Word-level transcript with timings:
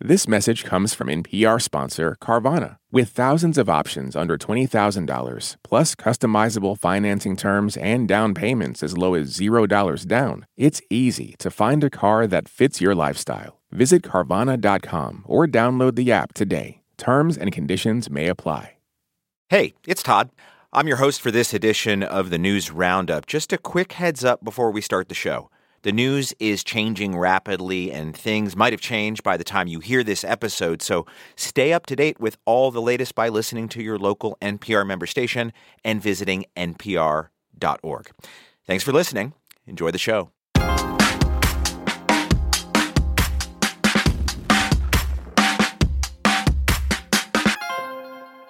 This 0.00 0.28
message 0.28 0.62
comes 0.62 0.94
from 0.94 1.08
NPR 1.08 1.60
sponsor 1.60 2.16
Carvana. 2.22 2.76
With 2.92 3.08
thousands 3.08 3.58
of 3.58 3.68
options 3.68 4.14
under 4.14 4.38
$20,000, 4.38 5.56
plus 5.64 5.94
customizable 5.96 6.78
financing 6.78 7.36
terms 7.36 7.76
and 7.76 8.06
down 8.06 8.32
payments 8.32 8.84
as 8.84 8.96
low 8.96 9.14
as 9.14 9.36
$0 9.36 10.06
down, 10.06 10.46
it's 10.56 10.80
easy 10.88 11.34
to 11.40 11.50
find 11.50 11.82
a 11.82 11.90
car 11.90 12.28
that 12.28 12.48
fits 12.48 12.80
your 12.80 12.94
lifestyle. 12.94 13.60
Visit 13.72 14.02
Carvana.com 14.02 15.24
or 15.26 15.48
download 15.48 15.96
the 15.96 16.12
app 16.12 16.32
today. 16.32 16.82
Terms 16.96 17.36
and 17.36 17.50
conditions 17.50 18.08
may 18.08 18.28
apply. 18.28 18.76
Hey, 19.48 19.74
it's 19.84 20.04
Todd. 20.04 20.30
I'm 20.72 20.86
your 20.86 20.98
host 20.98 21.20
for 21.20 21.32
this 21.32 21.52
edition 21.52 22.04
of 22.04 22.30
the 22.30 22.38
News 22.38 22.70
Roundup. 22.70 23.26
Just 23.26 23.52
a 23.52 23.58
quick 23.58 23.94
heads 23.94 24.24
up 24.24 24.44
before 24.44 24.70
we 24.70 24.80
start 24.80 25.08
the 25.08 25.14
show. 25.16 25.50
The 25.88 25.92
news 25.92 26.34
is 26.38 26.62
changing 26.62 27.16
rapidly, 27.16 27.90
and 27.90 28.14
things 28.14 28.54
might 28.54 28.74
have 28.74 28.80
changed 28.82 29.22
by 29.22 29.38
the 29.38 29.42
time 29.42 29.68
you 29.68 29.80
hear 29.80 30.04
this 30.04 30.22
episode. 30.22 30.82
So 30.82 31.06
stay 31.34 31.72
up 31.72 31.86
to 31.86 31.96
date 31.96 32.20
with 32.20 32.36
all 32.44 32.70
the 32.70 32.82
latest 32.82 33.14
by 33.14 33.30
listening 33.30 33.70
to 33.70 33.82
your 33.82 33.96
local 33.96 34.36
NPR 34.42 34.86
member 34.86 35.06
station 35.06 35.50
and 35.82 36.02
visiting 36.02 36.44
npr.org. 36.58 38.10
Thanks 38.66 38.84
for 38.84 38.92
listening. 38.92 39.32
Enjoy 39.66 39.90
the 39.90 39.96
show. 39.96 40.30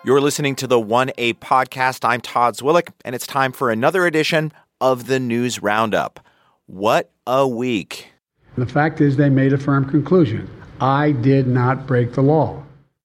You're 0.05 0.21
listening 0.21 0.57
to 0.57 0.67
the 0.67 0.81
1A 0.81 1.35
podcast. 1.35 2.05
I'm 2.05 2.21
Todd 2.21 2.57
Zwillich, 2.57 2.89
and 3.05 3.15
it's 3.15 3.29
time 3.29 3.53
for 3.53 3.71
another 3.71 4.07
edition 4.09 4.53
of 4.81 5.07
the 5.07 5.21
News 5.21 5.63
Roundup. 5.63 6.19
What 6.69 7.11
a 7.27 7.49
week. 7.49 8.13
The 8.59 8.67
fact 8.67 9.01
is, 9.01 9.17
they 9.17 9.31
made 9.31 9.55
a 9.55 9.59
firm 9.59 9.89
conclusion. 9.89 10.51
I 10.83 11.13
did 11.13 11.47
not 11.47 11.87
break 11.87 12.13
the 12.13 12.21
law. 12.21 12.63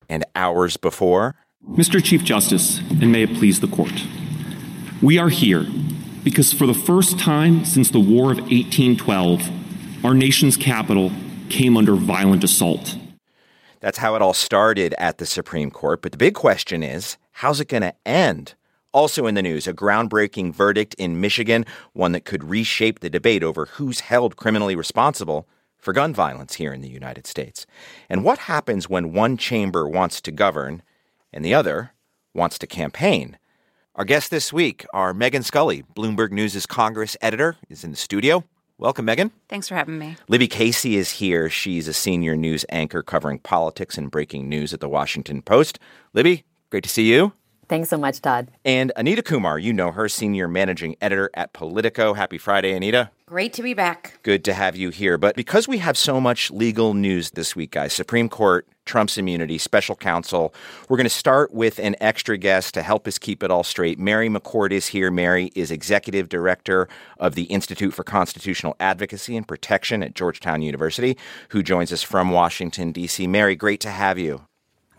And 0.09 0.26
hours 0.36 0.76
before, 0.76 1.36
Mr. 1.70 2.03
Chief 2.03 2.26
Justice, 2.26 2.80
and 2.80 3.09
may 3.09 3.23
it 3.23 3.33
please 3.36 3.61
the 3.61 3.70
court, 3.70 4.05
we 5.02 5.17
are 5.17 5.30
here 5.30 5.66
because 6.25 6.52
for 6.52 6.67
the 6.67 6.73
first 6.73 7.17
time 7.17 7.64
since 7.64 7.89
the 7.89 8.02
War 8.02 8.33
of 8.33 8.39
1812, 8.39 10.05
our 10.05 10.14
nation's 10.14 10.58
capital 10.58 11.14
came 11.48 11.77
under 11.77 11.95
violent 11.95 12.44
assault. 12.44 12.98
That's 13.80 14.00
how 14.00 14.16
it 14.16 14.22
all 14.22 14.33
started 14.33 14.94
at 14.98 15.20
the 15.20 15.25
Supreme 15.25 15.72
Court. 15.72 16.02
But 16.02 16.11
the 16.11 16.17
big 16.17 16.33
question 16.33 16.83
is 16.83 17.17
how's 17.31 17.61
it 17.61 17.70
going 17.70 17.83
to 17.83 17.95
end? 18.05 18.55
Also 18.94 19.25
in 19.25 19.33
the 19.33 19.41
news, 19.41 19.66
a 19.66 19.73
groundbreaking 19.73 20.53
verdict 20.53 20.94
in 20.95 21.19
Michigan, 21.19 21.66
one 21.94 22.11
that 22.11 22.25
could 22.25 22.44
reshape 22.44 22.99
the 22.99 23.09
debate 23.09 23.44
over 23.44 23.66
who's 23.66 24.02
held 24.02 24.36
criminally 24.36 24.75
responsible 24.75 25.47
for 25.80 25.94
gun 25.94 26.13
violence 26.13 26.55
here 26.55 26.72
in 26.72 26.81
the 26.81 26.89
United 26.89 27.25
States. 27.25 27.66
And 28.08 28.23
what 28.23 28.38
happens 28.39 28.88
when 28.88 29.11
one 29.11 29.36
chamber 29.36 29.89
wants 29.89 30.21
to 30.21 30.31
govern 30.31 30.83
and 31.33 31.44
the 31.44 31.55
other 31.55 31.94
wants 32.36 32.59
to 32.59 32.67
campaign? 32.67 33.39
Our 33.95 34.05
guest 34.05 34.30
this 34.30 34.53
week, 34.53 34.86
are 34.94 35.14
Megan 35.14 35.44
Scully, 35.44 35.83
Bloomberg 35.95 36.31
News' 36.31 36.66
Congress 36.66 37.17
editor, 37.21 37.58
is 37.69 37.83
in 37.83 37.91
the 37.91 37.97
studio. 37.97 38.44
Welcome, 38.77 39.05
Megan. 39.05 39.31
Thanks 39.49 39.67
for 39.67 39.75
having 39.75 39.97
me. 39.97 40.17
Libby 40.27 40.47
Casey 40.47 40.97
is 40.97 41.11
here. 41.11 41.49
She's 41.49 41.88
a 41.88 41.94
senior 41.94 42.36
news 42.36 42.66
anchor 42.69 43.02
covering 43.02 43.39
politics 43.39 43.97
and 43.97 44.09
breaking 44.11 44.49
news 44.49 44.73
at 44.73 44.80
the 44.80 44.89
Washington 44.89 45.41
Post. 45.41 45.80
Libby, 46.14 46.44
great 46.69 46.83
to 46.83 46.89
see 46.89 47.11
you. 47.11 47.33
Thanks 47.69 47.89
so 47.89 47.97
much, 47.97 48.22
Todd. 48.22 48.50
And 48.66 48.92
Anita 48.95 49.23
Kumar, 49.23 49.58
you 49.58 49.73
know 49.73 49.92
her, 49.92 50.09
senior 50.09 50.47
managing 50.47 50.95
editor 51.02 51.30
at 51.33 51.53
Politico. 51.53 52.14
Happy 52.14 52.38
Friday, 52.38 52.73
Anita. 52.73 53.09
Great 53.25 53.53
to 53.53 53.64
be 53.64 53.73
back. 53.73 54.20
Good 54.22 54.44
to 54.45 54.53
have 54.53 54.75
you 54.75 54.89
here. 54.89 55.17
But 55.17 55.36
because 55.36 55.67
we 55.67 55.78
have 55.80 55.97
so 55.97 56.22
much 56.22 56.52
legal 56.52 56.94
news 56.94 57.31
this 57.31 57.55
week, 57.55 57.72
guys, 57.72 57.94
Supreme 57.94 58.30
Court, 58.30 58.67
Trump's 58.86 59.17
immunity, 59.17 59.58
special 59.58 59.95
counsel, 59.95 60.53
we're 60.88 60.97
going 60.97 61.05
to 61.05 61.09
start 61.09 61.53
with 61.53 61.80
an 61.80 61.95
extra 62.02 62.38
guest 62.38 62.73
to 62.73 62.83
help 62.83 63.08
us 63.08 63.17
keep 63.17 63.42
it 63.42 63.50
all 63.50 63.64
straight. 63.64 63.98
Mary 63.98 64.30
McCord 64.30 64.72
is 64.72 64.88
here. 64.88 65.09
Mary 65.09 65.52
is 65.55 65.72
executive 65.72 66.30
director 66.30 66.88
of 67.17 67.36
the 67.36 67.43
Institute 67.43 67.93
for 67.93 68.04
Constitutional 68.04 68.76
Advocacy 68.80 69.38
and 69.38 69.48
Protection 69.48 70.04
at 70.04 70.15
Georgetown 70.15 70.61
University, 70.61 71.17
who 71.49 71.64
joins 71.64 71.93
us 71.93 72.04
from 72.04 72.30
Washington, 72.30 72.92
D.C. 72.92 73.26
Mary, 73.26 73.55
great 73.55 73.80
to 73.80 73.89
have 73.89 74.20
you. 74.20 74.45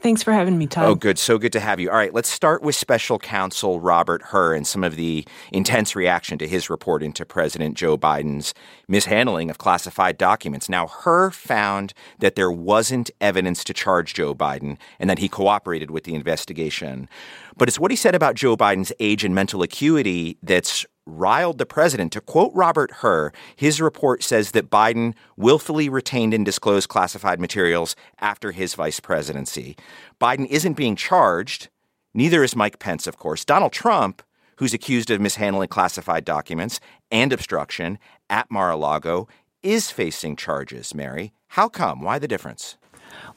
Thanks 0.05 0.23
for 0.23 0.35
having 0.35 0.59
me, 0.59 0.67
Todd. 0.67 0.85
Oh, 0.85 0.95
good. 0.95 1.19
So 1.19 1.39
good 1.39 1.55
to 1.55 1.61
have 1.61 1.81
you. 1.81 1.89
All 1.89 1.97
right, 1.97 2.13
let's 2.13 2.29
start 2.29 2.63
with 2.63 2.75
special 2.75 3.19
counsel 3.19 3.81
Robert 3.81 4.21
Hur 4.21 4.55
and 4.55 4.67
some 4.67 4.85
of 4.85 4.97
the 4.97 5.27
intense 5.51 5.97
reaction 5.97 6.37
to 6.37 6.47
his 6.47 6.69
report 6.69 7.03
into 7.03 7.25
President 7.25 7.75
Joe 7.75 7.97
Biden's 7.97 8.53
mishandling 8.87 9.49
of 9.49 9.57
classified 9.57 10.19
documents. 10.19 10.69
Now, 10.69 10.89
Hur 10.89 11.31
found 11.31 11.95
that 12.19 12.35
there 12.35 12.53
wasn't 12.53 13.11
evidence 13.23 13.65
to 13.65 13.73
charge 13.73 14.13
Joe 14.13 14.35
Biden 14.35 14.77
and 14.99 15.09
that 15.09 15.21
he 15.21 15.27
cooperated 15.27 15.91
with 15.91 16.05
the 16.05 16.15
investigation. 16.15 17.09
But 17.57 17.69
it's 17.69 17.79
what 17.79 17.91
he 17.91 17.97
said 17.97 18.15
about 18.15 18.35
Joe 18.35 18.59
Biden's 18.59 18.93
age 19.01 19.25
and 19.25 19.35
mental 19.35 19.63
acuity 19.63 20.37
that's 20.43 20.85
riled 21.07 21.59
the 21.59 21.67
president. 21.67 22.13
To 22.13 22.21
quote 22.21 22.53
Robert 22.55 22.91
Hur, 23.03 23.33
his 23.57 23.81
report 23.81 24.23
says 24.23 24.53
that 24.53 24.71
Biden 24.71 25.15
willfully 25.37 25.89
retained 25.89 26.35
and 26.35 26.45
disclosed 26.45 26.89
classified 26.89 27.41
materials 27.41 27.95
after 28.21 28.53
his 28.53 28.75
vice 28.75 29.01
presidency. 29.01 29.77
Biden 30.21 30.47
isn't 30.47 30.75
being 30.75 30.97
charged. 30.97 31.69
Neither 32.15 32.43
is 32.43 32.57
Mike 32.57 32.79
Pence, 32.79 33.07
of 33.07 33.19
course. 33.19 33.45
Donald 33.45 33.73
Trump, 33.73 34.23
who's 34.57 34.75
accused 34.75 35.11
of 35.11 35.21
mishandling 35.21 35.69
classified 35.69 36.25
documents 36.25 36.81
and 37.11 37.33
obstruction 37.33 37.99
at 38.31 38.51
Mar 38.51 38.71
a 38.71 38.77
Lago, 38.77 39.29
is 39.63 39.91
facing 39.91 40.37
charges, 40.37 40.95
Mary. 40.95 41.33
How 41.49 41.69
come? 41.69 42.03
Why 42.03 42.19
the 42.19 42.29
difference? 42.29 42.77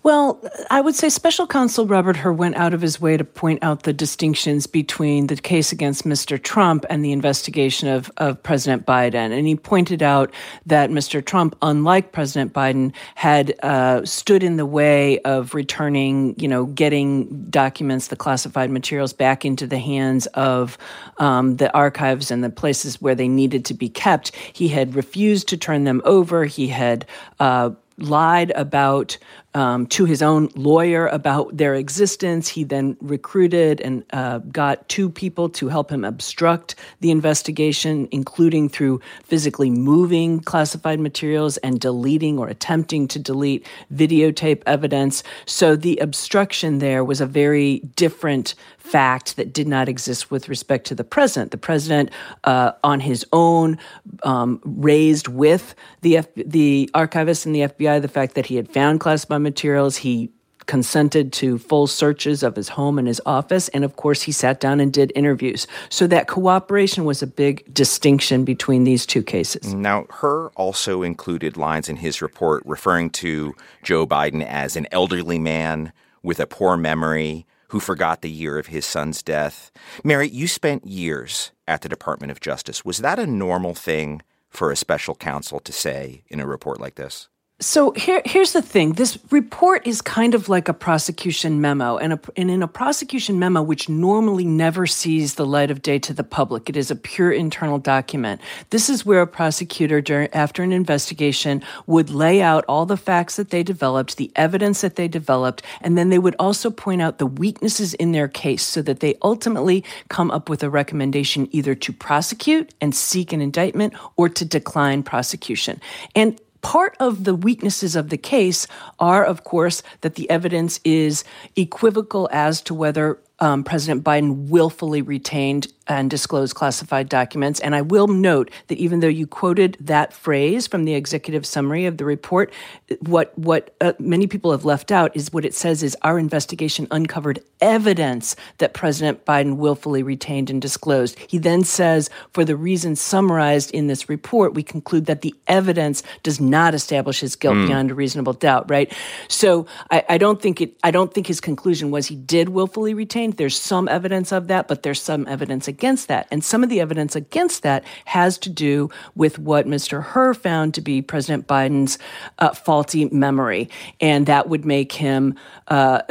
Well, 0.03 0.41
I 0.69 0.79
would 0.79 0.95
say 0.95 1.09
special 1.09 1.45
counsel 1.45 1.85
Robert 1.85 2.15
Hur 2.15 2.31
went 2.31 2.55
out 2.55 2.73
of 2.73 2.79
his 2.79 3.01
way 3.01 3.17
to 3.17 3.25
point 3.25 3.61
out 3.61 3.83
the 3.83 3.91
distinctions 3.91 4.65
between 4.65 5.27
the 5.27 5.35
case 5.35 5.73
against 5.73 6.05
Mr. 6.05 6.41
Trump 6.41 6.85
and 6.89 7.03
the 7.03 7.11
investigation 7.11 7.89
of, 7.89 8.09
of 8.15 8.41
President 8.41 8.85
Biden. 8.85 9.37
And 9.37 9.45
he 9.45 9.55
pointed 9.55 10.01
out 10.01 10.31
that 10.65 10.91
Mr. 10.91 11.25
Trump, 11.25 11.57
unlike 11.61 12.13
President 12.13 12.53
Biden, 12.53 12.93
had 13.15 13.53
uh, 13.63 14.05
stood 14.05 14.43
in 14.43 14.55
the 14.55 14.65
way 14.65 15.19
of 15.19 15.53
returning, 15.53 16.35
you 16.39 16.47
know, 16.47 16.67
getting 16.67 17.49
documents, 17.49 18.07
the 18.07 18.15
classified 18.15 18.69
materials 18.69 19.11
back 19.11 19.43
into 19.43 19.67
the 19.67 19.79
hands 19.79 20.25
of 20.27 20.77
um, 21.17 21.57
the 21.57 21.73
archives 21.73 22.31
and 22.31 22.45
the 22.45 22.49
places 22.49 23.01
where 23.01 23.15
they 23.15 23.27
needed 23.27 23.65
to 23.65 23.73
be 23.73 23.89
kept. 23.89 24.33
He 24.53 24.69
had 24.69 24.95
refused 24.95 25.49
to 25.49 25.57
turn 25.57 25.83
them 25.83 26.01
over. 26.05 26.45
He 26.45 26.67
had 26.67 27.05
uh, 27.41 27.71
lied 27.97 28.51
about 28.51 29.17
um, 29.57 29.87
to 29.87 30.05
his 30.05 30.21
own 30.21 30.49
lawyer 30.55 31.07
about 31.07 31.57
their 31.57 31.73
existence. 31.73 32.47
He 32.47 32.63
then 32.63 32.95
recruited 33.01 33.81
and 33.81 34.03
uh, 34.13 34.37
got 34.37 34.87
two 34.87 35.09
people 35.09 35.49
to 35.49 35.67
help 35.67 35.91
him 35.91 36.05
obstruct 36.05 36.75
the 36.99 37.09
investigation, 37.09 38.07
including 38.11 38.69
through 38.69 39.01
physically 39.23 39.71
moving 39.71 40.41
classified 40.41 40.99
materials 40.99 41.57
and 41.57 41.79
deleting 41.79 42.37
or 42.37 42.47
attempting 42.47 43.07
to 43.07 43.17
delete 43.17 43.65
videotape 43.91 44.61
evidence. 44.67 45.23
So 45.47 45.75
the 45.75 45.97
obstruction 45.97 46.77
there 46.77 47.03
was 47.03 47.19
a 47.19 47.25
very 47.25 47.79
different 47.95 48.53
fact 48.77 49.35
that 49.35 49.51
did 49.53 49.67
not 49.67 49.89
exist 49.89 50.31
with 50.31 50.47
respect 50.47 50.87
to 50.87 50.95
the 50.95 51.03
president. 51.03 51.51
The 51.51 51.57
president, 51.57 52.09
uh, 52.45 52.71
on 52.83 53.01
his 53.01 53.25
own, 53.33 53.77
um, 54.23 54.61
raised 54.63 55.27
with 55.27 55.75
the 56.01 56.17
F- 56.17 56.27
the 56.35 56.89
archivist 56.93 57.45
and 57.45 57.53
the 57.53 57.61
FBI 57.61 58.01
the 58.01 58.07
fact 58.07 58.35
that 58.35 58.45
he 58.45 58.55
had 58.55 58.69
found 58.71 58.99
classified 58.99 59.41
materials. 59.47 59.97
He 59.97 60.31
consented 60.67 61.33
to 61.33 61.57
full 61.57 61.87
searches 61.87 62.43
of 62.43 62.55
his 62.55 62.69
home 62.69 62.99
and 62.99 63.07
his 63.07 63.21
office. 63.25 63.69
And 63.69 63.83
of 63.83 63.95
course, 63.95 64.21
he 64.21 64.31
sat 64.31 64.59
down 64.59 64.79
and 64.79 64.93
did 64.93 65.11
interviews. 65.15 65.65
So 65.89 66.05
that 66.07 66.27
cooperation 66.27 67.05
was 67.05 67.23
a 67.23 67.27
big 67.27 67.73
distinction 67.73 68.43
between 68.43 68.83
these 68.83 69.05
two 69.05 69.23
cases. 69.23 69.73
Now, 69.73 70.05
Hur 70.09 70.49
also 70.49 71.01
included 71.01 71.57
lines 71.57 71.89
in 71.89 71.97
his 71.97 72.21
report 72.21 72.63
referring 72.65 73.09
to 73.11 73.55
Joe 73.81 74.05
Biden 74.05 74.45
as 74.45 74.75
an 74.75 74.87
elderly 74.91 75.39
man 75.39 75.93
with 76.21 76.39
a 76.39 76.47
poor 76.47 76.77
memory 76.77 77.45
who 77.69 77.79
forgot 77.79 78.21
the 78.21 78.29
year 78.29 78.59
of 78.59 78.67
his 78.67 78.85
son's 78.85 79.21
death. 79.23 79.71
Mary, 80.03 80.27
you 80.29 80.47
spent 80.47 80.85
years 80.85 81.51
at 81.67 81.81
the 81.81 81.89
Department 81.89 82.31
of 82.31 82.39
Justice. 82.39 82.85
Was 82.85 82.99
that 82.99 83.19
a 83.19 83.27
normal 83.27 83.73
thing 83.73 84.21
for 84.49 84.71
a 84.71 84.75
special 84.75 85.15
counsel 85.15 85.59
to 85.59 85.71
say 85.71 86.23
in 86.27 86.39
a 86.39 86.47
report 86.47 86.79
like 86.79 86.95
this? 86.95 87.27
So 87.59 87.91
here, 87.93 88.21
here's 88.23 88.53
the 88.53 88.61
thing. 88.61 88.93
This 88.93 89.17
report 89.31 89.87
is 89.87 89.99
kind 89.99 90.35
of 90.35 90.47
like 90.47 90.67
a 90.67 90.75
prosecution 90.75 91.59
memo, 91.59 91.97
and, 91.97 92.13
a, 92.13 92.19
and, 92.35 92.51
in 92.51 92.61
a 92.61 92.67
prosecution 92.67 93.39
memo, 93.39 93.63
which 93.63 93.89
normally 93.89 94.45
never 94.45 94.85
sees 94.85 95.33
the 95.33 95.45
light 95.45 95.71
of 95.71 95.81
day 95.81 95.97
to 95.97 96.13
the 96.13 96.23
public, 96.23 96.69
it 96.69 96.77
is 96.77 96.91
a 96.91 96.95
pure 96.95 97.31
internal 97.31 97.79
document. 97.79 98.41
This 98.69 98.91
is 98.91 99.07
where 99.07 99.21
a 99.21 99.27
prosecutor, 99.27 100.01
during, 100.01 100.31
after 100.33 100.61
an 100.61 100.71
investigation, 100.71 101.63
would 101.87 102.11
lay 102.11 102.43
out 102.43 102.63
all 102.67 102.85
the 102.85 102.95
facts 102.95 103.37
that 103.37 103.49
they 103.49 103.63
developed, 103.63 104.17
the 104.17 104.31
evidence 104.35 104.81
that 104.81 104.95
they 104.95 105.07
developed, 105.07 105.63
and 105.81 105.97
then 105.97 106.09
they 106.09 106.19
would 106.19 106.35
also 106.37 106.69
point 106.69 107.01
out 107.01 107.17
the 107.17 107.25
weaknesses 107.25 107.95
in 107.95 108.11
their 108.11 108.27
case, 108.27 108.61
so 108.61 108.83
that 108.83 108.99
they 108.99 109.15
ultimately 109.23 109.83
come 110.09 110.29
up 110.29 110.47
with 110.47 110.61
a 110.61 110.69
recommendation 110.69 111.47
either 111.51 111.73
to 111.73 111.91
prosecute 111.91 112.71
and 112.81 112.93
seek 112.93 113.33
an 113.33 113.41
indictment, 113.41 113.95
or 114.15 114.29
to 114.29 114.45
decline 114.45 115.01
prosecution. 115.01 115.81
And 116.13 116.39
part 116.61 116.95
of 116.99 117.23
the 117.23 117.35
weaknesses 117.35 117.95
of 117.95 118.09
the 118.09 118.17
case 118.17 118.67
are, 118.99 119.23
of 119.23 119.43
course, 119.43 119.83
that 120.01 120.15
the 120.15 120.29
evidence 120.29 120.79
is 120.83 121.23
equivocal 121.55 122.29
as 122.31 122.61
to 122.61 122.73
whether 122.73 123.19
um, 123.39 123.63
President 123.63 124.03
Biden 124.03 124.49
willfully 124.49 125.01
retained 125.01 125.67
and 125.87 126.09
disclosed 126.09 126.55
classified 126.55 127.09
documents. 127.09 127.59
And 127.59 127.75
I 127.75 127.81
will 127.81 128.07
note 128.07 128.51
that 128.67 128.77
even 128.77 128.99
though 128.99 129.07
you 129.07 129.25
quoted 129.25 129.77
that 129.79 130.13
phrase 130.13 130.67
from 130.67 130.85
the 130.85 130.93
executive 130.93 131.45
summary 131.45 131.85
of 131.85 131.97
the 131.97 132.05
report, 132.05 132.53
what 132.99 133.37
what 133.37 133.75
uh, 133.81 133.93
many 133.99 134.27
people 134.27 134.51
have 134.51 134.65
left 134.65 134.91
out 134.91 135.15
is 135.15 135.31
what 135.31 135.45
it 135.45 135.53
says 135.53 135.83
is 135.83 135.95
our 136.01 136.19
investigation 136.19 136.87
uncovered 136.91 137.39
evidence 137.61 138.35
that 138.57 138.73
President 138.73 139.25
Biden 139.25 139.57
willfully 139.57 140.03
retained 140.03 140.49
and 140.49 140.61
disclosed. 140.61 141.17
He 141.27 141.37
then 141.37 141.63
says, 141.63 142.09
for 142.33 142.43
the 142.45 142.55
reasons 142.55 142.99
summarized 143.01 143.71
in 143.71 143.87
this 143.87 144.09
report, 144.09 144.53
we 144.53 144.63
conclude 144.63 145.05
that 145.05 145.21
the 145.21 145.33
evidence 145.47 146.03
does 146.23 146.39
not 146.39 146.73
establish 146.73 147.19
his 147.21 147.35
guilt 147.35 147.55
mm. 147.55 147.67
beyond 147.67 147.91
a 147.91 147.95
reasonable 147.95 148.33
doubt. 148.33 148.69
Right. 148.69 148.91
So 149.27 149.65
I, 149.89 150.03
I 150.09 150.17
don't 150.17 150.41
think 150.41 150.61
it. 150.61 150.77
I 150.83 150.91
don't 150.91 151.13
think 151.13 151.27
his 151.27 151.39
conclusion 151.39 151.91
was 151.91 152.07
he 152.07 152.15
did 152.15 152.49
willfully 152.49 152.93
retain 152.93 153.26
there's 153.31 153.59
some 153.59 153.87
evidence 153.87 154.31
of 154.31 154.47
that, 154.47 154.67
but 154.67 154.83
there's 154.83 155.01
some 155.01 155.27
evidence 155.27 155.67
against 155.67 156.07
that. 156.07 156.27
And 156.31 156.43
some 156.43 156.63
of 156.63 156.69
the 156.69 156.79
evidence 156.79 157.15
against 157.15 157.63
that 157.63 157.83
has 158.05 158.37
to 158.39 158.49
do 158.49 158.89
with 159.15 159.39
what 159.39 159.65
Mr. 159.65 160.03
Hur 160.03 160.33
found 160.33 160.73
to 160.75 160.81
be 160.81 161.01
President 161.01 161.47
Biden's 161.47 161.97
uh, 162.39 162.53
faulty 162.53 163.05
memory. 163.05 163.69
And 163.99 164.25
that 164.27 164.49
would 164.49 164.65
make 164.65 164.91
him 164.91 165.35
uh, 165.67 166.01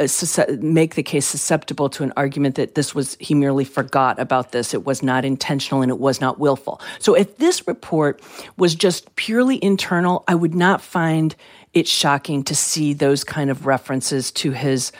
make 0.59 0.95
the 0.95 1.03
case 1.03 1.25
susceptible 1.25 1.89
to 1.89 2.03
an 2.03 2.13
argument 2.15 2.55
that 2.55 2.75
this 2.75 2.93
was, 2.93 3.17
he 3.19 3.33
merely 3.33 3.65
forgot 3.65 4.19
about 4.19 4.51
this. 4.51 4.73
It 4.73 4.85
was 4.85 5.01
not 5.01 5.25
intentional 5.25 5.81
and 5.81 5.91
it 5.91 5.99
was 5.99 6.21
not 6.21 6.39
willful. 6.39 6.79
So 6.99 7.15
if 7.15 7.37
this 7.37 7.67
report 7.67 8.21
was 8.57 8.75
just 8.75 9.15
purely 9.15 9.63
internal, 9.63 10.23
I 10.27 10.35
would 10.35 10.55
not 10.55 10.81
find 10.81 11.35
it 11.73 11.87
shocking 11.87 12.43
to 12.43 12.55
see 12.55 12.93
those 12.93 13.23
kind 13.23 13.49
of 13.49 13.65
references 13.65 14.31
to 14.31 14.51
his 14.51 14.91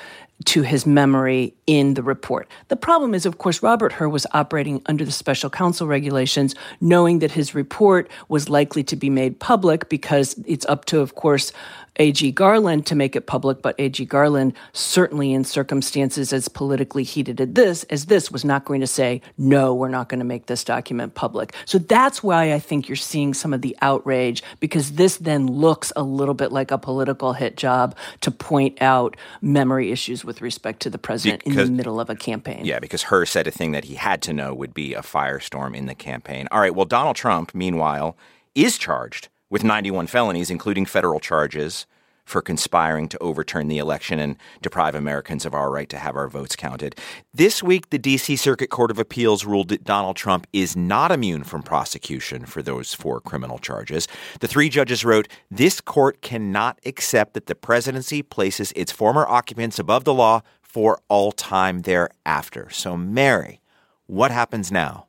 to 0.46 0.62
his 0.62 0.86
memory 0.86 1.54
in 1.66 1.96
the 1.96 2.04
report. 2.04 2.48
The 2.68 2.76
problem 2.76 3.14
is, 3.14 3.26
of 3.26 3.38
course, 3.38 3.64
Robert 3.64 3.94
Hur 3.94 4.08
was 4.08 4.28
operating 4.34 4.82
under 4.86 5.04
the 5.04 5.12
special 5.12 5.50
counsel 5.50 5.88
regulations, 5.88 6.54
knowing 6.80 7.20
that 7.20 7.32
his 7.32 7.56
report 7.56 8.10
was 8.30 8.50
likely 8.50 8.84
to 8.84 8.96
be 8.96 9.10
made 9.10 9.40
public 9.40 9.90
because 9.90 10.40
it's 10.46 10.66
up 10.68 10.86
to, 10.86 11.00
of 11.00 11.16
course, 11.16 11.52
A.G. 11.98 12.32
Garland 12.32 12.86
to 12.88 12.96
make 12.96 13.16
it 13.16 13.28
public, 13.28 13.62
but 13.62 13.76
A.G. 13.80 14.06
Garland, 14.06 14.54
certainly 14.74 15.34
in 15.34 15.44
circumstances 15.44 16.32
as 16.34 16.48
politically 16.48 17.04
heated 17.04 17.42
as 17.42 17.50
this, 17.52 17.84
as 17.86 18.06
this, 18.06 18.32
was 18.32 18.46
not 18.46 18.66
going 18.66 18.82
to 18.82 18.88
say, 18.88 19.22
no, 19.38 19.74
we're 19.74 19.90
not 19.90 20.10
going 20.10 20.20
to 20.20 20.26
make 20.26 20.46
this 20.46 20.64
document 20.64 21.16
public. 21.16 21.54
So 21.66 21.78
that's 21.78 22.22
why 22.24 22.54
I 22.54 22.60
think 22.60 22.88
you're 22.88 22.96
seeing 22.96 23.34
some 23.34 23.54
of 23.54 23.62
the 23.62 23.76
outrage, 23.82 24.44
because 24.60 24.94
this 24.94 25.18
then 25.18 25.48
looks 25.48 25.92
a 25.96 26.04
little 26.04 26.34
bit 26.34 26.52
like 26.52 26.72
a 26.72 26.78
political 26.78 27.34
hit 27.34 27.58
job 27.58 27.96
to 28.22 28.32
point 28.32 28.82
out 28.82 29.18
memory 29.42 29.92
issues 29.92 30.24
with 30.24 30.42
respect 30.42 30.82
to 30.82 30.90
the 30.90 30.98
president 30.98 31.44
because, 31.44 31.68
in 31.68 31.74
the 31.74 31.78
middle 31.78 32.00
of 32.00 32.10
a 32.10 32.16
campaign. 32.16 32.66
Yeah, 32.66 32.80
because 32.80 33.04
Hur 33.04 33.26
said 33.26 33.48
a 33.48 33.52
thing 33.52 33.72
that 33.72 33.86
he 33.86 33.96
had 33.96 34.22
to 34.24 34.34
know 34.34 34.54
would 34.54 34.74
be 34.74 34.94
a 34.94 35.02
firestorm 35.02 35.76
in 35.76 35.86
the 35.86 35.96
campaign. 35.96 36.48
All 36.52 36.60
right, 36.60 36.76
well, 36.76 36.86
Donald 36.86 37.16
Trump, 37.16 37.54
meanwhile, 37.54 38.18
is 38.56 38.78
charged 38.78 39.30
with 39.50 39.64
91 39.64 40.08
felonies, 40.08 40.50
including 40.50 40.86
federal 40.86 41.20
charges 41.20 41.86
for 42.28 42.42
conspiring 42.42 43.08
to 43.08 43.18
overturn 43.20 43.70
the 43.70 43.78
election 43.78 44.20
and 44.20 44.36
deprive 44.62 44.94
Americans 44.94 45.46
of 45.46 45.54
our 45.54 45.72
right 45.72 45.88
to 45.88 45.98
have 45.98 46.18
our 46.18 46.28
votes 46.28 46.58
counted. 46.58 46.94
This 47.34 47.64
week, 47.64 47.90
the 47.90 47.98
D.C. 47.98 48.36
Circuit 48.36 48.70
Court 48.70 48.92
of 48.92 49.00
Appeals 49.00 49.46
ruled 49.46 49.70
that 49.70 49.86
Donald 49.86 50.18
Trump 50.18 50.46
is 50.52 50.76
not 50.76 51.10
immune 51.10 51.46
from 51.46 51.64
prosecution 51.64 52.46
for 52.46 52.62
those 52.62 52.94
four 52.94 53.22
criminal 53.22 53.60
charges. 53.60 54.10
The 54.42 54.48
three 54.48 54.68
judges 54.68 55.06
wrote 55.06 55.30
This 55.50 55.80
court 55.80 56.22
cannot 56.22 56.80
accept 56.86 57.34
that 57.34 57.46
the 57.46 57.56
presidency 57.56 58.22
places 58.22 58.74
its 58.76 58.92
former 58.92 59.26
occupants 59.26 59.80
above 59.80 60.04
the 60.04 60.14
law 60.14 60.42
for 60.62 61.00
all 61.08 61.32
time 61.32 61.84
thereafter. 61.84 62.70
So, 62.72 62.98
Mary, 62.98 63.62
what 64.06 64.32
happens 64.32 64.70
now? 64.70 65.07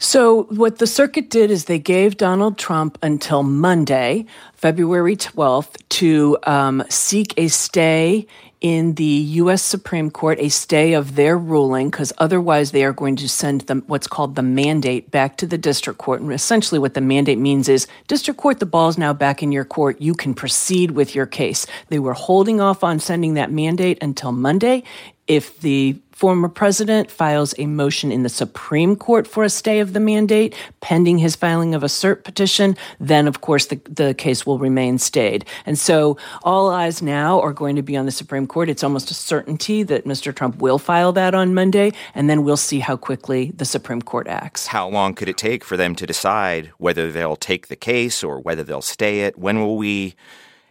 So, 0.00 0.44
what 0.44 0.78
the 0.78 0.86
circuit 0.86 1.28
did 1.28 1.50
is 1.50 1.64
they 1.64 1.80
gave 1.80 2.16
Donald 2.16 2.56
Trump 2.56 2.98
until 3.02 3.42
Monday, 3.42 4.26
February 4.54 5.16
12th, 5.16 5.76
to 5.88 6.38
um, 6.44 6.84
seek 6.88 7.34
a 7.36 7.48
stay 7.48 8.28
in 8.60 8.94
the 8.94 9.04
U.S. 9.04 9.62
Supreme 9.62 10.10
Court, 10.10 10.38
a 10.40 10.50
stay 10.50 10.92
of 10.92 11.16
their 11.16 11.36
ruling, 11.36 11.90
because 11.90 12.12
otherwise 12.18 12.70
they 12.70 12.84
are 12.84 12.92
going 12.92 13.16
to 13.16 13.28
send 13.28 13.62
them 13.62 13.82
what's 13.88 14.06
called 14.06 14.36
the 14.36 14.42
mandate 14.42 15.10
back 15.10 15.36
to 15.38 15.48
the 15.48 15.58
district 15.58 15.98
court. 15.98 16.20
And 16.20 16.32
essentially, 16.32 16.78
what 16.78 16.94
the 16.94 17.00
mandate 17.00 17.38
means 17.38 17.68
is 17.68 17.88
district 18.06 18.38
court, 18.38 18.60
the 18.60 18.66
ball 18.66 18.88
is 18.88 18.98
now 18.98 19.12
back 19.12 19.42
in 19.42 19.50
your 19.50 19.64
court. 19.64 20.00
You 20.00 20.14
can 20.14 20.32
proceed 20.32 20.92
with 20.92 21.16
your 21.16 21.26
case. 21.26 21.66
They 21.88 21.98
were 21.98 22.14
holding 22.14 22.60
off 22.60 22.84
on 22.84 23.00
sending 23.00 23.34
that 23.34 23.50
mandate 23.50 23.98
until 24.00 24.30
Monday. 24.30 24.84
If 25.28 25.60
the 25.60 26.00
former 26.18 26.48
president 26.48 27.12
files 27.12 27.54
a 27.58 27.66
motion 27.66 28.10
in 28.10 28.24
the 28.24 28.28
Supreme 28.28 28.96
Court 28.96 29.24
for 29.24 29.44
a 29.44 29.48
stay 29.48 29.78
of 29.78 29.92
the 29.92 30.00
mandate 30.00 30.52
pending 30.80 31.18
his 31.18 31.36
filing 31.36 31.76
of 31.76 31.84
a 31.84 31.86
cert 31.86 32.24
petition, 32.24 32.76
then 32.98 33.28
of 33.28 33.40
course 33.40 33.66
the, 33.66 33.80
the 33.88 34.14
case 34.14 34.44
will 34.44 34.58
remain 34.58 34.98
stayed. 34.98 35.44
And 35.64 35.78
so 35.78 36.16
all 36.42 36.70
eyes 36.70 37.00
now 37.02 37.40
are 37.40 37.52
going 37.52 37.76
to 37.76 37.82
be 37.82 37.96
on 37.96 38.04
the 38.04 38.10
Supreme 38.10 38.48
Court. 38.48 38.68
It's 38.68 38.82
almost 38.82 39.12
a 39.12 39.14
certainty 39.14 39.84
that 39.84 40.06
Mr. 40.06 40.34
Trump 40.34 40.56
will 40.56 40.78
file 40.78 41.12
that 41.12 41.34
on 41.34 41.54
Monday, 41.54 41.92
and 42.16 42.28
then 42.28 42.42
we'll 42.42 42.56
see 42.56 42.80
how 42.80 42.96
quickly 42.96 43.52
the 43.54 43.64
Supreme 43.64 44.02
Court 44.02 44.26
acts. 44.26 44.66
How 44.66 44.88
long 44.88 45.14
could 45.14 45.28
it 45.28 45.36
take 45.36 45.62
for 45.62 45.76
them 45.76 45.94
to 45.94 46.06
decide 46.06 46.72
whether 46.78 47.12
they'll 47.12 47.36
take 47.36 47.68
the 47.68 47.76
case 47.76 48.24
or 48.24 48.40
whether 48.40 48.64
they'll 48.64 48.82
stay 48.82 49.20
it? 49.20 49.38
When 49.38 49.60
will 49.60 49.76
we 49.76 50.16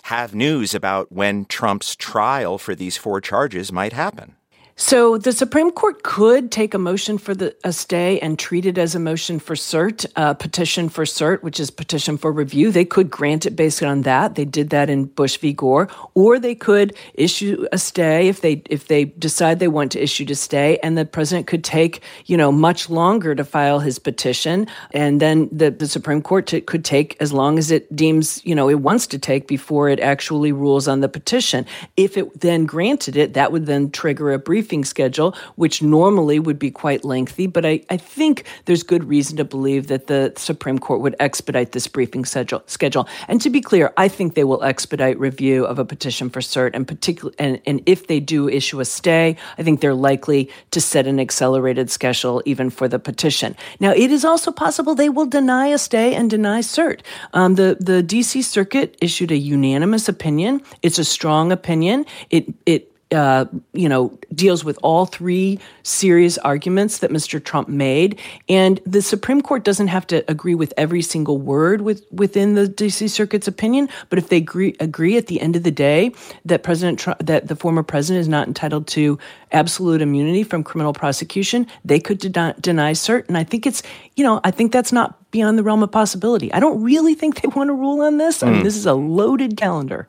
have 0.04 0.33
news 0.33 0.74
about 0.74 1.12
when 1.12 1.45
Trump's 1.45 1.95
trial 1.95 2.57
for 2.57 2.74
these 2.74 2.98
four 2.98 3.21
charges 3.21 3.71
might 3.71 3.94
happen? 3.94 4.37
So 4.80 5.18
the 5.18 5.34
Supreme 5.34 5.72
Court 5.72 6.04
could 6.04 6.52
take 6.52 6.76
a 6.76 6.78
motion 6.78 7.18
for 7.18 7.34
the 7.34 7.56
a 7.64 7.74
stay 7.74 8.20
and 8.20 8.38
treat 8.38 8.64
it 8.64 8.78
as 8.78 8.94
a 8.94 9.00
motion 9.00 9.40
for 9.40 9.56
cert, 9.56 10.06
a 10.16 10.36
petition 10.36 10.88
for 10.88 11.04
cert, 11.04 11.42
which 11.42 11.60
is 11.60 11.72
petition 11.72 12.16
for 12.16 12.32
review. 12.32 12.72
They 12.72 12.86
could 12.86 13.10
grant 13.10 13.48
it 13.48 13.56
based 13.56 13.82
on 13.82 14.04
that. 14.04 14.36
They 14.36 14.46
did 14.46 14.70
that 14.70 14.88
in 14.88 15.06
Bush 15.06 15.38
v. 15.38 15.52
Gore, 15.52 15.90
or 16.14 16.38
they 16.38 16.54
could 16.54 16.96
issue 17.16 17.66
a 17.72 17.80
stay 17.80 18.28
if 18.28 18.42
they 18.42 18.62
if 18.70 18.88
they 18.88 19.06
decide 19.06 19.58
they 19.58 19.68
want 19.68 19.92
to 19.94 20.00
issue 20.00 20.26
to 20.26 20.36
stay, 20.36 20.78
and 20.84 20.96
the 20.96 21.06
president 21.06 21.48
could 21.48 21.64
take 21.64 22.04
you 22.28 22.38
know 22.38 22.52
much 22.52 22.88
longer 22.88 23.34
to 23.34 23.44
file 23.44 23.80
his 23.80 23.98
petition, 23.98 24.68
and 24.92 25.20
then 25.20 25.50
the, 25.52 25.72
the 25.72 25.88
Supreme 25.88 26.22
Court 26.22 26.46
t- 26.46 26.62
could 26.62 26.86
take 26.86 27.18
as 27.20 27.34
long 27.34 27.58
as 27.58 27.72
it 27.72 27.94
deems 27.96 28.46
you 28.46 28.54
know 28.54 28.70
it 28.70 28.82
wants 28.82 29.08
to 29.08 29.18
take 29.18 29.48
before 29.48 29.90
it 29.90 30.00
actually 30.00 30.52
rules 30.52 30.88
on 30.88 31.02
the 31.02 31.10
petition. 31.10 31.66
If 31.98 32.16
it 32.16 32.42
then 32.42 32.68
granted 32.68 33.18
it, 33.18 33.34
that 33.34 33.52
would 33.52 33.66
then 33.66 33.90
trigger 33.90 34.31
a 34.31 34.38
brief 34.38 34.67
briefing 34.68 34.83
schedule, 34.83 35.33
which 35.56 35.81
normally 35.81 36.40
would 36.40 36.59
be 36.59 36.69
quite 36.69 37.06
lengthy. 37.06 37.47
But 37.47 37.66
I, 37.66 37.81
I 37.90 37.95
think 37.95 38.44
there's 38.66 38.83
good 38.83 39.06
reason 39.06 39.38
to 39.38 39.45
believe 39.45 39.88
that 39.88 40.07
the 40.07 40.33
Supreme 40.36 40.78
Court 40.78 41.00
would 41.00 41.16
expedite 41.21 41.71
this 41.71 41.88
briefing 41.88 42.26
schedule. 42.26 42.64
schedule. 42.66 43.07
And 43.30 43.40
to 43.42 43.50
be 43.50 43.62
clear, 43.62 43.94
I 43.95 44.09
think 44.09 44.33
they 44.33 44.44
will 44.44 44.62
expedite 44.64 45.18
review 45.19 45.66
of 45.66 45.80
a 45.80 45.86
petition 45.86 46.30
for 46.30 46.42
cert, 46.42 46.71
and 46.74 46.86
particular 46.86 47.33
and, 47.40 47.62
and 47.66 47.81
if 47.86 48.07
they 48.07 48.19
do 48.19 48.50
issue 48.50 48.81
a 48.81 48.86
stay, 48.86 49.38
I 49.57 49.64
think 49.64 49.80
they're 49.80 49.94
likely 49.94 50.50
to 50.71 50.81
set 50.81 51.07
an 51.07 51.19
accelerated 51.19 51.90
schedule 51.90 52.42
even 52.45 52.69
for 52.69 52.90
the 52.90 53.00
petition. 53.00 53.56
Now, 53.80 53.92
it 53.92 54.12
is 54.12 54.26
also 54.26 54.52
possible 54.52 54.95
they 54.95 55.09
will 55.09 55.26
deny 55.26 55.68
a 55.68 55.78
stay 55.78 56.14
and 56.14 56.30
deny 56.30 56.59
cert. 56.59 57.00
Um, 57.33 57.56
the 57.56 57.78
the 57.80 58.04
D.C. 58.04 58.42
Circuit 58.42 58.97
issued 59.02 59.31
a 59.31 59.38
unanimous 59.38 60.09
opinion. 60.09 60.62
It's 60.81 61.00
a 61.00 61.06
strong 61.06 61.54
opinion. 61.54 62.06
It 62.30 62.54
it 62.66 62.96
uh, 63.11 63.45
you 63.73 63.87
know, 63.87 64.18
deals 64.35 64.66
with 64.66 64.78
all 64.83 65.06
three 65.06 65.59
serious 65.83 66.37
arguments 66.40 66.99
that 66.99 67.09
Mr. 67.09 67.44
Trump 67.44 67.69
made, 67.69 68.19
and 68.49 68.81
the 68.85 69.02
Supreme 69.02 69.42
Court 69.42 69.64
doesn't 69.64 69.87
have 69.87 70.06
to 70.07 70.30
agree 70.30 70.56
with 70.56 70.73
every 70.76 71.02
single 71.02 71.37
word 71.37 71.81
with, 71.81 72.06
within 72.11 72.56
the 72.56 72.68
D.C. 72.68 73.07
Circuit's 73.07 73.47
opinion. 73.47 73.87
But 74.09 74.19
if 74.19 74.30
they 74.30 74.37
agree, 74.37 74.76
agree 74.80 75.16
at 75.16 75.28
the 75.28 75.40
end 75.40 75.56
of 75.56 75.64
the 75.64 75.71
day 75.71 76.11
that 76.45 76.64
President 76.64 76.99
Trump, 76.99 77.19
that 77.19 77.47
the 77.47 77.56
former 77.56 77.83
president 77.83 78.21
is 78.21 78.28
not 78.28 78.47
entitled 78.47 78.87
to 78.87 79.18
absolute 79.54 80.02
immunity 80.02 80.44
from 80.44 80.64
criminal 80.64 80.92
prosecution, 80.94 81.66
they 81.85 81.99
could 81.99 82.19
de- 82.19 82.56
deny 82.59 82.92
cert. 82.92 83.28
And 83.30 83.37
I 83.37 83.44
think 83.44 83.66
it's, 83.66 83.83
you 84.16 84.23
know, 84.23 84.42
I 84.44 84.52
think 84.52 84.71
that's 84.73 84.92
not 84.92 85.31
beyond 85.31 85.57
the 85.57 85.64
realm 85.64 85.83
of 85.83 85.92
possibility. 85.92 86.52
I 86.52 86.59
don't 86.59 86.81
really 86.83 87.14
think 87.14 87.42
they 87.42 87.47
want 87.47 87.69
to 87.69 87.73
rule 87.73 88.02
on 88.02 88.18
this. 88.18 88.44
I 88.44 88.49
mean, 88.49 88.61
mm. 88.61 88.64
this 88.64 88.76
is 88.76 88.85
a 88.85 88.94
loaded 88.94 89.56
calendar. 89.56 90.07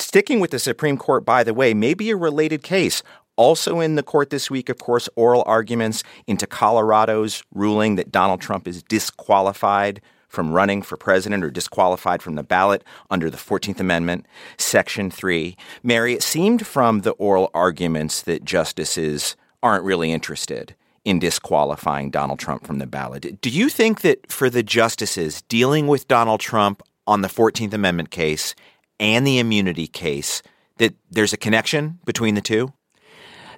Sticking 0.00 0.40
with 0.40 0.50
the 0.50 0.58
Supreme 0.58 0.96
Court, 0.96 1.26
by 1.26 1.44
the 1.44 1.52
way, 1.52 1.74
may 1.74 1.92
be 1.92 2.10
a 2.10 2.16
related 2.16 2.62
case. 2.62 3.02
Also 3.36 3.80
in 3.80 3.96
the 3.96 4.02
court 4.02 4.30
this 4.30 4.50
week, 4.50 4.70
of 4.70 4.78
course, 4.78 5.10
oral 5.14 5.44
arguments 5.46 6.02
into 6.26 6.46
Colorado's 6.46 7.42
ruling 7.54 7.96
that 7.96 8.10
Donald 8.10 8.40
Trump 8.40 8.66
is 8.66 8.82
disqualified 8.82 10.00
from 10.26 10.52
running 10.52 10.80
for 10.80 10.96
president 10.96 11.44
or 11.44 11.50
disqualified 11.50 12.22
from 12.22 12.34
the 12.34 12.42
ballot 12.42 12.82
under 13.10 13.28
the 13.28 13.36
14th 13.36 13.78
Amendment, 13.78 14.26
Section 14.56 15.10
3. 15.10 15.54
Mary, 15.82 16.14
it 16.14 16.22
seemed 16.22 16.66
from 16.66 17.02
the 17.02 17.12
oral 17.12 17.50
arguments 17.52 18.22
that 18.22 18.44
justices 18.44 19.36
aren't 19.62 19.84
really 19.84 20.12
interested 20.12 20.74
in 21.04 21.18
disqualifying 21.18 22.10
Donald 22.10 22.38
Trump 22.38 22.66
from 22.66 22.78
the 22.78 22.86
ballot. 22.86 23.40
Do 23.42 23.50
you 23.50 23.68
think 23.68 24.00
that 24.00 24.32
for 24.32 24.48
the 24.48 24.62
justices 24.62 25.42
dealing 25.42 25.88
with 25.88 26.08
Donald 26.08 26.40
Trump 26.40 26.82
on 27.06 27.20
the 27.20 27.28
14th 27.28 27.74
Amendment 27.74 28.10
case 28.10 28.54
and 29.00 29.26
the 29.26 29.38
immunity 29.38 29.88
case, 29.88 30.42
that 30.76 30.94
there's 31.10 31.32
a 31.32 31.36
connection 31.36 31.98
between 32.04 32.34
the 32.36 32.40
two? 32.40 32.72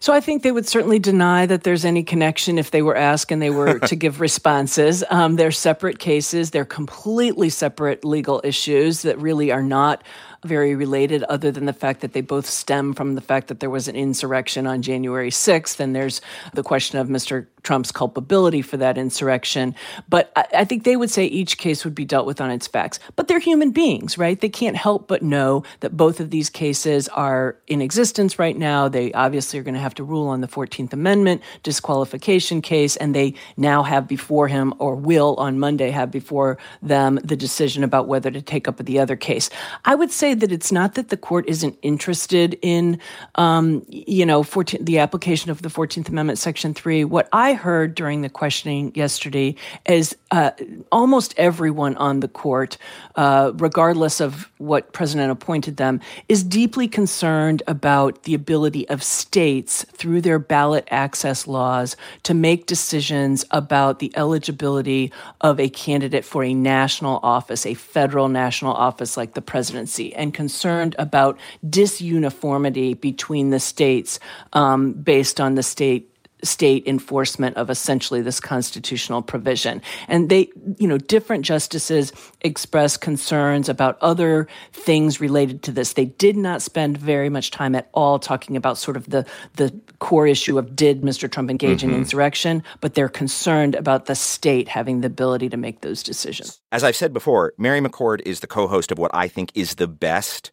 So 0.02 0.12
I 0.12 0.18
think 0.18 0.42
they 0.42 0.50
would 0.50 0.66
certainly 0.66 0.98
deny 0.98 1.46
that 1.46 1.62
there's 1.62 1.84
any 1.84 2.02
connection 2.02 2.58
if 2.58 2.72
they 2.72 2.82
were 2.82 2.96
asked 2.96 3.30
and 3.30 3.40
they 3.40 3.50
were 3.50 3.78
to 3.86 3.94
give 3.94 4.20
responses. 4.20 5.04
Um, 5.10 5.36
they're 5.36 5.52
separate 5.52 6.00
cases. 6.00 6.50
They're 6.50 6.64
completely 6.64 7.50
separate 7.50 8.04
legal 8.04 8.40
issues 8.42 9.02
that 9.02 9.16
really 9.20 9.52
are 9.52 9.62
not 9.62 10.02
very 10.44 10.74
related, 10.74 11.22
other 11.24 11.50
than 11.50 11.66
the 11.66 11.72
fact 11.72 12.00
that 12.00 12.12
they 12.12 12.20
both 12.20 12.46
stem 12.46 12.94
from 12.94 13.14
the 13.14 13.20
fact 13.20 13.48
that 13.48 13.60
there 13.60 13.70
was 13.70 13.88
an 13.88 13.94
insurrection 13.94 14.66
on 14.66 14.82
January 14.82 15.30
6th. 15.30 15.78
And 15.78 15.94
there's 15.94 16.20
the 16.52 16.62
question 16.62 16.98
of 16.98 17.08
Mr. 17.08 17.46
Trump's 17.62 17.92
culpability 17.92 18.60
for 18.60 18.76
that 18.76 18.98
insurrection. 18.98 19.74
But 20.08 20.32
I, 20.34 20.46
I, 20.58 20.64
think 20.64 20.82
they 20.82 20.96
would 20.96 21.10
say 21.10 21.26
each 21.26 21.58
case 21.58 21.84
would 21.84 21.94
be 21.94 22.04
dealt 22.04 22.26
with 22.26 22.40
on 22.40 22.50
its 22.50 22.66
facts. 22.66 22.98
But 23.14 23.28
they're 23.28 23.38
human 23.38 23.70
beings, 23.70 24.18
right? 24.18 24.40
They 24.40 24.48
can't 24.48 24.76
help 24.76 25.06
but 25.06 25.22
know 25.22 25.62
that 25.80 25.96
both 25.96 26.18
of 26.18 26.30
these 26.30 26.50
cases 26.50 27.08
are 27.08 27.56
in 27.68 27.80
existence 27.80 28.38
right 28.38 28.56
now. 28.56 28.88
They 28.88 29.12
obviously 29.12 29.60
are 29.60 29.62
going 29.62 29.74
to 29.74 29.80
have 29.80 29.94
to 29.94 30.04
rule 30.04 30.26
on 30.26 30.40
the 30.40 30.48
14th 30.48 30.92
Amendment 30.92 31.42
disqualification 31.62 32.62
case, 32.62 32.96
and 32.96 33.14
they 33.14 33.34
now 33.56 33.82
have 33.84 34.08
before 34.08 34.48
him, 34.48 34.74
or 34.78 34.96
will 34.96 35.36
on 35.36 35.58
Monday 35.58 35.90
have 35.90 36.10
before 36.10 36.58
them, 36.82 37.20
the 37.22 37.36
decision 37.36 37.84
about 37.84 38.08
whether 38.08 38.30
to 38.30 38.42
take 38.42 38.66
up 38.66 38.78
the 38.78 38.98
other 38.98 39.14
case. 39.14 39.50
I 39.84 39.94
would 39.94 40.10
say 40.10 40.31
that 40.40 40.52
it's 40.52 40.72
not 40.72 40.94
that 40.94 41.08
the 41.08 41.16
court 41.16 41.48
isn't 41.48 41.76
interested 41.82 42.58
in, 42.62 42.98
um, 43.36 43.84
you 43.88 44.26
know, 44.26 44.42
14, 44.42 44.84
the 44.84 44.98
application 44.98 45.50
of 45.50 45.62
the 45.62 45.68
14th 45.68 46.08
Amendment, 46.08 46.38
Section 46.38 46.74
3. 46.74 47.04
What 47.04 47.28
I 47.32 47.54
heard 47.54 47.94
during 47.94 48.22
the 48.22 48.28
questioning 48.28 48.92
yesterday 48.94 49.54
is 49.86 50.16
uh, 50.32 50.50
almost 50.90 51.34
everyone 51.36 51.94
on 51.96 52.20
the 52.20 52.28
court, 52.28 52.78
uh, 53.16 53.52
regardless 53.56 54.18
of 54.18 54.50
what 54.56 54.94
president 54.94 55.30
appointed 55.30 55.76
them, 55.76 56.00
is 56.26 56.42
deeply 56.42 56.88
concerned 56.88 57.62
about 57.66 58.22
the 58.22 58.32
ability 58.32 58.88
of 58.88 59.02
states 59.02 59.84
through 59.92 60.22
their 60.22 60.38
ballot 60.38 60.88
access 60.90 61.46
laws 61.46 61.96
to 62.22 62.32
make 62.32 62.64
decisions 62.64 63.44
about 63.50 63.98
the 63.98 64.10
eligibility 64.16 65.12
of 65.42 65.60
a 65.60 65.68
candidate 65.68 66.24
for 66.24 66.42
a 66.42 66.54
national 66.54 67.20
office, 67.22 67.66
a 67.66 67.74
federal 67.74 68.30
national 68.30 68.72
office 68.72 69.18
like 69.18 69.34
the 69.34 69.42
presidency 69.42 70.14
and 70.14 70.32
concerned 70.32 70.96
about 70.98 71.38
disuniformity 71.68 72.98
between 72.98 73.50
the 73.50 73.60
states 73.60 74.18
um, 74.54 74.92
based 74.94 75.42
on 75.42 75.56
the 75.56 75.62
state 75.62 76.11
state 76.44 76.86
enforcement 76.86 77.56
of 77.56 77.70
essentially 77.70 78.20
this 78.20 78.40
constitutional 78.40 79.22
provision. 79.22 79.80
And 80.08 80.28
they, 80.28 80.50
you 80.78 80.88
know, 80.88 80.98
different 80.98 81.44
justices 81.44 82.12
expressed 82.40 83.00
concerns 83.00 83.68
about 83.68 83.98
other 84.00 84.48
things 84.72 85.20
related 85.20 85.62
to 85.64 85.72
this. 85.72 85.92
They 85.92 86.06
did 86.06 86.36
not 86.36 86.62
spend 86.62 86.98
very 86.98 87.28
much 87.28 87.50
time 87.50 87.74
at 87.74 87.88
all 87.92 88.18
talking 88.18 88.56
about 88.56 88.78
sort 88.78 88.96
of 88.96 89.08
the 89.10 89.24
the 89.54 89.72
core 89.98 90.26
issue 90.26 90.58
of 90.58 90.74
did 90.74 91.02
Mr. 91.02 91.30
Trump 91.30 91.50
engage 91.50 91.82
mm-hmm. 91.82 91.90
in 91.90 91.96
insurrection, 91.96 92.62
but 92.80 92.94
they're 92.94 93.08
concerned 93.08 93.74
about 93.74 94.06
the 94.06 94.14
state 94.14 94.68
having 94.68 95.00
the 95.00 95.06
ability 95.06 95.48
to 95.48 95.56
make 95.56 95.80
those 95.80 96.02
decisions. 96.02 96.60
As 96.72 96.82
I've 96.82 96.96
said 96.96 97.12
before, 97.12 97.52
Mary 97.56 97.80
McCord 97.80 98.20
is 98.26 98.40
the 98.40 98.46
co-host 98.46 98.90
of 98.90 98.98
what 98.98 99.10
I 99.14 99.28
think 99.28 99.52
is 99.54 99.76
the 99.76 99.88
best 99.88 100.50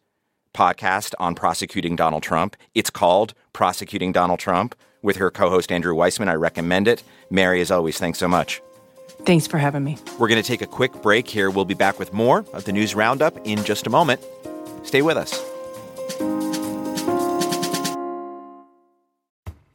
podcast 0.54 1.14
on 1.18 1.34
prosecuting 1.34 1.96
Donald 1.96 2.22
Trump. 2.22 2.56
It's 2.74 2.90
called 2.90 3.34
Prosecuting 3.52 4.12
Donald 4.12 4.40
Trump 4.40 4.74
with 5.02 5.16
her 5.16 5.30
co 5.30 5.50
host 5.50 5.72
Andrew 5.72 5.94
Weissmann. 5.94 6.28
I 6.28 6.34
recommend 6.34 6.88
it. 6.88 7.02
Mary, 7.30 7.60
as 7.60 7.70
always, 7.70 7.98
thanks 7.98 8.18
so 8.18 8.28
much. 8.28 8.62
Thanks 9.24 9.46
for 9.46 9.58
having 9.58 9.84
me. 9.84 9.98
We're 10.18 10.28
going 10.28 10.42
to 10.42 10.46
take 10.46 10.62
a 10.62 10.66
quick 10.66 11.02
break 11.02 11.28
here. 11.28 11.50
We'll 11.50 11.64
be 11.64 11.74
back 11.74 11.98
with 11.98 12.12
more 12.12 12.44
of 12.52 12.64
the 12.64 12.72
news 12.72 12.94
roundup 12.94 13.36
in 13.46 13.62
just 13.64 13.86
a 13.86 13.90
moment. 13.90 14.20
Stay 14.82 15.02
with 15.02 15.16
us. 15.16 15.38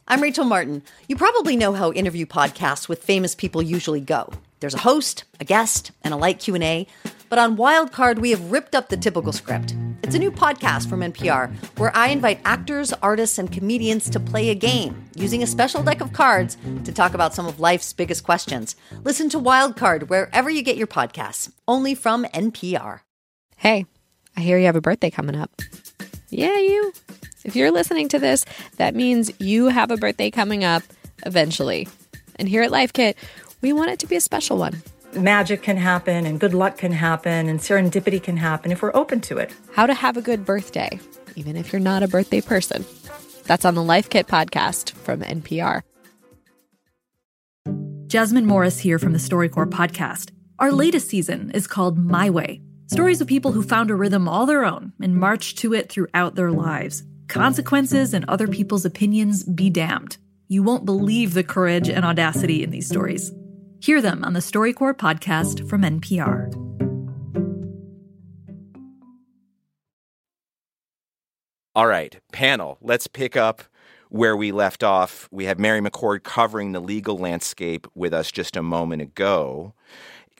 I'm 0.08 0.22
Rachel 0.22 0.44
Martin. 0.44 0.82
You 1.08 1.16
probably 1.16 1.56
know 1.56 1.72
how 1.72 1.92
interview 1.92 2.26
podcasts 2.26 2.88
with 2.88 3.02
famous 3.02 3.34
people 3.34 3.60
usually 3.60 4.00
go. 4.00 4.32
There's 4.60 4.74
a 4.74 4.78
host, 4.78 5.24
a 5.40 5.44
guest, 5.44 5.90
and 6.02 6.14
a 6.14 6.16
light 6.16 6.38
Q&A. 6.38 6.86
But 7.28 7.38
on 7.38 7.56
Wildcard, 7.56 8.18
we 8.18 8.30
have 8.30 8.52
ripped 8.52 8.74
up 8.74 8.88
the 8.88 8.96
typical 8.96 9.32
script. 9.32 9.74
It's 10.02 10.14
a 10.14 10.18
new 10.18 10.30
podcast 10.30 10.88
from 10.88 11.00
NPR 11.00 11.52
where 11.78 11.94
I 11.96 12.08
invite 12.08 12.40
actors, 12.44 12.92
artists, 13.02 13.38
and 13.38 13.50
comedians 13.50 14.08
to 14.10 14.20
play 14.20 14.50
a 14.50 14.54
game 14.54 15.04
using 15.16 15.42
a 15.42 15.46
special 15.46 15.82
deck 15.82 16.00
of 16.00 16.12
cards 16.12 16.56
to 16.84 16.92
talk 16.92 17.14
about 17.14 17.34
some 17.34 17.46
of 17.46 17.58
life's 17.58 17.92
biggest 17.92 18.22
questions. 18.22 18.76
Listen 19.02 19.28
to 19.30 19.40
Wildcard 19.40 20.08
wherever 20.08 20.48
you 20.48 20.62
get 20.62 20.76
your 20.76 20.86
podcasts, 20.86 21.50
only 21.66 21.94
from 21.94 22.24
NPR. 22.26 23.00
Hey, 23.56 23.86
I 24.36 24.40
hear 24.40 24.58
you 24.58 24.66
have 24.66 24.76
a 24.76 24.80
birthday 24.80 25.10
coming 25.10 25.34
up. 25.34 25.50
Yeah, 26.28 26.58
you. 26.58 26.92
If 27.44 27.56
you're 27.56 27.72
listening 27.72 28.08
to 28.10 28.18
this, 28.18 28.44
that 28.76 28.94
means 28.94 29.32
you 29.40 29.66
have 29.68 29.90
a 29.90 29.96
birthday 29.96 30.30
coming 30.30 30.62
up 30.62 30.82
eventually. 31.24 31.88
And 32.36 32.48
here 32.48 32.62
at 32.62 32.70
Life 32.70 32.92
Kit, 32.92 33.16
we 33.62 33.72
want 33.72 33.90
it 33.90 33.98
to 34.00 34.06
be 34.06 34.16
a 34.16 34.20
special 34.20 34.58
one 34.58 34.82
magic 35.16 35.62
can 35.62 35.76
happen 35.76 36.26
and 36.26 36.38
good 36.38 36.54
luck 36.54 36.78
can 36.78 36.92
happen 36.92 37.48
and 37.48 37.60
serendipity 37.60 38.22
can 38.22 38.36
happen 38.36 38.72
if 38.72 38.82
we're 38.82 38.94
open 38.94 39.20
to 39.22 39.38
it. 39.38 39.54
How 39.72 39.86
to 39.86 39.94
have 39.94 40.16
a 40.16 40.22
good 40.22 40.44
birthday, 40.44 41.00
even 41.34 41.56
if 41.56 41.72
you're 41.72 41.80
not 41.80 42.02
a 42.02 42.08
birthday 42.08 42.40
person. 42.40 42.84
That's 43.44 43.64
on 43.64 43.74
the 43.74 43.82
Life 43.82 44.10
Kit 44.10 44.26
podcast 44.26 44.92
from 44.92 45.20
NPR. 45.20 45.82
Jasmine 48.06 48.46
Morris 48.46 48.78
here 48.78 48.98
from 48.98 49.12
the 49.12 49.18
StoryCorps 49.18 49.70
podcast. 49.70 50.30
Our 50.58 50.72
latest 50.72 51.08
season 51.08 51.50
is 51.52 51.66
called 51.66 51.98
My 51.98 52.30
Way 52.30 52.62
stories 52.86 53.20
of 53.20 53.26
people 53.26 53.52
who 53.52 53.62
found 53.62 53.90
a 53.90 53.94
rhythm 53.94 54.28
all 54.28 54.46
their 54.46 54.64
own 54.64 54.92
and 55.00 55.16
marched 55.16 55.58
to 55.58 55.74
it 55.74 55.90
throughout 55.90 56.34
their 56.34 56.52
lives. 56.52 57.02
Consequences 57.28 58.14
and 58.14 58.24
other 58.28 58.46
people's 58.46 58.84
opinions 58.84 59.42
be 59.42 59.70
damned. 59.70 60.16
You 60.48 60.62
won't 60.62 60.84
believe 60.84 61.34
the 61.34 61.42
courage 61.42 61.88
and 61.88 62.04
audacity 62.04 62.62
in 62.62 62.70
these 62.70 62.88
stories. 62.88 63.32
Hear 63.80 64.00
them 64.00 64.24
on 64.24 64.32
the 64.32 64.40
StoryCorps 64.40 64.96
podcast 64.96 65.68
from 65.68 65.82
NPR. 65.82 66.52
All 71.74 71.86
right, 71.86 72.18
panel, 72.32 72.78
let's 72.80 73.06
pick 73.06 73.36
up 73.36 73.62
where 74.08 74.36
we 74.36 74.50
left 74.50 74.82
off. 74.82 75.28
We 75.30 75.44
have 75.44 75.58
Mary 75.58 75.80
McCord 75.80 76.22
covering 76.22 76.72
the 76.72 76.80
legal 76.80 77.18
landscape 77.18 77.86
with 77.94 78.14
us 78.14 78.32
just 78.32 78.56
a 78.56 78.62
moment 78.62 79.02
ago. 79.02 79.74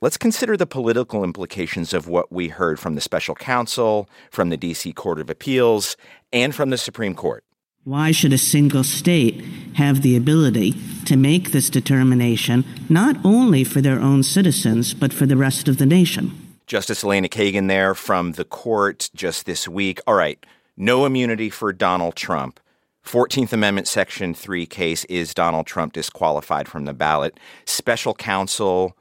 Let's 0.01 0.17
consider 0.17 0.57
the 0.57 0.67
political 0.67 1.25
implications 1.25 1.95
of 1.95 2.07
what 2.07 2.31
we 2.31 2.49
heard 2.49 2.79
from 2.79 2.95
the 2.95 3.01
special 3.01 3.35
counsel, 3.35 4.09
from 4.31 4.51
the 4.51 4.57
D.C. 4.57 4.93
Court 4.93 5.21
of 5.21 5.31
Appeals, 5.31 5.97
and 6.33 6.55
from 6.55 6.71
the 6.71 6.79
Supreme 6.79 7.15
Court. 7.15 7.45
Why 7.87 8.11
should 8.11 8.33
a 8.33 8.39
single 8.39 8.83
state 8.83 9.45
have 9.75 10.03
the 10.03 10.17
ability 10.17 10.75
to 11.05 11.17
make 11.17 11.53
this 11.53 11.71
determination 11.71 12.65
not 12.89 13.17
only 13.25 13.63
for 13.63 13.81
their 13.81 14.01
own 14.01 14.25
citizens, 14.25 14.93
but 14.93 15.13
for 15.13 15.25
the 15.25 15.37
rest 15.37 15.69
of 15.69 15.79
the 15.79 15.87
nation? 15.87 16.33
Justice 16.67 17.05
Elena 17.05 17.29
Kagan 17.29 17.69
there 17.69 17.95
from 17.95 18.33
the 18.33 18.45
court 18.45 19.09
just 19.15 19.47
this 19.47 19.69
week. 19.69 20.01
All 20.05 20.15
right, 20.15 20.45
no 20.77 21.07
immunity 21.07 21.49
for 21.49 21.73
Donald 21.73 22.17
Trump. 22.17 22.59
14th 23.05 23.53
Amendment 23.53 23.87
Section 23.87 24.35
3 24.35 24.67
case 24.67 25.05
is 25.05 25.33
Donald 25.33 25.69
Trump 25.69 25.93
disqualified 25.93 26.67
from 26.67 26.87
the 26.87 26.93
ballot. 26.93 27.39
Special 27.67 28.15
counsel 28.15 28.97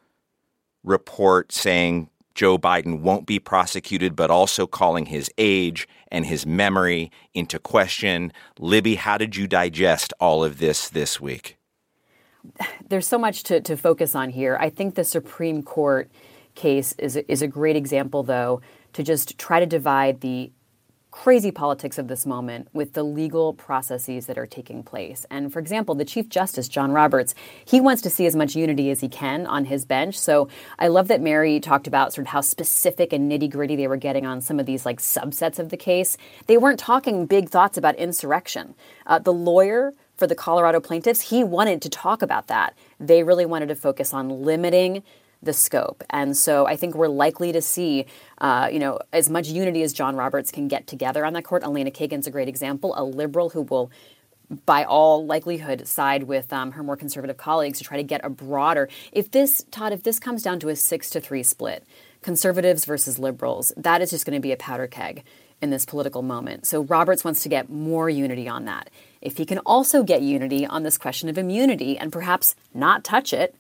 report 0.84 1.51
saying 1.51 2.12
Joe 2.36 2.58
Biden 2.58 3.00
won't 3.00 3.25
be 3.25 3.39
prosecuted, 3.39 4.15
but 4.15 4.30
also 4.30 4.68
calling 4.68 5.08
his 5.08 5.32
age 5.38 5.88
and 6.10 6.25
his 6.25 6.46
memory 6.46 7.10
into 7.34 7.58
question. 7.58 8.32
Libby, 8.60 8.96
how 8.96 9.18
did 9.18 9.36
you 9.36 9.48
digest 9.48 10.13
all 10.20 10.44
of 10.44 10.60
this 10.60 10.89
this 10.89 11.20
week? 11.20 11.58
There's 12.88 13.08
so 13.08 13.18
much 13.18 13.44
to, 13.44 13.62
to 13.62 13.75
focus 13.75 14.13
on 14.13 14.30
here. 14.30 14.58
I 14.60 14.70
think 14.70 14.96
the 14.96 15.04
Supreme 15.04 15.63
Court 15.63 16.12
case 16.54 16.94
is, 17.00 17.15
is 17.15 17.42
a 17.42 17.48
great 17.48 17.75
example, 17.75 18.22
though, 18.22 18.62
to 18.94 19.01
just 19.01 19.38
try 19.38 19.60
to 19.60 19.65
divide 19.65 20.22
the 20.22 20.51
crazy 21.15 21.50
politics 21.50 21.98
of 21.98 22.10
this 22.10 22.25
moment 22.25 22.67
with 22.74 22.91
the 22.91 23.01
legal 23.01 23.53
processes 23.53 24.25
that 24.25 24.38
are 24.38 24.45
taking 24.45 24.84
place. 24.84 25.25
And 25.31 25.51
for 25.51 25.60
example, 25.60 25.95
the 25.95 26.03
Chief 26.03 26.27
Justice, 26.27 26.67
John 26.67 26.91
Roberts, 26.91 27.34
he 27.63 27.79
wants 27.79 28.01
to 28.01 28.10
see 28.10 28.25
as 28.25 28.36
much 28.36 28.53
unity 28.53 28.91
as 28.91 29.00
he 29.00 29.07
can 29.07 29.48
on 29.48 29.63
his 29.63 29.86
bench. 29.86 30.19
So 30.19 30.50
I 30.77 30.89
love 30.89 31.07
that 31.07 31.22
Mary 31.22 31.62
talked 31.62 31.88
about 31.88 32.13
sort 32.13 32.27
of 32.27 32.31
how 32.31 32.41
specific 32.41 33.13
and 33.13 33.31
nitty 33.31 33.50
gritty 33.50 33.77
they 33.77 33.88
were 33.88 33.95
getting 33.95 34.25
on 34.25 34.41
some 34.41 34.60
of 34.60 34.65
these 34.65 34.86
like 34.86 35.00
subsets 35.00 35.57
of 35.57 35.69
the 35.69 35.77
case. 35.77 36.17
They 36.48 36.57
weren't 36.57 36.79
talking 36.79 37.25
big 37.25 37.50
thoughts 37.50 37.77
about 37.77 37.95
insurrection. 37.95 38.75
Uh, 39.07 39.19
the 39.19 39.34
lawyer 39.34 39.93
for 40.17 40.27
the 40.27 40.36
Colorado 40.36 40.81
plaintiffs, 40.81 41.22
he 41.22 41.45
wanted 41.45 41.81
to 41.84 41.89
talk 41.89 42.22
about 42.24 42.48
that. 42.48 42.75
They 43.00 43.24
really 43.24 43.45
wanted 43.45 43.69
to 43.69 43.75
focus 43.75 44.13
on 44.13 44.43
limiting 44.43 45.01
the 45.46 45.54
scope. 45.54 46.04
And 46.10 46.36
so 46.36 46.66
I 46.66 46.75
think 46.75 46.96
we're 46.96 47.08
likely 47.08 47.52
to 47.52 47.62
see, 47.62 48.06
uh, 48.40 48.70
you 48.72 48.80
know, 48.80 49.00
as 49.14 49.30
much 49.30 49.48
unity 49.48 49.84
as 49.84 49.94
John 49.94 50.16
Roberts 50.16 50.52
can 50.52 50.68
get 50.68 50.88
together 50.88 51.25
on 51.25 51.34
that 51.34 51.44
court. 51.44 51.64
Elena 51.64 51.92
Kagan's 51.92 52.28
a 52.28 52.32
great 52.32 52.48
example, 52.48 52.94
a 52.98 53.04
liberal 53.04 53.50
who 53.50 53.62
will 53.62 53.92
by 54.66 54.84
all 54.84 55.25
likelihood 55.25 55.88
side 55.88 56.24
with 56.24 56.54
um, 56.54 56.74
her 56.74 56.84
more 56.84 56.96
conservative 56.96 57.38
colleagues 57.38 57.80
to 57.80 57.84
try 57.84 57.98
to 57.98 58.04
get 58.04 58.24
a 58.24 58.30
broader 58.30 58.88
if 59.12 59.32
this 59.32 59.66
todd 59.72 59.92
if 59.92 60.04
this 60.04 60.20
comes 60.20 60.44
down 60.44 60.60
to 60.60 60.70
a 60.70 60.75
six 60.75 61.10
to 61.10 61.20
three 61.20 61.42
split 61.42 61.84
conservatives 62.22 62.86
versus 62.86 63.20
liberals, 63.20 63.72
that 63.78 64.02
is 64.02 64.10
just 64.10 64.25
going 64.25 64.36
to 64.36 64.42
be 64.42 64.52
a 64.52 64.58
powder 64.58 64.88
keg 64.88 65.24
in 65.62 65.70
this 65.70 65.86
political 65.86 66.22
moment. 66.22 66.66
So 66.66 66.84
Roberts 66.84 67.24
wants 67.24 67.44
to 67.44 67.50
get 67.50 67.70
more 67.70 68.10
unity 68.10 68.48
on 68.48 68.66
that. 68.66 68.90
If 69.22 69.38
he 69.38 69.46
can 69.46 69.60
also 69.60 70.04
get 70.04 70.22
unity 70.22 70.66
on 70.66 70.84
this 70.84 70.98
question 70.98 71.30
of 71.30 71.38
immunity 71.38 71.98
and 71.98 72.12
perhaps 72.12 72.56
not 72.74 73.04
touch 73.04 73.32
it, 73.32 73.56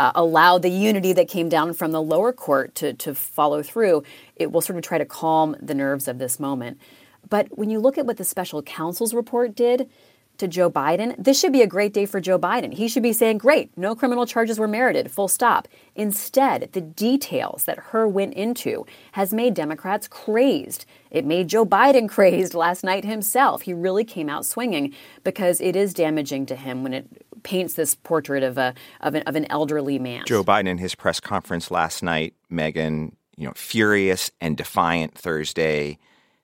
uh, 0.00 0.12
allow 0.14 0.56
the 0.56 0.70
unity 0.70 1.12
that 1.12 1.28
came 1.28 1.50
down 1.50 1.74
from 1.74 1.92
the 1.92 2.00
lower 2.00 2.32
court 2.32 2.74
to, 2.76 2.94
to 2.94 3.14
follow 3.14 3.62
through, 3.62 4.02
it 4.34 4.50
will 4.50 4.62
sort 4.62 4.78
of 4.78 4.82
try 4.82 4.96
to 4.96 5.04
calm 5.04 5.54
the 5.60 5.74
nerves 5.74 6.08
of 6.08 6.18
this 6.18 6.40
moment. 6.40 6.80
But 7.28 7.58
when 7.58 7.68
you 7.68 7.78
look 7.78 7.98
at 7.98 8.06
what 8.06 8.16
the 8.16 8.24
special 8.24 8.62
counsel's 8.62 9.12
report 9.12 9.54
did, 9.54 9.90
to 10.38 10.48
Joe 10.48 10.70
Biden, 10.70 11.14
this 11.22 11.38
should 11.38 11.52
be 11.52 11.60
a 11.60 11.66
great 11.66 11.92
day 11.92 12.06
for 12.06 12.18
Joe 12.18 12.38
Biden. 12.38 12.72
He 12.72 12.88
should 12.88 13.02
be 13.02 13.12
saying, 13.12 13.36
Great, 13.36 13.76
no 13.76 13.94
criminal 13.94 14.24
charges 14.24 14.58
were 14.58 14.66
merited, 14.66 15.10
full 15.10 15.28
stop. 15.28 15.68
Instead, 15.94 16.70
the 16.72 16.80
details 16.80 17.64
that 17.64 17.78
Hur 17.78 18.08
went 18.08 18.32
into 18.32 18.86
has 19.12 19.34
made 19.34 19.52
Democrats 19.52 20.08
crazed. 20.08 20.86
It 21.10 21.26
made 21.26 21.48
Joe 21.48 21.66
Biden 21.66 22.08
crazed 22.16 22.54
last 22.54 22.82
night 22.82 23.04
himself. 23.04 23.62
He 23.62 23.74
really 23.74 24.04
came 24.04 24.30
out 24.30 24.46
swinging 24.46 24.94
because 25.24 25.60
it 25.60 25.76
is 25.76 25.92
damaging 25.92 26.46
to 26.46 26.56
him 26.56 26.82
when 26.82 26.94
it 26.94 27.06
paints 27.42 27.74
this 27.74 27.94
portrait 27.94 28.42
of 28.42 28.58
a 28.58 28.74
of 29.00 29.14
an, 29.14 29.22
of 29.22 29.36
an 29.36 29.46
elderly 29.50 29.98
man. 29.98 30.24
Joe 30.26 30.44
Biden 30.44 30.68
in 30.68 30.78
his 30.78 30.94
press 30.94 31.20
conference 31.20 31.70
last 31.70 32.02
night, 32.02 32.34
Megan, 32.48 33.16
you 33.36 33.46
know, 33.46 33.52
furious 33.54 34.30
and 34.40 34.56
defiant 34.56 35.16
Thursday 35.16 35.98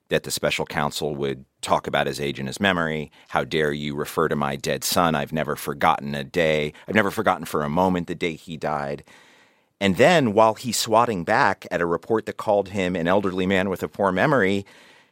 that 0.09 0.23
the 0.23 0.31
special 0.31 0.65
counsel 0.65 1.15
would 1.15 1.45
talk 1.61 1.87
about 1.87 2.07
his 2.07 2.19
age 2.19 2.39
and 2.39 2.47
his 2.47 2.59
memory. 2.59 3.11
How 3.29 3.43
dare 3.43 3.73
you 3.73 3.95
refer 3.95 4.27
to 4.29 4.35
my 4.35 4.55
dead 4.55 4.83
son? 4.83 5.15
I've 5.15 5.33
never 5.33 5.55
forgotten 5.55 6.15
a 6.15 6.23
day. 6.23 6.73
I've 6.87 6.95
never 6.95 7.11
forgotten 7.11 7.45
for 7.45 7.63
a 7.63 7.69
moment 7.69 8.07
the 8.07 8.15
day 8.15 8.35
he 8.35 8.57
died. 8.57 9.03
And 9.79 9.97
then, 9.97 10.33
while 10.33 10.55
he's 10.55 10.77
swatting 10.77 11.23
back 11.23 11.67
at 11.69 11.81
a 11.81 11.85
report 11.85 12.25
that 12.25 12.37
called 12.37 12.69
him 12.69 12.95
an 12.95 13.07
elderly 13.07 13.45
man 13.45 13.69
with 13.69 13.83
a 13.83 13.87
poor 13.87 14.11
memory, 14.11 14.65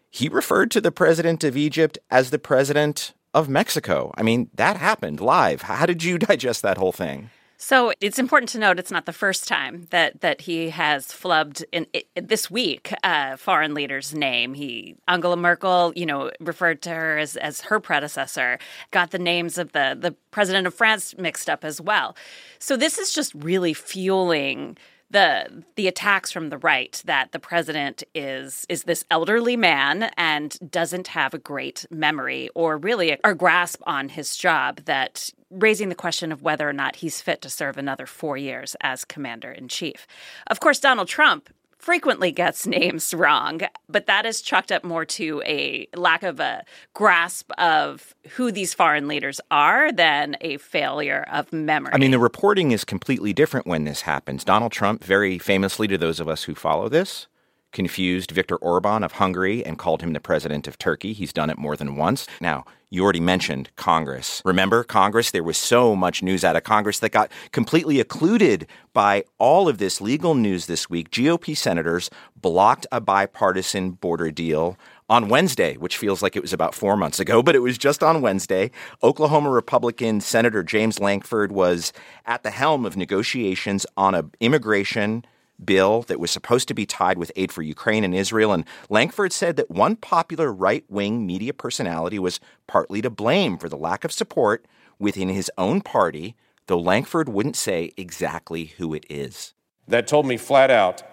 he 0.09 0.29
referred 0.29 0.71
to 0.71 0.81
the 0.81 0.91
president 0.91 1.43
of 1.43 1.57
Egypt 1.57 1.97
as 2.09 2.29
the 2.29 2.39
president 2.39 3.13
of 3.35 3.49
Mexico. 3.49 4.11
I 4.17 4.23
mean, 4.23 4.49
that 4.55 4.77
happened 4.77 5.19
live. 5.19 5.63
How 5.63 5.85
did 5.85 6.03
you 6.03 6.17
digest 6.29 6.63
that 6.63 6.77
whole 6.77 6.93
thing? 6.93 7.29
So 7.57 7.93
it's 8.01 8.19
important 8.19 8.49
to 8.49 8.59
note 8.59 8.79
it's 8.79 8.91
not 8.91 9.05
the 9.05 9.13
first 9.13 9.47
time 9.47 9.87
that 9.89 10.21
that 10.21 10.41
he 10.41 10.69
has 10.71 11.07
flubbed 11.07 11.63
in, 11.71 11.87
in 11.93 12.27
this 12.27 12.51
week 12.51 12.93
a 13.03 13.37
foreign 13.37 13.73
leader's 13.73 14.13
name. 14.13 14.53
He 14.53 14.97
Angela 15.07 15.37
Merkel, 15.37 15.93
you 15.95 16.05
know, 16.05 16.31
referred 16.39 16.81
to 16.83 16.89
her 16.89 17.17
as 17.17 17.37
as 17.37 17.61
her 17.61 17.79
predecessor. 17.79 18.59
Got 18.91 19.11
the 19.11 19.19
names 19.19 19.57
of 19.57 19.71
the 19.71 19.97
the 19.99 20.11
president 20.31 20.67
of 20.67 20.73
France 20.73 21.17
mixed 21.17 21.49
up 21.49 21.63
as 21.63 21.79
well. 21.79 22.15
So 22.59 22.75
this 22.75 22.97
is 22.97 23.13
just 23.13 23.33
really 23.33 23.73
fueling 23.73 24.77
the 25.15 25.63
the 25.77 25.87
attacks 25.87 26.29
from 26.29 26.49
the 26.49 26.57
right 26.57 27.01
that 27.05 27.31
the 27.31 27.39
president 27.39 28.03
is 28.13 28.65
is 28.67 28.83
this 28.83 29.05
elderly 29.09 29.55
man 29.55 30.11
and 30.17 30.59
doesn't 30.69 31.07
have 31.07 31.33
a 31.33 31.37
great 31.37 31.85
memory 31.89 32.49
or 32.53 32.77
really 32.77 33.11
a, 33.11 33.17
a 33.23 33.33
grasp 33.33 33.81
on 33.87 34.09
his 34.09 34.35
job 34.35 34.81
that 34.83 35.29
raising 35.49 35.87
the 35.87 35.95
question 35.95 36.33
of 36.33 36.41
whether 36.41 36.67
or 36.67 36.73
not 36.73 36.97
he's 36.97 37.21
fit 37.21 37.41
to 37.41 37.49
serve 37.49 37.77
another 37.77 38.05
4 38.05 38.35
years 38.35 38.75
as 38.81 39.05
commander 39.05 39.53
in 39.53 39.69
chief. 39.69 40.05
Of 40.47 40.59
course 40.59 40.81
Donald 40.81 41.07
Trump 41.07 41.49
frequently 41.85 42.31
gets 42.31 42.65
names 42.77 43.13
wrong, 43.13 43.61
but 43.87 44.07
that 44.07 44.25
is 44.25 44.41
chalked 44.41 44.71
up 44.71 44.83
more 44.83 45.05
to 45.05 45.41
a 45.45 45.87
lack 45.95 46.23
of 46.23 46.39
a 46.39 46.65
grasp 46.93 47.51
of 47.59 48.15
who 48.31 48.51
these 48.51 48.73
foreign 48.73 49.07
leaders 49.07 49.39
are 49.51 49.91
than 49.91 50.35
a 50.41 50.57
failure 50.57 51.25
of 51.31 51.53
memory. 51.53 51.93
I 51.93 51.99
mean, 51.99 52.11
the 52.11 52.19
reporting 52.19 52.71
is 52.71 52.83
completely 52.83 53.33
different 53.33 53.67
when 53.67 53.83
this 53.83 54.01
happens. 54.01 54.43
Donald 54.43 54.71
Trump, 54.71 55.03
very 55.03 55.37
famously 55.37 55.87
to 55.87 55.97
those 55.97 56.19
of 56.19 56.27
us 56.27 56.43
who 56.43 56.55
follow 56.55 56.89
this, 56.89 57.27
confused 57.71 58.31
Viktor 58.31 58.55
Orban 58.55 59.03
of 59.03 59.13
Hungary 59.13 59.63
and 59.63 59.77
called 59.77 60.01
him 60.01 60.13
the 60.13 60.19
president 60.19 60.67
of 60.67 60.79
Turkey. 60.79 61.13
He's 61.13 61.33
done 61.33 61.51
it 61.51 61.57
more 61.57 61.75
than 61.75 61.97
once. 61.97 62.25
Now, 62.41 62.65
you 62.95 63.03
already 63.03 63.19
mentioned 63.19 63.69
Congress. 63.75 64.41
Remember 64.45 64.83
Congress? 64.83 65.31
There 65.31 65.43
was 65.43 65.57
so 65.57 65.95
much 65.95 66.23
news 66.23 66.45
out 66.45 66.55
of 66.55 66.63
Congress 66.63 66.99
that 66.99 67.11
got 67.11 67.31
completely 67.51 67.99
occluded 67.99 68.67
by 68.93 69.25
all 69.37 69.67
of 69.67 69.77
this 69.77 69.99
legal 69.99 70.33
news 70.33 70.65
this 70.65 70.89
week. 70.89 71.11
GOP 71.11 71.57
senators 71.57 72.09
blocked 72.39 72.87
a 72.91 73.01
bipartisan 73.01 73.91
border 73.91 74.31
deal 74.31 74.77
on 75.09 75.27
Wednesday, 75.27 75.75
which 75.75 75.97
feels 75.97 76.23
like 76.23 76.35
it 76.35 76.41
was 76.41 76.53
about 76.53 76.73
four 76.73 76.95
months 76.95 77.19
ago, 77.19 77.43
but 77.43 77.55
it 77.55 77.59
was 77.59 77.77
just 77.77 78.01
on 78.01 78.21
Wednesday. 78.21 78.71
Oklahoma 79.03 79.49
Republican 79.49 80.21
Senator 80.21 80.63
James 80.63 80.99
Lankford 80.99 81.51
was 81.51 81.91
at 82.25 82.43
the 82.43 82.51
helm 82.51 82.85
of 82.85 82.95
negotiations 82.95 83.85
on 83.97 84.15
an 84.15 84.31
immigration 84.39 85.25
bill 85.63 86.01
that 86.03 86.19
was 86.19 86.31
supposed 86.31 86.67
to 86.67 86.73
be 86.73 86.85
tied 86.85 87.17
with 87.17 87.31
aid 87.35 87.51
for 87.51 87.61
Ukraine 87.61 88.03
and 88.03 88.13
Israel. 88.13 88.51
And 88.51 88.65
Lankford 88.89 89.31
said 89.31 89.55
that 89.55 89.71
one 89.71 89.95
popular 89.95 90.51
right 90.51 90.83
wing 90.89 91.25
media 91.25 91.53
personality 91.53 92.19
was 92.19 92.39
partly 92.67 93.01
to 93.01 93.09
blame 93.09 93.57
for 93.57 93.69
the 93.69 93.77
lack 93.77 94.03
of 94.03 94.11
support 94.11 94.65
within 94.99 95.29
his 95.29 95.51
own 95.57 95.81
party, 95.81 96.35
though 96.67 96.79
Lankford 96.79 97.29
wouldn't 97.29 97.55
say 97.55 97.91
exactly 97.97 98.65
who 98.77 98.93
it 98.93 99.05
is. 99.09 99.53
That 99.87 100.07
told 100.07 100.25
me 100.25 100.37
flat 100.37 100.71
out 100.71 101.03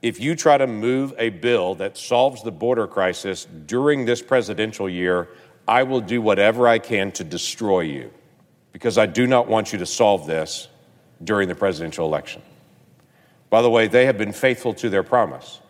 if 0.00 0.20
you 0.20 0.36
try 0.36 0.58
to 0.58 0.66
move 0.66 1.12
a 1.18 1.30
bill 1.30 1.74
that 1.76 1.96
solves 1.96 2.42
the 2.42 2.52
border 2.52 2.86
crisis 2.86 3.46
during 3.66 4.04
this 4.04 4.22
presidential 4.22 4.88
year, 4.88 5.28
I 5.66 5.82
will 5.82 6.00
do 6.00 6.22
whatever 6.22 6.68
I 6.68 6.78
can 6.78 7.10
to 7.12 7.24
destroy 7.24 7.80
you 7.80 8.10
because 8.72 8.96
I 8.96 9.06
do 9.06 9.26
not 9.26 9.48
want 9.48 9.72
you 9.72 9.78
to 9.80 9.86
solve 9.86 10.26
this 10.26 10.68
during 11.24 11.48
the 11.48 11.54
presidential 11.54 12.06
election. 12.06 12.42
By 13.50 13.62
the 13.62 13.70
way, 13.70 13.88
they 13.88 14.06
have 14.06 14.18
been 14.18 14.32
faithful 14.32 14.74
to 14.74 14.90
their 14.90 15.02
promise 15.02 15.60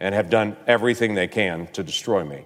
and 0.00 0.14
have 0.14 0.28
done 0.28 0.56
everything 0.66 1.14
they 1.14 1.28
can 1.28 1.66
to 1.68 1.82
destroy 1.82 2.24
me. 2.24 2.44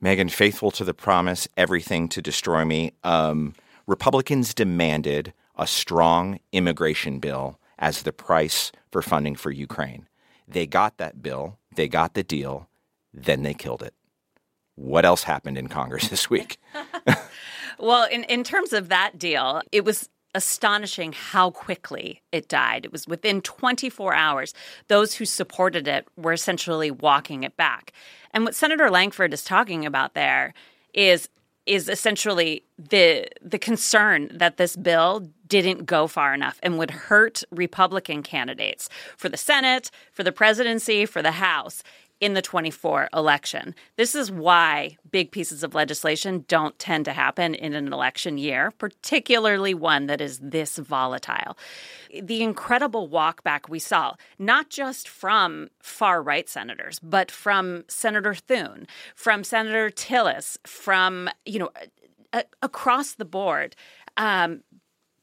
Megan, 0.00 0.28
faithful 0.28 0.70
to 0.72 0.84
the 0.84 0.94
promise, 0.94 1.48
everything 1.56 2.08
to 2.08 2.22
destroy 2.22 2.64
me. 2.64 2.92
Um, 3.04 3.54
Republicans 3.86 4.54
demanded 4.54 5.32
a 5.56 5.66
strong 5.66 6.40
immigration 6.52 7.18
bill 7.18 7.58
as 7.78 8.02
the 8.02 8.12
price 8.12 8.72
for 8.90 9.02
funding 9.02 9.34
for 9.34 9.50
Ukraine. 9.50 10.08
They 10.46 10.66
got 10.66 10.98
that 10.98 11.22
bill, 11.22 11.58
they 11.74 11.88
got 11.88 12.14
the 12.14 12.22
deal, 12.22 12.68
then 13.12 13.42
they 13.42 13.54
killed 13.54 13.82
it. 13.82 13.94
What 14.74 15.04
else 15.04 15.24
happened 15.24 15.58
in 15.58 15.68
Congress 15.68 16.08
this 16.10 16.30
week? 16.30 16.58
well, 17.78 18.08
in, 18.08 18.24
in 18.24 18.44
terms 18.44 18.72
of 18.72 18.88
that 18.88 19.18
deal, 19.18 19.62
it 19.70 19.84
was 19.84 20.08
astonishing 20.34 21.12
how 21.12 21.50
quickly 21.50 22.22
it 22.32 22.48
died. 22.48 22.84
It 22.84 22.92
was 22.92 23.06
within 23.06 23.42
24 23.42 24.14
hours. 24.14 24.54
Those 24.88 25.14
who 25.14 25.24
supported 25.24 25.86
it 25.86 26.06
were 26.16 26.32
essentially 26.32 26.90
walking 26.90 27.42
it 27.42 27.56
back. 27.56 27.92
And 28.32 28.44
what 28.44 28.54
Senator 28.54 28.90
Lankford 28.90 29.32
is 29.34 29.44
talking 29.44 29.84
about 29.84 30.14
there 30.14 30.54
is 30.94 31.28
is 31.64 31.88
essentially 31.88 32.64
the 32.76 33.28
the 33.40 33.58
concern 33.58 34.28
that 34.32 34.56
this 34.56 34.74
bill 34.74 35.28
didn't 35.46 35.86
go 35.86 36.06
far 36.06 36.34
enough 36.34 36.58
and 36.62 36.78
would 36.78 36.90
hurt 36.90 37.44
Republican 37.50 38.22
candidates 38.22 38.88
for 39.16 39.28
the 39.28 39.36
Senate, 39.36 39.90
for 40.12 40.24
the 40.24 40.32
presidency, 40.32 41.06
for 41.06 41.22
the 41.22 41.32
House 41.32 41.82
in 42.22 42.34
the 42.34 42.40
24 42.40 43.08
election. 43.12 43.74
This 43.96 44.14
is 44.14 44.30
why 44.30 44.96
big 45.10 45.32
pieces 45.32 45.64
of 45.64 45.74
legislation 45.74 46.44
don't 46.46 46.78
tend 46.78 47.04
to 47.06 47.12
happen 47.12 47.52
in 47.52 47.74
an 47.74 47.92
election 47.92 48.38
year, 48.38 48.70
particularly 48.78 49.74
one 49.74 50.06
that 50.06 50.20
is 50.20 50.38
this 50.38 50.78
volatile. 50.78 51.58
The 52.22 52.44
incredible 52.44 53.08
walkback 53.08 53.68
we 53.68 53.80
saw, 53.80 54.14
not 54.38 54.70
just 54.70 55.08
from 55.08 55.68
far 55.80 56.22
right 56.22 56.48
senators, 56.48 57.00
but 57.00 57.28
from 57.28 57.82
Senator 57.88 58.34
Thune, 58.34 58.86
from 59.16 59.42
Senator 59.42 59.90
Tillis, 59.90 60.58
from, 60.64 61.28
you 61.44 61.58
know, 61.58 61.70
across 62.62 63.14
the 63.14 63.24
board. 63.24 63.74
Um, 64.16 64.62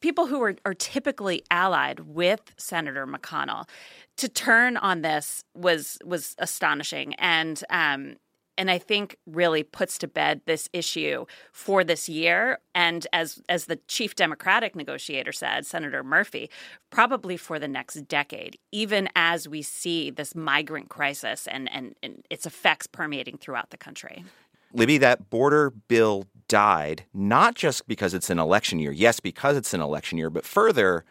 people 0.00 0.26
who 0.26 0.42
are, 0.42 0.56
are 0.64 0.74
typically 0.74 1.42
allied 1.50 2.00
with 2.00 2.40
Senator 2.56 3.06
McConnell 3.06 3.68
to 4.16 4.28
turn 4.28 4.76
on 4.76 5.02
this 5.02 5.44
was 5.54 5.98
was 6.04 6.34
astonishing 6.38 7.14
and 7.14 7.62
um, 7.70 8.16
and 8.58 8.70
I 8.70 8.76
think 8.76 9.16
really 9.26 9.62
puts 9.62 9.96
to 9.98 10.08
bed 10.08 10.42
this 10.44 10.68
issue 10.74 11.24
for 11.52 11.82
this 11.82 12.08
year 12.08 12.58
and 12.74 13.06
as 13.12 13.40
as 13.48 13.66
the 13.66 13.76
chief 13.88 14.14
democratic 14.14 14.74
negotiator 14.76 15.32
said 15.32 15.66
Senator 15.66 16.02
Murphy 16.02 16.50
probably 16.90 17.36
for 17.36 17.58
the 17.58 17.68
next 17.68 18.06
decade 18.08 18.58
even 18.72 19.08
as 19.16 19.48
we 19.48 19.62
see 19.62 20.10
this 20.10 20.34
migrant 20.34 20.88
crisis 20.88 21.46
and 21.46 21.70
and, 21.72 21.94
and 22.02 22.24
its 22.28 22.46
effects 22.46 22.86
permeating 22.86 23.38
throughout 23.38 23.70
the 23.70 23.78
country. 23.78 24.24
Libby, 24.72 24.98
that 24.98 25.30
border 25.30 25.70
bill 25.70 26.26
died 26.50 27.04
not 27.14 27.54
just 27.54 27.86
because 27.86 28.12
it's 28.12 28.28
an 28.28 28.38
election 28.38 28.80
year. 28.80 28.90
Yes, 28.90 29.20
because 29.20 29.56
it's 29.56 29.72
an 29.72 29.80
election 29.80 30.18
year, 30.18 30.28
but 30.28 30.44
further 30.44 31.04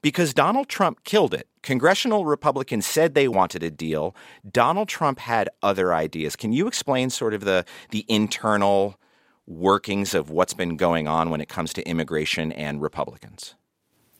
because 0.00 0.32
Donald 0.32 0.68
Trump 0.68 1.04
killed 1.04 1.34
it. 1.34 1.46
Congressional 1.62 2.24
Republicans 2.24 2.86
said 2.86 3.14
they 3.14 3.28
wanted 3.28 3.62
a 3.62 3.70
deal. 3.70 4.16
Donald 4.50 4.88
Trump 4.88 5.18
had 5.18 5.50
other 5.62 5.92
ideas. 5.92 6.36
Can 6.36 6.52
you 6.52 6.66
explain 6.66 7.10
sort 7.10 7.34
of 7.34 7.44
the 7.44 7.64
the 7.90 8.06
internal 8.08 8.98
workings 9.46 10.14
of 10.14 10.30
what's 10.30 10.54
been 10.54 10.76
going 10.76 11.06
on 11.06 11.30
when 11.30 11.40
it 11.40 11.48
comes 11.48 11.72
to 11.74 11.86
immigration 11.86 12.50
and 12.52 12.80
Republicans? 12.80 13.54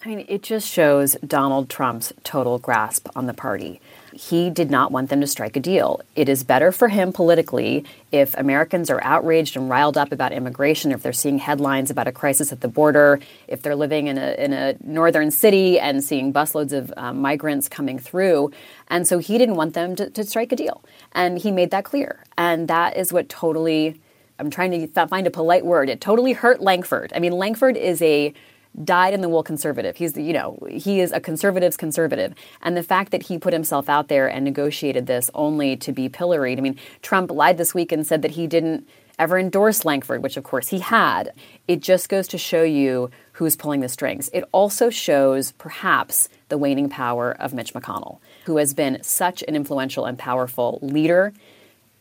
I 0.05 0.09
mean, 0.09 0.27
it 0.29 0.43
just 0.43 0.69
shows 0.69 1.17
Donald 1.27 1.71
Trump's 1.71 2.13
total 2.23 2.59
grasp 2.59 3.09
on 3.17 3.27
the 3.27 3.35
party. 3.35 3.81
He 4.13 4.51
did 4.51 4.71
not 4.71 4.91
want 4.91 5.11
them 5.11 5.21
to 5.21 5.27
strike 5.27 5.57
a 5.57 5.61
deal. 5.61 6.01
It 6.17 6.29
is 6.29 6.43
better 6.45 6.73
for 6.73 6.89
him 6.89 7.13
politically 7.13 7.85
if 8.11 8.35
Americans 8.37 8.91
are 8.91 9.03
outraged 9.05 9.57
and 9.57 9.69
riled 9.69 9.99
up 9.99 10.13
about 10.13 10.33
immigration, 10.33 10.93
if 10.93 11.03
they're 11.03 11.13
seeing 11.13 11.39
headlines 11.39 11.91
about 11.91 12.09
a 12.09 12.13
crisis 12.13 12.53
at 12.53 12.61
the 12.61 12.69
border, 12.69 13.21
if 13.47 13.63
they're 13.63 13.77
living 13.77 14.07
in 14.07 14.19
a, 14.19 14.33
in 14.43 14.53
a 14.53 14.77
northern 14.83 15.31
city 15.31 15.79
and 15.79 16.03
seeing 16.03 16.33
busloads 16.33 16.73
of 16.73 16.93
um, 16.97 17.21
migrants 17.21 17.69
coming 17.69 17.99
through. 17.99 18.51
And 18.89 19.07
so 19.07 19.19
he 19.19 19.39
didn't 19.39 19.57
want 19.57 19.75
them 19.75 19.95
to, 19.97 20.11
to 20.11 20.25
strike 20.25 20.53
a 20.53 20.57
deal. 20.57 20.83
And 21.13 21.39
he 21.39 21.51
made 21.51 21.71
that 21.71 21.85
clear. 21.85 22.25
And 22.37 22.69
that 22.69 22.97
is 22.97 23.13
what 23.13 23.29
totally, 23.29 24.01
I'm 24.39 24.51
trying 24.51 24.89
to 24.89 25.07
find 25.07 25.27
a 25.27 25.31
polite 25.31 25.67
word, 25.67 25.91
it 25.91 26.01
totally 26.01 26.33
hurt 26.33 26.61
Lankford. 26.61 27.13
I 27.15 27.19
mean, 27.19 27.33
Lankford 27.33 27.77
is 27.77 28.01
a 28.03 28.33
dyed 28.85 29.15
in 29.15 29.21
the 29.21 29.29
wool 29.29 29.43
conservative. 29.43 29.97
He's 29.97 30.17
you 30.17 30.33
know 30.33 30.59
he 30.71 31.01
is 31.01 31.13
a 31.13 31.21
conservative's 31.21 31.77
conservative, 31.77 32.35
and 32.63 32.77
the 32.77 32.83
fact 32.83 33.13
that 33.13 33.25
he 33.25 33.39
put 33.39 33.53
himself 33.53 33.89
out 33.89 34.09
there 34.09 34.29
and 34.29 34.45
negotiated 34.45 35.07
this 35.07 35.31
only 35.35 35.77
to 35.79 35.93
be 35.93 36.09
pilloried. 36.09 36.59
I 36.59 36.63
mean, 36.63 36.79
Trump 37.03 37.31
lied 37.31 37.59
this 37.59 37.75
week 37.75 37.93
and 37.93 38.07
said 38.07 38.23
that 38.23 38.33
he 38.33 38.47
didn't 38.47 38.89
ever 39.19 39.39
endorse 39.39 39.85
Lankford, 39.85 40.23
which 40.23 40.37
of 40.37 40.45
course 40.45 40.69
he 40.69 40.79
had. 40.79 41.33
It 41.67 41.81
just 41.81 42.09
goes 42.09 42.29
to 42.29 42.39
show 42.39 42.63
you 42.63 43.11
who's 43.33 43.57
pulling 43.57 43.81
the 43.81 43.89
strings. 43.89 44.31
It 44.33 44.45
also 44.53 44.91
shows 44.91 45.53
perhaps 45.53 46.29
the 46.49 46.59
waning 46.59 46.89
power 46.89 47.33
of 47.33 47.53
Mitch 47.53 47.75
McConnell, 47.75 48.19
who 48.45 48.57
has 48.59 48.75
been 48.75 49.03
such 49.03 49.43
an 49.49 49.57
influential 49.57 50.05
and 50.05 50.19
powerful 50.19 50.79
leader 50.83 51.33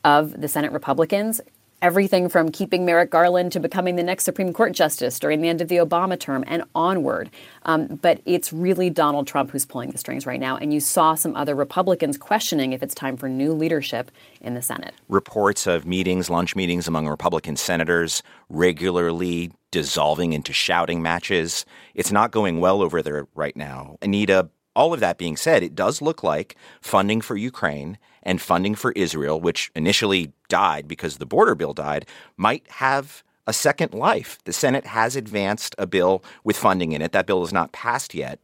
of 0.04 0.40
the 0.40 0.48
Senate 0.48 0.72
Republicans 0.72 1.42
everything 1.82 2.28
from 2.28 2.52
keeping 2.52 2.86
Merrick 2.86 3.12
Garland 3.12 3.52
to 3.52 3.60
becoming 3.60 3.96
the 3.96 4.04
next 4.04 4.24
Supreme 4.24 4.52
Court 4.52 4.74
justice 4.74 5.20
during 5.20 5.42
the 5.42 5.50
end 5.50 5.62
of 5.62 5.68
the 5.68 5.78
Obama 5.78 6.20
term 6.20 6.44
and 6.48 6.63
onward. 6.74 7.30
Um, 7.63 8.00
but 8.02 8.22
it's 8.26 8.52
really 8.52 8.90
Donald 8.90 9.28
Trump 9.28 9.52
who's 9.52 9.66
pulling 9.66 9.92
the 9.92 9.98
strings 9.98 10.26
right 10.26 10.40
now. 10.40 10.58
And 10.58 10.74
you 10.74 10.80
saw 10.80 11.16
some 11.16 11.36
other 11.36 11.56
Republicans 11.56 12.18
questioning 12.18 12.74
if 12.74 12.82
it's 12.82 12.96
time 12.96 13.18
for 13.18 13.30
new 13.30 13.54
leadership 13.54 14.10
in 14.42 14.56
the 14.56 14.62
Senate. 14.62 14.94
Reports 15.08 15.68
of 15.68 15.86
meetings, 15.86 16.30
lunch 16.30 16.56
meetings 16.56 16.88
among 16.88 17.08
Republican 17.08 17.56
senators 17.56 18.24
regularly 18.50 19.52
dissolving 19.72 20.34
into 20.34 20.54
shouting 20.54 21.02
matches. 21.02 21.66
It's 21.94 22.12
not 22.12 22.32
going 22.32 22.60
well 22.60 22.82
over 22.82 23.02
there 23.02 23.28
right 23.36 23.56
now. 23.56 23.98
Anita, 24.02 24.50
all 24.76 24.94
of 24.94 25.00
that 25.02 25.18
being 25.18 25.38
said, 25.38 25.63
it 25.63 25.76
does 25.76 26.02
look 26.02 26.24
like 26.24 26.56
funding 26.82 27.22
for 27.22 27.36
Ukraine 27.36 27.98
and 28.28 28.42
funding 28.42 28.76
for 28.76 28.92
Israel, 28.92 29.42
which 29.42 29.72
initially 29.74 30.34
died 30.50 30.88
because 30.88 31.18
the 31.18 31.26
border 31.26 31.56
bill 31.56 31.74
died, 31.74 32.06
might 32.36 32.68
have 32.70 33.24
a 33.48 33.54
second 33.54 33.94
life. 33.94 34.38
The 34.44 34.54
Senate 34.54 34.86
has 34.86 35.16
advanced 35.16 35.74
a 35.78 35.88
bill 35.88 36.24
with 36.44 36.58
funding 36.58 36.92
in 36.92 37.02
it. 37.02 37.13
That 37.13 37.26
bill 37.26 37.44
is 37.44 37.54
not 37.54 37.72
passed 37.72 38.13
yet. 38.13 38.40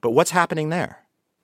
But 0.00 0.12
what's 0.12 0.30
happening 0.30 0.70
there? 0.70 1.02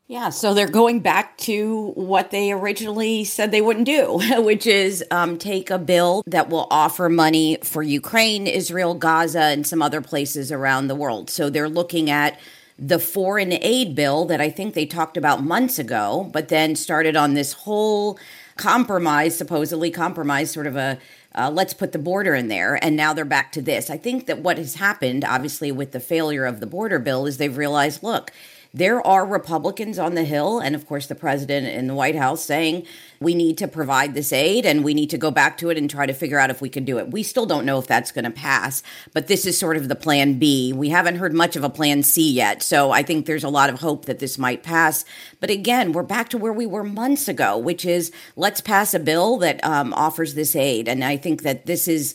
Yeah, 0.08 0.30
so 0.30 0.52
they're 0.52 0.68
going 0.68 1.00
back 1.00 1.38
to 1.38 1.92
what 1.94 2.30
they 2.30 2.52
originally 2.52 3.24
said 3.24 3.50
they 3.50 3.62
wouldn't 3.62 3.86
do, 3.86 4.20
which 4.42 4.66
is 4.66 5.04
um, 5.10 5.38
take 5.38 5.70
a 5.70 5.78
bill 5.78 6.22
that 6.26 6.48
will 6.48 6.66
offer 6.70 7.08
money 7.08 7.58
for 7.62 7.82
Ukraine, 7.82 8.46
Israel, 8.46 8.94
Gaza, 8.94 9.40
and 9.40 9.66
some 9.66 9.82
other 9.82 10.00
places 10.00 10.50
around 10.50 10.88
the 10.88 10.94
world. 10.94 11.30
So 11.30 11.50
they're 11.50 11.68
looking 11.68 12.10
at 12.10 12.40
the 12.84 12.98
foreign 12.98 13.52
aid 13.52 13.94
bill 13.94 14.24
that 14.24 14.40
I 14.40 14.50
think 14.50 14.74
they 14.74 14.86
talked 14.86 15.16
about 15.16 15.44
months 15.44 15.78
ago, 15.78 16.28
but 16.32 16.48
then 16.48 16.74
started 16.74 17.14
on 17.16 17.34
this 17.34 17.52
whole 17.52 18.18
compromise, 18.56 19.36
supposedly 19.36 19.90
compromise, 19.90 20.50
sort 20.50 20.66
of 20.66 20.76
a 20.76 20.98
uh, 21.34 21.50
let's 21.50 21.72
put 21.72 21.92
the 21.92 21.98
border 21.98 22.34
in 22.34 22.48
there. 22.48 22.82
And 22.84 22.94
now 22.94 23.14
they're 23.14 23.24
back 23.24 23.52
to 23.52 23.62
this. 23.62 23.88
I 23.88 23.96
think 23.96 24.26
that 24.26 24.40
what 24.40 24.58
has 24.58 24.74
happened, 24.74 25.24
obviously, 25.24 25.72
with 25.72 25.92
the 25.92 26.00
failure 26.00 26.44
of 26.44 26.60
the 26.60 26.66
border 26.66 26.98
bill, 26.98 27.24
is 27.24 27.38
they've 27.38 27.56
realized 27.56 28.02
look, 28.02 28.32
there 28.74 29.06
are 29.06 29.26
Republicans 29.26 29.98
on 29.98 30.14
the 30.14 30.24
Hill, 30.24 30.58
and 30.58 30.74
of 30.74 30.86
course, 30.86 31.06
the 31.06 31.14
president 31.14 31.66
in 31.66 31.88
the 31.88 31.94
White 31.94 32.16
House 32.16 32.42
saying 32.42 32.86
we 33.20 33.34
need 33.34 33.58
to 33.58 33.68
provide 33.68 34.14
this 34.14 34.32
aid 34.32 34.64
and 34.64 34.82
we 34.82 34.94
need 34.94 35.10
to 35.10 35.18
go 35.18 35.30
back 35.30 35.58
to 35.58 35.68
it 35.68 35.76
and 35.76 35.90
try 35.90 36.06
to 36.06 36.14
figure 36.14 36.38
out 36.38 36.48
if 36.48 36.62
we 36.62 36.70
can 36.70 36.86
do 36.86 36.98
it. 36.98 37.10
We 37.10 37.22
still 37.22 37.44
don't 37.44 37.66
know 37.66 37.78
if 37.78 37.86
that's 37.86 38.12
going 38.12 38.24
to 38.24 38.30
pass, 38.30 38.82
but 39.12 39.26
this 39.26 39.44
is 39.44 39.58
sort 39.58 39.76
of 39.76 39.88
the 39.88 39.94
plan 39.94 40.38
B. 40.38 40.72
We 40.72 40.88
haven't 40.88 41.16
heard 41.16 41.34
much 41.34 41.54
of 41.54 41.64
a 41.64 41.68
plan 41.68 42.02
C 42.02 42.32
yet, 42.32 42.62
so 42.62 42.92
I 42.92 43.02
think 43.02 43.26
there's 43.26 43.44
a 43.44 43.50
lot 43.50 43.68
of 43.68 43.80
hope 43.80 44.06
that 44.06 44.20
this 44.20 44.38
might 44.38 44.62
pass. 44.62 45.04
But 45.38 45.50
again, 45.50 45.92
we're 45.92 46.02
back 46.02 46.30
to 46.30 46.38
where 46.38 46.52
we 46.52 46.64
were 46.64 46.84
months 46.84 47.28
ago, 47.28 47.58
which 47.58 47.84
is 47.84 48.10
let's 48.36 48.62
pass 48.62 48.94
a 48.94 48.98
bill 48.98 49.36
that 49.38 49.62
um, 49.64 49.92
offers 49.92 50.34
this 50.34 50.56
aid. 50.56 50.88
And 50.88 51.04
I 51.04 51.18
think 51.18 51.42
that 51.42 51.66
this 51.66 51.86
is 51.86 52.14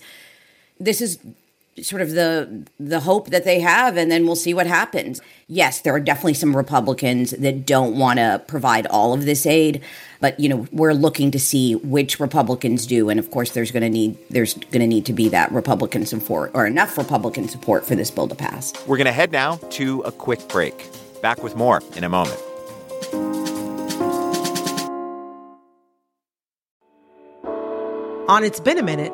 this 0.80 1.02
is 1.02 1.20
sort 1.82 2.02
of 2.02 2.12
the 2.12 2.66
the 2.80 3.00
hope 3.00 3.30
that 3.30 3.44
they 3.44 3.60
have 3.60 3.98
and 3.98 4.12
then 4.12 4.26
we'll 4.26 4.36
see 4.36 4.54
what 4.54 4.68
happens. 4.68 5.22
Yes, 5.48 5.82
there 5.82 5.94
are 5.94 6.00
definitely 6.00 6.34
some 6.34 6.56
Republicans 6.56 7.32
that 7.32 7.66
don't 7.66 7.98
want 7.98 8.20
to 8.20 8.42
provide 8.48 8.88
all 8.88 9.14
of 9.14 9.26
this 9.26 9.46
aid, 9.46 9.82
but 10.20 10.40
you 10.40 10.50
know, 10.50 10.68
we're 10.72 10.94
looking 10.94 11.32
to 11.32 11.40
see 11.40 11.76
which 11.76 12.20
Republicans 12.20 12.86
do 12.86 13.10
and 13.10 13.20
of 13.20 13.32
course 13.32 13.52
there's 13.52 13.72
going 13.72 13.84
to 13.84 13.90
need 13.90 14.18
there's 14.30 14.54
going 14.56 14.82
to 14.82 14.88
need 14.88 15.06
to 15.06 15.14
be 15.14 15.30
that 15.30 15.52
Republican 15.52 16.06
support 16.06 16.52
or 16.54 16.66
enough 16.66 16.98
Republican 16.98 17.48
support 17.48 17.86
for 17.86 17.96
this 17.96 18.12
bill 18.12 18.28
to 18.28 18.36
pass. 18.36 18.74
We're 18.88 18.98
going 18.98 19.06
to 19.06 19.12
head 19.12 19.32
now 19.32 19.58
to 19.72 20.02
a 20.02 20.12
quick 20.12 20.48
break. 20.50 20.90
Back 21.22 21.44
with 21.44 21.56
more 21.56 21.82
in 21.96 22.04
a 22.04 22.10
moment. 22.10 22.42
On 28.28 28.44
It's 28.44 28.60
Been 28.60 28.78
a 28.78 28.84
Minute, 28.84 29.14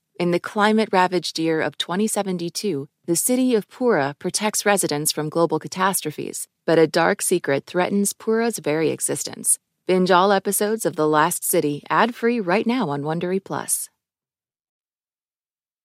In 0.21 0.29
the 0.29 0.39
climate 0.39 0.89
ravaged 0.91 1.39
year 1.39 1.61
of 1.61 1.79
2072, 1.79 2.87
the 3.07 3.15
city 3.15 3.55
of 3.55 3.67
Pura 3.67 4.15
protects 4.19 4.67
residents 4.67 5.11
from 5.11 5.29
global 5.29 5.57
catastrophes, 5.57 6.47
but 6.63 6.77
a 6.77 6.85
dark 6.85 7.23
secret 7.23 7.65
threatens 7.65 8.13
Pura's 8.13 8.59
very 8.59 8.91
existence. 8.91 9.57
Binge 9.87 10.11
all 10.11 10.31
episodes 10.31 10.85
of 10.85 10.95
The 10.95 11.07
Last 11.07 11.43
City 11.43 11.81
ad-free 11.89 12.39
right 12.39 12.67
now 12.67 12.87
on 12.89 13.01
Wondery 13.01 13.43
Plus. 13.43 13.89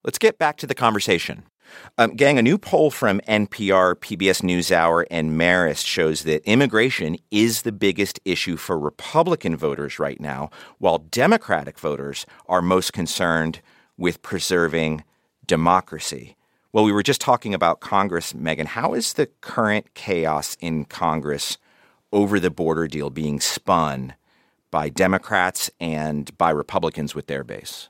Let's 0.05 0.19
get 0.19 0.37
back 0.37 0.59
to 0.59 0.67
the 0.67 0.75
conversation. 0.75 1.45
Um, 1.97 2.15
gang, 2.15 2.39
a 2.39 2.43
new 2.43 2.59
poll 2.59 2.91
from 2.91 3.23
NPR, 3.23 3.95
PBS 3.95 4.43
NewsHour, 4.43 5.07
and 5.11 5.31
Marist 5.31 5.87
shows 5.87 6.25
that 6.25 6.45
immigration 6.45 7.17
is 7.31 7.63
the 7.63 7.73
biggest 7.73 8.21
issue 8.27 8.59
for 8.59 8.79
Republican 8.79 9.57
voters 9.57 9.99
right 9.99 10.21
now, 10.21 10.51
while 10.77 10.99
Democratic 10.99 11.79
voters 11.79 12.27
are 12.45 12.61
most 12.61 12.93
concerned 12.93 13.63
with 13.97 14.23
preserving 14.23 15.05
democracy. 15.47 16.37
Well, 16.73 16.85
we 16.85 16.93
were 16.93 17.03
just 17.03 17.21
talking 17.21 17.55
about 17.55 17.81
Congress, 17.81 18.35
Megan. 18.35 18.67
How 18.67 18.95
is 18.95 19.15
the 19.15 19.27
current 19.41 19.95
chaos 19.95 20.57
in 20.61 20.85
Congress 20.85 21.59
over 22.13 22.39
the 22.39 22.51
border 22.51 22.87
deal 22.87 23.11
being 23.11 23.41
spun 23.41 24.15
by 24.71 24.89
Democrats 24.89 25.71
and 25.81 26.37
by 26.37 26.51
Republicans 26.51 27.15
with 27.15 27.29
their 27.29 27.45
base? 27.45 27.89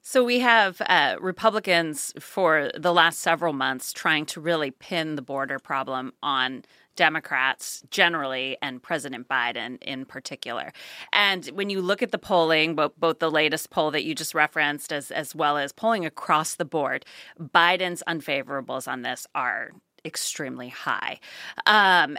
So 0.00 0.24
we 0.24 0.38
have 0.38 0.80
uh, 0.86 1.16
Republicans 1.20 2.14
for 2.18 2.70
the 2.74 2.94
last 2.94 3.20
several 3.20 3.52
months 3.52 3.92
trying 3.92 4.24
to 4.26 4.40
really 4.40 4.70
pin 4.70 5.16
the 5.16 5.22
border 5.22 5.58
problem 5.58 6.12
on 6.22 6.64
Democrats 6.98 7.84
generally 7.92 8.56
and 8.60 8.82
President 8.82 9.28
Biden 9.28 9.80
in 9.82 10.04
particular. 10.04 10.72
And 11.12 11.46
when 11.46 11.70
you 11.70 11.80
look 11.80 12.02
at 12.02 12.10
the 12.10 12.18
polling, 12.18 12.74
both, 12.74 13.20
the 13.20 13.30
latest 13.30 13.70
poll 13.70 13.92
that 13.92 14.02
you 14.02 14.16
just 14.16 14.34
referenced 14.34 14.92
as, 14.92 15.12
as 15.12 15.32
well 15.32 15.56
as 15.56 15.70
polling 15.70 16.04
across 16.04 16.56
the 16.56 16.64
board, 16.64 17.04
Biden's 17.40 18.02
unfavorables 18.08 18.88
on 18.88 19.02
this 19.02 19.28
are 19.32 19.70
extremely 20.04 20.70
high. 20.70 21.20
Um, 21.66 22.18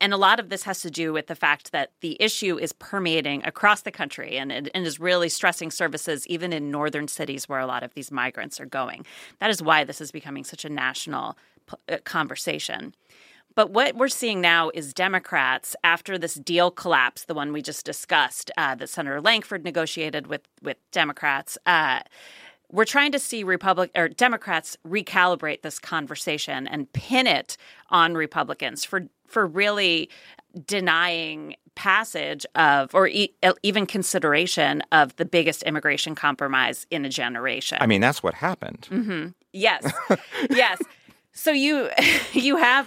and 0.00 0.12
a 0.12 0.16
lot 0.16 0.40
of 0.40 0.48
this 0.48 0.64
has 0.64 0.82
to 0.82 0.90
do 0.90 1.12
with 1.12 1.28
the 1.28 1.36
fact 1.36 1.70
that 1.70 1.92
the 2.00 2.16
issue 2.20 2.58
is 2.58 2.72
permeating 2.72 3.44
across 3.44 3.82
the 3.82 3.92
country 3.92 4.36
and, 4.36 4.52
and, 4.52 4.70
is 4.74 4.98
really 4.98 5.28
stressing 5.28 5.70
services 5.70 6.26
even 6.26 6.52
in 6.52 6.70
northern 6.70 7.06
cities 7.08 7.48
where 7.48 7.60
a 7.60 7.66
lot 7.66 7.84
of 7.84 7.94
these 7.94 8.10
migrants 8.10 8.60
are 8.60 8.66
going. 8.66 9.06
That 9.38 9.50
is 9.50 9.62
why 9.62 9.84
this 9.84 10.00
is 10.00 10.10
becoming 10.10 10.44
such 10.44 10.64
a 10.64 10.68
national 10.68 11.38
uh, 11.88 11.96
conversation. 12.04 12.94
But 13.56 13.70
what 13.70 13.96
we're 13.96 14.08
seeing 14.08 14.40
now 14.42 14.70
is 14.74 14.92
Democrats, 14.92 15.74
after 15.82 16.18
this 16.18 16.34
deal 16.34 16.70
collapse, 16.70 17.24
the 17.24 17.34
one 17.34 17.52
we 17.52 17.62
just 17.62 17.86
discussed, 17.86 18.50
uh, 18.56 18.74
that 18.76 18.88
Senator 18.88 19.20
Lankford 19.20 19.64
negotiated 19.64 20.28
with 20.28 20.42
with 20.62 20.76
Democrats. 20.92 21.58
Uh, 21.66 22.00
we're 22.70 22.84
trying 22.84 23.12
to 23.12 23.18
see 23.18 23.42
Republic 23.44 23.90
or 23.94 24.08
Democrats 24.08 24.76
recalibrate 24.86 25.62
this 25.62 25.78
conversation 25.78 26.66
and 26.66 26.92
pin 26.92 27.26
it 27.26 27.56
on 27.90 28.14
Republicans 28.14 28.84
for 28.84 29.08
for 29.26 29.46
really 29.46 30.10
denying 30.66 31.56
passage 31.74 32.44
of 32.54 32.94
or 32.94 33.08
e- 33.08 33.34
even 33.62 33.86
consideration 33.86 34.82
of 34.92 35.16
the 35.16 35.24
biggest 35.24 35.62
immigration 35.62 36.14
compromise 36.14 36.86
in 36.90 37.04
a 37.04 37.08
generation. 37.08 37.78
I 37.80 37.86
mean, 37.86 38.02
that's 38.02 38.22
what 38.22 38.34
happened. 38.34 38.86
Mm-hmm. 38.90 39.28
Yes, 39.52 39.90
yes. 40.50 40.82
So 41.32 41.52
you 41.52 41.88
you 42.32 42.56
have 42.56 42.86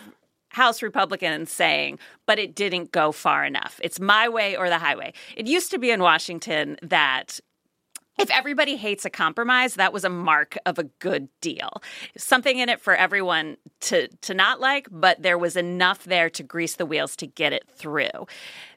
House 0.49 0.81
Republicans 0.81 1.51
saying, 1.51 1.99
but 2.25 2.39
it 2.39 2.55
didn't 2.55 2.91
go 2.91 3.11
far 3.11 3.45
enough. 3.45 3.79
It's 3.83 3.99
my 3.99 4.29
way 4.29 4.55
or 4.55 4.69
the 4.69 4.79
highway. 4.79 5.13
It 5.35 5.47
used 5.47 5.71
to 5.71 5.79
be 5.79 5.91
in 5.91 6.01
Washington 6.01 6.77
that 6.81 7.39
if 8.19 8.29
everybody 8.31 8.75
hates 8.75 9.05
a 9.05 9.09
compromise, 9.09 9.75
that 9.75 9.93
was 9.93 10.03
a 10.03 10.09
mark 10.09 10.57
of 10.65 10.77
a 10.77 10.83
good 10.83 11.29
deal. 11.39 11.81
Something 12.17 12.57
in 12.57 12.67
it 12.67 12.81
for 12.81 12.93
everyone 12.93 13.55
to 13.81 14.09
to 14.09 14.33
not 14.33 14.59
like, 14.59 14.87
but 14.91 15.21
there 15.21 15.37
was 15.37 15.55
enough 15.55 16.03
there 16.03 16.29
to 16.31 16.43
grease 16.43 16.75
the 16.75 16.85
wheels 16.85 17.15
to 17.15 17.27
get 17.27 17.53
it 17.53 17.63
through. 17.73 18.27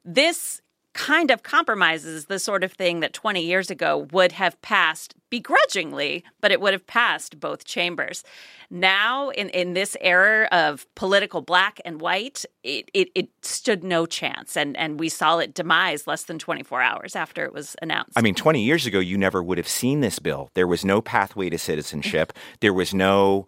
This 0.04 0.61
kind 0.94 1.30
of 1.30 1.42
compromises 1.42 2.26
the 2.26 2.38
sort 2.38 2.62
of 2.64 2.72
thing 2.72 3.00
that 3.00 3.12
20 3.12 3.42
years 3.42 3.70
ago 3.70 4.06
would 4.12 4.32
have 4.32 4.60
passed 4.62 5.14
begrudgingly, 5.30 6.24
but 6.40 6.50
it 6.50 6.60
would 6.60 6.74
have 6.74 6.86
passed 6.86 7.40
both 7.40 7.64
chambers. 7.64 8.22
Now, 8.70 9.30
in, 9.30 9.48
in 9.50 9.72
this 9.72 9.96
era 10.00 10.48
of 10.52 10.86
political 10.94 11.40
black 11.40 11.80
and 11.84 12.00
white, 12.00 12.44
it, 12.62 12.90
it, 12.92 13.08
it 13.14 13.28
stood 13.42 13.82
no 13.82 14.06
chance. 14.06 14.56
And, 14.56 14.76
and 14.76 15.00
we 15.00 15.08
saw 15.08 15.38
it 15.38 15.54
demise 15.54 16.06
less 16.06 16.24
than 16.24 16.38
24 16.38 16.82
hours 16.82 17.16
after 17.16 17.44
it 17.44 17.52
was 17.52 17.76
announced. 17.80 18.12
I 18.16 18.20
mean, 18.22 18.34
20 18.34 18.62
years 18.62 18.86
ago, 18.86 18.98
you 18.98 19.16
never 19.16 19.42
would 19.42 19.58
have 19.58 19.68
seen 19.68 20.00
this 20.00 20.18
bill. 20.18 20.50
There 20.54 20.66
was 20.66 20.84
no 20.84 21.00
pathway 21.00 21.48
to 21.50 21.58
citizenship, 21.58 22.32
there 22.60 22.74
was 22.74 22.92
no 22.92 23.46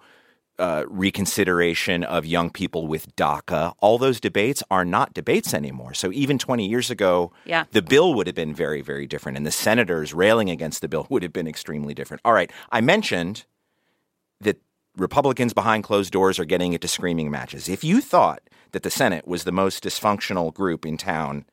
uh, 0.59 0.85
reconsideration 0.89 2.05
of 2.05 2.25
young 2.25 2.51
people 2.51 2.87
with 2.87 3.15
DACA. 3.17 3.75
All 3.81 3.99
those 3.99 4.21
debates 4.21 4.63
are 4.71 4.85
not 4.85 5.13
debates 5.15 5.53
anymore. 5.53 5.95
So 5.95 6.13
even 6.13 6.39
20 6.39 6.67
years 6.67 6.91
ago, 6.91 7.33
yeah. 7.45 7.65
the 7.73 7.83
bill 7.83 8.15
would 8.15 8.27
have 8.27 8.37
been 8.37 8.55
very, 8.55 8.81
very 8.81 9.07
different, 9.07 9.37
and 9.37 9.47
the 9.47 9.51
senators 9.51 10.15
railing 10.15 10.51
against 10.51 10.81
the 10.81 10.89
bill 10.89 11.07
would 11.11 11.23
have 11.23 11.33
been 11.33 11.49
extremely 11.49 11.95
different. 11.95 12.21
All 12.25 12.33
right, 12.33 12.51
I 12.71 12.81
mentioned 12.81 13.47
that 14.41 14.61
Republicans 14.97 15.53
behind 15.53 15.83
closed 15.83 16.13
doors 16.13 16.39
are 16.39 16.45
getting 16.45 16.73
into 16.73 16.87
screaming 16.87 17.31
matches. 17.31 17.69
If 17.69 17.83
you 17.83 18.01
thought 18.01 18.43
that 18.73 18.85
the 18.85 18.91
Senate 18.91 19.27
was 19.27 19.45
the 19.45 19.53
most 19.53 19.83
dysfunctional 19.83 20.55
group 20.55 20.87
in 20.87 20.97
town, 20.97 21.47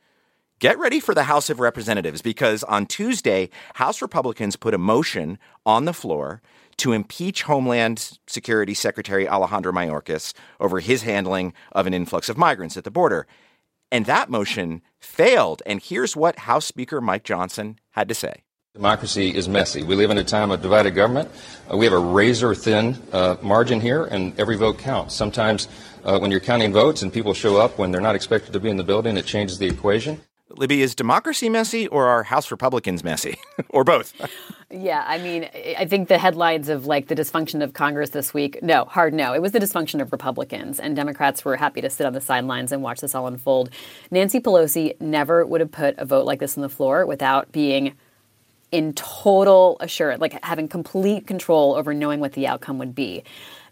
get 0.59 0.77
ready 0.77 0.99
for 0.99 1.15
the 1.15 1.23
House 1.23 1.49
of 1.49 1.59
Representatives 1.59 2.21
because 2.21 2.63
on 2.65 2.85
Tuesday, 2.85 3.49
House 3.75 4.01
Republicans 4.01 4.55
put 4.55 4.75
a 4.75 4.77
motion 4.77 5.39
on 5.65 5.85
the 5.85 5.93
floor 5.93 6.41
to 6.81 6.93
impeach 6.93 7.43
Homeland 7.43 8.17
Security 8.25 8.73
Secretary 8.73 9.29
Alejandro 9.29 9.71
Mayorkas 9.71 10.33
over 10.59 10.79
his 10.79 11.03
handling 11.03 11.53
of 11.73 11.85
an 11.85 11.93
influx 11.93 12.27
of 12.27 12.39
migrants 12.39 12.75
at 12.75 12.83
the 12.83 12.89
border. 12.89 13.27
And 13.91 14.07
that 14.07 14.31
motion 14.31 14.81
failed. 14.99 15.61
And 15.67 15.79
here's 15.79 16.15
what 16.15 16.39
House 16.39 16.65
Speaker 16.65 16.99
Mike 16.99 17.23
Johnson 17.23 17.77
had 17.91 18.09
to 18.09 18.15
say. 18.15 18.41
Democracy 18.73 19.29
is 19.29 19.47
messy. 19.47 19.83
We 19.83 19.95
live 19.95 20.09
in 20.09 20.17
a 20.17 20.23
time 20.23 20.49
of 20.49 20.63
divided 20.63 20.95
government. 20.95 21.29
Uh, 21.71 21.77
we 21.77 21.85
have 21.85 21.93
a 21.93 21.99
razor 21.99 22.55
thin 22.55 22.97
uh, 23.11 23.35
margin 23.43 23.79
here, 23.79 24.05
and 24.05 24.39
every 24.39 24.57
vote 24.57 24.79
counts. 24.79 25.13
Sometimes, 25.13 25.67
uh, 26.03 26.17
when 26.17 26.31
you're 26.31 26.39
counting 26.39 26.73
votes 26.73 27.03
and 27.03 27.13
people 27.13 27.35
show 27.35 27.57
up 27.57 27.77
when 27.77 27.91
they're 27.91 28.01
not 28.01 28.15
expected 28.15 28.53
to 28.53 28.59
be 28.59 28.69
in 28.69 28.77
the 28.77 28.83
building, 28.83 29.17
it 29.17 29.27
changes 29.27 29.59
the 29.59 29.67
equation. 29.67 30.19
Libby, 30.57 30.81
is 30.81 30.95
democracy 30.95 31.49
messy 31.49 31.87
or 31.87 32.07
are 32.07 32.23
House 32.23 32.51
Republicans 32.51 33.03
messy? 33.03 33.37
or 33.69 33.83
both? 33.83 34.13
yeah, 34.69 35.03
I 35.07 35.17
mean, 35.17 35.49
I 35.77 35.85
think 35.85 36.07
the 36.07 36.17
headlines 36.17 36.69
of 36.69 36.85
like 36.85 37.07
the 37.07 37.15
dysfunction 37.15 37.63
of 37.63 37.73
Congress 37.73 38.11
this 38.11 38.33
week, 38.33 38.61
no, 38.61 38.85
hard 38.85 39.13
no. 39.13 39.33
It 39.33 39.41
was 39.41 39.51
the 39.51 39.59
dysfunction 39.59 40.01
of 40.01 40.11
Republicans, 40.11 40.79
and 40.79 40.95
Democrats 40.95 41.43
were 41.43 41.55
happy 41.55 41.81
to 41.81 41.89
sit 41.89 42.05
on 42.05 42.13
the 42.13 42.21
sidelines 42.21 42.71
and 42.71 42.81
watch 42.81 43.01
this 43.01 43.15
all 43.15 43.27
unfold. 43.27 43.69
Nancy 44.09 44.39
Pelosi 44.39 44.99
never 45.01 45.45
would 45.45 45.61
have 45.61 45.71
put 45.71 45.97
a 45.97 46.05
vote 46.05 46.25
like 46.25 46.39
this 46.39 46.57
on 46.57 46.61
the 46.61 46.69
floor 46.69 47.05
without 47.05 47.51
being 47.51 47.93
in 48.71 48.93
total 48.93 49.77
assurance, 49.81 50.21
like 50.21 50.43
having 50.43 50.67
complete 50.67 51.27
control 51.27 51.75
over 51.75 51.93
knowing 51.93 52.19
what 52.19 52.33
the 52.33 52.47
outcome 52.47 52.77
would 52.77 52.95
be. 52.95 53.23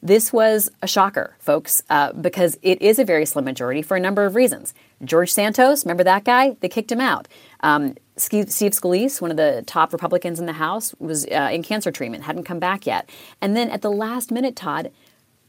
This 0.01 0.31
was 0.31 0.69
a 0.81 0.87
shocker, 0.87 1.35
folks, 1.39 1.83
uh, 1.89 2.13
because 2.13 2.57
it 2.61 2.81
is 2.81 2.99
a 2.99 3.05
very 3.05 3.25
slim 3.25 3.45
majority 3.45 3.81
for 3.81 3.97
a 3.97 3.99
number 3.99 4.25
of 4.25 4.35
reasons. 4.35 4.73
George 5.03 5.31
Santos, 5.31 5.85
remember 5.85 6.03
that 6.03 6.23
guy? 6.25 6.57
They 6.59 6.69
kicked 6.69 6.91
him 6.91 7.01
out. 7.01 7.27
Um, 7.61 7.95
Steve 8.17 8.47
Scalise, 8.47 9.21
one 9.21 9.31
of 9.31 9.37
the 9.37 9.63
top 9.65 9.93
Republicans 9.93 10.39
in 10.39 10.45
the 10.45 10.53
House, 10.53 10.93
was 10.99 11.25
uh, 11.27 11.49
in 11.51 11.63
cancer 11.63 11.91
treatment, 11.91 12.23
hadn't 12.23 12.43
come 12.43 12.59
back 12.59 12.85
yet. 12.85 13.09
And 13.41 13.55
then 13.55 13.69
at 13.69 13.81
the 13.81 13.91
last 13.91 14.31
minute, 14.31 14.55
Todd, 14.55 14.91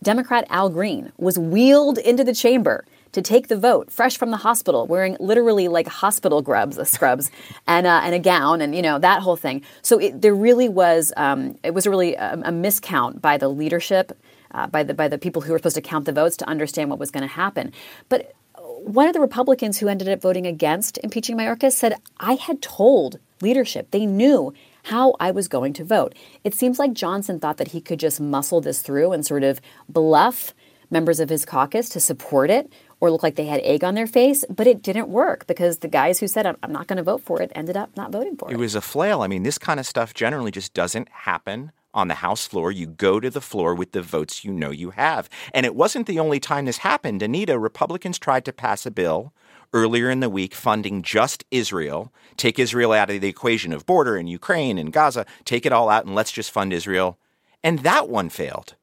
Democrat 0.02 0.46
Al 0.48 0.70
Green 0.70 1.12
was 1.18 1.38
wheeled 1.38 1.98
into 1.98 2.24
the 2.24 2.32
chamber 2.32 2.84
to 3.12 3.20
take 3.20 3.48
the 3.48 3.56
vote, 3.56 3.90
fresh 3.90 4.16
from 4.16 4.30
the 4.30 4.36
hospital, 4.36 4.86
wearing 4.86 5.16
literally 5.18 5.66
like 5.66 5.88
hospital 5.88 6.42
grubs, 6.42 6.78
scrubs, 6.88 7.30
and 7.66 7.86
uh, 7.86 8.00
and 8.04 8.14
a 8.14 8.18
gown, 8.18 8.60
and 8.60 8.74
you 8.74 8.82
know 8.82 8.98
that 8.98 9.20
whole 9.22 9.36
thing. 9.36 9.62
So 9.82 9.98
it, 9.98 10.22
there 10.22 10.34
really 10.34 10.68
was 10.68 11.12
um, 11.16 11.58
it 11.64 11.74
was 11.74 11.86
really 11.86 12.14
a, 12.14 12.34
a 12.34 12.52
miscount 12.52 13.20
by 13.20 13.36
the 13.36 13.48
leadership 13.48 14.16
uh, 14.52 14.66
by 14.66 14.82
the 14.82 14.94
by 14.94 15.08
the 15.08 15.18
people 15.18 15.42
who 15.42 15.52
were 15.52 15.58
supposed 15.58 15.76
to 15.76 15.82
count 15.82 16.04
the 16.04 16.12
votes 16.12 16.36
to 16.38 16.48
understand 16.48 16.90
what 16.90 16.98
was 16.98 17.10
going 17.10 17.22
to 17.22 17.34
happen. 17.34 17.72
But 18.08 18.34
one 18.94 19.06
of 19.06 19.12
the 19.12 19.20
Republicans 19.20 19.78
who 19.78 19.88
ended 19.88 20.08
up 20.08 20.20
voting 20.20 20.46
against 20.46 20.98
impeaching 20.98 21.36
Mayorkas 21.36 21.72
said, 21.72 21.94
"I 22.18 22.34
had 22.34 22.60
told 22.62 23.18
leadership; 23.40 23.90
they 23.90 24.06
knew." 24.06 24.52
How 24.84 25.14
I 25.20 25.30
was 25.30 25.46
going 25.46 25.74
to 25.74 25.84
vote. 25.84 26.14
It 26.42 26.54
seems 26.54 26.78
like 26.78 26.94
Johnson 26.94 27.38
thought 27.38 27.58
that 27.58 27.68
he 27.68 27.82
could 27.82 28.00
just 28.00 28.18
muscle 28.18 28.62
this 28.62 28.80
through 28.80 29.12
and 29.12 29.26
sort 29.26 29.44
of 29.44 29.60
bluff 29.90 30.54
members 30.90 31.20
of 31.20 31.28
his 31.28 31.44
caucus 31.44 31.90
to 31.90 32.00
support 32.00 32.50
it 32.50 32.72
or 32.98 33.10
look 33.10 33.22
like 33.22 33.36
they 33.36 33.46
had 33.46 33.60
egg 33.60 33.84
on 33.84 33.94
their 33.94 34.06
face, 34.06 34.44
but 34.48 34.66
it 34.66 34.82
didn't 34.82 35.08
work 35.08 35.46
because 35.46 35.78
the 35.78 35.88
guys 35.88 36.20
who 36.20 36.26
said, 36.26 36.46
I'm 36.46 36.72
not 36.72 36.86
going 36.86 36.98
to 36.98 37.02
vote 37.02 37.22
for 37.22 37.40
it, 37.40 37.50
ended 37.54 37.76
up 37.76 37.96
not 37.96 38.10
voting 38.10 38.36
for 38.36 38.50
it. 38.50 38.54
It 38.54 38.58
was 38.58 38.74
a 38.74 38.80
flail. 38.80 39.22
I 39.22 39.26
mean, 39.26 39.42
this 39.42 39.58
kind 39.58 39.80
of 39.80 39.86
stuff 39.86 40.12
generally 40.14 40.50
just 40.50 40.74
doesn't 40.74 41.08
happen 41.10 41.72
on 41.94 42.08
the 42.08 42.14
House 42.14 42.46
floor. 42.46 42.70
You 42.70 42.86
go 42.86 43.20
to 43.20 43.30
the 43.30 43.40
floor 43.40 43.74
with 43.74 43.92
the 43.92 44.02
votes 44.02 44.44
you 44.44 44.52
know 44.52 44.70
you 44.70 44.90
have. 44.90 45.28
And 45.52 45.66
it 45.66 45.74
wasn't 45.74 46.06
the 46.06 46.18
only 46.18 46.40
time 46.40 46.64
this 46.64 46.78
happened. 46.78 47.22
Anita, 47.22 47.58
Republicans 47.58 48.18
tried 48.18 48.44
to 48.44 48.52
pass 48.52 48.86
a 48.86 48.90
bill 48.90 49.32
earlier 49.72 50.10
in 50.10 50.20
the 50.20 50.30
week 50.30 50.54
funding 50.54 51.02
just 51.02 51.44
Israel, 51.50 52.12
take 52.36 52.58
Israel 52.58 52.92
out 52.92 53.10
of 53.10 53.20
the 53.20 53.28
equation 53.28 53.72
of 53.72 53.86
border 53.86 54.16
in 54.16 54.26
Ukraine 54.26 54.78
and 54.78 54.92
Gaza, 54.92 55.26
take 55.44 55.64
it 55.64 55.72
all 55.72 55.88
out 55.88 56.06
and 56.06 56.14
let's 56.14 56.32
just 56.32 56.50
fund 56.50 56.72
Israel. 56.72 57.18
And 57.62 57.80
that 57.80 58.08
one 58.08 58.30
failed. 58.30 58.74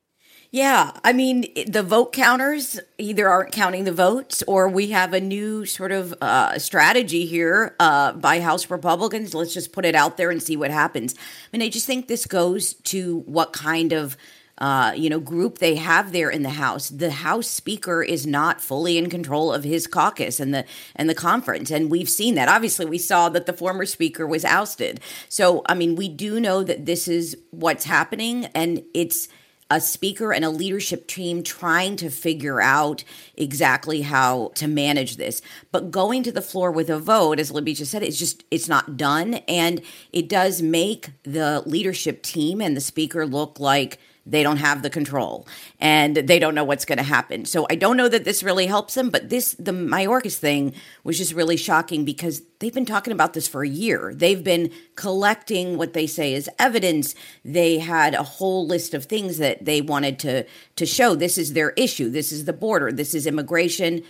Yeah, 0.49 0.91
I 1.03 1.11
mean, 1.11 1.45
the 1.67 1.83
vote 1.83 2.13
counters 2.13 2.79
either 2.97 3.27
aren't 3.27 3.51
counting 3.51 3.83
the 3.83 3.91
votes 3.91 4.43
or 4.47 4.69
we 4.69 4.91
have 4.91 5.13
a 5.13 5.19
new 5.19 5.65
sort 5.65 5.91
of 5.91 6.13
uh, 6.21 6.57
strategy 6.57 7.25
here 7.25 7.75
uh, 7.81 8.13
by 8.13 8.39
House 8.39 8.69
Republicans. 8.69 9.35
Let's 9.35 9.53
just 9.53 9.73
put 9.73 9.83
it 9.83 9.93
out 9.93 10.15
there 10.15 10.31
and 10.31 10.41
see 10.41 10.55
what 10.55 10.71
happens. 10.71 11.15
I 11.17 11.57
mean, 11.57 11.65
I 11.65 11.69
just 11.69 11.85
think 11.85 12.07
this 12.07 12.25
goes 12.25 12.75
to 12.75 13.19
what 13.25 13.51
kind 13.51 13.91
of 13.91 14.15
uh, 14.59 14.91
you 14.95 15.09
know, 15.09 15.19
group 15.19 15.59
they 15.59 15.75
have 15.75 16.11
there 16.11 16.31
in 16.31 16.41
the 16.41 16.49
House. 16.49 16.89
The 16.89 17.11
House 17.11 17.47
Speaker 17.47 18.01
is 18.01 18.25
not 18.25 18.59
fully 18.59 18.97
in 18.97 19.07
control 19.09 19.53
of 19.53 19.63
his 19.63 19.85
caucus 19.85 20.39
and 20.39 20.51
the 20.51 20.65
and 20.95 21.07
the 21.07 21.13
conference, 21.13 21.69
and 21.69 21.91
we've 21.91 22.09
seen 22.09 22.33
that. 22.35 22.49
Obviously, 22.49 22.85
we 22.85 22.97
saw 22.97 23.29
that 23.29 23.45
the 23.45 23.53
former 23.53 23.85
Speaker 23.85 24.25
was 24.25 24.43
ousted. 24.43 24.99
So, 25.29 25.61
I 25.67 25.75
mean, 25.75 25.95
we 25.95 26.09
do 26.09 26.39
know 26.39 26.63
that 26.63 26.87
this 26.87 27.07
is 27.07 27.37
what's 27.51 27.85
happening, 27.85 28.45
and 28.55 28.81
it's 28.95 29.27
a 29.69 29.81
speaker 29.81 30.31
and 30.31 30.45
a 30.45 30.49
leadership 30.49 31.07
team 31.07 31.43
trying 31.43 31.95
to 31.97 32.09
figure 32.09 32.61
out 32.61 33.03
exactly 33.35 34.01
how 34.01 34.51
to 34.55 34.67
manage 34.67 35.17
this. 35.17 35.41
But 35.71 35.91
going 35.91 36.23
to 36.23 36.31
the 36.31 36.41
floor 36.41 36.71
with 36.71 36.89
a 36.89 36.99
vote, 36.99 37.39
as 37.39 37.51
Libby 37.51 37.73
just 37.73 37.91
said, 37.91 38.03
it's 38.03 38.17
just 38.17 38.43
it's 38.49 38.69
not 38.69 38.97
done. 38.97 39.35
And 39.47 39.81
it 40.13 40.29
does 40.29 40.61
make 40.61 41.11
the 41.23 41.63
leadership 41.65 42.23
team 42.23 42.61
and 42.61 42.75
the 42.75 42.81
speaker 42.81 43.25
look 43.25 43.59
like 43.59 43.99
they 44.29 44.43
don't 44.43 44.57
have 44.57 44.83
the 44.83 44.89
control 44.89 45.47
and 45.79 46.17
they 46.17 46.37
don't 46.37 46.53
know 46.53 46.63
what's 46.63 46.85
going 46.85 46.97
to 46.97 47.03
happen. 47.03 47.45
So 47.45 47.65
I 47.69 47.75
don't 47.75 47.97
know 47.97 48.09
that 48.09 48.25
this 48.25 48.43
really 48.43 48.67
helps 48.67 48.93
them, 48.93 49.09
but 49.09 49.29
this 49.29 49.55
the 49.57 49.71
Mayorkas 49.71 50.35
thing 50.35 50.73
was 51.03 51.17
just 51.17 51.33
really 51.33 51.57
shocking 51.57 52.03
because 52.03 52.41
they've 52.59 52.73
been 52.73 52.85
talking 52.85 53.13
about 53.13 53.33
this 53.33 53.47
for 53.47 53.63
a 53.63 53.69
year. 53.69 54.13
They've 54.13 54.43
been 54.43 54.71
collecting 54.95 55.77
what 55.77 55.93
they 55.93 56.07
say 56.07 56.33
is 56.33 56.49
evidence. 56.59 57.15
They 57.45 57.79
had 57.79 58.13
a 58.13 58.23
whole 58.23 58.67
list 58.67 58.93
of 58.93 59.05
things 59.05 59.37
that 59.37 59.63
they 59.63 59.81
wanted 59.81 60.19
to 60.19 60.45
to 60.75 60.85
show 60.85 61.15
this 61.15 61.37
is 61.37 61.53
their 61.53 61.71
issue. 61.71 62.09
This 62.09 62.31
is 62.31 62.45
the 62.45 62.53
border. 62.53 62.91
This 62.91 63.13
is 63.13 63.25
immigration 63.25 64.03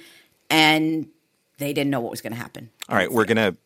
and 0.50 1.08
they 1.58 1.74
didn't 1.74 1.92
know 1.92 2.00
what 2.00 2.12
was 2.12 2.22
going 2.22 2.34
to 2.34 2.40
happen. 2.40 2.70
All 2.90 2.96
right, 2.96 3.12
we're 3.12 3.26
going 3.26 3.38
to 3.38 3.58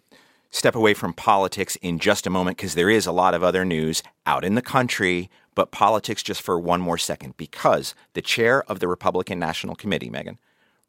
step 0.52 0.76
away 0.76 0.94
from 0.94 1.14
politics 1.14 1.78
in 1.82 1.98
just 1.98 2.28
a 2.28 2.30
moment 2.30 2.58
because 2.58 2.76
there 2.76 2.90
is 2.90 3.06
a 3.06 3.12
lot 3.12 3.34
of 3.34 3.44
other 3.44 3.66
news 3.66 4.04
out 4.26 4.44
in 4.44 4.56
the 4.56 4.62
country 4.62 5.30
but 5.56 5.72
politics 5.72 6.24
just 6.24 6.42
for 6.42 6.60
one 6.60 6.82
more 6.82 6.98
second 6.98 7.36
because 7.38 7.94
the 8.14 8.22
chair 8.22 8.64
of 8.64 8.80
the 8.80 8.88
Republican 8.88 9.40
National 9.40 9.76
Committee, 9.76 10.10
Megan, 10.10 10.38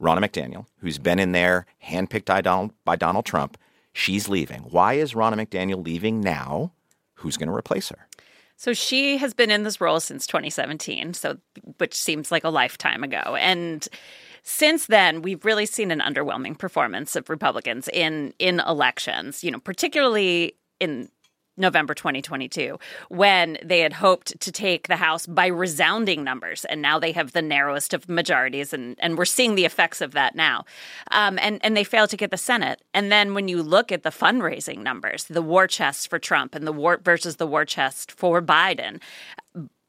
Ronna 0.00 0.18
McDaniel, 0.18 0.66
who's 0.78 0.98
been 0.98 1.18
in 1.18 1.32
there 1.32 1.66
handpicked 1.84 2.26
by 2.26 2.40
Donald, 2.40 2.72
by 2.84 2.96
Donald 2.96 3.24
Trump, 3.24 3.56
she's 3.92 4.28
leaving. 4.28 4.60
Why 4.60 4.94
is 4.94 5.14
Ronna 5.14 5.34
McDaniel 5.34 5.84
leaving 5.84 6.20
now? 6.20 6.72
Who's 7.14 7.36
going 7.36 7.48
to 7.48 7.54
replace 7.54 7.88
her? 7.88 8.08
So 8.56 8.72
she 8.72 9.16
has 9.18 9.34
been 9.34 9.50
in 9.50 9.64
this 9.64 9.80
role 9.80 10.00
since 10.00 10.26
2017, 10.26 11.14
so 11.14 11.38
which 11.78 11.94
seems 11.94 12.30
like 12.30 12.44
a 12.44 12.48
lifetime 12.48 13.02
ago. 13.02 13.36
And 13.38 13.86
since 14.42 14.86
then, 14.86 15.22
we've 15.22 15.44
really 15.44 15.66
seen 15.66 15.90
an 15.90 16.00
underwhelming 16.00 16.58
performance 16.58 17.16
of 17.16 17.28
Republicans 17.28 17.88
in 17.92 18.34
in 18.38 18.60
elections, 18.60 19.42
you 19.42 19.50
know, 19.50 19.58
particularly 19.58 20.56
in 20.80 21.08
November 21.56 21.94
2022, 21.94 22.78
when 23.08 23.58
they 23.62 23.80
had 23.80 23.92
hoped 23.92 24.38
to 24.40 24.52
take 24.52 24.88
the 24.88 24.96
House 24.96 25.26
by 25.26 25.46
resounding 25.46 26.24
numbers. 26.24 26.64
And 26.64 26.80
now 26.80 26.98
they 26.98 27.12
have 27.12 27.32
the 27.32 27.42
narrowest 27.42 27.92
of 27.92 28.08
majorities. 28.08 28.72
And, 28.72 28.96
and 28.98 29.18
we're 29.18 29.24
seeing 29.24 29.54
the 29.54 29.64
effects 29.64 30.00
of 30.00 30.12
that 30.12 30.34
now. 30.34 30.64
Um, 31.10 31.38
and, 31.40 31.60
and 31.62 31.76
they 31.76 31.84
failed 31.84 32.10
to 32.10 32.16
get 32.16 32.30
the 32.30 32.36
Senate. 32.36 32.82
And 32.94 33.12
then 33.12 33.34
when 33.34 33.48
you 33.48 33.62
look 33.62 33.92
at 33.92 34.02
the 34.02 34.10
fundraising 34.10 34.78
numbers, 34.78 35.24
the 35.24 35.42
war 35.42 35.66
chest 35.66 36.08
for 36.08 36.18
Trump 36.18 36.54
and 36.54 36.66
the 36.66 36.72
war 36.72 37.00
versus 37.02 37.36
the 37.36 37.46
war 37.46 37.64
chest 37.64 38.12
for 38.12 38.40
Biden, 38.40 39.00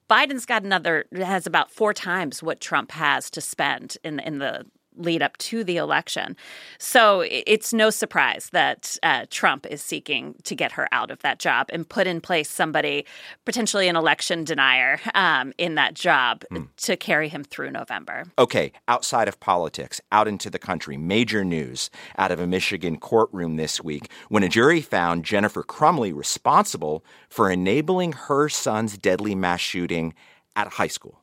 Biden's 0.10 0.46
got 0.46 0.64
another 0.64 1.06
has 1.16 1.48
about 1.48 1.72
four 1.72 1.94
times 1.94 2.44
what 2.44 2.60
Trump 2.60 2.92
has 2.92 3.30
to 3.32 3.42
spend 3.42 3.98
in 4.04 4.20
in 4.20 4.38
the 4.40 4.66
lead 4.96 5.22
up 5.22 5.38
to 5.38 5.64
the 5.64 5.78
election. 5.78 6.36
So 6.78 7.26
it's 7.28 7.74
no 7.74 7.90
surprise 7.90 8.50
that 8.52 8.98
uh, 9.04 9.26
Trump 9.30 9.66
is 9.66 9.82
seeking 9.82 10.36
to 10.44 10.56
get 10.56 10.74
her 10.74 10.88
out 10.92 11.12
of 11.12 11.20
that 11.20 11.40
job 11.40 11.68
and 11.72 11.88
put 11.88 12.08
in 12.08 12.22
place 12.22 12.50
somebody, 12.50 13.06
potentially 13.46 13.88
an 13.88 13.96
election 13.96 14.44
denier, 14.44 15.00
um, 15.14 15.54
in 15.58 15.76
that 15.76 15.94
job 15.94 16.44
mm. 16.52 16.68
to 16.78 16.96
carry 16.96 17.30
him 17.30 17.44
through 17.44 17.72
November. 17.72 18.26
Okay, 18.38 18.72
outside 18.88 19.28
of 19.28 19.40
politics, 19.40 20.02
out 20.12 20.28
into 20.28 20.50
the 20.50 20.60
country, 20.60 20.98
major 20.98 21.44
news 21.44 21.90
out 22.18 22.32
of 22.32 22.40
a 22.40 22.48
Michigan 22.48 22.98
courtroom 22.98 23.56
this 23.56 23.82
week 23.84 24.10
when 24.30 24.44
a 24.44 24.50
jury 24.50 24.82
found 24.82 25.26
Jennifer 25.26 25.64
Crumbley 25.64 26.16
responsible 26.16 27.04
for 27.30 27.50
enabling 27.50 28.14
her 28.14 28.50
son's 28.50 28.98
deadly 28.98 29.36
mass 29.36 29.60
shooting 29.60 30.14
at 30.56 30.68
high 30.68 30.88
school. 30.88 31.23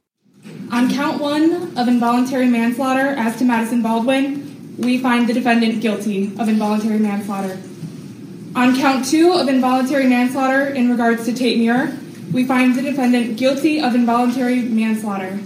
On 0.73 0.91
count 0.91 1.21
one 1.21 1.77
of 1.77 1.89
involuntary 1.89 2.47
manslaughter 2.47 3.09
as 3.09 3.37
to 3.39 3.45
Madisyn 3.45 3.83
Baldwin, 3.83 4.77
we 4.79 4.99
find 4.99 5.29
the 5.29 5.33
defendant 5.33 5.81
guilty 5.83 6.29
of 6.39 6.49
involuntary 6.49 6.99
manslaughter. 6.99 7.59
On 8.55 8.77
count 8.77 9.05
two 9.05 9.33
of 9.33 9.49
involuntary 9.49 10.07
manslaughter 10.07 10.67
in 10.67 10.91
regards 10.91 11.25
to 11.27 11.33
Tate 11.33 11.59
Myre, 11.59 11.97
we 12.33 12.45
find 12.45 12.75
the 12.75 12.83
defendant 12.83 13.37
guilty 13.37 13.81
of 13.81 13.95
involuntary 13.95 14.63
manslaughter. 14.63 15.41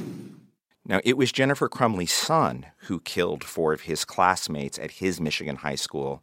Now, 0.86 1.00
it 1.02 1.16
was 1.16 1.32
Jennifer 1.32 1.68
Crumbley's 1.68 2.12
son 2.12 2.66
who 2.82 3.00
killed 3.00 3.42
four 3.42 3.72
of 3.72 3.82
his 3.82 4.04
classmates 4.04 4.78
at 4.78 4.92
his 4.92 5.20
Michigan 5.20 5.56
high 5.56 5.74
school 5.76 6.22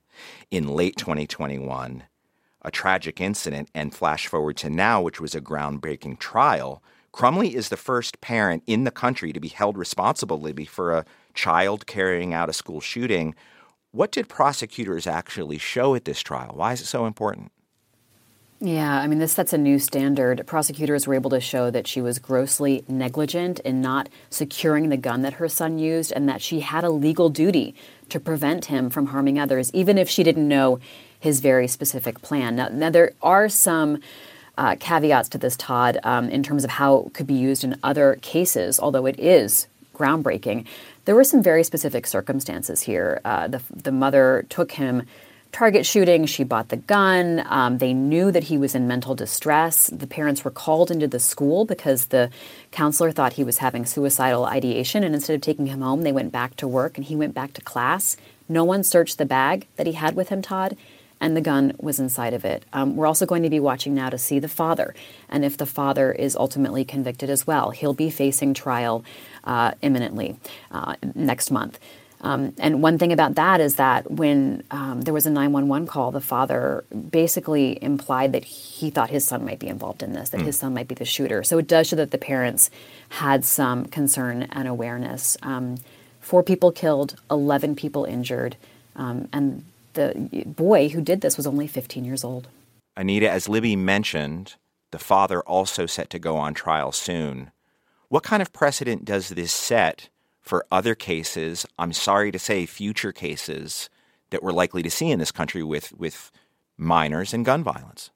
in 0.51 0.67
late 0.67 0.97
2021. 0.97 2.03
A 2.61 2.69
tragic 2.69 3.19
incident, 3.19 3.69
and 3.73 3.93
flash 3.93 4.27
forward 4.27 4.57
to 4.57 4.69
now, 4.69 5.01
which 5.01 5.19
was 5.19 5.33
a 5.33 5.41
groundbreaking 5.41 6.19
trial 6.19 6.83
Crumbley 7.13 7.53
is 7.53 7.69
the 7.69 7.77
first 7.77 8.21
parent 8.21 8.63
in 8.67 8.83
the 8.83 8.91
country 8.91 9.33
to 9.33 9.39
be 9.39 9.49
held 9.49 9.77
responsible, 9.77 10.39
Libby, 10.39 10.65
for 10.65 10.91
a 10.91 11.05
child 11.33 11.85
carrying 11.85 12.33
out 12.33 12.49
a 12.49 12.53
school 12.53 12.79
shooting. 12.79 13.35
What 13.91 14.11
did 14.11 14.29
prosecutors 14.29 15.05
actually 15.05 15.57
show 15.57 15.95
at 15.95 16.05
this 16.05 16.21
trial? 16.21 16.53
Why 16.55 16.73
is 16.73 16.81
it 16.81 16.85
so 16.85 17.05
important? 17.05 17.51
Yeah, 18.63 18.99
I 18.99 19.07
mean, 19.07 19.17
this 19.17 19.31
sets 19.31 19.53
a 19.53 19.57
new 19.57 19.79
standard. 19.79 20.45
Prosecutors 20.45 21.07
were 21.07 21.15
able 21.15 21.31
to 21.31 21.41
show 21.41 21.71
that 21.71 21.87
she 21.87 21.99
was 21.99 22.19
grossly 22.19 22.85
negligent 22.87 23.59
in 23.61 23.81
not 23.81 24.07
securing 24.29 24.89
the 24.89 24.97
gun 24.97 25.23
that 25.23 25.33
her 25.33 25.49
son 25.49 25.79
used 25.79 26.11
and 26.11 26.29
that 26.29 26.43
she 26.43 26.59
had 26.59 26.83
a 26.83 26.91
legal 26.91 27.29
duty 27.29 27.73
to 28.09 28.19
prevent 28.19 28.65
him 28.65 28.91
from 28.91 29.07
harming 29.07 29.39
others, 29.39 29.73
even 29.73 29.97
if 29.97 30.07
she 30.07 30.23
didn't 30.23 30.47
know 30.47 30.79
his 31.19 31.39
very 31.39 31.67
specific 31.67 32.21
plan. 32.21 32.55
Now, 32.55 32.69
now 32.69 32.91
there 32.91 33.13
are 33.23 33.49
some 33.49 33.99
uh, 34.57 34.75
caveats 34.79 35.29
to 35.29 35.37
this, 35.37 35.55
Todd, 35.55 35.99
um, 36.03 36.29
in 36.29 36.43
terms 36.43 36.63
of 36.63 36.69
how 36.69 37.05
it 37.07 37.13
could 37.13 37.27
be 37.27 37.33
used 37.33 37.63
in 37.63 37.77
other 37.83 38.17
cases, 38.21 38.79
although 38.79 39.05
it 39.05 39.19
is 39.19 39.67
groundbreaking. 39.95 40.65
There 41.05 41.15
were 41.15 41.23
some 41.23 41.41
very 41.41 41.63
specific 41.63 42.07
circumstances 42.07 42.81
here. 42.81 43.21
Uh, 43.25 43.47
the, 43.47 43.61
the 43.73 43.91
mother 43.91 44.45
took 44.49 44.73
him 44.73 45.03
target 45.51 45.85
shooting. 45.85 46.25
She 46.25 46.43
bought 46.43 46.69
the 46.69 46.77
gun. 46.77 47.43
Um, 47.47 47.77
they 47.79 47.93
knew 47.93 48.31
that 48.31 48.45
he 48.45 48.57
was 48.57 48.73
in 48.73 48.87
mental 48.87 49.15
distress. 49.15 49.87
The 49.87 50.07
parents 50.07 50.45
were 50.45 50.51
called 50.51 50.91
into 50.91 51.07
the 51.07 51.19
school 51.19 51.65
because 51.65 52.07
the 52.07 52.29
counselor 52.71 53.11
thought 53.11 53.33
he 53.33 53.43
was 53.43 53.57
having 53.57 53.85
suicidal 53.85 54.45
ideation. 54.45 55.03
And 55.03 55.13
instead 55.13 55.35
of 55.35 55.41
taking 55.41 55.67
him 55.67 55.81
home, 55.81 56.03
they 56.03 56.13
went 56.13 56.31
back 56.31 56.55
to 56.57 56.67
work 56.67 56.97
and 56.97 57.05
he 57.05 57.15
went 57.15 57.33
back 57.33 57.53
to 57.53 57.61
class. 57.61 58.15
No 58.47 58.63
one 58.63 58.83
searched 58.83 59.17
the 59.17 59.25
bag 59.25 59.67
that 59.75 59.87
he 59.87 59.93
had 59.93 60.15
with 60.15 60.29
him, 60.29 60.41
Todd 60.41 60.77
and 61.21 61.37
the 61.37 61.41
gun 61.41 61.73
was 61.79 61.99
inside 61.99 62.33
of 62.33 62.43
it. 62.43 62.65
Um, 62.73 62.95
we're 62.97 63.07
also 63.07 63.25
going 63.25 63.43
to 63.43 63.49
be 63.49 63.59
watching 63.59 63.93
now 63.93 64.09
to 64.09 64.17
see 64.17 64.39
the 64.39 64.49
father, 64.49 64.93
and 65.29 65.45
if 65.45 65.55
the 65.55 65.65
father 65.65 66.11
is 66.11 66.35
ultimately 66.35 66.83
convicted 66.83 67.29
as 67.29 67.47
well. 67.47 67.69
He'll 67.69 67.93
be 67.93 68.09
facing 68.09 68.53
trial 68.53 69.05
uh, 69.45 69.71
imminently 69.81 70.35
uh, 70.71 70.95
next 71.15 71.51
month. 71.51 71.79
Um, 72.23 72.53
and 72.59 72.83
one 72.83 72.99
thing 72.99 73.11
about 73.11 73.35
that 73.35 73.61
is 73.61 73.75
that 73.75 74.09
when 74.09 74.63
um, 74.69 75.01
there 75.01 75.13
was 75.13 75.25
a 75.25 75.31
911 75.31 75.87
call, 75.87 76.11
the 76.11 76.21
father 76.21 76.83
basically 77.09 77.81
implied 77.81 78.33
that 78.33 78.43
he 78.43 78.91
thought 78.91 79.09
his 79.09 79.25
son 79.25 79.43
might 79.43 79.57
be 79.57 79.67
involved 79.67 80.03
in 80.03 80.13
this, 80.13 80.29
that 80.29 80.41
mm. 80.41 80.45
his 80.45 80.57
son 80.57 80.73
might 80.73 80.87
be 80.87 80.93
the 80.93 81.05
shooter. 81.05 81.43
So 81.43 81.57
it 81.57 81.67
does 81.67 81.87
show 81.87 81.95
that 81.95 82.11
the 82.11 82.19
parents 82.19 82.69
had 83.09 83.43
some 83.43 83.85
concern 83.85 84.43
and 84.51 84.67
awareness. 84.67 85.35
Um, 85.41 85.77
four 86.19 86.43
people 86.43 86.71
killed, 86.71 87.15
11 87.31 87.75
people 87.75 88.05
injured, 88.05 88.55
um, 88.95 89.27
and 89.33 89.63
the 89.93 90.43
boy 90.45 90.89
who 90.89 91.01
did 91.01 91.21
this 91.21 91.37
was 91.37 91.47
only 91.47 91.67
15 91.67 92.05
years 92.05 92.23
old. 92.23 92.47
Anita, 92.95 93.29
as 93.29 93.49
Libby 93.49 93.75
mentioned, 93.75 94.55
the 94.91 94.99
father 94.99 95.41
also 95.41 95.85
set 95.85 96.09
to 96.09 96.19
go 96.19 96.37
on 96.37 96.53
trial 96.53 96.91
soon. 96.91 97.51
What 98.09 98.23
kind 98.23 98.41
of 98.41 98.51
precedent 98.51 99.05
does 99.05 99.29
this 99.29 99.51
set 99.51 100.09
for 100.41 100.65
other 100.71 100.95
cases? 100.95 101.65
I'm 101.79 101.93
sorry 101.93 102.31
to 102.31 102.39
say, 102.39 102.65
future 102.65 103.13
cases 103.13 103.89
that 104.31 104.43
we're 104.43 104.51
likely 104.51 104.83
to 104.83 104.91
see 104.91 105.11
in 105.11 105.19
this 105.19 105.31
country 105.31 105.63
with, 105.63 105.93
with 105.93 106.31
minors 106.77 107.33
and 107.33 107.45
gun 107.45 107.63
violence? 107.63 108.09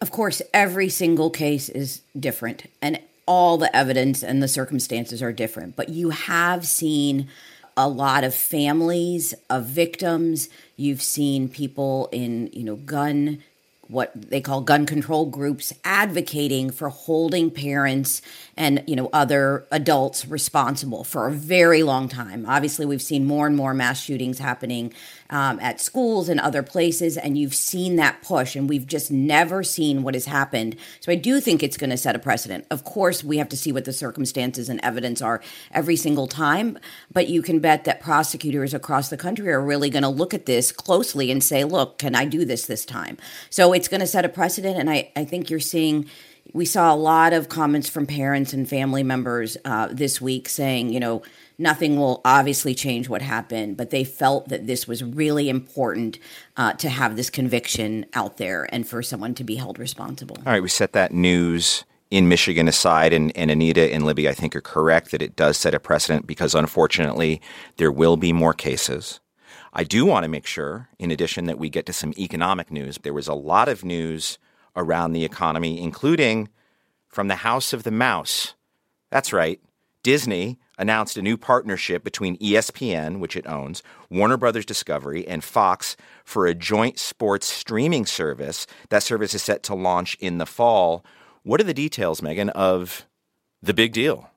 Of 0.00 0.10
course, 0.10 0.42
every 0.52 0.88
single 0.88 1.30
case 1.30 1.68
is 1.68 2.02
different, 2.18 2.64
and 2.82 3.00
all 3.26 3.56
the 3.56 3.74
evidence 3.74 4.22
and 4.22 4.42
the 4.42 4.48
circumstances 4.48 5.22
are 5.22 5.32
different. 5.32 5.76
But 5.76 5.88
you 5.88 6.10
have 6.10 6.66
seen 6.66 7.28
a 7.76 7.88
lot 7.88 8.24
of 8.24 8.34
families 8.34 9.34
of 9.50 9.66
victims. 9.66 10.48
You've 10.76 11.02
seen 11.02 11.48
people 11.48 12.08
in, 12.12 12.48
you 12.52 12.64
know, 12.64 12.76
gun 12.76 13.42
what 13.88 14.12
they 14.14 14.40
call 14.40 14.60
gun 14.60 14.86
control 14.86 15.26
groups 15.26 15.72
advocating 15.84 16.70
for 16.70 16.88
holding 16.88 17.50
parents 17.50 18.22
and 18.56 18.82
you 18.86 18.96
know 18.96 19.10
other 19.12 19.66
adults 19.70 20.26
responsible 20.26 21.04
for 21.04 21.26
a 21.26 21.30
very 21.30 21.82
long 21.82 22.08
time 22.08 22.46
obviously 22.48 22.86
we've 22.86 23.02
seen 23.02 23.26
more 23.26 23.46
and 23.46 23.56
more 23.56 23.74
mass 23.74 24.00
shootings 24.00 24.38
happening 24.38 24.92
um, 25.30 25.58
at 25.60 25.80
schools 25.80 26.28
and 26.28 26.40
other 26.40 26.62
places 26.62 27.16
and 27.16 27.38
you've 27.38 27.54
seen 27.54 27.96
that 27.96 28.22
push 28.22 28.56
and 28.56 28.68
we've 28.68 28.86
just 28.86 29.10
never 29.10 29.62
seen 29.62 30.02
what 30.02 30.14
has 30.14 30.26
happened 30.26 30.76
so 31.00 31.10
i 31.10 31.14
do 31.14 31.40
think 31.40 31.62
it's 31.62 31.76
going 31.76 31.90
to 31.90 31.96
set 31.96 32.16
a 32.16 32.18
precedent 32.18 32.66
of 32.70 32.84
course 32.84 33.24
we 33.24 33.38
have 33.38 33.48
to 33.48 33.56
see 33.56 33.72
what 33.72 33.84
the 33.84 33.92
circumstances 33.92 34.68
and 34.68 34.80
evidence 34.82 35.22
are 35.22 35.40
every 35.72 35.96
single 35.96 36.26
time 36.26 36.78
but 37.12 37.28
you 37.28 37.40
can 37.42 37.58
bet 37.58 37.84
that 37.84 38.00
prosecutors 38.00 38.74
across 38.74 39.08
the 39.08 39.16
country 39.16 39.50
are 39.50 39.62
really 39.62 39.90
going 39.90 40.02
to 40.02 40.08
look 40.08 40.34
at 40.34 40.46
this 40.46 40.72
closely 40.72 41.30
and 41.30 41.42
say 41.42 41.64
look 41.64 41.98
can 41.98 42.14
i 42.14 42.24
do 42.24 42.44
this 42.44 42.66
this 42.66 42.84
time 42.84 43.16
so 43.50 43.72
it's 43.72 43.88
going 43.88 44.00
to 44.00 44.06
set 44.06 44.24
a 44.24 44.28
precedent. 44.28 44.78
And 44.78 44.90
I, 44.90 45.10
I 45.16 45.24
think 45.24 45.48
you're 45.48 45.60
seeing, 45.60 46.06
we 46.52 46.66
saw 46.66 46.92
a 46.92 46.96
lot 46.96 47.32
of 47.32 47.48
comments 47.48 47.88
from 47.88 48.06
parents 48.06 48.52
and 48.52 48.68
family 48.68 49.02
members 49.02 49.56
uh, 49.64 49.88
this 49.90 50.20
week 50.20 50.48
saying, 50.48 50.92
you 50.92 51.00
know, 51.00 51.22
nothing 51.58 51.96
will 51.96 52.20
obviously 52.24 52.74
change 52.74 53.08
what 53.08 53.22
happened, 53.22 53.76
but 53.76 53.90
they 53.90 54.04
felt 54.04 54.48
that 54.48 54.66
this 54.66 54.88
was 54.88 55.02
really 55.02 55.48
important 55.48 56.18
uh, 56.56 56.72
to 56.74 56.88
have 56.88 57.16
this 57.16 57.30
conviction 57.30 58.06
out 58.14 58.36
there 58.36 58.66
and 58.72 58.88
for 58.88 59.02
someone 59.02 59.34
to 59.34 59.44
be 59.44 59.56
held 59.56 59.78
responsible. 59.78 60.36
All 60.38 60.52
right, 60.52 60.62
we 60.62 60.68
set 60.68 60.92
that 60.92 61.12
news 61.12 61.84
in 62.10 62.28
Michigan 62.28 62.68
aside, 62.68 63.12
and, 63.12 63.36
and 63.36 63.50
Anita 63.50 63.92
and 63.92 64.04
Libby, 64.04 64.28
I 64.28 64.34
think, 64.34 64.54
are 64.54 64.60
correct 64.60 65.10
that 65.10 65.22
it 65.22 65.36
does 65.36 65.56
set 65.56 65.74
a 65.74 65.80
precedent 65.80 66.26
because 66.26 66.54
unfortunately 66.54 67.40
there 67.76 67.90
will 67.90 68.16
be 68.16 68.32
more 68.32 68.54
cases. 68.54 69.20
I 69.72 69.82
do 69.82 70.06
want 70.06 70.22
to 70.22 70.28
make 70.28 70.46
sure, 70.46 70.88
in 70.98 71.10
addition, 71.10 71.46
that 71.46 71.58
we 71.58 71.68
get 71.68 71.86
to 71.86 71.92
some 71.92 72.14
economic 72.16 72.70
news. 72.70 72.98
There 73.02 73.12
was 73.12 73.26
a 73.26 73.34
lot 73.34 73.68
of 73.68 73.84
news 73.84 74.38
around 74.76 75.12
the 75.12 75.24
economy, 75.24 75.80
including 75.80 76.48
from 77.08 77.28
the 77.28 77.36
House 77.36 77.72
of 77.72 77.82
the 77.82 77.90
Mouse. 77.90 78.54
That's 79.10 79.32
right. 79.32 79.60
Disney 80.04 80.58
announced 80.78 81.16
a 81.16 81.22
new 81.22 81.36
partnership 81.36 82.04
between 82.04 82.36
ESPN, 82.38 83.18
which 83.18 83.36
it 83.36 83.46
owns, 83.46 83.82
Warner 84.10 84.36
Brothers 84.36 84.66
Discovery, 84.66 85.26
and 85.26 85.42
Fox 85.44 85.96
for 86.24 86.46
a 86.46 86.54
joint 86.54 86.98
sports 86.98 87.46
streaming 87.46 88.06
service. 88.06 88.66
That 88.88 89.02
service 89.02 89.34
is 89.34 89.42
set 89.42 89.62
to 89.64 89.74
launch 89.74 90.16
in 90.20 90.38
the 90.38 90.46
fall. 90.46 91.04
What 91.42 91.60
are 91.60 91.64
the 91.64 91.74
details, 91.74 92.22
Megan, 92.22 92.50
of 92.50 93.06
the 93.62 93.74
big 93.74 93.92
deal? 93.92 94.30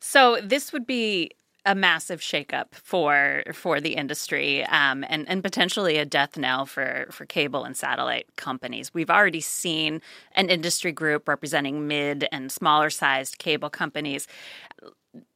So 0.00 0.38
this 0.42 0.72
would 0.72 0.86
be 0.86 1.30
a 1.66 1.74
massive 1.74 2.20
shakeup 2.20 2.72
for 2.72 3.42
for 3.52 3.80
the 3.80 3.94
industry 3.94 4.64
um, 4.64 5.04
and 5.08 5.28
and 5.28 5.42
potentially 5.42 5.98
a 5.98 6.04
death 6.04 6.38
knell 6.38 6.64
for 6.64 7.06
for 7.10 7.26
cable 7.26 7.64
and 7.64 7.76
satellite 7.76 8.26
companies. 8.36 8.94
We've 8.94 9.10
already 9.10 9.42
seen 9.42 10.00
an 10.32 10.48
industry 10.48 10.92
group 10.92 11.28
representing 11.28 11.86
mid 11.86 12.26
and 12.32 12.50
smaller 12.50 12.90
sized 12.90 13.38
cable 13.38 13.70
companies 13.70 14.26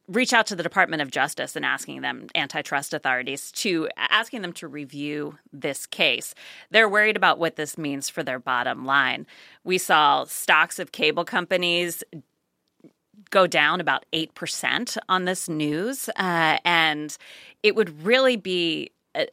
reach 0.07 0.33
out 0.33 0.47
to 0.47 0.55
the 0.55 0.63
Department 0.63 1.01
of 1.01 1.11
Justice 1.11 1.55
and 1.55 1.65
asking 1.65 2.01
them 2.01 2.27
antitrust 2.35 2.93
authorities 2.93 3.51
to 3.53 3.89
asking 3.97 4.41
them 4.41 4.53
to 4.53 4.67
review 4.67 5.37
this 5.51 5.85
case. 5.85 6.35
They're 6.71 6.89
worried 6.89 7.17
about 7.17 7.39
what 7.39 7.55
this 7.55 7.77
means 7.77 8.09
for 8.09 8.23
their 8.23 8.39
bottom 8.39 8.85
line. 8.85 9.25
We 9.63 9.77
saw 9.77 10.25
stocks 10.25 10.79
of 10.79 10.91
cable 10.91 11.25
companies 11.25 12.03
go 13.31 13.47
down 13.47 13.81
about 13.81 14.05
8% 14.13 14.97
on 15.09 15.25
this 15.25 15.49
news 15.49 16.09
uh, 16.09 16.57
and 16.63 17.15
it 17.63 17.75
would 17.75 18.05
really 18.05 18.37
be 18.37 18.91
uh, 19.15 19.25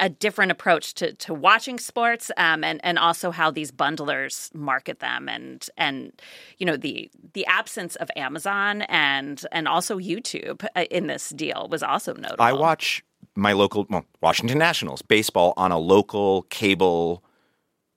a 0.00 0.08
different 0.08 0.50
approach 0.50 0.94
to, 0.94 1.12
to 1.14 1.32
watching 1.32 1.78
sports 1.78 2.30
um, 2.36 2.64
and 2.64 2.80
and 2.82 2.98
also 2.98 3.30
how 3.30 3.50
these 3.50 3.70
bundlers 3.70 4.52
market 4.54 4.98
them 4.98 5.28
and 5.28 5.68
and 5.76 6.12
you 6.58 6.66
know 6.66 6.76
the 6.76 7.10
the 7.34 7.46
absence 7.46 7.94
of 7.96 8.10
Amazon 8.16 8.82
and 8.82 9.46
and 9.52 9.68
also 9.68 9.98
YouTube 9.98 10.66
uh, 10.74 10.84
in 10.90 11.06
this 11.06 11.28
deal 11.30 11.68
was 11.70 11.82
also 11.82 12.14
notable. 12.14 12.42
I 12.42 12.52
watch 12.52 13.04
my 13.36 13.52
local 13.52 13.86
well, 13.88 14.04
Washington 14.20 14.58
Nationals 14.58 15.02
baseball 15.02 15.52
on 15.56 15.70
a 15.70 15.78
local 15.78 16.42
cable 16.42 17.22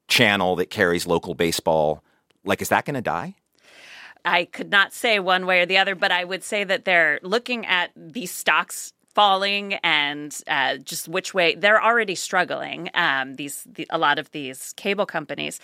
channel 0.08 0.56
that 0.58 0.70
carries 0.70 1.08
local 1.08 1.34
baseball. 1.34 2.04
Like, 2.44 2.62
is 2.62 2.70
that 2.70 2.86
going 2.86 2.96
to 2.96 3.02
die? 3.02 3.36
I 4.26 4.46
could 4.46 4.70
not 4.70 4.94
say 4.94 5.20
one 5.20 5.46
way 5.46 5.62
or 5.62 5.66
the 5.66 5.78
other, 5.78 5.96
but 5.96 6.12
I 6.12 6.24
would 6.24 6.44
say 6.44 6.64
that 6.64 6.86
they're 6.86 7.20
looking 7.24 7.66
at 7.66 7.92
these 7.96 8.32
stocks 8.32 8.94
falling 9.14 9.76
and 9.76 10.36
uh, 10.48 10.78
just 10.78 11.08
which 11.08 11.34
way 11.34 11.56
they're 11.56 11.84
already 11.84 12.16
struggling. 12.16 12.90
Um, 12.94 13.36
these 13.36 13.68
the, 13.70 13.88
a 13.90 13.98
lot 13.98 14.20
of 14.20 14.32
these 14.32 14.74
cable 14.76 15.06
companies, 15.06 15.60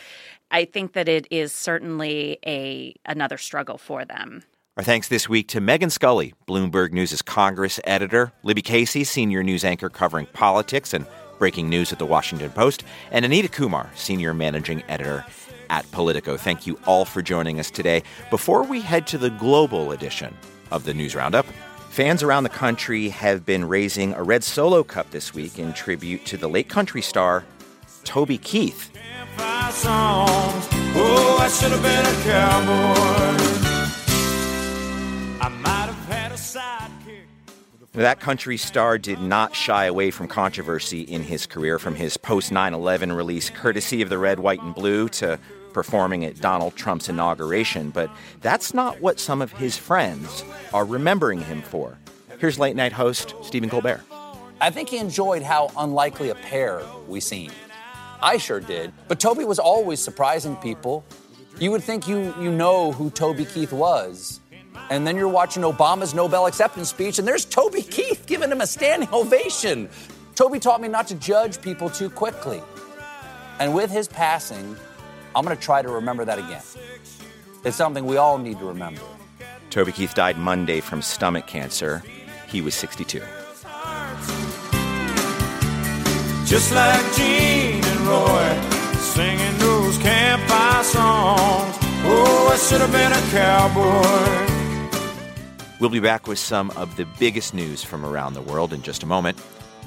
I 0.52 0.66
think 0.66 0.93
that 0.93 1.08
it 1.08 1.28
is 1.32 1.52
certainly 1.52 2.39
a 2.45 2.95
another 3.06 3.38
struggle 3.38 3.78
for 3.78 4.06
them. 4.06 4.43
Our 4.78 4.84
thanks 4.84 5.10
this 5.10 5.28
week 5.28 5.50
to 5.50 5.60
Megan 5.60 5.89
Scully, 5.89 6.34
Bloomberg 6.47 6.93
News' 6.93 7.22
Congress 7.22 7.82
editor, 7.84 8.32
Libby 8.43 8.62
Casey, 8.62 9.04
senior 9.04 9.43
news 9.43 9.66
anchor 9.66 9.89
covering 9.89 10.26
politics 10.28 10.93
and 10.93 11.06
breaking 11.38 11.70
news 11.70 11.91
at 11.91 12.00
the 12.00 12.06
Washington 12.06 12.52
Post, 12.52 12.84
and 13.12 13.26
Anita 13.26 13.47
Kumar, 13.47 13.89
senior 13.95 14.34
managing 14.34 14.84
editor 14.88 15.26
at 15.70 15.89
Politico. 15.91 16.38
Thank 16.38 16.68
you 16.68 16.80
all 16.86 17.06
for 17.06 17.22
joining 17.22 17.60
us 17.60 17.72
today. 17.72 18.04
Before 18.30 18.64
we 18.64 18.82
head 18.82 19.08
to 19.08 19.18
the 19.18 19.30
global 19.32 19.91
edition 19.91 20.36
of 20.72 20.84
the 20.86 20.93
News 20.93 21.16
Roundup, 21.16 21.45
Fans 21.90 22.22
around 22.22 22.44
the 22.44 22.50
country 22.50 23.10
have 23.10 23.46
been 23.46 23.68
raising 23.68 24.14
a 24.14 24.22
red 24.22 24.44
solo 24.44 24.84
cup 24.84 25.10
this 25.10 25.34
week 25.34 25.58
in 25.58 25.74
tribute 25.74 26.24
to 26.28 26.38
the 26.38 26.48
late 26.48 26.70
country 26.70 27.02
star 27.02 27.44
Toby 28.04 28.38
Keith. 28.38 28.92
That 37.94 38.20
country 38.20 38.58
star 38.58 38.98
did 39.00 39.20
not 39.20 39.56
shy 39.56 39.86
away 39.86 40.12
from 40.12 40.28
controversy 40.28 41.02
in 41.02 41.24
his 41.24 41.48
career, 41.48 41.80
from 41.80 41.96
his 41.96 42.18
post 42.18 42.52
9 42.52 42.74
11 42.74 43.12
release, 43.12 43.50
courtesy 43.50 44.04
of 44.04 44.10
the 44.10 44.20
red, 44.20 44.40
white, 44.40 44.62
and 44.62 44.76
blue, 44.76 45.10
to 45.10 45.40
performing 45.74 46.26
at 46.26 46.39
Donald 46.39 46.76
Trump's 46.76 47.09
inauguration, 47.09 47.89
but 47.89 48.09
that's 48.41 48.74
not 48.74 49.01
what 49.01 49.20
some 49.20 49.41
of 49.41 49.51
his 49.51 49.78
friends 49.78 50.43
are 50.74 50.86
remembering 50.86 51.41
him 51.41 51.61
for. 51.61 51.97
Here's 52.39 52.57
late 52.59 52.76
night 52.76 52.93
host 52.93 53.36
Stephen 53.41 53.70
Colbert. 53.70 54.01
I 54.61 54.70
think 54.70 54.89
he 54.89 54.97
enjoyed 54.97 55.41
how 55.41 55.72
unlikely 55.78 56.30
a 56.30 56.36
pair 56.36 56.82
we 57.07 57.20
seemed. 57.20 57.53
I 58.22 58.38
sure 58.38 58.59
did. 58.59 58.91
But 59.07 59.20
Toby 59.20 59.45
was 59.45 59.59
always 59.59 59.99
surprising 59.99 60.55
people. 60.57 61.05
You 61.59 61.72
would 61.72 61.84
think 61.84 62.07
you, 62.07 62.34
you 62.39 62.51
know 62.51 62.91
who 62.91 63.09
Toby 63.09 63.45
Keith 63.45 63.72
was. 63.72 64.39
And 64.89 65.05
then 65.05 65.15
you're 65.15 65.28
watching 65.28 65.63
Obama's 65.63 66.13
Nobel 66.13 66.45
acceptance 66.45 66.89
speech, 66.89 67.20
and 67.20 67.28
there's 67.28 67.45
Toby 67.45 67.82
Keith 67.82 68.26
giving 68.26 68.51
him 68.51 68.61
a 68.61 68.67
standing 68.67 69.09
ovation. 69.13 69.89
Toby 70.36 70.59
taught 70.59 70.82
me 70.82 70.88
not 70.88 71.07
to 71.07 71.15
judge 71.15 71.61
people 71.61 71.89
too 71.89 72.09
quickly. 72.09 72.61
And 73.59 73.74
with 73.74 73.91
his 73.91 74.07
passing, 74.07 74.78
I'm 75.36 75.46
going 75.46 75.56
to 75.56 75.62
try 75.62 75.82
to 75.82 75.90
remember 75.90 76.26
that 76.26 76.40
again. 76.40 76.62
It's 77.64 77.76
something 77.76 78.06
we 78.06 78.18
all 78.18 78.38
need 78.38 78.60
to 78.60 78.66
remember. 78.66 79.02
Toby 79.70 79.92
Keith 79.92 80.16
died 80.16 80.38
Monday 80.38 80.80
from 80.80 81.02
stomach 81.02 81.46
cancer. 81.46 82.02
He 82.48 82.62
was 82.62 82.74
62. 82.74 83.20
Just 86.46 86.74
like 86.74 87.14
Gene 87.16 87.84
and 87.84 88.00
Roy 88.02 88.80
singing 89.00 89.58
those 89.60 89.98
campfire 90.00 90.84
songs. 90.84 91.78
Oh, 92.02 92.50
I 92.52 92.58
should 92.58 92.82
have 92.82 92.92
been 92.92 93.12
a 93.12 93.22
cowboy. 93.30 94.60
We'll 95.80 95.92
be 95.92 96.00
back 96.00 96.28
with 96.28 96.40
some 96.40 96.72
of 96.72 96.96
the 96.96 97.06
biggest 97.20 97.54
news 97.54 97.84
from 97.84 98.04
around 98.06 98.34
the 98.34 98.42
world 98.42 98.74
in 98.74 98.82
just 98.82 99.04
a 99.04 99.06
moment. 99.06 99.40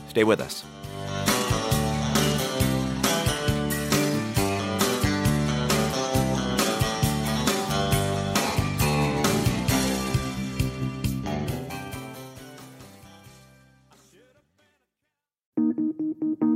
Stay 0.08 0.22
with 0.24 0.40
us. 0.40 0.64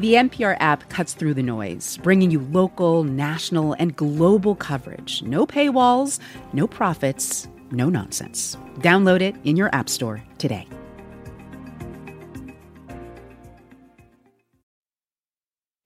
The 0.00 0.14
NPR 0.14 0.56
app 0.58 0.88
cuts 0.88 1.14
through 1.14 1.34
the 1.34 1.42
noise, 1.42 1.98
bringing 2.02 2.32
you 2.32 2.40
local, 2.40 3.04
national, 3.04 3.74
and 3.74 3.94
global 3.94 4.56
coverage. 4.56 5.22
No 5.22 5.46
paywalls, 5.46 6.18
no 6.52 6.66
profits, 6.66 7.46
no 7.70 7.88
nonsense. 7.88 8.56
Download 8.78 9.20
it 9.20 9.36
in 9.44 9.56
your 9.56 9.72
App 9.72 9.88
Store 9.88 10.20
today. 10.38 10.66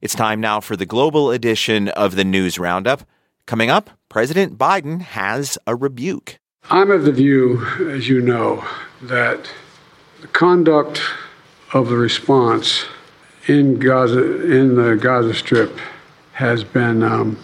It's 0.00 0.14
time 0.14 0.40
now 0.40 0.60
for 0.60 0.74
the 0.74 0.86
global 0.86 1.30
edition 1.30 1.88
of 1.88 2.16
the 2.16 2.24
News 2.24 2.58
Roundup. 2.58 3.02
Coming 3.44 3.68
up, 3.68 3.90
President 4.08 4.56
Biden 4.56 5.02
has 5.02 5.58
a 5.66 5.76
rebuke. 5.76 6.38
I'm 6.70 6.90
of 6.90 7.04
the 7.04 7.12
view, 7.12 7.62
as 7.90 8.08
you 8.08 8.22
know, 8.22 8.64
that 9.02 9.50
the 10.22 10.28
conduct 10.28 11.02
of 11.74 11.90
the 11.90 11.96
response 11.96 12.86
in 13.48 13.78
Gaza, 13.78 14.44
in 14.44 14.76
the 14.76 14.94
Gaza 14.96 15.34
Strip, 15.34 15.78
has 16.32 16.62
been 16.62 17.02
um, 17.02 17.38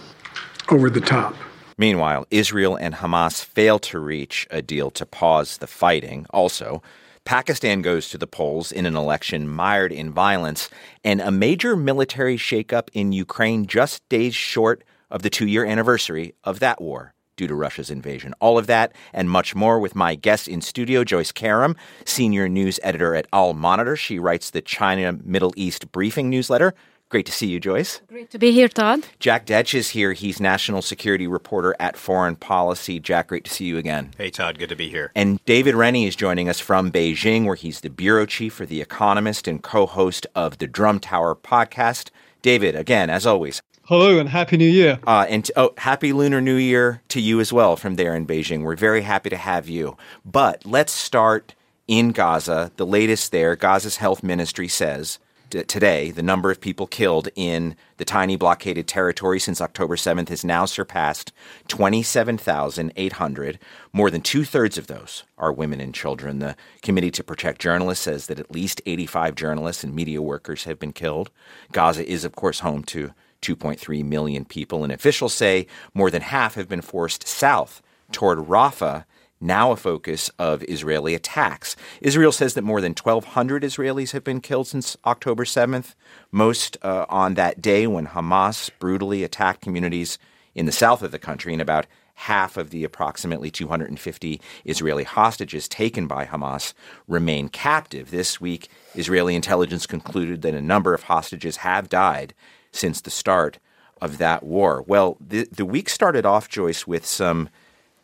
over 0.71 0.91
the 0.91 1.01
top. 1.01 1.35
Meanwhile, 1.77 2.27
Israel 2.31 2.77
and 2.77 2.95
Hamas 2.95 3.45
fail 3.45 3.79
to 3.81 3.99
reach 3.99 4.47
a 4.51 4.63
deal 4.63 4.91
to 4.93 5.05
pause 5.05 5.59
the 5.59 5.67
fighting. 5.67 6.27
Also, 6.31 6.83
Pakistan 7.25 7.83
goes 7.83 8.11
to 8.11 8.19
the 8.19 8.27
polls 8.27 8.71
in 8.71 8.87
an 8.87 8.97
election 8.97 9.49
mired 9.49 9.91
in 9.91 10.13
violence, 10.13 10.69
and 11.03 11.21
a 11.21 11.31
major 11.31 11.75
military 11.75 12.37
shakeup 12.37 12.89
in 12.93 13.13
Ukraine 13.13 13.67
just 13.67 14.07
days 14.09 14.35
short 14.35 14.85
of 15.11 15.23
the 15.23 15.31
two 15.31 15.47
year 15.47 15.65
anniversary 15.65 16.35
of 16.45 16.61
that 16.61 16.81
war 16.81 17.15
due 17.37 17.47
to 17.47 17.55
Russia's 17.55 17.91
invasion. 17.91 18.35
All 18.41 18.59
of 18.59 18.67
that 18.67 18.93
and 19.13 19.31
much 19.31 19.55
more 19.55 19.79
with 19.79 19.95
my 19.95 20.15
guest 20.15 20.49
in 20.49 20.61
studio, 20.61 21.05
Joyce 21.05 21.33
Karam, 21.33 21.77
senior 22.05 22.49
news 22.49 22.81
editor 22.83 23.15
at 23.15 23.27
Al 23.33 23.55
Monitor. 23.55 23.97
She 23.97 24.19
writes 24.19 24.51
the 24.51 24.63
China 24.63 25.19
Middle 25.25 25.53
East 25.57 25.91
Briefing 25.93 26.31
newsletter. 26.31 26.75
Great 27.11 27.27
to 27.27 27.33
see 27.33 27.47
you, 27.47 27.61
Joyce. 27.61 28.01
Great 28.09 28.31
to 28.31 28.39
be 28.39 28.51
here, 28.51 28.67
Todd. 28.67 29.07
Jack 29.21 29.47
Detch 29.47 29.73
is 29.75 29.91
here. 29.91 30.15
He's 30.15 30.41
national 30.41 30.83
security 30.83 31.29
reporter 31.29 31.77
at 31.79 31.97
Foreign 31.97 32.35
Policy. 32.35 32.99
Jack, 32.99 33.29
great 33.29 33.45
to 33.45 33.53
see 33.53 33.67
you 33.67 33.79
again. 33.79 34.11
Hey, 34.19 34.31
Todd. 34.31 34.59
Good 34.59 34.71
to 34.71 34.75
be 34.75 34.89
here. 34.89 35.13
And 35.15 35.39
David 35.45 35.77
Rennie 35.77 36.07
is 36.07 36.17
joining 36.17 36.49
us 36.49 36.59
from 36.59 36.91
Beijing, 36.91 37.45
where 37.45 37.55
he's 37.55 37.83
the 37.83 37.91
bureau 37.91 38.27
chief 38.27 38.55
for 38.55 38.67
The 38.67 38.81
Economist 38.81 39.47
and 39.47 39.63
co 39.63 39.87
host 39.87 40.27
of 40.35 40.59
the 40.59 40.67
Drum 40.67 40.99
Tower 40.99 41.37
podcast. 41.37 42.11
David, 42.43 42.75
again, 42.75 43.11
as 43.11 43.27
always, 43.27 43.63
Hello 43.87 44.19
and 44.19 44.31
Happy 44.31 44.57
New 44.57 44.65
Year. 44.65 44.99
Uh, 45.07 45.27
and 45.29 45.51
oh, 45.57 45.75
Happy 45.77 46.15
Lunar 46.15 46.41
New 46.41 46.57
Year 46.57 47.03
to 47.09 47.21
you 47.21 47.39
as 47.39 47.53
well 47.53 47.77
from 47.77 47.97
there 47.97 48.15
in 48.15 48.27
Beijing. 48.27 48.63
We're 48.63 48.77
very 48.77 49.03
happy 49.03 49.29
to 49.29 49.37
have 49.37 49.69
you. 49.69 49.99
But 50.25 50.65
let's 50.65 50.91
start 50.91 51.55
in 51.87 52.13
Gaza. 52.13 52.73
The 52.77 52.87
latest 52.87 53.31
there, 53.31 53.55
Gaza's 53.57 53.99
health 53.99 54.23
ministry 54.23 54.69
says 54.69 55.19
today 55.51 56.11
the 56.11 56.23
number 56.23 56.51
of 56.51 56.63
people 56.63 56.87
killed 56.87 57.29
in 57.37 57.77
the 57.99 58.07
tiny 58.07 58.37
blockaded 58.37 58.89
territory 58.89 59.39
since 59.39 59.61
October 59.61 59.97
7th 59.97 60.31
has 60.31 60.47
now 60.47 60.65
surpassed 60.65 61.35
27,800. 61.69 63.59
More 63.93 64.11
than 64.11 64.23
two 64.23 64.45
thirds 64.47 64.79
of 64.79 64.87
those 64.87 65.25
are 65.37 65.53
women 65.53 65.83
and 65.83 65.95
children. 65.95 66.39
The 66.39 66.57
Committee 66.81 67.11
to 67.11 67.23
Protect 67.23 67.61
Journalists 67.61 68.05
says 68.05 68.29
that 68.29 68.41
at 68.41 68.51
least 68.51 68.81
85 68.87 69.35
journalists 69.35 69.85
and 69.85 69.95
media 69.95 70.23
workers 70.23 70.65
have 70.65 70.79
been 70.79 70.95
killed. 70.95 71.31
Gaza 71.71 72.11
is, 72.11 72.25
of 72.25 72.35
course, 72.35 72.61
home 72.61 72.83
to 72.85 73.13
2.3 73.45 74.05
million 74.05 74.45
people, 74.45 74.83
and 74.83 74.93
officials 74.93 75.35
say 75.35 75.67
more 75.93 76.11
than 76.11 76.23
half 76.23 76.55
have 76.55 76.69
been 76.69 76.81
forced 76.81 77.29
south 77.29 77.83
toward 78.11 78.39
Rafah, 78.39 79.05
now 79.41 79.73
a 79.73 79.77
focus 79.77 80.31
of 80.39 80.63
Israeli 80.65 81.15
attacks. 81.15 81.77
Israel 82.01 82.33
says 82.33 82.55
that 82.55 82.65
more 82.65 82.81
than 82.81 82.93
1,200 82.93 83.63
Israelis 83.63 84.13
have 84.13 84.25
been 84.25 84.41
killed 84.41 84.67
since 84.67 84.97
October 85.05 85.45
7th, 85.45 85.95
most 86.33 86.79
uh, 86.83 87.05
on 87.09 87.35
that 87.35 87.61
day 87.61 87.87
when 87.87 88.07
Hamas 88.07 88.71
brutally 88.79 89.23
attacked 89.23 89.61
communities 89.61 90.19
in 90.55 90.67
the 90.67 90.73
south 90.73 91.03
of 91.03 91.11
the 91.11 91.19
country, 91.19 91.53
and 91.53 91.61
about 91.61 91.87
half 92.15 92.57
of 92.57 92.71
the 92.71 92.85
approximately 92.85 93.51
250 93.51 94.41
Israeli 94.65 95.05
hostages 95.05 95.69
taken 95.69 96.07
by 96.07 96.25
Hamas 96.25 96.73
remain 97.09 97.49
captive. 97.49 98.11
This 98.11 98.41
week, 98.41 98.69
Israeli 98.95 99.35
intelligence 99.35 99.87
concluded 99.87 100.43
that 100.43 100.55
a 100.55 100.61
number 100.61 100.95
of 100.95 101.05
hostages 101.05 101.59
have 101.59 101.89
died 101.89 102.33
since 102.75 103.01
the 103.01 103.11
start 103.11 103.59
of 104.01 104.19
that 104.19 104.43
war. 104.43 104.83
Well, 104.87 105.17
the, 105.21 105.49
the 105.51 105.65
week 105.65 105.89
started 105.89 106.27
off, 106.27 106.49
Joyce, 106.49 106.87
with 106.87 107.07
some 107.07 107.49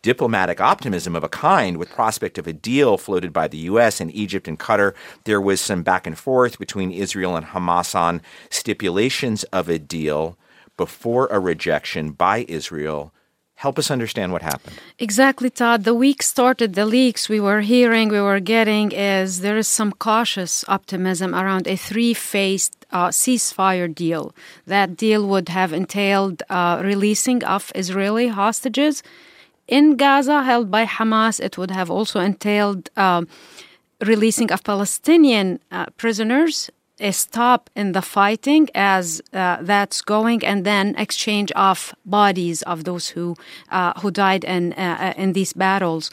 diplomatic 0.03 0.61
optimism 0.61 1.15
of 1.15 1.23
a 1.25 1.29
kind 1.29 1.77
with 1.77 1.91
prospect 1.91 2.39
of 2.39 2.47
a 2.47 2.53
deal 2.53 2.97
floated 2.97 3.33
by 3.33 3.49
the 3.49 3.59
U.S. 3.59 4.01
and 4.01 4.15
Egypt 4.15 4.49
and 4.49 4.59
Qatar. 4.59 4.95
There 5.25 5.41
was 5.41 5.61
some 5.61 5.83
back 5.83 6.07
and 6.07 6.17
forth 6.17 6.59
between 6.59 6.91
Israel 6.91 7.37
and 7.37 7.47
Hamas 7.47 7.95
on 7.95 8.23
stipulations 8.49 9.45
of 9.45 9.69
a 9.69 9.79
deal 9.79 10.39
before 10.77 11.27
a 11.27 11.39
rejection 11.39 12.13
by 12.13 12.47
Israel. 12.49 13.13
Help 13.61 13.79
us 13.79 13.91
understand 13.91 14.33
what 14.33 14.41
happened. 14.41 14.75
Exactly, 14.99 15.51
Todd. 15.51 15.85
The 15.85 15.93
week 15.93 16.23
started, 16.23 16.73
the 16.73 16.87
leaks 16.87 17.29
we 17.29 17.41
were 17.41 17.61
hearing, 17.61 18.09
we 18.09 18.23
were 18.29 18.41
getting 18.41 18.91
is 18.91 19.41
there 19.41 19.59
is 19.59 19.69
some 19.69 19.93
cautious 19.93 20.65
optimism 20.67 21.35
around 21.35 21.67
a 21.67 21.77
three 21.77 22.15
phased 22.15 22.75
uh, 22.91 23.09
ceasefire 23.09 23.95
deal. 23.95 24.35
That 24.67 24.97
deal 24.97 25.29
would 25.29 25.51
have 25.51 25.75
entailed 25.75 26.43
uh, 26.49 26.81
releasing 26.83 27.45
of 27.45 27.71
Israeli 27.75 28.29
hostages 28.29 29.03
in 29.69 29.97
Gaza 29.99 30.43
held 30.43 30.71
by 30.71 30.87
Hamas. 30.87 31.39
It 31.39 31.59
would 31.59 31.71
have 31.71 31.91
also 31.91 32.19
entailed 32.19 32.89
uh, 32.97 33.25
releasing 34.01 34.51
of 34.51 34.65
Palestinian 34.65 35.61
uh, 35.71 35.85
prisoners 35.99 36.71
stop 37.11 37.71
in 37.75 37.93
the 37.93 38.03
fighting 38.03 38.69
as 38.75 39.23
uh, 39.33 39.59
that's 39.61 40.03
going, 40.03 40.45
and 40.45 40.65
then 40.65 40.95
exchange 40.97 41.51
of 41.53 41.95
bodies 42.05 42.63
of 42.63 42.85
those 42.85 43.09
who 43.09 43.37
uh, 43.71 43.93
who 44.01 44.11
died 44.11 44.45
in 44.45 44.73
uh, 44.75 45.15
in 45.17 45.33
these 45.33 45.53
battles. 45.53 46.11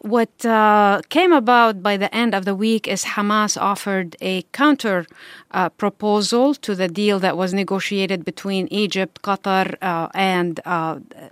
What 0.00 0.46
uh, 0.46 1.02
came 1.10 1.32
about 1.32 1.82
by 1.82 1.98
the 1.98 2.12
end 2.14 2.34
of 2.34 2.46
the 2.46 2.54
week 2.54 2.88
is 2.88 3.04
Hamas 3.04 3.60
offered 3.60 4.16
a 4.22 4.42
counter 4.52 5.06
uh, 5.50 5.68
proposal 5.68 6.54
to 6.54 6.74
the 6.74 6.88
deal 6.88 7.18
that 7.18 7.36
was 7.36 7.52
negotiated 7.52 8.24
between 8.24 8.66
Egypt, 8.70 9.20
Qatar, 9.20 9.76
uh, 9.82 10.08
and 10.14 10.60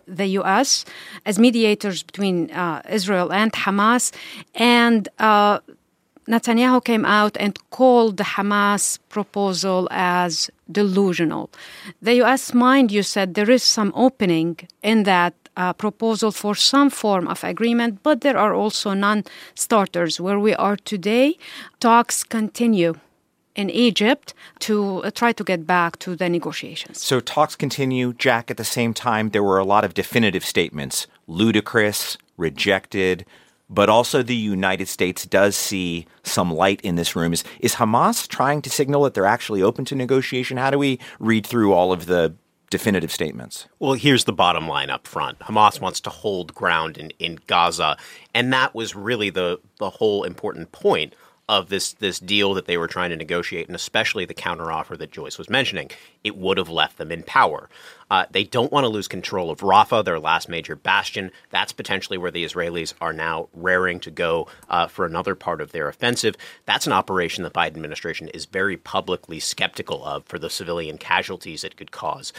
the 0.07 0.27
U.S. 0.41 0.85
as 1.25 1.39
mediators 1.39 2.03
between 2.03 2.51
Israel 2.91 3.33
and 3.33 3.53
Hamas, 3.53 4.13
and 4.55 5.09
Netanyahu 6.29 6.85
came 6.85 7.07
out 7.07 7.37
and 7.41 7.59
called 7.71 8.19
the 8.19 8.25
Hamas 8.25 8.99
proposal 9.09 9.89
as 9.91 10.51
delusional. 10.71 11.51
The 12.03 12.23
US, 12.23 12.53
mind 12.53 12.93
you, 12.93 13.03
said 13.03 13.35
there 13.35 13.51
is 13.51 13.63
some 13.63 13.93
opening 13.95 14.59
in 14.83 15.05
that 15.05 15.35
uh, 15.57 15.73
proposal 15.73 16.31
for 16.31 16.55
some 16.55 16.91
form 16.91 17.27
of 17.27 17.43
agreement, 17.43 18.03
but 18.03 18.21
there 18.21 18.37
are 18.37 18.55
also 18.55 18.93
non 18.93 19.25
starters. 19.55 20.21
Where 20.21 20.39
we 20.39 20.55
are 20.55 20.77
today, 20.77 21.37
talks 21.81 22.23
continue 22.23 22.95
in 23.57 23.71
Egypt 23.71 24.35
to 24.61 25.03
uh, 25.03 25.11
try 25.11 25.33
to 25.33 25.43
get 25.43 25.67
back 25.67 25.99
to 25.99 26.15
the 26.15 26.29
negotiations. 26.29 27.03
So 27.03 27.19
talks 27.19 27.57
continue, 27.57 28.13
Jack. 28.13 28.51
At 28.51 28.57
the 28.57 28.65
same 28.65 28.95
time, 28.95 29.31
there 29.31 29.43
were 29.43 29.59
a 29.59 29.65
lot 29.65 29.85
of 29.85 29.95
definitive 29.95 30.45
statements 30.45 31.07
ludicrous, 31.27 32.17
rejected, 32.37 33.27
but 33.71 33.89
also 33.89 34.23
the 34.23 34.35
United 34.35 34.89
States 34.89 35.27
does 35.27 35.57
see 35.57 36.07
some 36.23 36.53
light 36.53 36.81
in 36.83 36.97
this 36.97 37.15
room. 37.15 37.33
Is, 37.33 37.45
is 37.61 37.75
Hamas 37.75 38.27
trying 38.27 38.63
to 38.63 38.71
signal 38.71 39.03
that 39.03 39.15
they're 39.15 39.27
actually 39.27 39.63
open 39.63 39.85
to 39.87 39.95
negotiation? 39.95 40.57
How 40.57 40.71
do 40.71 40.79
we 40.79 40.99
read 41.19 41.47
through 41.47 41.73
all 41.73 41.93
of 41.93 42.07
the 42.07 42.35
definitive 42.71 43.13
statements? 43.13 43.67
Well, 43.79 43.95
here's 43.95 44.25
the 44.25 44.33
bottom 44.33 44.69
line 44.69 44.91
up 44.91 45.07
front. 45.07 45.39
Hamas 45.41 45.81
wants 45.81 46.01
to 46.01 46.11
hold 46.11 46.55
ground 46.55 46.99
in, 46.99 47.11
in 47.19 47.39
Gaza, 47.47 47.97
and 48.35 48.53
that 48.53 48.75
was 48.75 48.95
really 48.95 49.31
the, 49.31 49.59
the 49.79 49.91
whole 49.91 50.25
important 50.25 50.73
point 50.73 51.15
of 51.49 51.69
this 51.71 51.95
this 51.95 52.19
deal 52.19 52.55
that 52.55 52.67
they 52.67 52.77
were 52.77 52.87
trying 52.87 53.11
to 53.11 53.17
negotiate, 53.17 53.67
and 53.67 53.77
especially 53.77 54.25
the 54.25 54.35
counteroffer 54.35 54.99
that 54.99 55.11
Joyce 55.11 55.39
was 55.39 55.49
mentioning, 55.49 55.91
it 56.23 56.37
would 56.37 56.59
have 56.59 56.69
left 56.69 56.99
them 56.99 57.11
in 57.11 57.23
power. 57.23 57.71
Uh, 58.11 58.27
they 58.31 58.45
don't 58.45 58.73
want 58.73 58.85
to 58.85 58.89
lose 58.89 59.09
control 59.09 59.51
of 59.51 59.61
Rafah, 59.61 60.05
their 60.05 60.19
last 60.19 60.49
major 60.49 60.77
bastion. 60.77 61.31
That's 61.51 61.73
potentially 61.73 62.19
where 62.19 62.31
the 62.31 62.45
Israelis 62.45 62.95
are 63.01 63.13
now 63.13 63.49
raring 63.55 64.01
to 64.01 64.11
go 64.11 64.49
uh, 64.69 64.89
for 64.89 65.05
another 65.05 65.35
part 65.35 65.61
of 65.61 65.73
their 65.73 65.89
offensive. 65.89 66.37
That's 66.65 66.87
an 66.87 66.93
operation 66.93 67.45
the 67.45 67.51
Biden 67.51 67.77
administration 67.77 68.29
is 68.29 68.47
very 68.47 68.77
publicly 68.77 69.41
skeptical 69.41 70.05
of 70.05 70.25
for 70.27 70.39
the 70.39 70.51
civilian 70.51 70.99
casualties 70.99 71.65
it 71.65 71.77
could 71.77 71.93
cause. 71.93 72.33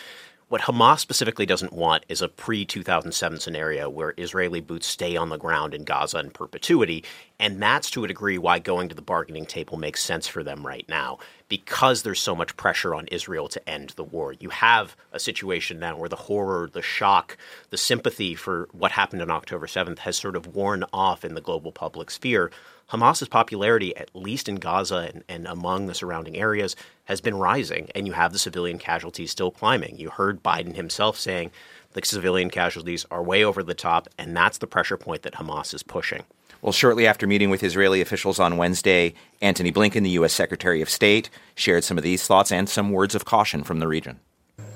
What 0.50 0.62
Hamas 0.62 0.98
specifically 0.98 1.46
doesn't 1.46 1.74
want 1.74 2.06
is 2.10 2.24
a 2.24 2.28
pre 2.28 2.66
2007 2.66 3.40
scenario 3.40 3.88
where 3.88 4.16
Israeli 4.18 4.62
boots 4.62 4.88
stay 4.88 5.16
on 5.16 5.30
the 5.30 5.38
ground 5.38 5.76
in 5.76 5.84
Gaza 5.84 6.18
in 6.18 6.32
perpetuity. 6.32 7.04
And 7.40 7.62
that's 7.62 7.92
to 7.92 8.04
a 8.04 8.08
degree 8.08 8.40
why 8.40 8.58
going 8.58 8.90
to 8.90 8.96
the 8.96 9.04
bargaining 9.04 9.46
table 9.46 9.78
makes 9.78 10.04
sense 10.04 10.28
for 10.28 10.44
them 10.44 10.66
right 10.66 10.90
now, 10.90 11.20
because 11.50 12.02
there's 12.02 12.20
so 12.20 12.36
much 12.36 12.58
pressure 12.58 12.96
on 12.96 13.06
Israel 13.10 13.48
to 13.48 13.70
end 13.70 13.92
the 13.92 14.04
war. 14.04 14.34
You 14.34 14.50
have 14.50 14.98
a 15.12 15.20
situation 15.20 15.78
now 15.78 15.96
where 15.96 16.10
the 16.10 16.16
horror, 16.16 16.68
the 16.74 16.82
shock, 16.82 17.38
the 17.70 17.78
sympathy 17.78 18.34
for 18.34 18.70
what 18.72 18.94
happened 18.94 19.22
on 19.22 19.30
October 19.30 19.68
7th 19.68 20.00
has 20.00 20.18
sort 20.18 20.36
of 20.36 20.56
worn 20.56 20.84
off 20.92 21.24
in 21.24 21.36
the 21.36 21.42
global 21.42 21.72
public 21.72 22.10
sphere. 22.10 22.50
Hamas's 22.92 23.28
popularity, 23.28 23.96
at 23.96 24.10
least 24.16 24.50
in 24.50 24.56
Gaza 24.56 25.12
and, 25.14 25.24
and, 25.30 25.48
among 25.48 25.86
the 25.86 25.94
surrounding 25.94 26.38
areas, 26.38 26.76
has 27.06 27.22
been 27.22 27.36
rising, 27.36 27.90
and 27.94 28.08
you 28.08 28.14
have 28.14 28.34
the 28.34 28.40
civilian 28.40 28.80
casualties 28.80 29.32
still 29.32 29.52
climbing. 29.52 29.98
You 29.98 30.10
heard 30.10 30.42
Biden 30.42 30.76
himself 30.76 31.18
saying 31.18 31.52
the 31.94 32.02
civilian 32.04 32.50
casualties 32.50 33.06
are 33.12 33.22
way 33.22 33.44
over 33.44 33.62
the 33.62 33.76
top, 33.76 34.10
and 34.18 34.36
that's 34.36 34.58
the 34.58 34.68
pressure 34.68 34.98
point 34.98 35.22
that 35.22 35.34
Hamas 35.34 35.74
is 35.74 35.84
pushing. 35.84 36.24
Well, 36.62 36.74
shortly 36.74 37.08
after 37.08 37.26
meeting 37.26 37.50
with 37.50 37.64
Israeli 37.64 38.02
officials 38.02 38.40
on 38.40 38.58
Wednesday, 38.58 39.14
Antony 39.42 39.72
Blinken, 39.72 40.04
the 40.04 40.10
U.S. 40.12 40.34
Secretary 40.34 40.82
of 40.82 40.90
State, 40.90 41.30
shared 41.56 41.84
some 41.84 41.98
of 41.98 42.04
these 42.04 42.28
thoughts 42.28 42.52
and 42.52 42.68
some 42.68 42.92
words 42.92 43.16
of 43.16 43.24
caution 43.24 43.64
from 43.64 43.80
the 43.80 43.88
region. 43.88 44.20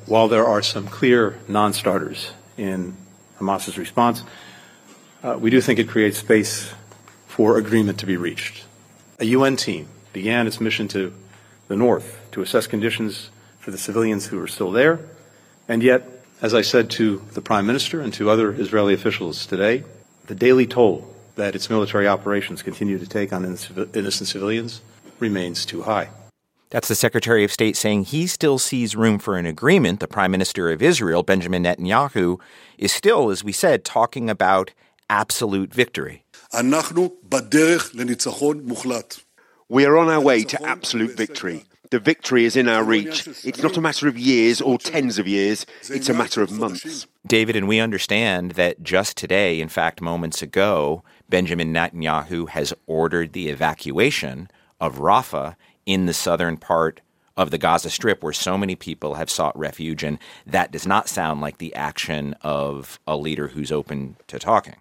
While 0.05 0.27
there 0.27 0.45
are 0.45 0.61
some 0.61 0.87
clear 0.87 1.39
non 1.47 1.73
starters 1.73 2.31
in 2.57 2.95
Hamas's 3.39 3.77
response, 3.77 4.23
uh, 5.23 5.37
we 5.39 5.49
do 5.49 5.59
think 5.59 5.79
it 5.79 5.89
creates 5.89 6.19
space 6.19 6.73
for 7.33 7.57
agreement 7.57 7.97
to 7.97 8.05
be 8.05 8.15
reached. 8.15 8.63
A 9.17 9.25
UN 9.25 9.55
team 9.55 9.87
began 10.13 10.45
its 10.45 10.61
mission 10.61 10.87
to 10.89 11.11
the 11.67 11.75
north 11.75 12.19
to 12.31 12.43
assess 12.43 12.67
conditions 12.67 13.31
for 13.57 13.71
the 13.71 13.77
civilians 13.79 14.27
who 14.27 14.39
are 14.39 14.45
still 14.45 14.69
there. 14.69 14.99
And 15.67 15.81
yet, 15.81 16.07
as 16.43 16.53
I 16.53 16.61
said 16.61 16.91
to 16.91 17.23
the 17.33 17.41
Prime 17.41 17.65
Minister 17.65 18.01
and 18.01 18.13
to 18.13 18.29
other 18.29 18.51
Israeli 18.51 18.93
officials 18.93 19.47
today, 19.47 19.83
the 20.27 20.35
daily 20.35 20.67
toll 20.67 21.11
that 21.33 21.55
its 21.55 21.71
military 21.71 22.07
operations 22.07 22.61
continue 22.61 22.99
to 22.99 23.07
take 23.07 23.33
on 23.33 23.43
innocent 23.45 24.29
civilians 24.29 24.81
remains 25.17 25.65
too 25.65 25.81
high. 25.81 26.09
That's 26.69 26.87
the 26.87 26.93
Secretary 26.93 27.43
of 27.43 27.51
State 27.51 27.75
saying 27.75 28.03
he 28.03 28.27
still 28.27 28.59
sees 28.59 28.95
room 28.95 29.17
for 29.17 29.37
an 29.37 29.47
agreement. 29.47 30.01
The 30.01 30.07
Prime 30.07 30.29
Minister 30.29 30.69
of 30.69 30.83
Israel, 30.83 31.23
Benjamin 31.23 31.63
Netanyahu, 31.63 32.39
is 32.77 32.91
still, 32.91 33.31
as 33.31 33.43
we 33.43 33.51
said, 33.51 33.83
talking 33.83 34.29
about 34.29 34.69
absolute 35.09 35.73
victory. 35.73 36.22
We 39.69 39.85
are 39.85 39.97
on 39.97 40.09
our 40.09 40.21
way 40.21 40.43
to 40.43 40.63
absolute 40.63 41.17
victory. 41.17 41.65
The 41.89 41.99
victory 41.99 42.45
is 42.45 42.55
in 42.55 42.67
our 42.67 42.83
reach. 42.83 43.27
It's 43.43 43.61
not 43.61 43.77
a 43.77 43.81
matter 43.81 44.07
of 44.07 44.17
years 44.17 44.61
or 44.61 44.77
tens 44.77 45.17
of 45.19 45.27
years, 45.27 45.65
it's 45.89 46.09
a 46.09 46.13
matter 46.13 46.41
of 46.41 46.51
months. 46.51 47.07
David, 47.25 47.55
and 47.55 47.67
we 47.67 47.79
understand 47.79 48.51
that 48.51 48.83
just 48.83 49.17
today, 49.17 49.61
in 49.61 49.69
fact, 49.69 50.01
moments 50.01 50.41
ago, 50.41 51.03
Benjamin 51.29 51.73
Netanyahu 51.73 52.49
has 52.49 52.73
ordered 52.87 53.33
the 53.33 53.49
evacuation 53.49 54.49
of 54.79 54.97
Rafah 54.97 55.55
in 55.85 56.05
the 56.05 56.13
southern 56.13 56.57
part 56.57 57.01
of 57.35 57.51
the 57.51 57.57
Gaza 57.57 57.89
Strip 57.89 58.23
where 58.23 58.33
so 58.33 58.57
many 58.57 58.75
people 58.75 59.15
have 59.15 59.29
sought 59.29 59.57
refuge. 59.57 60.03
And 60.03 60.19
that 60.45 60.71
does 60.71 60.85
not 60.85 61.09
sound 61.09 61.41
like 61.41 61.57
the 61.57 61.73
action 61.73 62.35
of 62.41 62.99
a 63.07 63.17
leader 63.17 63.47
who's 63.47 63.71
open 63.71 64.17
to 64.27 64.37
talking. 64.39 64.75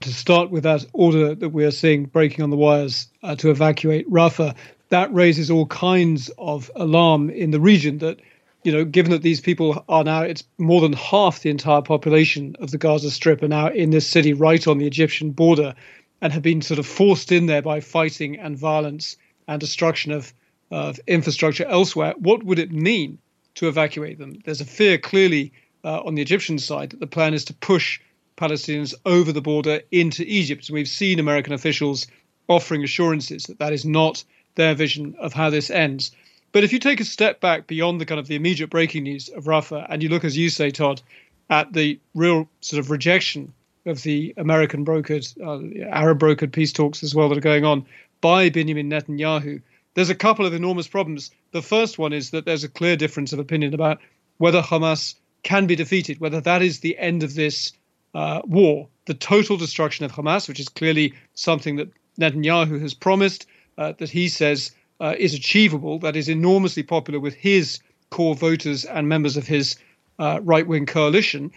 To 0.00 0.12
start 0.12 0.50
with 0.50 0.64
that 0.64 0.84
order 0.92 1.34
that 1.34 1.48
we're 1.48 1.70
seeing 1.70 2.04
breaking 2.04 2.42
on 2.42 2.50
the 2.50 2.56
wires 2.56 3.08
uh, 3.22 3.36
to 3.36 3.50
evacuate 3.50 4.10
Rafah, 4.10 4.54
that 4.90 5.14
raises 5.14 5.50
all 5.50 5.66
kinds 5.66 6.30
of 6.36 6.70
alarm 6.76 7.30
in 7.30 7.52
the 7.52 7.60
region 7.60 7.98
that, 7.98 8.20
you 8.64 8.72
know, 8.72 8.84
given 8.84 9.12
that 9.12 9.22
these 9.22 9.40
people 9.40 9.82
are 9.88 10.04
now, 10.04 10.22
it's 10.22 10.44
more 10.58 10.82
than 10.82 10.92
half 10.92 11.40
the 11.40 11.48
entire 11.48 11.80
population 11.80 12.54
of 12.60 12.70
the 12.70 12.76
Gaza 12.76 13.10
Strip 13.10 13.42
are 13.42 13.48
now 13.48 13.68
in 13.68 13.90
this 13.90 14.06
city 14.06 14.34
right 14.34 14.66
on 14.66 14.76
the 14.76 14.86
Egyptian 14.86 15.30
border 15.30 15.74
and 16.20 16.32
have 16.32 16.42
been 16.42 16.60
sort 16.60 16.78
of 16.78 16.86
forced 16.86 17.32
in 17.32 17.46
there 17.46 17.62
by 17.62 17.80
fighting 17.80 18.38
and 18.38 18.58
violence 18.58 19.16
and 19.48 19.58
destruction 19.58 20.12
of, 20.12 20.34
of 20.70 21.00
infrastructure 21.06 21.64
elsewhere, 21.64 22.14
what 22.18 22.42
would 22.44 22.58
it 22.58 22.70
mean 22.70 23.18
to 23.54 23.68
evacuate 23.68 24.18
them? 24.18 24.38
There's 24.44 24.60
a 24.60 24.66
fear 24.66 24.98
clearly 24.98 25.52
uh, 25.82 26.02
on 26.02 26.14
the 26.14 26.22
Egyptian 26.22 26.58
side 26.58 26.90
that 26.90 27.00
the 27.00 27.06
plan 27.06 27.32
is 27.32 27.46
to 27.46 27.54
push 27.54 28.00
Palestinians 28.42 28.92
over 29.06 29.30
the 29.30 29.40
border 29.40 29.82
into 29.92 30.24
Egypt. 30.26 30.68
We've 30.68 30.88
seen 30.88 31.20
American 31.20 31.52
officials 31.52 32.08
offering 32.48 32.82
assurances 32.82 33.44
that 33.44 33.60
that 33.60 33.72
is 33.72 33.84
not 33.84 34.24
their 34.56 34.74
vision 34.74 35.14
of 35.20 35.32
how 35.32 35.48
this 35.50 35.70
ends. 35.70 36.10
But 36.50 36.64
if 36.64 36.72
you 36.72 36.80
take 36.80 37.00
a 37.00 37.04
step 37.04 37.40
back 37.40 37.68
beyond 37.68 38.00
the 38.00 38.04
kind 38.04 38.18
of 38.18 38.26
the 38.26 38.34
immediate 38.34 38.68
breaking 38.68 39.04
news 39.04 39.28
of 39.28 39.44
Rafah, 39.44 39.86
and 39.88 40.02
you 40.02 40.08
look, 40.08 40.24
as 40.24 40.36
you 40.36 40.50
say, 40.50 40.72
Todd, 40.72 41.00
at 41.48 41.72
the 41.72 42.00
real 42.16 42.48
sort 42.60 42.80
of 42.80 42.90
rejection 42.90 43.52
of 43.86 44.02
the 44.02 44.34
American 44.36 44.84
brokered, 44.84 45.24
uh, 45.40 45.88
Arab 45.88 46.18
brokered 46.18 46.50
peace 46.50 46.72
talks 46.72 47.04
as 47.04 47.14
well 47.14 47.28
that 47.28 47.38
are 47.38 47.42
going 47.42 47.64
on 47.64 47.86
by 48.20 48.50
Benjamin 48.50 48.90
Netanyahu, 48.90 49.62
there's 49.94 50.10
a 50.10 50.14
couple 50.14 50.46
of 50.46 50.54
enormous 50.54 50.88
problems. 50.88 51.30
The 51.52 51.62
first 51.62 51.98
one 51.98 52.12
is 52.12 52.30
that 52.30 52.44
there's 52.44 52.64
a 52.64 52.68
clear 52.68 52.96
difference 52.96 53.32
of 53.32 53.38
opinion 53.38 53.74
about 53.74 53.98
whether 54.38 54.62
Hamas 54.62 55.14
can 55.42 55.66
be 55.66 55.76
defeated, 55.76 56.18
whether 56.18 56.40
that 56.40 56.62
is 56.62 56.80
the 56.80 56.98
end 56.98 57.22
of 57.22 57.34
this 57.34 57.72
uh, 58.14 58.42
war, 58.44 58.88
the 59.06 59.14
total 59.14 59.56
destruction 59.56 60.04
of 60.04 60.12
Hamas, 60.12 60.48
which 60.48 60.60
is 60.60 60.68
clearly 60.68 61.14
something 61.34 61.76
that 61.76 61.90
Netanyahu 62.20 62.80
has 62.80 62.94
promised, 62.94 63.46
uh, 63.78 63.92
that 63.98 64.10
he 64.10 64.28
says 64.28 64.72
uh, 65.00 65.14
is 65.18 65.34
achievable, 65.34 65.98
that 66.00 66.16
is 66.16 66.28
enormously 66.28 66.82
popular 66.82 67.18
with 67.18 67.34
his 67.34 67.80
core 68.10 68.34
voters 68.34 68.84
and 68.84 69.08
members 69.08 69.36
of 69.36 69.46
his 69.46 69.76
uh, 70.18 70.40
right 70.42 70.66
wing 70.66 70.86
coalition 70.86 71.50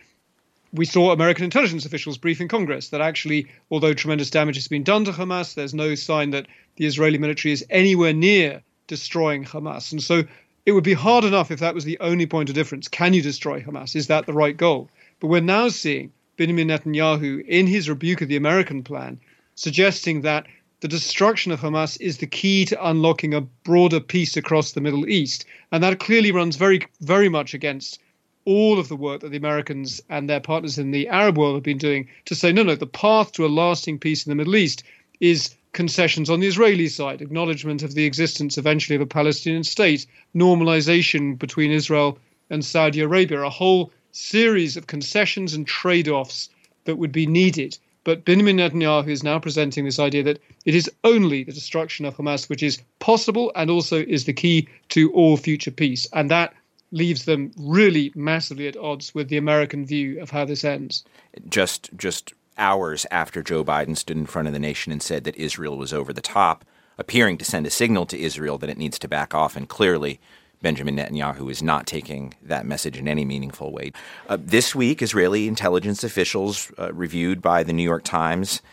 we 0.76 0.86
saw 0.86 1.12
American 1.12 1.46
intelligence 1.46 1.86
officials 1.86 2.18
brief 2.18 2.42
in 2.42 2.48
Congress 2.48 2.90
that 2.90 3.02
actually, 3.02 3.48
although 3.72 3.94
tremendous 3.94 4.30
damage 4.30 4.56
has 4.56 4.68
been 4.68 4.84
done 4.84 5.06
to 5.06 5.12
Hamas, 5.12 5.56
there's 5.56 5.74
no 5.74 5.96
sign 5.96 6.32
that 6.32 6.48
the 6.76 6.86
Israeli 6.86 7.18
military 7.18 7.54
is 7.54 7.66
anywhere 7.70 8.14
near 8.14 8.62
destroying 8.88 9.46
Hamas. 9.46 9.92
And 9.92 10.04
so 10.04 10.24
it 10.66 10.74
would 10.74 10.84
be 10.84 10.94
hard 10.94 11.24
enough 11.24 11.50
if 11.50 11.60
that 11.60 11.76
was 11.76 11.86
the 11.86 12.00
only 12.00 12.26
point 12.26 12.50
of 12.50 12.56
difference. 12.56 12.88
Can 12.88 13.14
you 13.14 13.22
destroy 13.22 13.62
Hamas? 13.62 13.96
Is 13.96 14.08
that 14.08 14.26
the 14.26 14.34
right 14.34 14.56
goal? 14.56 14.90
But 15.20 15.28
we're 15.28 15.42
now 15.42 15.70
seeing 15.70 16.12
Benjamin 16.38 16.68
Netanyahu, 16.68 17.46
in 17.48 17.68
his 17.68 17.90
rebuke 17.90 18.22
of 18.22 18.28
the 18.28 18.36
American 18.36 18.84
plan, 18.84 19.20
suggesting 19.56 20.22
that 20.22 20.46
the 20.82 20.88
destruction 20.88 21.52
of 21.52 21.62
Hamas 21.62 22.00
is 22.02 22.18
the 22.18 22.28
key 22.28 22.66
to 22.66 22.88
unlocking 22.88 23.34
a 23.34 23.42
broader 23.42 24.00
peace 24.00 24.36
across 24.36 24.72
the 24.72 24.82
Middle 24.82 25.08
East. 25.08 25.46
And 25.72 25.82
that 25.84 26.00
clearly 26.00 26.32
runs 26.32 26.58
very, 26.58 26.86
very 27.02 27.30
much 27.30 27.54
against 27.54 28.00
all 28.44 28.78
of 28.78 28.90
the 28.90 28.96
work 28.96 29.22
that 29.22 29.30
the 29.30 29.38
Americans 29.38 30.02
and 30.10 30.30
their 30.30 30.40
partners 30.40 30.78
in 30.78 30.92
the 30.92 31.08
Arab 31.08 31.38
world 31.38 31.56
have 31.56 31.64
been 31.64 31.78
doing 31.78 32.08
to 32.26 32.36
say, 32.36 32.52
no, 32.52 32.64
no, 32.64 32.76
the 32.76 32.86
path 32.86 33.32
to 33.32 33.46
a 33.46 33.48
lasting 33.48 33.98
peace 33.98 34.26
in 34.26 34.30
the 34.30 34.36
Middle 34.36 34.56
East 34.56 34.84
is 35.20 35.56
concessions 35.72 36.30
on 36.30 36.40
the 36.40 36.48
Israeli 36.48 36.88
side, 36.88 37.22
acknowledgement 37.22 37.82
of 37.82 37.96
the 37.96 38.06
existence 38.06 38.58
eventually 38.58 38.96
of 38.96 39.02
a 39.02 39.06
Palestinian 39.06 39.64
state, 39.64 40.06
normalization 40.36 41.38
between 41.40 41.72
Israel 41.72 42.20
and 42.50 42.64
Saudi 42.64 43.00
Arabia, 43.00 43.42
a 43.42 43.50
whole 43.50 43.92
series 44.16 44.78
of 44.78 44.88
concessions 44.88 45.54
and 45.54 45.68
trade 45.68 46.08
offs 46.08 46.50
that 46.86 46.98
would 46.98 47.12
be 47.12 47.28
needed. 47.28 47.78
But 48.06 48.24
Benjamin 48.24 48.58
Netanyahu 48.58 49.10
is 49.10 49.24
now 49.24 49.40
presenting 49.40 49.84
this 49.84 50.00
idea 50.00 50.24
that 50.24 50.42
it 50.64 50.76
is 50.76 50.90
only 51.04 51.44
the 51.44 51.52
destruction 51.52 52.06
of 52.06 52.16
Hamas 52.16 52.48
which 52.48 52.64
is 52.64 52.82
possible 53.00 53.52
and 53.56 53.70
also 53.70 53.98
is 53.98 54.26
the 54.26 54.34
key 54.34 54.68
to 54.90 55.12
all 55.12 55.38
future 55.38 55.72
peace. 55.72 56.08
And 56.14 56.32
that 56.32 56.54
leaves 56.92 57.26
them 57.26 57.52
really 57.58 58.14
massively 58.16 58.68
at 58.68 58.78
odds 58.78 59.14
with 59.14 59.28
the 59.30 59.38
American 59.38 59.86
view 59.86 60.22
of 60.22 60.30
how 60.30 60.46
this 60.46 60.64
ends. 60.64 61.04
Just 61.50 61.90
just 61.98 62.34
hours 62.58 63.06
after 63.12 63.44
Joe 63.44 63.66
Biden 63.66 63.98
stood 63.98 64.18
in 64.18 64.28
front 64.28 64.48
of 64.48 64.54
the 64.54 64.60
nation 64.60 64.94
and 64.94 65.04
said 65.04 65.26
that 65.26 65.36
Israel 65.36 65.78
was 65.78 65.92
over 65.92 66.14
the 66.14 66.22
top, 66.22 66.64
appearing 66.98 67.38
to 67.40 67.46
send 67.46 67.68
a 67.68 67.72
signal 67.72 68.06
to 68.06 68.20
Israel 68.20 68.58
that 68.60 68.70
it 68.70 68.78
needs 68.78 68.98
to 69.00 69.10
back 69.10 69.34
off, 69.34 69.58
and 69.58 69.68
clearly. 69.68 70.22
Benjamin 70.66 70.96
Netanyahu 70.96 71.52
is 71.52 71.62
not 71.62 71.86
taking 71.86 72.34
that 72.42 72.66
message 72.66 72.98
in 72.98 73.08
any 73.08 73.24
meaningful 73.24 73.72
way. 73.72 73.92
Uh, 74.28 74.36
this 74.42 74.74
week, 74.74 75.04
Israeli 75.04 75.48
intelligence 75.48 76.04
officials, 76.04 76.72
uh, 76.80 76.92
reviewed 76.92 77.40
by 77.40 77.62
the 77.62 77.72
New 77.72 77.84
York 77.84 78.04
Times 78.04 78.64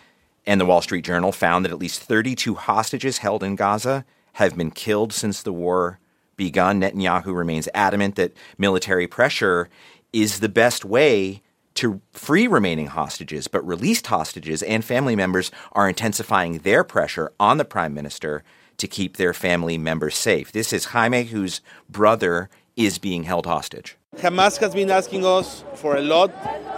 and 0.47 0.59
the 0.59 0.64
Wall 0.64 0.80
Street 0.80 1.05
Journal, 1.05 1.32
found 1.32 1.66
that 1.66 1.70
at 1.70 1.78
least 1.78 2.01
32 2.01 2.55
hostages 2.55 3.18
held 3.18 3.43
in 3.43 3.57
Gaza 3.57 4.07
have 4.32 4.57
been 4.57 4.70
killed 4.70 5.12
since 5.12 5.43
the 5.43 5.53
war 5.53 5.99
begun. 6.34 6.80
Netanyahu 6.80 7.36
remains 7.36 7.68
adamant 7.74 8.14
that 8.14 8.32
military 8.57 9.07
pressure 9.07 9.68
is 10.14 10.40
the 10.40 10.49
best 10.49 10.86
way 10.86 11.43
to 11.74 12.01
free 12.14 12.47
remaining 12.47 12.86
hostages, 12.86 13.49
but 13.49 13.66
released 13.66 14.07
hostages 14.07 14.62
and 14.62 14.82
family 14.82 15.14
members 15.14 15.51
are 15.72 15.90
intensifying 15.90 16.61
their 16.61 16.84
pressure 16.84 17.32
on 17.38 17.59
the 17.59 17.66
prime 17.66 17.93
minister 17.93 18.43
to 18.82 18.88
keep 18.88 19.16
their 19.16 19.32
family 19.32 19.78
members 19.78 20.16
safe. 20.16 20.52
This 20.52 20.72
is 20.72 20.82
Jaime, 20.86 21.22
whose 21.24 21.60
brother 21.88 22.50
is 22.76 22.98
being 22.98 23.22
held 23.22 23.46
hostage. 23.46 23.96
Hamas 24.16 24.58
has 24.58 24.74
been 24.74 24.90
asking 24.90 25.24
us 25.24 25.64
for 25.76 25.96
a 25.96 26.02
lot 26.02 26.30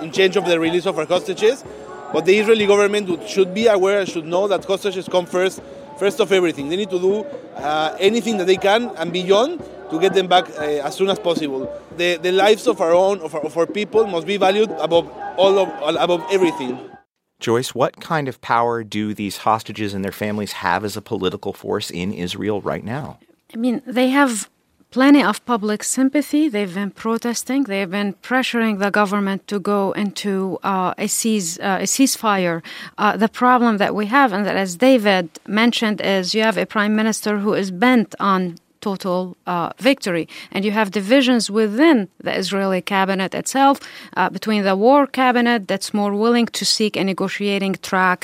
in 0.02 0.12
change 0.12 0.36
of 0.36 0.44
the 0.44 0.60
release 0.60 0.86
of 0.86 0.98
our 0.98 1.06
hostages, 1.06 1.64
but 2.12 2.26
the 2.26 2.36
Israeli 2.38 2.66
government 2.66 3.06
should 3.26 3.54
be 3.54 3.66
aware, 3.66 4.04
should 4.04 4.26
know 4.26 4.46
that 4.48 4.64
hostages 4.64 5.08
come 5.08 5.26
first 5.26 5.60
first 5.98 6.20
of 6.20 6.30
everything. 6.30 6.68
They 6.68 6.76
need 6.76 6.90
to 6.90 6.98
do 6.98 7.14
uh, 7.56 7.96
anything 7.98 8.36
that 8.38 8.46
they 8.46 8.56
can 8.56 8.90
and 8.96 9.12
beyond 9.12 9.62
to 9.90 9.98
get 9.98 10.12
them 10.12 10.26
back 10.26 10.50
uh, 10.50 10.88
as 10.88 10.94
soon 10.96 11.08
as 11.08 11.18
possible. 11.18 11.72
The, 11.96 12.16
the 12.16 12.32
lives 12.32 12.66
of 12.66 12.80
our 12.80 12.92
own, 12.92 13.20
of 13.20 13.34
our, 13.34 13.42
of 13.42 13.56
our 13.56 13.66
people, 13.66 14.06
must 14.06 14.26
be 14.26 14.36
valued 14.36 14.70
above 14.72 15.08
all 15.36 15.58
of, 15.58 15.96
above 15.96 16.22
everything. 16.30 16.93
Joyce, 17.40 17.74
what 17.74 18.00
kind 18.00 18.28
of 18.28 18.40
power 18.40 18.82
do 18.84 19.14
these 19.14 19.38
hostages 19.38 19.92
and 19.94 20.04
their 20.04 20.12
families 20.12 20.52
have 20.52 20.84
as 20.84 20.96
a 20.96 21.02
political 21.02 21.52
force 21.52 21.90
in 21.90 22.12
Israel 22.12 22.60
right 22.60 22.84
now? 22.84 23.18
I 23.52 23.56
mean, 23.56 23.82
they 23.86 24.08
have 24.08 24.48
plenty 24.94 25.22
of 25.22 25.44
public 25.44 25.82
sympathy. 25.82 26.48
They've 26.48 26.72
been 26.72 26.92
protesting. 26.92 27.64
They've 27.64 27.90
been 27.90 28.14
pressuring 28.22 28.78
the 28.78 28.90
government 28.90 29.46
to 29.48 29.58
go 29.58 29.90
into 29.92 30.58
uh, 30.62 30.94
a, 30.96 31.08
cease, 31.08 31.58
uh, 31.58 31.78
a 31.80 31.86
ceasefire. 31.94 32.62
Uh, 32.96 33.16
the 33.16 33.28
problem 33.28 33.78
that 33.78 33.92
we 33.92 34.06
have, 34.06 34.32
and 34.32 34.46
that 34.46 34.56
as 34.56 34.76
David 34.76 35.28
mentioned, 35.48 36.00
is 36.00 36.32
you 36.32 36.42
have 36.42 36.56
a 36.56 36.64
prime 36.64 36.94
minister 36.94 37.38
who 37.40 37.54
is 37.54 37.72
bent 37.72 38.14
on 38.20 38.56
total 38.90 39.20
uh, 39.54 39.70
victory. 39.90 40.24
And 40.52 40.60
you 40.66 40.72
have 40.78 40.88
divisions 41.00 41.44
within 41.60 41.96
the 42.26 42.34
Israeli 42.42 42.82
cabinet 42.94 43.30
itself, 43.42 43.76
uh, 44.18 44.28
between 44.36 44.62
the 44.68 44.76
war 44.84 45.02
cabinet 45.22 45.60
that's 45.70 45.90
more 46.00 46.12
willing 46.24 46.48
to 46.58 46.64
seek 46.76 46.92
a 46.96 47.04
negotiating 47.12 47.74
track, 47.90 48.18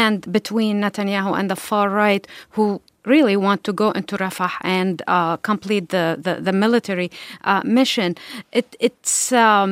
and 0.00 0.16
between 0.38 0.74
Netanyahu 0.84 1.32
and 1.38 1.46
the 1.52 1.60
far 1.68 1.86
right, 2.04 2.24
who 2.56 2.66
really 3.14 3.36
want 3.46 3.60
to 3.68 3.72
go 3.82 3.88
into 3.98 4.14
Rafah 4.24 4.54
and 4.80 4.94
uh, 5.06 5.36
complete 5.50 5.86
the, 5.96 6.06
the, 6.26 6.34
the 6.48 6.54
military 6.64 7.08
uh, 7.50 7.62
mission. 7.80 8.10
It, 8.58 8.68
it's, 8.86 9.14
um, 9.46 9.68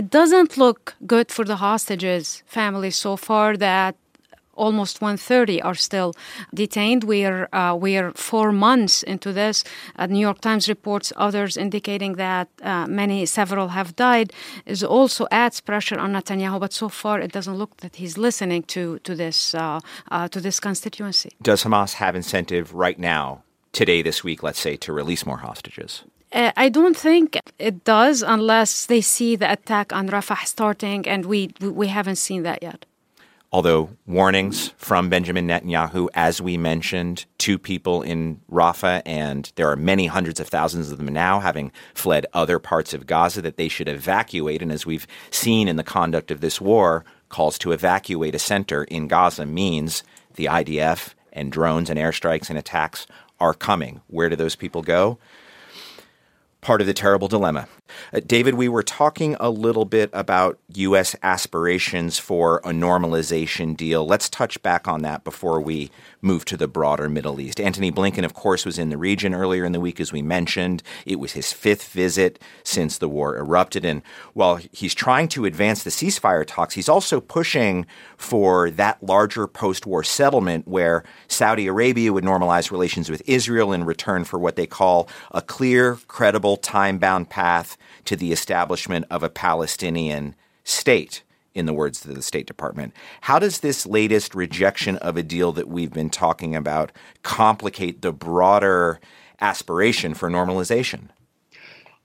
it 0.00 0.06
doesn't 0.18 0.52
look 0.64 0.80
good 1.14 1.28
for 1.36 1.44
the 1.50 1.58
hostages 1.66 2.42
families 2.46 2.96
so 2.96 3.12
far 3.16 3.48
that 3.68 3.94
almost 4.62 5.00
130 5.00 5.60
are 5.62 5.74
still 5.74 6.10
detained. 6.54 7.04
We're 7.04 7.48
uh, 7.52 7.74
we're 7.84 8.12
four 8.30 8.52
months 8.52 9.02
into 9.02 9.32
this. 9.32 9.64
Uh, 9.96 10.06
New 10.06 10.24
York 10.28 10.40
Times 10.40 10.68
reports 10.68 11.12
others 11.16 11.56
indicating 11.56 12.12
that 12.16 12.48
uh, 12.62 12.86
many, 12.86 13.26
several 13.26 13.68
have 13.68 13.90
died. 13.96 14.32
Is 14.66 14.82
also 14.84 15.26
adds 15.30 15.60
pressure 15.60 15.98
on 15.98 16.12
Netanyahu, 16.12 16.58
but 16.60 16.72
so 16.72 16.88
far 16.88 17.20
it 17.20 17.32
doesn't 17.32 17.58
look 17.62 17.72
that 17.82 17.96
he's 17.96 18.16
listening 18.16 18.62
to 18.74 18.98
to 19.06 19.14
this 19.14 19.54
uh, 19.54 19.80
uh, 20.10 20.28
to 20.28 20.40
this 20.40 20.60
constituency. 20.60 21.30
Does 21.42 21.64
Hamas 21.64 21.92
have 21.94 22.16
incentive 22.16 22.66
right 22.84 22.98
now, 22.98 23.42
today, 23.72 24.02
this 24.02 24.24
week, 24.24 24.42
let's 24.42 24.60
say, 24.60 24.76
to 24.76 24.92
release 24.92 25.26
more 25.26 25.38
hostages? 25.38 26.04
Uh, 26.32 26.50
I 26.56 26.70
don't 26.70 26.96
think 26.96 27.38
it 27.58 27.84
does 27.84 28.22
unless 28.22 28.86
they 28.86 29.02
see 29.02 29.36
the 29.36 29.52
attack 29.52 29.92
on 29.92 30.08
Rafah 30.08 30.46
starting, 30.46 31.06
and 31.06 31.26
we 31.26 31.50
we 31.60 31.88
haven't 31.88 32.16
seen 32.16 32.42
that 32.42 32.62
yet. 32.62 32.86
Although 33.54 33.90
warnings 34.06 34.68
from 34.78 35.10
Benjamin 35.10 35.46
Netanyahu, 35.46 36.08
as 36.14 36.40
we 36.40 36.56
mentioned, 36.56 37.26
two 37.36 37.58
people 37.58 38.00
in 38.00 38.40
Rafah, 38.50 39.02
and 39.04 39.52
there 39.56 39.70
are 39.70 39.76
many 39.76 40.06
hundreds 40.06 40.40
of 40.40 40.48
thousands 40.48 40.90
of 40.90 40.96
them 40.96 41.12
now 41.12 41.38
having 41.38 41.70
fled 41.92 42.24
other 42.32 42.58
parts 42.58 42.94
of 42.94 43.06
Gaza, 43.06 43.42
that 43.42 43.58
they 43.58 43.68
should 43.68 43.88
evacuate. 43.88 44.62
And 44.62 44.72
as 44.72 44.86
we've 44.86 45.06
seen 45.30 45.68
in 45.68 45.76
the 45.76 45.84
conduct 45.84 46.30
of 46.30 46.40
this 46.40 46.62
war, 46.62 47.04
calls 47.28 47.58
to 47.58 47.72
evacuate 47.72 48.34
a 48.34 48.38
center 48.38 48.84
in 48.84 49.06
Gaza 49.06 49.44
means 49.44 50.02
the 50.36 50.46
IDF 50.46 51.12
and 51.30 51.52
drones 51.52 51.90
and 51.90 51.98
airstrikes 51.98 52.48
and 52.48 52.58
attacks 52.58 53.06
are 53.38 53.52
coming. 53.52 54.00
Where 54.06 54.30
do 54.30 54.36
those 54.36 54.56
people 54.56 54.82
go? 54.82 55.18
part 56.62 56.80
of 56.80 56.86
the 56.86 56.94
terrible 56.94 57.28
dilemma. 57.28 57.68
Uh, 58.12 58.20
David, 58.26 58.54
we 58.54 58.68
were 58.68 58.82
talking 58.82 59.36
a 59.40 59.50
little 59.50 59.84
bit 59.84 60.10
about 60.12 60.58
U.S. 60.74 61.16
aspirations 61.22 62.18
for 62.18 62.58
a 62.58 62.70
normalization 62.70 63.76
deal. 63.76 64.06
Let's 64.06 64.28
touch 64.28 64.62
back 64.62 64.86
on 64.88 65.02
that 65.02 65.24
before 65.24 65.60
we 65.60 65.90
move 66.20 66.44
to 66.46 66.56
the 66.56 66.68
broader 66.68 67.08
Middle 67.08 67.40
East. 67.40 67.60
Antony 67.60 67.90
Blinken, 67.90 68.24
of 68.24 68.34
course, 68.34 68.64
was 68.64 68.78
in 68.78 68.90
the 68.90 68.96
region 68.96 69.34
earlier 69.34 69.64
in 69.64 69.72
the 69.72 69.80
week, 69.80 70.00
as 70.00 70.12
we 70.12 70.22
mentioned. 70.22 70.82
It 71.04 71.18
was 71.18 71.32
his 71.32 71.52
fifth 71.52 71.88
visit 71.88 72.38
since 72.62 72.98
the 72.98 73.08
war 73.08 73.36
erupted. 73.36 73.84
And 73.84 74.02
while 74.32 74.60
he's 74.70 74.94
trying 74.94 75.28
to 75.28 75.44
advance 75.44 75.82
the 75.82 75.90
ceasefire 75.90 76.44
talks, 76.46 76.74
he's 76.74 76.88
also 76.88 77.20
pushing 77.20 77.86
for 78.16 78.70
that 78.70 79.02
larger 79.02 79.46
post 79.46 79.86
war 79.86 80.04
settlement 80.04 80.68
where 80.68 81.04
Saudi 81.28 81.66
Arabia 81.66 82.12
would 82.12 82.24
normalize 82.24 82.70
relations 82.70 83.10
with 83.10 83.22
Israel 83.26 83.72
in 83.72 83.84
return 83.84 84.24
for 84.24 84.38
what 84.38 84.56
they 84.56 84.66
call 84.66 85.08
a 85.32 85.42
clear, 85.42 85.98
credible, 86.06 86.56
time 86.56 86.98
bound 86.98 87.30
path 87.30 87.76
to 88.04 88.16
the 88.16 88.32
establishment 88.32 89.06
of 89.10 89.22
a 89.22 89.30
Palestinian 89.30 90.34
state 90.64 91.22
in 91.54 91.66
the 91.66 91.72
words 91.72 92.04
of 92.04 92.14
the 92.14 92.22
State 92.22 92.46
Department. 92.46 92.94
How 93.22 93.38
does 93.38 93.60
this 93.60 93.86
latest 93.86 94.34
rejection 94.34 94.96
of 94.96 95.16
a 95.16 95.22
deal 95.22 95.52
that 95.52 95.68
we've 95.68 95.92
been 95.92 96.10
talking 96.10 96.56
about 96.56 96.92
complicate 97.22 98.02
the 98.02 98.12
broader 98.12 99.00
aspiration 99.40 100.14
for 100.14 100.30
normalization? 100.30 101.08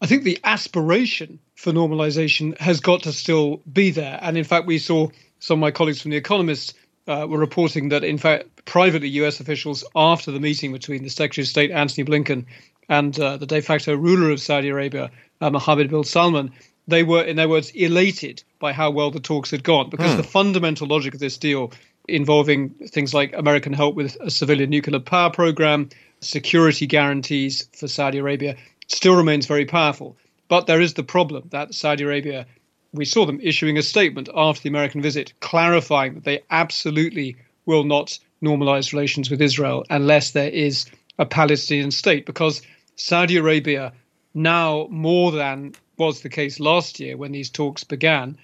I 0.02 0.06
think 0.06 0.24
the 0.24 0.40
aspiration 0.44 1.40
for 1.56 1.72
normalization 1.72 2.58
has 2.60 2.80
got 2.80 3.04
to 3.04 3.14
still 3.14 3.62
be 3.72 3.92
there. 3.92 4.20
And 4.22 4.38
in 4.38 4.44
fact, 4.44 4.68
we 4.68 4.78
saw 4.78 5.10
some 5.40 5.60
of 5.60 5.62
my 5.62 5.72
colleagues 5.72 6.02
from 6.02 6.12
The 6.12 6.18
Economist 6.18 6.76
uh, 7.08 7.26
were 7.28 7.40
reporting 7.40 7.90
that, 7.90 8.04
in 8.04 8.18
fact, 8.18 8.66
privately, 8.66 9.08
US 9.10 9.40
officials, 9.40 9.84
after 9.96 10.32
the 10.32 10.40
meeting 10.40 10.72
between 10.74 11.04
the 11.04 11.10
Secretary 11.10 11.44
of 11.44 11.48
State, 11.48 11.72
Antony 11.72 12.06
Blinken, 12.06 12.46
and 12.90 13.20
uh, 13.20 13.38
the 13.38 13.46
de 13.46 13.62
facto 13.62 13.96
ruler 13.96 14.30
of 14.30 14.40
Saudi 14.40 14.70
Arabia, 14.70 15.10
uh, 15.42 15.50
Mohammed 15.50 15.90
bin 15.90 16.04
Salman, 16.04 16.52
they 16.88 17.04
were, 17.04 17.24
in 17.24 17.36
their 17.36 17.50
words, 17.50 17.72
elated 17.72 18.44
by 18.60 18.74
how 18.74 18.90
well 18.92 19.12
the 19.12 19.20
talks 19.20 19.52
had 19.52 19.64
gone 19.64 19.90
because 19.90 20.12
hmm. 20.12 20.18
the 20.18 20.24
fundamental 20.24 20.88
logic 20.88 21.14
of 21.14 21.20
this 21.20 21.38
deal 21.38 21.72
involving 22.08 22.70
things 22.70 23.14
like 23.14 23.34
American 23.36 23.74
help 23.74 23.96
with 23.96 24.18
a 24.22 24.32
civilian 24.32 24.70
nuclear 24.70 25.00
power 25.00 25.30
program, 25.30 25.90
security 26.22 26.88
guarantees 26.88 27.68
for 27.74 27.88
Saudi 27.88 28.18
Arabia, 28.18 28.56
still 28.88 29.16
remains 29.16 29.46
very 29.46 29.66
powerful. 29.66 30.18
But 30.48 30.68
there 30.68 30.82
is 30.82 30.94
the 30.94 31.04
problem 31.04 31.50
that 31.50 31.74
Saudi 31.74 32.06
Arabia, 32.06 32.46
we 32.94 33.04
saw 33.04 33.26
them 33.26 33.42
issuing 33.44 33.78
a 33.78 33.82
statement 33.82 34.30
after 34.34 34.64
the 34.64 34.70
American 34.70 35.02
visit 35.02 35.34
clarifying 35.42 36.16
that 36.16 36.24
they 36.24 36.44
absolutely 36.50 37.36
will 37.66 37.84
not 37.84 38.18
normalize 38.42 38.94
relations 38.94 39.30
with 39.30 39.42
Israel 39.42 39.84
unless 39.90 40.32
there 40.32 40.50
is 40.50 40.86
a 41.20 41.26
Palestinian 41.26 41.92
state 41.92 42.26
because 42.26 42.62
Saudi 42.96 43.38
Arabia 43.38 43.92
now 44.34 44.88
more 44.90 45.32
than 45.32 45.74
was 45.98 46.22
the 46.22 46.30
case 46.30 46.60
last 46.60 47.00
year 47.00 47.18
when 47.18 47.32
these 47.32 47.50
talks 47.50 47.84
began, 47.84 48.38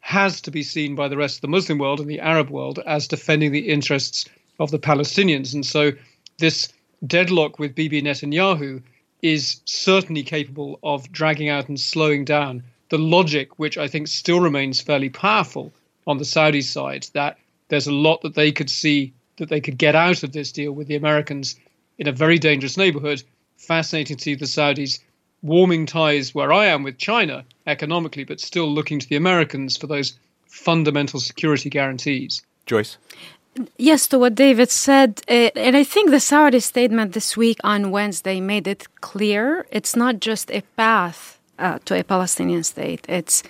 has 0.00 0.40
to 0.40 0.50
be 0.50 0.62
seen 0.62 0.94
by 0.94 1.08
the 1.08 1.16
rest 1.16 1.36
of 1.36 1.40
the 1.42 1.48
Muslim 1.48 1.78
world 1.78 2.00
and 2.00 2.08
the 2.08 2.20
Arab 2.20 2.50
world 2.50 2.78
as 2.86 3.08
defending 3.08 3.52
the 3.52 3.68
interests 3.68 4.26
of 4.58 4.70
the 4.70 4.78
Palestinians. 4.78 5.54
And 5.54 5.64
so 5.64 5.92
this 6.38 6.68
deadlock 7.06 7.58
with 7.58 7.74
Bibi 7.74 8.02
Netanyahu 8.02 8.82
is 9.22 9.60
certainly 9.64 10.22
capable 10.22 10.78
of 10.82 11.10
dragging 11.12 11.48
out 11.48 11.68
and 11.68 11.78
slowing 11.78 12.24
down 12.24 12.62
the 12.88 12.98
logic, 12.98 13.58
which 13.58 13.76
I 13.78 13.88
think 13.88 14.08
still 14.08 14.40
remains 14.40 14.80
fairly 14.80 15.10
powerful 15.10 15.72
on 16.06 16.18
the 16.18 16.24
Saudi 16.24 16.62
side, 16.62 17.06
that 17.12 17.38
there's 17.68 17.86
a 17.86 17.92
lot 17.92 18.22
that 18.22 18.34
they 18.34 18.52
could 18.52 18.70
see 18.70 19.12
that 19.36 19.48
they 19.48 19.60
could 19.60 19.78
get 19.78 19.94
out 19.94 20.22
of 20.22 20.32
this 20.32 20.52
deal 20.52 20.72
with 20.72 20.88
the 20.88 20.96
Americans 20.96 21.56
in 21.98 22.08
a 22.08 22.12
very 22.12 22.38
dangerous 22.38 22.76
neighborhood. 22.76 23.22
Fascinating 23.56 24.16
to 24.16 24.22
see 24.22 24.34
the 24.34 24.46
Saudis 24.46 25.00
warming 25.42 25.86
ties 25.86 26.34
where 26.34 26.52
I 26.52 26.66
am 26.66 26.82
with 26.82 26.98
China 26.98 27.44
economically, 27.66 28.24
but 28.24 28.40
still 28.40 28.68
looking 28.68 28.98
to 28.98 29.08
the 29.08 29.16
Americans 29.16 29.76
for 29.76 29.86
those 29.86 30.18
fundamental 30.46 31.20
security 31.20 31.70
guarantees. 31.70 32.42
Joyce? 32.66 32.98
Yes, 33.78 34.06
to 34.08 34.18
what 34.18 34.34
David 34.34 34.70
said, 34.70 35.22
uh, 35.28 35.50
and 35.56 35.76
I 35.76 35.84
think 35.84 36.10
the 36.10 36.20
Saudi 36.20 36.60
statement 36.60 37.12
this 37.12 37.36
week 37.36 37.58
on 37.64 37.90
Wednesday 37.90 38.40
made 38.40 38.66
it 38.68 38.86
clear 39.00 39.66
it's 39.72 39.96
not 39.96 40.20
just 40.20 40.50
a 40.50 40.62
path 40.76 41.40
uh, 41.58 41.78
to 41.84 41.98
a 41.98 42.04
Palestinian 42.04 42.62
state, 42.62 43.04
it's 43.08 43.42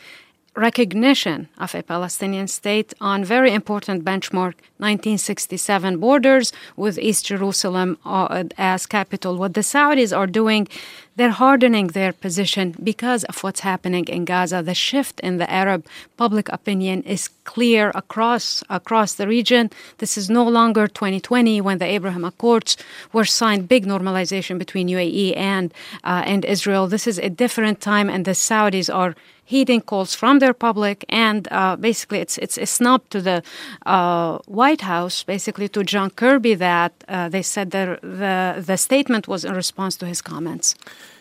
recognition 0.60 1.48
of 1.58 1.74
a 1.74 1.82
Palestinian 1.82 2.46
state 2.46 2.92
on 3.00 3.24
very 3.24 3.52
important 3.52 4.04
benchmark 4.04 4.54
1967 4.76 5.98
borders 5.98 6.52
with 6.76 6.98
East 6.98 7.26
Jerusalem 7.26 7.98
uh, 8.04 8.44
as 8.58 8.86
capital. 8.86 9.36
What 9.36 9.54
the 9.54 9.62
Saudis 9.62 10.16
are 10.16 10.26
doing, 10.26 10.68
they're 11.16 11.30
hardening 11.30 11.88
their 11.88 12.12
position 12.12 12.74
because 12.82 13.24
of 13.24 13.42
what's 13.42 13.60
happening 13.60 14.04
in 14.06 14.24
Gaza. 14.24 14.62
The 14.62 14.74
shift 14.74 15.20
in 15.20 15.38
the 15.38 15.50
Arab 15.50 15.86
public 16.16 16.48
opinion 16.50 17.02
is 17.02 17.28
clear 17.44 17.90
across 17.94 18.62
across 18.68 19.14
the 19.14 19.26
region. 19.26 19.70
This 19.98 20.16
is 20.16 20.28
no 20.30 20.44
longer 20.58 20.86
2020 20.86 21.60
when 21.60 21.78
the 21.78 21.86
Abraham 21.96 22.24
Accords 22.24 22.76
were 23.12 23.24
signed, 23.24 23.68
big 23.68 23.86
normalization 23.86 24.58
between 24.58 24.88
UAE 24.88 25.36
and 25.36 25.72
uh, 26.04 26.22
and 26.32 26.44
Israel. 26.44 26.86
This 26.86 27.06
is 27.06 27.18
a 27.18 27.30
different 27.30 27.80
time, 27.80 28.08
and 28.08 28.24
the 28.24 28.36
Saudis 28.48 28.88
are 28.94 29.14
heeding 29.50 29.82
calls 29.82 30.14
from 30.14 30.38
their 30.38 30.54
public, 30.54 31.04
and 31.08 31.48
uh, 31.50 31.76
basically 31.76 32.20
it's 32.24 32.38
it's 32.38 32.58
a 32.58 32.66
snub 32.66 33.00
to 33.08 33.20
the 33.20 33.42
uh, 33.86 34.38
White 34.46 34.82
House, 34.82 35.24
basically 35.24 35.68
to 35.68 35.82
John 35.82 36.10
Kirby, 36.10 36.54
that 36.56 36.92
uh, 37.08 37.28
they 37.28 37.42
said 37.42 37.70
that 37.70 38.00
the 38.02 38.62
the 38.70 38.76
statement 38.76 39.26
was 39.26 39.44
in 39.44 39.54
response 39.54 39.96
to 39.98 40.06
his 40.06 40.22
comments. 40.22 40.74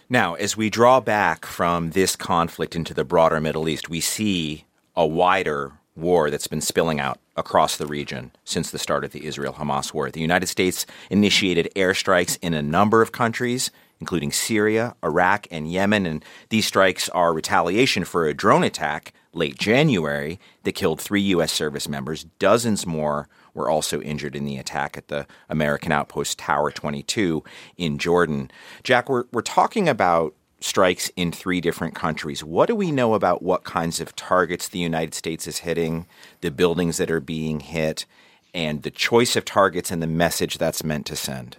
Now, 0.10 0.36
as 0.46 0.58
we 0.58 0.70
draw 0.70 1.02
back 1.02 1.46
from 1.46 1.92
this 1.92 2.16
conflict 2.16 2.76
into 2.76 2.94
the 2.94 3.04
broader 3.04 3.40
Middle 3.40 3.70
East, 3.70 3.90
we 3.90 4.02
see 4.02 4.66
a 4.96 5.06
wider 5.06 5.72
war 5.96 6.30
that's 6.32 6.48
been 6.48 6.62
spilling 6.62 7.00
out 7.00 7.20
across 7.36 7.78
the 7.78 7.86
region 7.86 8.32
since 8.44 8.72
the 8.72 8.80
start 8.80 9.04
of 9.04 9.12
the 9.12 9.26
Israel 9.26 9.54
Hamas 9.54 9.94
war. 9.94 10.10
The 10.10 10.28
United 10.30 10.48
States 10.48 10.86
initiated 11.10 11.70
airstrikes 11.76 12.38
in 12.42 12.54
a 12.54 12.62
number 12.62 13.02
of 13.02 13.12
countries, 13.12 13.72
including 14.00 14.32
Syria, 14.32 14.96
Iraq, 15.04 15.48
and 15.52 15.72
Yemen. 15.72 16.06
And 16.06 16.26
these 16.50 16.66
strikes 16.66 17.10
are 17.10 17.34
retaliation 17.34 18.04
for 18.06 18.28
a 18.28 18.34
drone 18.34 18.64
attack 18.64 19.14
late 19.34 19.58
January 19.58 20.40
that 20.64 20.74
killed 20.74 21.00
three 21.02 21.22
U.S. 21.22 21.52
service 21.52 21.88
members. 21.88 22.26
Dozens 22.40 22.86
more 22.86 23.28
were 23.54 23.70
also 23.70 24.02
injured 24.02 24.36
in 24.36 24.46
the 24.46 24.58
attack 24.58 24.98
at 24.98 25.08
the 25.08 25.28
American 25.50 25.92
outpost 25.92 26.40
Tower 26.40 26.72
22 26.72 27.44
in 27.78 27.98
Jordan. 27.98 28.50
Jack, 28.84 29.10
we're, 29.10 29.26
we're 29.32 29.42
talking 29.42 29.90
about 29.90 30.34
strikes 30.62 31.10
in 31.16 31.32
three 31.32 31.62
different 31.62 31.96
countries. 31.96 32.44
What 32.44 32.68
do 32.68 32.76
we 32.76 32.92
know 32.92 33.14
about 33.14 33.42
what 33.42 33.64
kinds 33.64 34.00
of 34.00 34.16
targets 34.16 34.68
the 34.68 34.80
United 34.80 35.14
States 35.14 35.48
is 35.48 35.60
hitting, 35.60 36.06
the 36.42 36.52
buildings 36.52 36.98
that 36.98 37.12
are 37.12 37.22
being 37.22 37.62
hit, 37.62 38.06
and 38.54 38.84
the 38.84 38.92
choice 38.92 39.36
of 39.36 39.46
targets 39.46 39.92
and 39.92 40.02
the 40.02 40.08
message 40.08 40.58
that's 40.58 40.84
meant 40.84 41.06
to 41.08 41.16
send? 41.16 41.58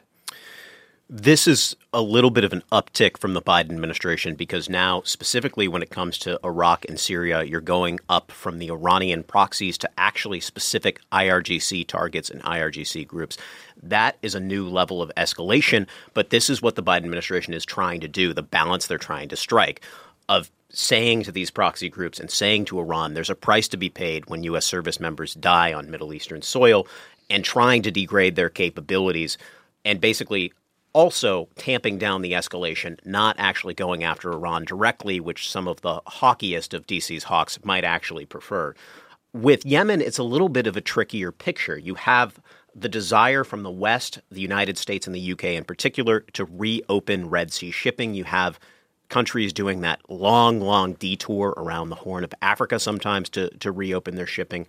This 1.13 1.49
is 1.49 1.75
a 1.93 2.01
little 2.01 2.31
bit 2.31 2.45
of 2.45 2.53
an 2.53 2.63
uptick 2.71 3.19
from 3.19 3.35
the 3.35 3.43
Biden 3.43 3.73
administration 3.73 4.37
because 4.37 4.69
now, 4.69 5.03
specifically 5.05 5.67
when 5.67 5.83
it 5.83 5.91
comes 5.91 6.17
to 6.19 6.39
Iraq 6.45 6.85
and 6.89 7.01
Syria, 7.01 7.43
you're 7.43 7.61
going 7.61 7.99
up 8.09 8.31
from 8.31 8.61
the 8.61 8.71
Iranian 8.71 9.25
proxies 9.25 9.77
to 9.79 9.91
actually 9.99 10.39
specific 10.39 11.01
IRGC 11.11 11.85
targets 11.89 12.31
and 12.31 12.41
IRGC 12.45 13.09
groups. 13.09 13.39
That 13.83 14.19
is 14.23 14.37
a 14.37 14.41
new 14.41 14.69
level 14.69 15.03
of 15.03 15.11
escalation, 15.17 15.89
but 16.15 16.31
this 16.31 16.49
is 16.49 16.63
what 16.63 16.77
the 16.77 16.83
Biden 16.83 16.99
administration 16.99 17.55
is 17.55 17.65
trying 17.65 17.99
to 18.03 18.09
do, 18.09 18.33
the 18.33 18.45
balance 18.45 18.87
they're 18.87 18.97
trying 18.97 19.31
to 19.31 19.37
strike 19.37 19.83
of 20.29 20.49
saying 20.69 21.25
to 21.25 21.33
these 21.33 21.51
proxy 21.51 21.89
groups 21.89 22.21
and 22.21 22.31
saying 22.31 22.67
to 22.67 22.79
Iran, 22.79 23.15
there's 23.15 23.31
a 23.31 23.35
price 23.35 23.67
to 23.67 23.77
be 23.77 23.91
paid 23.91 24.27
when 24.27 24.45
U.S. 24.45 24.65
service 24.65 25.01
members 25.01 25.35
die 25.35 25.73
on 25.73 25.91
Middle 25.91 26.15
Eastern 26.15 26.41
soil 26.41 26.87
and 27.29 27.45
trying 27.45 27.83
to 27.83 27.91
degrade 27.91 28.37
their 28.37 28.49
capabilities 28.49 29.39
and 29.85 30.01
basically 30.01 30.53
also 30.93 31.49
tamping 31.57 31.99
down 31.99 32.22
the 32.22 32.32
escalation, 32.32 32.99
not 33.05 33.36
actually 33.38 33.74
going 33.74 34.05
after 34.05 34.32
Iran 34.32 34.64
directly, 34.64 35.20
which 35.20 35.51
some 35.51 35.68
of 35.68 35.80
the 35.82 36.01
hawkiest 36.07 36.74
of 36.74 36.86
DC's 36.86 37.24
hawks 37.24 37.59
might 37.64 37.84
actually 37.84 38.26
prefer. 38.26 38.74
With 39.32 39.64
Yemen, 39.64 40.01
it's 40.01 40.18
a 40.18 40.24
little 40.24 40.49
bit 40.49 40.66
of 40.66 40.76
a 40.76 40.80
trickier 40.80 41.30
picture. 41.30 41.78
You 41.78 41.95
have 41.95 42.41
the 42.74 42.88
desire 42.88 43.45
from 43.45 43.62
the 43.62 43.70
West, 43.70 44.20
the 44.30 44.41
United 44.41 44.78
States 44.78 45.07
and 45.07 45.14
the 45.14 45.32
UK 45.32 45.45
in 45.45 45.64
particular, 45.64 46.20
to 46.32 46.45
reopen 46.45 47.30
Red 47.30 47.53
Sea 47.53 47.70
shipping. 47.70 48.14
You 48.14 48.24
have 48.24 48.59
countries 49.09 49.53
doing 49.53 49.80
that 49.80 50.01
long, 50.09 50.61
long 50.61 50.95
detour 50.95 51.53
around 51.57 51.91
the 51.91 51.97
Horn 51.97 52.24
of 52.24 52.32
Africa 52.43 52.78
sometimes 52.78 53.28
to, 53.30 53.51
to 53.59 53.70
reopen 53.70 54.14
their 54.14 54.26
shipping. 54.26 54.66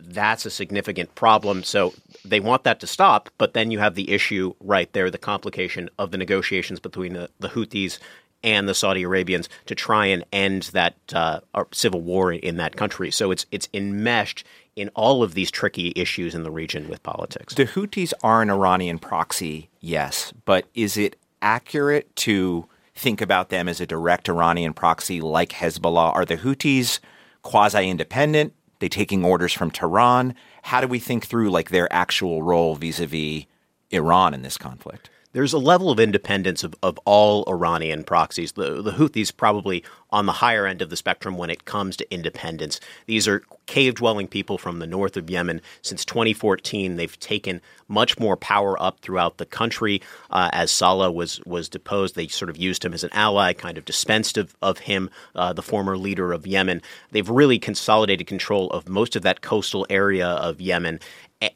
That's 0.00 0.46
a 0.46 0.50
significant 0.50 1.14
problem. 1.14 1.64
So 1.64 1.94
they 2.24 2.40
want 2.40 2.64
that 2.64 2.80
to 2.80 2.86
stop, 2.86 3.30
but 3.36 3.54
then 3.54 3.70
you 3.70 3.78
have 3.80 3.94
the 3.94 4.10
issue 4.10 4.54
right 4.60 4.92
there, 4.92 5.10
the 5.10 5.18
complication 5.18 5.90
of 5.98 6.10
the 6.12 6.18
negotiations 6.18 6.80
between 6.80 7.14
the, 7.14 7.30
the 7.40 7.48
Houthis 7.48 7.98
and 8.42 8.68
the 8.68 8.74
Saudi 8.74 9.02
Arabians 9.02 9.48
to 9.66 9.74
try 9.74 10.06
and 10.06 10.24
end 10.32 10.62
that 10.72 10.94
uh, 11.12 11.40
civil 11.72 12.00
war 12.00 12.32
in 12.32 12.56
that 12.56 12.76
country. 12.76 13.10
So 13.10 13.30
it's 13.30 13.46
it's 13.50 13.68
enmeshed 13.74 14.44
in 14.76 14.90
all 14.94 15.22
of 15.24 15.34
these 15.34 15.50
tricky 15.50 15.92
issues 15.96 16.34
in 16.34 16.44
the 16.44 16.50
region 16.50 16.88
with 16.88 17.02
politics. 17.02 17.54
The 17.54 17.66
Houthis 17.66 18.12
are 18.22 18.42
an 18.42 18.50
Iranian 18.50 18.98
proxy, 18.98 19.70
yes, 19.80 20.32
but 20.44 20.66
is 20.74 20.96
it 20.96 21.16
accurate 21.42 22.14
to 22.16 22.68
think 22.94 23.20
about 23.20 23.48
them 23.48 23.68
as 23.68 23.80
a 23.80 23.86
direct 23.86 24.28
Iranian 24.28 24.72
proxy 24.72 25.20
like 25.20 25.50
Hezbollah? 25.50 26.14
Are 26.14 26.24
the 26.24 26.36
Houthis 26.36 27.00
quasi 27.42 27.88
independent? 27.88 28.52
They 28.78 28.88
taking 28.88 29.24
orders 29.24 29.52
from 29.52 29.70
Tehran? 29.70 30.34
How 30.62 30.80
do 30.80 30.86
we 30.86 30.98
think 30.98 31.26
through 31.26 31.50
like 31.50 31.70
their 31.70 31.92
actual 31.92 32.42
role 32.42 32.76
vis-a-vis 32.76 33.44
Iran 33.90 34.34
in 34.34 34.42
this 34.42 34.58
conflict? 34.58 35.10
There's 35.32 35.52
a 35.52 35.58
level 35.58 35.90
of 35.90 36.00
independence 36.00 36.64
of, 36.64 36.74
of 36.82 36.98
all 37.04 37.44
Iranian 37.48 38.04
proxies. 38.04 38.52
The, 38.52 38.82
the 38.82 38.92
Houthis 38.92 39.36
probably 39.36 39.84
on 40.10 40.26
the 40.26 40.32
higher 40.32 40.66
end 40.66 40.80
of 40.80 40.90
the 40.90 40.96
spectrum 40.96 41.36
when 41.36 41.50
it 41.50 41.64
comes 41.64 41.96
to 41.96 42.12
independence. 42.12 42.80
These 43.06 43.28
are 43.28 43.42
cave 43.66 43.96
dwelling 43.96 44.26
people 44.26 44.56
from 44.56 44.78
the 44.78 44.86
north 44.86 45.16
of 45.16 45.28
Yemen. 45.28 45.60
Since 45.82 46.06
2014, 46.06 46.96
they've 46.96 47.20
taken 47.20 47.60
much 47.88 48.18
more 48.18 48.36
power 48.36 48.80
up 48.82 49.00
throughout 49.00 49.36
the 49.36 49.46
country. 49.46 50.00
Uh, 50.30 50.48
as 50.52 50.70
Saleh 50.70 51.12
was 51.12 51.40
was 51.44 51.68
deposed, 51.68 52.14
they 52.14 52.28
sort 52.28 52.48
of 52.48 52.56
used 52.56 52.84
him 52.84 52.94
as 52.94 53.04
an 53.04 53.10
ally, 53.12 53.52
kind 53.52 53.76
of 53.76 53.84
dispensed 53.84 54.38
of, 54.38 54.56
of 54.62 54.78
him, 54.78 55.10
uh, 55.34 55.52
the 55.52 55.62
former 55.62 55.96
leader 55.98 56.32
of 56.32 56.46
Yemen. 56.46 56.80
They've 57.10 57.28
really 57.28 57.58
consolidated 57.58 58.26
control 58.26 58.70
of 58.70 58.88
most 58.88 59.14
of 59.14 59.22
that 59.22 59.42
coastal 59.42 59.86
area 59.90 60.26
of 60.26 60.60
Yemen. 60.60 61.00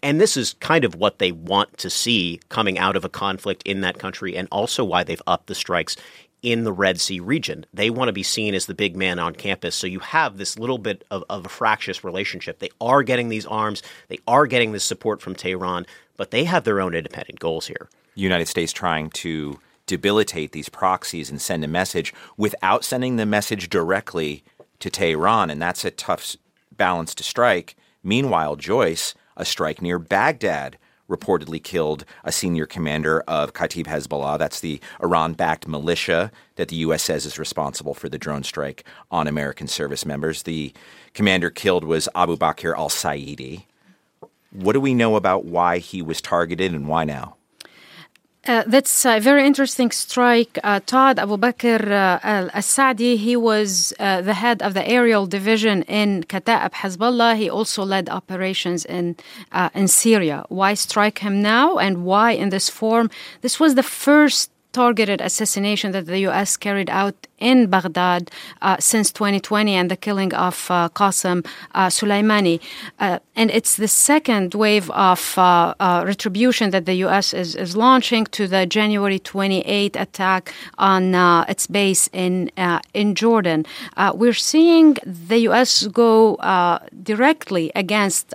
And 0.03 0.21
this 0.21 0.37
is 0.37 0.55
kind 0.55 0.85
of 0.85 0.95
what 0.95 1.19
they 1.19 1.33
want 1.33 1.77
to 1.79 1.91
see 1.91 2.41
coming 2.49 2.79
out 2.79 2.97
of 2.97 3.05
a 3.05 3.09
conflict 3.09 3.63
in 3.65 3.81
that 3.81 3.99
country, 3.99 4.37
and 4.37 4.47
also 4.53 4.85
why 4.85 5.03
they've 5.03 5.23
upped 5.27 5.49
the 5.49 5.55
strikes 5.55 5.97
in 6.43 6.65
the 6.65 6.73
Red 6.73 7.01
Sea 7.01 7.21
region. 7.21 7.65
They 7.73 7.89
want 7.89 8.09
to 8.09 8.13
be 8.13 8.23
seen 8.23 8.55
as 8.55 8.67
the 8.67 8.75
big 8.75 8.97
man 8.97 9.19
on 9.19 9.35
campus. 9.35 9.75
So 9.77 9.87
you 9.87 10.01
have 10.01 10.37
this 10.37 10.59
little 10.59 10.79
bit 10.79 11.05
of, 11.11 11.25
of 11.31 11.47
a 11.47 11.49
fractious 11.49 12.05
relationship. 12.05 12.59
They 12.59 12.71
are 12.81 13.03
getting 13.03 13.29
these 13.29 13.47
arms, 13.47 13.83
they 14.09 14.19
are 14.27 14.47
getting 14.47 14.73
this 14.73 14.85
support 14.85 15.21
from 15.23 15.35
Tehran, 15.35 15.87
but 16.17 16.31
they 16.31 16.45
have 16.45 16.65
their 16.65 16.81
own 16.81 16.95
independent 16.95 17.39
goals 17.39 17.69
here. 17.69 17.89
United 18.15 18.47
States 18.49 18.73
trying 18.73 19.11
to 19.11 19.59
debilitate 19.87 20.53
these 20.53 20.69
proxies 20.69 21.31
and 21.31 21.41
send 21.41 21.65
a 21.65 21.69
message 21.69 22.13
without 22.37 22.85
sending 22.85 23.17
the 23.17 23.27
message 23.27 23.69
directly 23.69 24.45
to 24.81 24.91
Tehran, 24.91 25.51
and 25.51 25.63
that's 25.63 25.85
a 25.85 25.91
tough 25.91 26.37
balance 26.77 27.15
to 27.15 27.25
strike. 27.25 27.77
Meanwhile, 28.03 28.57
Joyce 28.57 29.15
a 29.37 29.45
strike 29.45 29.83
near 29.83 29.99
Baghdad 29.99 30.79
reportedly 31.09 31.63
killed 31.63 32.05
a 32.25 32.33
senior 32.33 32.67
commander 32.67 33.21
of 33.23 33.53
Kataib 33.53 33.87
Hezbollah. 33.87 34.39
That's 34.39 34.61
the 34.61 34.81
Iran 35.03 35.35
backed 35.35 35.69
militia 35.69 36.33
that 36.57 36.69
the 36.69 36.77
U.S. 36.77 37.03
says 37.03 37.27
is 37.27 37.39
responsible 37.39 37.95
for 37.95 38.09
the 38.09 38.19
drone 38.19 38.43
strike 38.43 38.85
on 39.11 39.27
American 39.27 39.67
service 39.67 40.07
members. 40.07 40.45
The 40.45 40.73
commander 41.13 41.51
killed 41.51 41.85
was 41.85 42.09
Abu 42.15 42.37
Bakr 42.37 42.77
al 42.77 42.89
Saidi. 42.89 43.65
What 44.51 44.73
do 44.73 44.81
we 44.81 44.95
know 44.95 45.17
about 45.17 45.45
why 45.45 45.79
he 45.79 46.03
was 46.03 46.21
targeted 46.21 46.73
and 46.73 46.89
why 46.89 47.05
now? 47.05 47.37
Uh, 48.45 48.65
that's 48.67 49.07
a 49.07 49.21
very 49.21 49.47
interesting 49.47 49.93
strike. 49.93 50.59
Uh, 50.65 50.81
Todd 50.85 51.21
Abu 51.21 51.37
Bakr 51.37 51.81
uh, 51.87 52.19
al 52.25 52.63
Sadi, 52.63 53.17
he 53.17 53.37
was 53.37 53.93
uh, 54.01 54.21
the 54.21 54.35
head 54.35 54.63
of 54.63 54.75
the 54.75 54.87
aerial 54.89 55.27
division 55.27 55.83
in 55.83 56.25
Kataib 56.25 56.73
Hezbollah. 56.73 57.37
He 57.37 57.49
also 57.49 57.85
led 57.85 58.09
operations 58.09 58.85
in, 58.85 59.17
uh, 59.53 59.71
in 59.75 59.87
Syria. 59.87 60.45
Why 60.49 60.75
strike 60.75 61.21
him 61.21 61.41
now 61.41 61.79
and 61.79 62.05
why 62.05 62.33
in 62.33 62.49
this 62.49 62.69
form? 62.69 63.11
This 63.43 63.61
was 63.61 63.77
the 63.77 63.85
first 63.85 64.52
targeted 64.73 65.21
assassination 65.21 65.93
that 65.93 66.07
the 66.07 66.21
U.S. 66.21 66.57
carried 66.57 66.91
out 66.91 67.15
in 67.39 67.67
Baghdad 67.67 68.31
uh, 68.63 68.77
since 68.79 69.13
2020 69.13 69.75
and 69.75 69.91
the 69.91 69.97
killing 69.97 70.33
of 70.33 70.67
uh, 70.71 70.89
Qasem 70.91 71.45
uh, 71.75 71.89
Soleimani. 71.89 72.61
Uh, 72.99 73.19
and 73.35 73.51
it's 73.51 73.77
the 73.77 73.89
second 73.89 74.55
wave 74.55 74.91
of 74.91 75.37
uh, 75.37 75.75
uh, 75.81 76.05
retribution 76.07 76.71
that 76.71 76.87
the 76.87 76.95
U.S. 77.07 77.35
Is, 77.35 77.57
is 77.57 77.77
launching 77.77 78.25
to 78.27 78.47
the 78.47 78.65
January 78.67 79.19
28 79.19 79.97
attack 79.97 80.55
on 80.79 81.15
its 81.49 81.67
base 81.67 82.09
in, 82.13 82.51
in 82.95 83.15
Jordan. 83.15 83.67
we're 84.15 84.33
seeing 84.33 84.97
the 85.05 85.39
U.S. 85.49 85.87
go 85.89 86.37
directly 87.03 87.73
against 87.75 88.35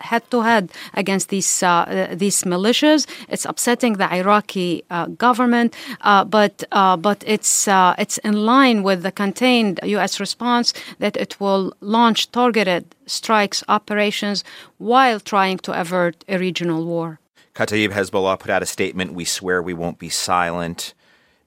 head 0.00 0.22
to 0.30 0.42
head 0.42 0.70
against 0.94 1.28
these 1.28 1.62
uh, 1.62 2.14
these 2.14 2.44
militias. 2.44 3.06
It's 3.28 3.44
upsetting 3.44 3.94
the 3.94 4.12
Iraqi 4.12 4.84
uh, 4.90 5.06
government, 5.06 5.74
uh, 6.00 6.24
but 6.24 6.64
but 6.70 7.22
it's 7.26 7.68
it's 7.98 8.18
in 8.18 8.46
line 8.46 8.82
with 8.82 9.02
the 9.02 9.12
contained 9.12 9.80
U.S. 9.82 10.20
response 10.20 10.72
that 10.98 11.16
it 11.16 11.40
will 11.40 11.72
launch 11.80 12.30
targeted 12.32 12.84
strikes 13.06 13.62
operations 13.68 14.44
while 14.78 15.20
trying 15.20 15.58
to 15.58 15.72
avert 15.80 16.24
a 16.28 16.38
regional 16.38 16.84
war. 16.84 17.18
Kataib 17.54 17.92
Hezbollah 17.92 18.38
put 18.38 18.50
out 18.50 18.62
a 18.62 18.66
statement 18.66 19.14
We 19.14 19.24
swear 19.24 19.62
we 19.62 19.72
won't 19.72 19.98
be 19.98 20.10
silent. 20.10 20.92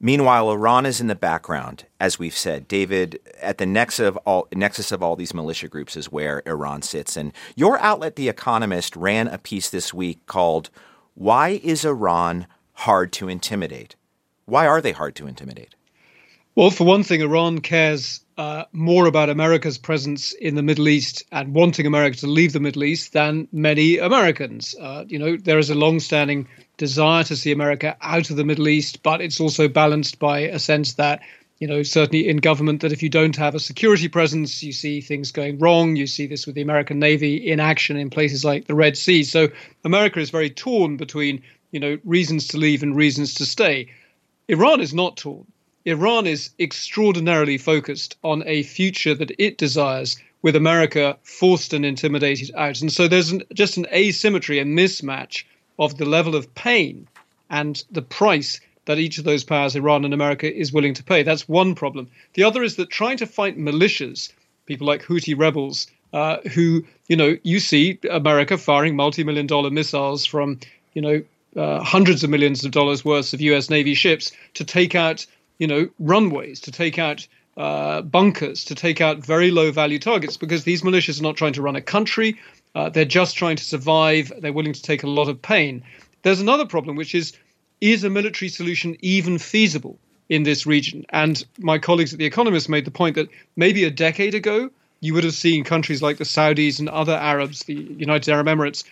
Meanwhile, 0.02 0.50
Iran 0.50 0.86
is 0.86 1.02
in 1.02 1.08
the 1.08 1.16
background, 1.16 1.86
as 2.00 2.18
we've 2.18 2.38
said. 2.38 2.70
David, 2.70 3.20
at 3.42 3.58
the 3.58 3.66
nexus 3.66 4.08
of 4.08 4.18
all, 4.18 4.48
nexus 4.56 4.94
of 4.94 5.04
all 5.04 5.18
these 5.18 5.34
militia 5.34 5.68
groups 5.68 5.98
is 5.98 6.12
where 6.12 6.42
Iran 6.46 6.82
sits. 6.82 7.18
And 7.18 7.34
your 7.56 7.78
outlet, 7.80 8.16
The 8.16 8.30
Economist, 8.30 8.96
ran 8.96 9.28
a 9.28 9.38
piece 9.38 9.70
this 9.70 9.94
week 9.94 10.26
called 10.26 10.70
Why 11.16 11.60
is 11.64 11.84
Iran 11.84 12.48
Hard 12.74 13.12
to 13.14 13.28
Intimidate? 13.28 13.98
Why 14.46 14.66
are 14.66 14.82
they 14.82 14.94
hard 14.94 15.16
to 15.16 15.28
intimidate? 15.28 15.76
Well, 16.60 16.72
for 16.72 16.84
one 16.84 17.04
thing, 17.04 17.22
Iran 17.22 17.60
cares 17.60 18.20
uh, 18.38 18.66
more 18.74 19.06
about 19.06 19.30
America's 19.30 19.78
presence 19.78 20.34
in 20.34 20.56
the 20.56 20.62
Middle 20.62 20.90
East 20.90 21.24
and 21.32 21.54
wanting 21.54 21.86
America 21.86 22.18
to 22.18 22.28
leave 22.28 22.52
the 22.52 22.60
Middle 22.60 22.84
East 22.84 23.14
than 23.14 23.48
many 23.54 23.98
Americans. 23.98 24.76
Uh, 24.78 25.06
you 25.08 25.18
know, 25.18 25.38
there 25.38 25.58
is 25.58 25.70
a 25.70 25.74
long-standing 25.74 26.50
desire 26.76 27.24
to 27.24 27.38
see 27.38 27.54
America 27.54 27.96
out 28.02 28.30
of 28.30 28.36
the 28.36 28.44
Middle 28.44 28.68
East, 28.68 29.04
but 29.04 29.22
it's 29.22 29.40
also 29.40 29.70
balanced 29.70 30.20
by 30.20 30.40
a 30.40 30.60
sense 30.60 30.96
that, 30.96 31.22
you 31.60 31.68
know, 31.68 31.82
certainly 31.82 32.28
in 32.28 32.36
government, 32.36 32.82
that 32.82 32.92
if 32.92 33.02
you 33.02 33.08
don't 33.08 33.38
have 33.38 33.56
a 33.56 33.60
security 33.62 34.10
presence, 34.10 34.62
you 34.62 34.74
see 34.74 35.00
things 35.00 35.32
going 35.32 35.60
wrong. 35.60 35.96
You 35.96 36.08
see 36.08 36.28
this 36.28 36.46
with 36.46 36.56
the 36.56 36.62
American 36.62 37.00
Navy 37.00 37.38
in 37.38 37.62
action 37.62 37.96
in 37.96 38.10
places 38.10 38.44
like 38.44 38.68
the 38.68 38.76
Red 38.76 38.98
Sea. 38.98 39.24
So 39.24 39.48
America 39.86 40.20
is 40.20 40.30
very 40.30 40.50
torn 40.50 40.98
between, 40.98 41.42
you 41.72 41.80
know, 41.80 41.98
reasons 42.04 42.50
to 42.50 42.58
leave 42.58 42.84
and 42.84 42.98
reasons 42.98 43.34
to 43.36 43.46
stay. 43.46 43.88
Iran 44.50 44.82
is 44.82 44.94
not 44.94 45.16
torn. 45.16 45.46
Iran 45.86 46.28
is 46.28 46.50
extraordinarily 46.60 47.58
focused 47.58 48.18
on 48.24 48.44
a 48.46 48.64
future 48.64 49.16
that 49.16 49.32
it 49.40 49.58
desires 49.58 50.18
with 50.42 50.56
America 50.56 51.18
forced 51.24 51.74
and 51.74 51.86
intimidated 51.86 52.52
out. 52.56 52.82
And 52.82 52.92
so 52.92 53.08
there's 53.08 53.32
an, 53.32 53.44
just 53.54 53.78
an 53.78 53.88
asymmetry, 53.94 54.60
a 54.60 54.66
mismatch 54.66 55.44
of 55.78 55.98
the 55.98 56.06
level 56.06 56.36
of 56.36 56.54
pain 56.56 57.08
and 57.50 57.84
the 57.92 58.02
price 58.02 58.60
that 58.86 59.00
each 59.00 59.18
of 59.18 59.24
those 59.24 59.44
powers, 59.44 59.76
Iran 59.76 60.06
and 60.06 60.14
America, 60.14 60.54
is 60.54 60.74
willing 60.74 60.94
to 60.96 61.04
pay. 61.04 61.24
That's 61.24 61.48
one 61.48 61.76
problem. 61.76 62.10
The 62.34 62.44
other 62.44 62.64
is 62.64 62.76
that 62.78 62.90
trying 62.90 63.18
to 63.18 63.26
fight 63.26 63.58
militias, 63.58 64.32
people 64.66 64.88
like 64.88 65.04
Houthi 65.04 65.38
rebels, 65.38 65.88
uh, 66.12 66.38
who, 66.54 66.84
you 67.08 67.16
know, 67.16 67.38
you 67.44 67.60
see 67.60 68.00
America 68.10 68.58
firing 68.58 68.96
multi 68.96 69.24
million 69.24 69.48
dollar 69.48 69.70
missiles 69.70 70.26
from, 70.26 70.60
you 70.94 71.02
know, 71.02 71.24
uh, 71.56 71.84
hundreds 71.84 72.24
of 72.24 72.30
millions 72.30 72.66
of 72.66 72.72
dollars 72.72 73.06
worth 73.06 73.34
of 73.34 73.42
US 73.42 73.70
Navy 73.70 73.94
ships 73.94 74.32
to 74.56 74.64
take 74.64 74.96
out 74.96 75.26
you 75.60 75.68
know, 75.68 75.90
runways, 76.00 76.60
to 76.62 76.72
take 76.72 76.98
out 76.98 77.28
uh, 77.58 78.02
bunkers, 78.02 78.66
to 78.66 78.76
take 78.76 79.02
out 79.02 79.20
very 79.20 79.52
low 79.52 79.72
value 79.72 80.00
targets, 80.00 80.38
because 80.38 80.64
these 80.64 80.82
militias 80.82 81.20
are 81.20 81.24
not 81.24 81.38
trying 81.38 81.54
to 81.54 81.62
run 81.62 81.76
a 81.76 81.82
country. 81.82 82.40
Uh, 82.74 82.90
they're 82.90 83.06
just 83.06 83.36
trying 83.36 83.58
to 83.58 83.64
survive. 83.64 84.32
They're 84.40 84.54
willing 84.54 84.74
to 84.74 84.82
take 84.82 85.04
a 85.04 85.08
lot 85.08 85.30
of 85.30 85.42
pain. 85.42 85.84
There's 86.24 86.42
another 86.42 86.66
problem, 86.66 86.96
which 86.96 87.14
is 87.14 87.34
is 87.82 88.04
a 88.04 88.10
military 88.10 88.50
solution 88.50 88.98
even 89.02 89.38
feasible 89.38 90.00
in 90.30 90.44
this 90.44 90.66
region? 90.66 91.06
And 91.10 91.44
my 91.58 91.80
colleagues 91.80 92.14
at 92.14 92.20
The 92.20 92.26
Economist 92.26 92.70
made 92.70 92.86
the 92.86 92.92
point 92.92 93.16
that 93.16 93.30
maybe 93.56 93.84
a 93.84 93.90
decade 93.90 94.36
ago, 94.36 94.70
you 95.02 95.14
would 95.14 95.24
have 95.24 95.34
seen 95.34 95.64
countries 95.64 96.02
like 96.02 96.18
the 96.18 96.24
Saudis 96.24 96.80
and 96.80 96.90
other 96.90 97.14
Arabs, 97.14 97.64
the 97.64 97.74
United 97.74 98.32
Arab 98.32 98.48
Emirates, 98.48 98.84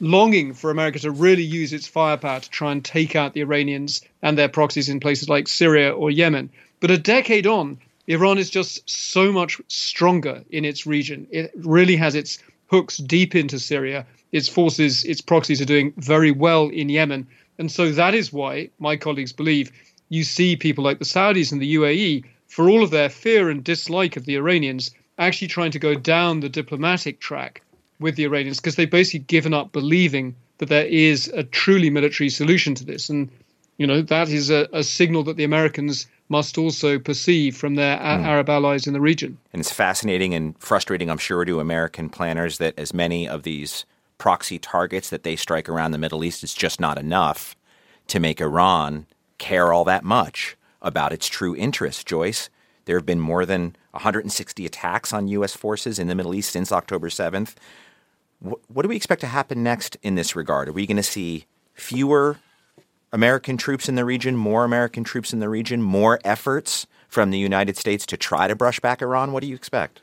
longing 0.00 0.54
for 0.54 0.70
America 0.70 0.98
to 0.98 1.10
really 1.10 1.42
use 1.42 1.72
its 1.72 1.86
firepower 1.86 2.40
to 2.40 2.50
try 2.50 2.72
and 2.72 2.84
take 2.84 3.14
out 3.14 3.34
the 3.34 3.42
Iranians 3.42 4.00
and 4.22 4.36
their 4.36 4.48
proxies 4.48 4.88
in 4.88 4.98
places 4.98 5.28
like 5.28 5.46
Syria 5.46 5.92
or 5.92 6.10
Yemen. 6.10 6.50
But 6.80 6.90
a 6.90 6.98
decade 6.98 7.46
on, 7.46 7.78
Iran 8.06 8.38
is 8.38 8.50
just 8.50 8.88
so 8.88 9.30
much 9.30 9.60
stronger 9.68 10.42
in 10.50 10.64
its 10.64 10.86
region. 10.86 11.26
It 11.30 11.52
really 11.54 11.96
has 11.96 12.14
its 12.14 12.38
hooks 12.68 12.96
deep 12.96 13.34
into 13.34 13.58
Syria. 13.58 14.06
Its 14.32 14.48
forces, 14.48 15.04
its 15.04 15.20
proxies 15.20 15.60
are 15.60 15.66
doing 15.66 15.92
very 15.96 16.30
well 16.30 16.68
in 16.68 16.88
Yemen. 16.88 17.26
And 17.58 17.70
so 17.70 17.92
that 17.92 18.14
is 18.14 18.32
why 18.32 18.70
my 18.78 18.96
colleagues 18.96 19.32
believe 19.32 19.70
you 20.08 20.24
see 20.24 20.56
people 20.56 20.82
like 20.82 20.98
the 20.98 21.04
Saudis 21.04 21.52
and 21.52 21.60
the 21.60 21.74
UAE, 21.74 22.24
for 22.48 22.68
all 22.68 22.82
of 22.82 22.90
their 22.90 23.08
fear 23.08 23.48
and 23.50 23.62
dislike 23.62 24.16
of 24.16 24.24
the 24.24 24.36
Iranians, 24.36 24.92
actually 25.18 25.48
trying 25.48 25.70
to 25.70 25.78
go 25.78 25.94
down 25.94 26.40
the 26.40 26.48
diplomatic 26.48 27.20
track 27.20 27.62
with 28.00 28.16
the 28.16 28.24
Iranians 28.24 28.58
because 28.58 28.76
they've 28.76 28.90
basically 28.90 29.20
given 29.20 29.54
up 29.54 29.72
believing 29.72 30.34
that 30.58 30.68
there 30.68 30.86
is 30.86 31.28
a 31.28 31.44
truly 31.44 31.90
military 31.90 32.28
solution 32.28 32.74
to 32.74 32.84
this. 32.84 33.08
And, 33.08 33.30
you 33.78 33.86
know, 33.86 34.02
that 34.02 34.28
is 34.28 34.50
a, 34.50 34.68
a 34.72 34.82
signal 34.82 35.22
that 35.24 35.36
the 35.36 35.44
Americans 35.44 36.06
must 36.28 36.58
also 36.58 36.98
perceive 36.98 37.56
from 37.56 37.74
their 37.74 37.96
mm. 37.96 38.24
Arab 38.24 38.48
allies 38.48 38.86
in 38.86 38.92
the 38.92 39.00
region. 39.00 39.38
And 39.52 39.60
it's 39.60 39.72
fascinating 39.72 40.34
and 40.34 40.56
frustrating, 40.58 41.10
I'm 41.10 41.18
sure, 41.18 41.44
to 41.44 41.60
American 41.60 42.08
planners 42.08 42.58
that 42.58 42.78
as 42.78 42.94
many 42.94 43.28
of 43.28 43.42
these 43.42 43.84
proxy 44.20 44.58
targets 44.58 45.10
that 45.10 45.22
they 45.22 45.34
strike 45.34 45.68
around 45.68 45.90
the 45.90 45.98
Middle 45.98 46.22
East, 46.22 46.44
is 46.44 46.54
just 46.54 46.78
not 46.78 46.98
enough 46.98 47.56
to 48.06 48.20
make 48.20 48.40
Iran 48.40 49.06
care 49.38 49.72
all 49.72 49.84
that 49.84 50.04
much 50.04 50.56
about 50.82 51.12
its 51.12 51.26
true 51.26 51.56
interests, 51.56 52.04
Joyce. 52.04 52.50
There 52.84 52.96
have 52.96 53.06
been 53.06 53.20
more 53.20 53.46
than 53.46 53.74
160 53.92 54.66
attacks 54.66 55.12
on 55.12 55.28
U.S. 55.28 55.54
forces 55.54 55.98
in 55.98 56.06
the 56.06 56.14
Middle 56.14 56.34
East 56.34 56.52
since 56.52 56.70
October 56.70 57.08
7th. 57.08 57.54
What 58.40 58.82
do 58.82 58.88
we 58.88 58.96
expect 58.96 59.20
to 59.20 59.26
happen 59.26 59.62
next 59.62 59.96
in 60.02 60.14
this 60.14 60.34
regard? 60.34 60.68
Are 60.68 60.72
we 60.72 60.86
going 60.86 60.96
to 60.96 61.02
see 61.02 61.44
fewer 61.74 62.38
American 63.12 63.56
troops 63.56 63.88
in 63.88 63.96
the 63.96 64.04
region, 64.04 64.36
more 64.36 64.64
American 64.64 65.04
troops 65.04 65.32
in 65.32 65.40
the 65.40 65.48
region, 65.48 65.82
more 65.82 66.18
efforts 66.24 66.86
from 67.08 67.30
the 67.30 67.38
United 67.38 67.76
States 67.76 68.06
to 68.06 68.16
try 68.16 68.48
to 68.48 68.54
brush 68.54 68.80
back 68.80 69.02
Iran? 69.02 69.32
What 69.32 69.42
do 69.42 69.48
you 69.48 69.54
expect? 69.54 70.00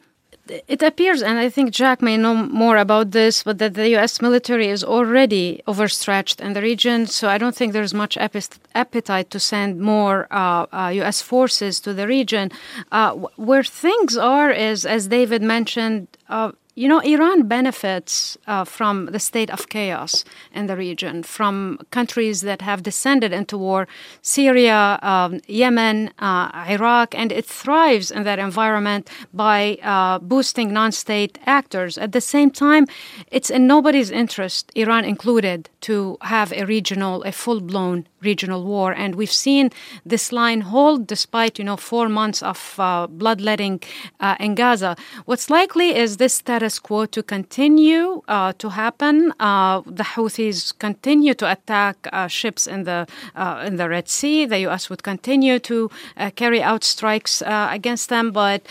It 0.50 0.82
appears, 0.82 1.22
and 1.22 1.38
I 1.38 1.50
think 1.50 1.72
Jack 1.72 2.02
may 2.02 2.16
know 2.16 2.34
more 2.34 2.78
about 2.78 3.12
this, 3.12 3.44
but 3.44 3.58
that 3.58 3.74
the 3.74 3.90
U.S. 3.90 4.22
military 4.22 4.68
is 4.68 4.84
already 4.84 5.62
overstretched 5.68 6.40
in 6.40 6.54
the 6.54 6.62
region. 6.62 7.06
So 7.06 7.28
I 7.28 7.38
don't 7.38 7.56
think 7.56 7.74
there's 7.74 7.94
much 7.94 8.18
appetite 8.18 9.30
to 9.30 9.40
send 9.40 9.82
more 9.82 10.28
uh, 10.32 10.68
uh, 10.72 10.92
U.S. 10.96 11.22
forces 11.22 11.82
to 11.82 11.94
the 11.94 12.08
region. 12.08 12.52
Uh, 12.92 13.14
where 13.36 13.64
things 13.64 14.16
are 14.16 14.50
is, 14.50 14.86
as 14.86 15.08
David 15.08 15.42
mentioned, 15.42 16.08
uh, 16.30 16.52
you 16.78 16.88
know, 16.88 17.00
Iran 17.00 17.48
benefits 17.48 18.38
uh, 18.46 18.64
from 18.64 19.08
the 19.08 19.20
state 19.20 19.50
of 19.50 19.68
chaos 19.68 20.24
in 20.54 20.68
the 20.68 20.78
region, 20.78 21.24
from 21.24 21.80
countries 21.90 22.42
that 22.42 22.62
have 22.62 22.84
descended 22.84 23.34
into 23.34 23.58
war 23.58 23.88
Syria, 24.22 25.00
um, 25.02 25.42
Yemen, 25.48 26.12
uh, 26.20 26.66
Iraq, 26.70 27.16
and 27.16 27.32
it 27.32 27.48
thrives 27.48 28.12
in 28.12 28.22
that 28.26 28.38
environment 28.38 29.10
by 29.34 29.80
uh, 29.82 30.20
boosting 30.20 30.72
non 30.72 30.92
state 30.92 31.40
actors. 31.48 31.98
At 31.98 32.12
the 32.12 32.22
same 32.22 32.52
time, 32.52 32.86
it's 33.32 33.50
in 33.50 33.66
nobody's 33.66 34.12
interest, 34.12 34.72
Iran 34.76 35.04
included, 35.04 35.72
to 35.82 36.18
have 36.22 36.54
a 36.54 36.64
regional, 36.66 37.24
a 37.24 37.32
full 37.32 37.60
blown 37.60 38.06
regional 38.22 38.64
war. 38.64 38.94
And 38.94 39.16
we've 39.16 39.38
seen 39.48 39.72
this 40.06 40.32
line 40.32 40.62
hold 40.62 41.08
despite, 41.08 41.58
you 41.60 41.66
know, 41.66 41.78
four 41.78 42.08
months 42.10 42.44
of 42.44 42.76
uh, 42.78 43.08
bloodletting 43.08 43.82
uh, 44.20 44.36
in 44.40 44.54
Gaza. 44.56 44.96
What's 45.26 45.50
likely 45.50 45.96
is 45.96 46.18
this 46.18 46.36
status 46.36 46.67
quo 46.76 47.06
to 47.06 47.24
continue 47.24 48.22
uh, 48.28 48.54
to 48.58 48.70
happen. 48.70 49.34
Uh, 49.40 49.82
the 49.86 50.04
Houthis 50.04 50.78
continue 50.78 51.34
to 51.36 51.52
attack 51.52 51.96
uh, 52.12 52.28
ships 52.28 52.68
in 52.68 52.84
the 52.84 53.08
uh, 53.36 53.64
in 53.68 53.78
the 53.78 53.88
Red 53.88 54.08
Sea. 54.10 54.46
The 54.46 54.60
U.S. 54.68 54.90
would 54.90 55.04
continue 55.04 55.60
to 55.60 55.90
carry 56.36 56.62
out 56.62 56.84
strikes 56.84 57.44
against 57.46 58.10
them. 58.10 58.32
But 58.32 58.62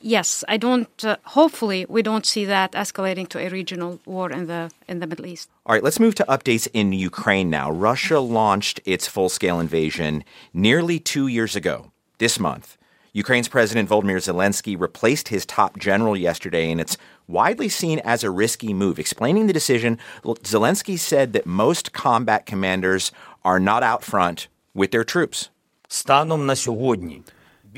yes, 0.00 0.44
I 0.48 0.56
don't. 0.56 0.88
hopefully, 1.24 1.86
we 1.88 2.02
don't 2.02 2.26
see 2.26 2.44
that 2.46 2.72
escalating 2.72 3.28
to 3.28 3.38
a 3.38 3.48
regional 3.48 4.00
war 4.04 4.30
in 4.30 4.46
the 4.46 4.70
in 4.88 4.98
the 5.00 5.06
Middle 5.06 5.26
East. 5.26 5.48
All 5.66 5.74
right, 5.74 5.84
let's 5.84 6.00
move 6.00 6.14
to 6.16 6.24
updates 6.24 6.66
in 6.72 6.92
Ukraine 6.92 7.48
now. 7.50 7.70
Russia 7.70 8.18
launched 8.18 8.80
its 8.84 9.06
full 9.06 9.28
scale 9.28 9.60
invasion 9.60 10.24
nearly 10.52 10.98
two 10.98 11.26
years 11.28 11.54
ago 11.56 11.92
this 12.18 12.38
month. 12.38 12.76
Ukraine's 13.12 13.48
President 13.48 13.88
Volodymyr 13.88 14.18
Zelensky 14.18 14.78
replaced 14.78 15.28
his 15.28 15.44
top 15.44 15.78
general 15.78 16.16
yesterday, 16.16 16.70
and 16.70 16.80
it's 16.80 16.96
widely 17.30 17.68
seen 17.68 18.00
as 18.00 18.24
a 18.24 18.30
risky 18.30 18.74
move. 18.74 18.98
Explaining 18.98 19.46
the 19.46 19.52
decision, 19.52 19.98
Zelensky 20.24 20.98
said 20.98 21.32
that 21.32 21.46
most 21.46 21.92
combat 21.92 22.46
commanders 22.46 23.12
are 23.44 23.60
not 23.60 23.82
out 23.82 24.02
front 24.04 24.48
with 24.74 24.90
their 24.90 25.04
troops. 25.04 25.50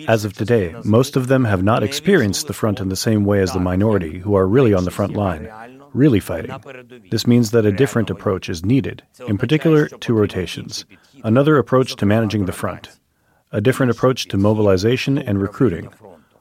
As 0.08 0.24
of 0.24 0.32
today, 0.32 0.74
most 0.84 1.16
of 1.16 1.28
them 1.28 1.44
have 1.44 1.62
not 1.62 1.82
experienced 1.82 2.46
the 2.46 2.54
front 2.54 2.80
in 2.80 2.88
the 2.88 2.96
same 2.96 3.24
way 3.24 3.40
as 3.40 3.52
the 3.52 3.60
minority 3.60 4.18
who 4.18 4.34
are 4.34 4.46
really 4.46 4.72
on 4.72 4.84
the 4.84 4.90
front 4.90 5.12
line 5.14 5.50
really 5.92 6.20
fighting. 6.20 6.54
This 7.10 7.26
means 7.26 7.50
that 7.50 7.66
a 7.66 7.72
different 7.72 8.10
approach 8.10 8.48
is 8.48 8.64
needed, 8.64 9.02
in 9.26 9.38
particular, 9.38 9.88
two 9.88 10.14
rotations, 10.14 10.84
another 11.24 11.58
approach 11.58 11.96
to 11.96 12.06
managing 12.06 12.46
the 12.46 12.52
front, 12.52 12.88
a 13.50 13.60
different 13.60 13.90
approach 13.90 14.28
to 14.28 14.36
mobilization 14.36 15.18
and 15.18 15.40
recruiting. 15.40 15.90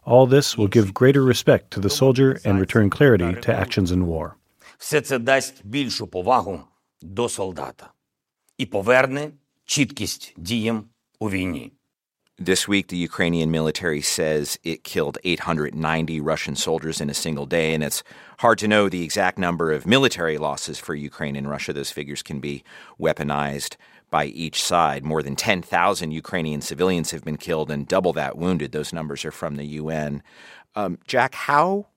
All 0.05 0.27
this 0.27 0.57
will 0.57 0.69
give 0.69 0.95
greater 0.95 1.25
respect 1.25 1.73
to 1.73 1.81
the 1.81 1.91
soldier 1.91 2.39
and 2.45 2.61
return 2.61 2.91
clarity 2.91 3.35
to 3.41 3.53
actions 3.53 3.91
in 3.91 4.07
war. 4.07 4.37
Все 4.79 5.01
це 5.01 5.19
дасть 5.19 5.67
більшу 5.67 6.07
повагу 6.07 6.61
до 7.03 7.29
солдата 7.29 7.91
і 8.59 8.67
поверне 8.67 9.31
чіткість 9.65 10.35
діям 10.37 10.85
у 11.19 11.31
війні. 11.31 11.73
This 12.39 12.69
week, 12.69 12.89
the 12.89 12.99
Ukrainian 12.99 13.51
military 13.51 14.03
says 14.03 14.59
it 14.63 14.85
killed 14.85 15.17
890 15.25 16.21
Russian 16.21 16.55
soldiers 16.55 17.01
in 17.01 17.09
a 17.09 17.15
single 17.15 17.47
day, 17.47 17.73
and 17.73 17.83
it's 17.83 18.03
hard 18.41 18.59
to 18.59 18.69
know 18.69 18.91
the 18.91 19.03
exact 19.03 19.39
number 19.39 19.73
of 19.73 19.87
military 19.87 20.37
losses 20.37 20.79
for 20.79 20.95
Ukraine 20.95 21.35
and 21.35 21.49
Russia. 21.49 21.73
Those 21.73 21.91
figures 21.91 22.23
can 22.23 22.39
be 22.39 22.63
weaponized 23.01 23.77
by 24.12 24.26
each 24.26 24.62
side. 24.62 25.04
More 25.04 25.24
than 25.24 25.36
10,000 25.36 26.12
Ukrainian 26.12 26.62
civilians 26.62 27.10
have 27.10 27.24
been 27.24 27.38
killed 27.38 27.72
and 27.72 27.88
double 27.88 28.14
that 28.14 28.38
wounded. 28.38 28.72
Those 28.72 28.94
numbers 28.94 29.26
are 29.26 29.32
from 29.32 29.56
the 29.56 29.66
UN. 29.66 30.22
Um, 30.76 31.00
Jack, 31.08 31.34
how 31.34 31.88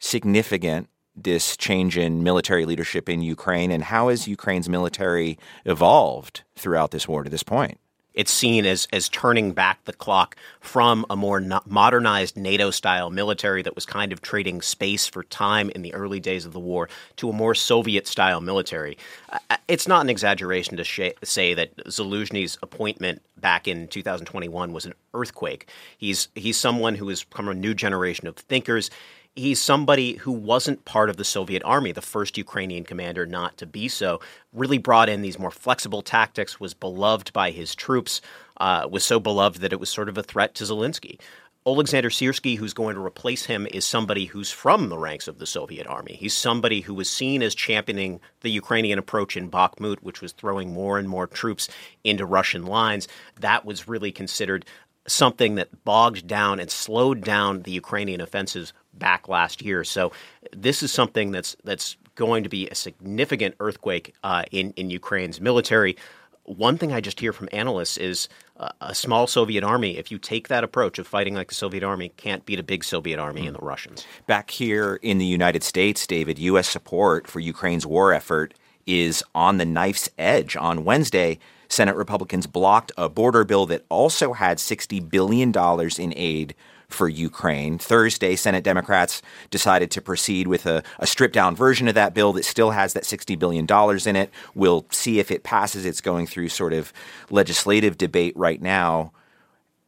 significant 0.00 0.88
this 1.14 1.56
change 1.56 1.96
in 1.96 2.22
military 2.22 2.64
leadership 2.64 3.08
in 3.08 3.22
Ukraine, 3.22 3.70
and 3.70 3.84
how 3.84 4.08
has 4.08 4.28
Ukraine's 4.28 4.68
military 4.68 5.38
evolved 5.64 6.42
throughout 6.56 6.90
this 6.90 7.08
war 7.08 7.24
to 7.24 7.30
this 7.30 7.42
point? 7.42 7.78
It's 8.14 8.32
seen 8.32 8.66
as 8.66 8.88
as 8.92 9.08
turning 9.08 9.52
back 9.52 9.84
the 9.84 9.92
clock 9.92 10.36
from 10.60 11.06
a 11.08 11.16
more 11.16 11.40
no- 11.40 11.60
modernized 11.66 12.36
NATO 12.36 12.70
style 12.70 13.10
military 13.10 13.62
that 13.62 13.74
was 13.74 13.86
kind 13.86 14.12
of 14.12 14.22
trading 14.22 14.62
space 14.62 15.06
for 15.06 15.22
time 15.24 15.70
in 15.70 15.82
the 15.82 15.94
early 15.94 16.20
days 16.20 16.44
of 16.44 16.52
the 16.52 16.60
war 16.60 16.88
to 17.16 17.30
a 17.30 17.32
more 17.32 17.54
Soviet 17.54 18.06
style 18.06 18.40
military. 18.40 18.98
Uh, 19.30 19.56
it's 19.68 19.86
not 19.86 20.02
an 20.02 20.10
exaggeration 20.10 20.76
to 20.76 20.84
sh- 20.84 21.10
say 21.22 21.54
that 21.54 21.76
Zaluzhnyi's 21.86 22.58
appointment 22.62 23.22
back 23.36 23.68
in 23.68 23.88
2021 23.88 24.72
was 24.72 24.86
an 24.86 24.94
earthquake. 25.14 25.68
He's 25.96 26.28
he's 26.34 26.56
someone 26.56 26.94
who 26.94 27.08
has 27.08 27.24
come 27.24 27.46
from 27.46 27.56
a 27.56 27.60
new 27.60 27.74
generation 27.74 28.26
of 28.26 28.36
thinkers 28.36 28.90
he's 29.38 29.60
somebody 29.60 30.14
who 30.14 30.32
wasn't 30.32 30.84
part 30.84 31.08
of 31.08 31.16
the 31.16 31.24
Soviet 31.24 31.62
army, 31.64 31.92
the 31.92 32.02
first 32.02 32.36
Ukrainian 32.36 32.84
commander 32.84 33.24
not 33.24 33.56
to 33.58 33.66
be 33.66 33.88
so, 33.88 34.20
really 34.52 34.78
brought 34.78 35.08
in 35.08 35.22
these 35.22 35.38
more 35.38 35.50
flexible 35.50 36.02
tactics, 36.02 36.60
was 36.60 36.74
beloved 36.74 37.32
by 37.32 37.50
his 37.50 37.74
troops, 37.74 38.20
uh, 38.58 38.86
was 38.90 39.04
so 39.04 39.20
beloved 39.20 39.60
that 39.60 39.72
it 39.72 39.80
was 39.80 39.88
sort 39.88 40.08
of 40.08 40.18
a 40.18 40.22
threat 40.22 40.54
to 40.56 40.64
Zelensky. 40.64 41.18
Alexander 41.66 42.08
Syrsky, 42.08 42.56
who's 42.56 42.72
going 42.72 42.94
to 42.94 43.04
replace 43.04 43.44
him, 43.44 43.66
is 43.72 43.84
somebody 43.84 44.24
who's 44.24 44.50
from 44.50 44.88
the 44.88 44.96
ranks 44.96 45.28
of 45.28 45.38
the 45.38 45.46
Soviet 45.46 45.86
army. 45.86 46.14
He's 46.14 46.34
somebody 46.34 46.80
who 46.80 46.94
was 46.94 47.10
seen 47.10 47.42
as 47.42 47.54
championing 47.54 48.20
the 48.40 48.50
Ukrainian 48.50 48.98
approach 48.98 49.36
in 49.36 49.50
Bakhmut, 49.50 49.98
which 50.00 50.22
was 50.22 50.32
throwing 50.32 50.72
more 50.72 50.98
and 50.98 51.08
more 51.08 51.26
troops 51.26 51.68
into 52.04 52.24
Russian 52.24 52.64
lines. 52.64 53.06
That 53.40 53.66
was 53.66 53.86
really 53.86 54.12
considered 54.12 54.64
something 55.06 55.56
that 55.56 55.84
bogged 55.84 56.26
down 56.26 56.60
and 56.60 56.70
slowed 56.70 57.22
down 57.22 57.62
the 57.62 57.72
Ukrainian 57.72 58.20
offensives 58.20 58.72
back 58.98 59.28
last 59.28 59.62
year. 59.62 59.84
So 59.84 60.12
this 60.52 60.82
is 60.82 60.92
something 60.92 61.30
that's 61.30 61.56
that's 61.64 61.96
going 62.14 62.42
to 62.42 62.48
be 62.48 62.68
a 62.68 62.74
significant 62.74 63.54
earthquake 63.60 64.14
uh, 64.24 64.44
in 64.50 64.72
in 64.72 64.90
Ukraine's 64.90 65.40
military. 65.40 65.96
One 66.44 66.78
thing 66.78 66.92
I 66.92 67.02
just 67.02 67.20
hear 67.20 67.34
from 67.34 67.50
analysts 67.52 67.98
is 67.98 68.28
uh, 68.58 68.70
a 68.80 68.94
small 68.94 69.26
Soviet 69.26 69.62
army, 69.62 69.98
if 69.98 70.10
you 70.10 70.18
take 70.18 70.48
that 70.48 70.64
approach 70.64 70.98
of 70.98 71.06
fighting 71.06 71.34
like 71.34 71.48
the 71.48 71.54
Soviet 71.54 71.84
army, 71.84 72.10
can't 72.16 72.44
beat 72.46 72.58
a 72.58 72.62
big 72.62 72.82
Soviet 72.82 73.18
army 73.18 73.42
mm. 73.42 73.48
in 73.48 73.52
the 73.52 73.60
Russians. 73.60 74.06
Back 74.26 74.50
here 74.50 74.98
in 75.02 75.18
the 75.18 75.26
United 75.26 75.62
States, 75.62 76.06
David, 76.06 76.38
U.S. 76.38 76.68
support 76.68 77.26
for 77.28 77.38
Ukraine's 77.38 77.86
war 77.86 78.12
effort 78.12 78.54
is 78.86 79.22
on 79.34 79.58
the 79.58 79.64
knife's 79.64 80.08
edge. 80.18 80.56
On 80.56 80.84
Wednesday, 80.84 81.38
Senate 81.68 81.94
Republicans 81.94 82.46
blocked 82.46 82.90
a 82.96 83.08
border 83.08 83.44
bill 83.44 83.66
that 83.66 83.84
also 83.90 84.32
had 84.32 84.58
$60 84.58 85.08
billion 85.08 85.52
in 85.98 86.14
aid 86.16 86.54
for 86.88 87.08
Ukraine. 87.08 87.78
Thursday, 87.78 88.34
Senate 88.34 88.64
Democrats 88.64 89.22
decided 89.50 89.90
to 89.90 90.00
proceed 90.00 90.46
with 90.46 90.66
a, 90.66 90.82
a 90.98 91.06
stripped 91.06 91.34
down 91.34 91.54
version 91.54 91.86
of 91.86 91.94
that 91.94 92.14
bill 92.14 92.32
that 92.32 92.44
still 92.44 92.70
has 92.70 92.94
that 92.94 93.04
$60 93.04 93.38
billion 93.38 93.66
in 94.06 94.16
it. 94.16 94.30
We'll 94.54 94.86
see 94.90 95.18
if 95.18 95.30
it 95.30 95.42
passes. 95.42 95.84
It's 95.84 96.00
going 96.00 96.26
through 96.26 96.48
sort 96.48 96.72
of 96.72 96.92
legislative 97.30 97.98
debate 97.98 98.36
right 98.36 98.60
now. 98.60 99.12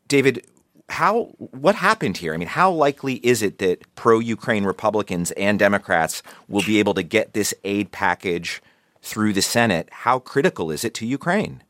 David, 0.08 0.44
how 0.90 1.24
what 1.36 1.74
happened 1.76 2.16
here? 2.16 2.34
I 2.34 2.36
mean, 2.36 2.48
how 2.48 2.70
likely 2.70 3.14
is 3.16 3.42
it 3.42 3.58
that 3.58 3.82
pro-Ukraine 3.94 4.64
Republicans 4.64 5.30
and 5.32 5.58
Democrats 5.58 6.22
will 6.48 6.62
be 6.62 6.78
able 6.80 6.94
to 6.94 7.02
get 7.02 7.32
this 7.32 7.54
aid 7.64 7.92
package 7.92 8.60
through 9.00 9.32
the 9.32 9.42
Senate? 9.42 9.88
How 9.90 10.18
critical 10.18 10.70
is 10.70 10.84
it 10.84 10.94
to 10.94 11.06
Ukraine? 11.06 11.62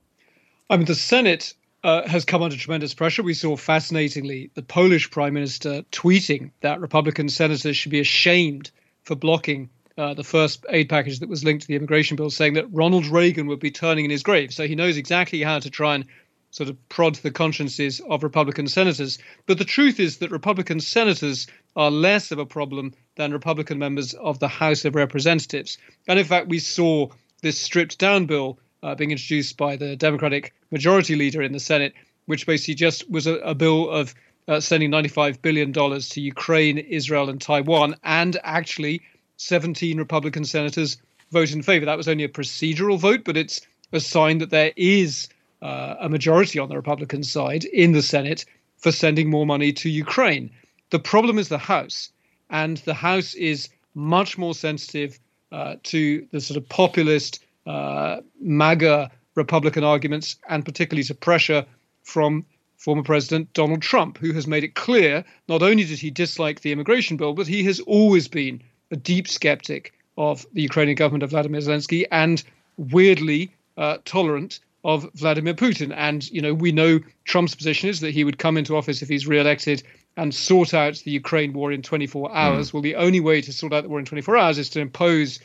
I 0.71 0.77
mean, 0.77 0.87
the 0.87 0.95
Senate 0.95 1.55
uh, 1.83 2.07
has 2.07 2.25
come 2.25 2.43
under 2.43 2.57
tremendous 2.57 2.95
pressure. 2.95 3.23
We 3.23 3.35
saw 3.35 3.57
fascinatingly 3.57 4.51
the 4.55 4.63
Polish 4.63 5.11
Prime 5.11 5.35
Minister 5.35 5.83
tweeting 5.93 6.51
that 6.61 6.81
Republican 6.81 7.29
senators 7.29 7.77
should 7.77 7.93
be 7.93 8.01
ashamed 8.01 8.71
for 9.03 9.15
blocking 9.15 9.71
uh, 9.97 10.15
the 10.15 10.25
first 10.25 10.65
aid 10.71 10.89
package 10.89 11.21
that 11.21 11.29
was 11.29 11.45
linked 11.45 11.63
to 11.63 11.69
the 11.69 11.77
immigration 11.77 12.17
bill, 12.17 12.31
saying 12.31 12.55
that 12.55 12.73
Ronald 12.73 13.07
Reagan 13.07 13.47
would 13.47 13.61
be 13.61 13.71
turning 13.71 14.05
in 14.05 14.11
his 14.11 14.23
grave. 14.23 14.53
So 14.53 14.67
he 14.67 14.75
knows 14.75 14.97
exactly 14.97 15.43
how 15.43 15.59
to 15.59 15.71
try 15.71 15.95
and 15.95 16.07
sort 16.51 16.69
of 16.69 16.89
prod 16.89 17.15
the 17.17 17.31
consciences 17.31 18.01
of 18.09 18.23
Republican 18.23 18.67
senators. 18.67 19.19
But 19.47 19.59
the 19.59 19.65
truth 19.65 20.01
is 20.01 20.19
that 20.19 20.31
Republican 20.31 20.81
senators 20.81 21.47
are 21.77 21.91
less 21.91 22.33
of 22.33 22.39
a 22.39 22.47
problem 22.47 22.93
than 23.17 23.33
Republican 23.33 23.79
members 23.79 24.15
of 24.15 24.39
the 24.39 24.49
House 24.49 24.85
of 24.85 24.95
Representatives. 24.95 25.79
And 26.09 26.19
in 26.19 26.25
fact, 26.25 26.49
we 26.49 26.59
saw 26.59 27.09
this 27.43 27.61
stripped 27.61 27.99
down 27.99 28.27
bill 28.27 28.59
uh, 28.83 28.95
being 28.95 29.11
introduced 29.11 29.57
by 29.57 29.77
the 29.77 29.97
Democratic 29.97 30.55
majority 30.71 31.17
leader 31.17 31.43
in 31.43 31.53
the 31.53 31.61
Senate, 31.61 31.95
which 32.27 32.47
basically 32.47 32.75
just 32.75 33.09
was 33.11 33.27
a, 33.27 33.35
a 33.37 33.55
bill 33.55 33.91
of 33.91 34.15
uh, 34.49 34.61
sending 34.61 34.91
$95 34.91 35.43
billion 35.43 35.73
to 35.73 36.21
Ukraine, 36.21 36.79
Israel, 36.79 37.29
and 37.31 37.41
Taiwan. 37.41 37.97
And 38.03 38.39
actually, 38.43 39.03
17 39.37 39.99
Republican 39.99 40.45
senators 40.45 40.99
voted 41.31 41.57
in 41.57 41.63
favor. 41.63 41.87
That 41.87 41.97
was 41.97 42.09
only 42.09 42.25
a 42.25 42.29
procedural 42.29 42.99
vote, 42.99 43.23
but 43.25 43.37
it's 43.37 43.61
a 43.93 44.01
sign 44.01 44.39
that 44.39 44.51
there 44.51 44.73
is 44.77 45.29
uh, 45.63 45.97
a 46.01 46.09
majority 46.09 46.59
on 46.59 46.69
the 46.69 46.77
Republican 46.77 47.23
side 47.23 47.65
in 47.65 47.93
the 47.93 48.03
Senate 48.03 48.45
for 48.79 48.93
sending 48.93 49.29
more 49.29 49.47
money 49.47 49.73
to 49.73 49.91
Ukraine. 49.91 50.51
The 50.91 50.99
problem 50.99 51.39
is 51.39 51.49
the 51.49 51.59
House, 51.59 52.11
and 52.49 52.79
the 52.79 52.95
House 52.95 53.35
is 53.35 53.69
much 53.95 54.39
more 54.39 54.55
sensitive 54.55 55.19
uh, 55.53 55.77
to 55.85 56.27
the 56.33 56.41
sort 56.41 56.57
of 56.57 56.69
populist 56.69 57.45
MAGA 57.67 59.11
Republican 59.35 59.85
arguments, 59.85 60.37
and 60.49 60.65
particularly 60.65 61.05
to 61.05 61.15
pressure 61.15 61.65
from 62.03 62.45
former 62.77 63.03
President 63.03 63.53
Donald 63.53 63.83
Trump, 63.83 64.19
who 64.19 64.33
has 64.33 64.47
made 64.47 64.65
it 64.65 64.75
clear 64.75 65.25
not 65.49 65.63
only 65.63 65.85
did 65.85 65.99
he 65.99 66.11
dislike 66.11 66.61
the 66.61 66.73
immigration 66.73 67.17
bill, 67.17 67.35
but 67.35 67.47
he 67.47 67.63
has 67.65 67.79
always 67.81 68.27
been 68.27 68.63
a 68.91 68.97
deep 68.97 69.29
skeptic 69.29 69.93
of 70.17 70.47
the 70.53 70.63
Ukrainian 70.63 70.97
government 70.97 71.23
of 71.23 71.31
Vladimir 71.31 71.61
Zelensky 71.61 72.05
and 72.11 72.43
weirdly 72.77 73.53
uh, 73.77 73.99
tolerant 74.05 74.61
of 74.83 75.09
Vladimir 75.15 75.55
Putin. 75.55 75.93
And, 75.95 76.29
you 76.31 76.41
know, 76.41 76.55
we 76.55 76.73
know 76.73 77.01
Trump's 77.25 77.55
position 77.55 77.89
is 77.91 78.01
that 78.01 78.13
he 78.13 78.25
would 78.25 78.39
come 78.39 78.57
into 78.57 78.77
office 78.77 79.03
if 79.03 79.09
he's 79.09 79.27
re-elected 79.27 79.83
and 80.17 80.35
sort 80.35 80.75
out 80.75 80.97
the 81.05 81.11
Ukraine 81.11 81.53
war 81.53 81.71
in 81.71 81.83
24 81.83 82.35
hours. 82.35 82.71
Mm. 82.71 82.73
Well, 82.73 82.83
the 82.83 82.97
only 82.97 83.21
way 83.21 83.41
to 83.43 83.53
sort 83.53 83.73
out 83.73 83.83
the 83.83 83.89
war 83.89 83.99
in 83.99 84.05
24 84.07 84.37
hours 84.37 84.59
is 84.59 84.71
to 84.71 84.81
impose, 84.81 85.39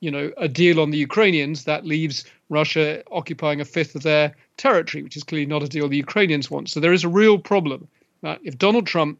you 0.00 0.10
know, 0.10 0.30
a 0.36 0.48
deal 0.48 0.80
on 0.80 0.90
the 0.90 0.98
Ukrainians 0.98 1.64
that 1.64 1.86
leaves 1.86 2.24
Russia 2.48 3.02
occupying 3.10 3.60
a 3.60 3.64
fifth 3.64 3.94
of 3.94 4.02
their 4.02 4.34
territory, 4.56 5.02
which 5.02 5.16
is 5.16 5.24
clearly 5.24 5.46
not 5.46 5.62
a 5.62 5.68
deal 5.68 5.88
the 5.88 5.96
Ukrainians 5.96 6.50
want. 6.50 6.70
So 6.70 6.80
there 6.80 6.92
is 6.92 7.04
a 7.04 7.08
real 7.08 7.38
problem. 7.38 7.88
Uh, 8.22 8.36
if 8.42 8.58
Donald 8.58 8.86
Trump 8.86 9.18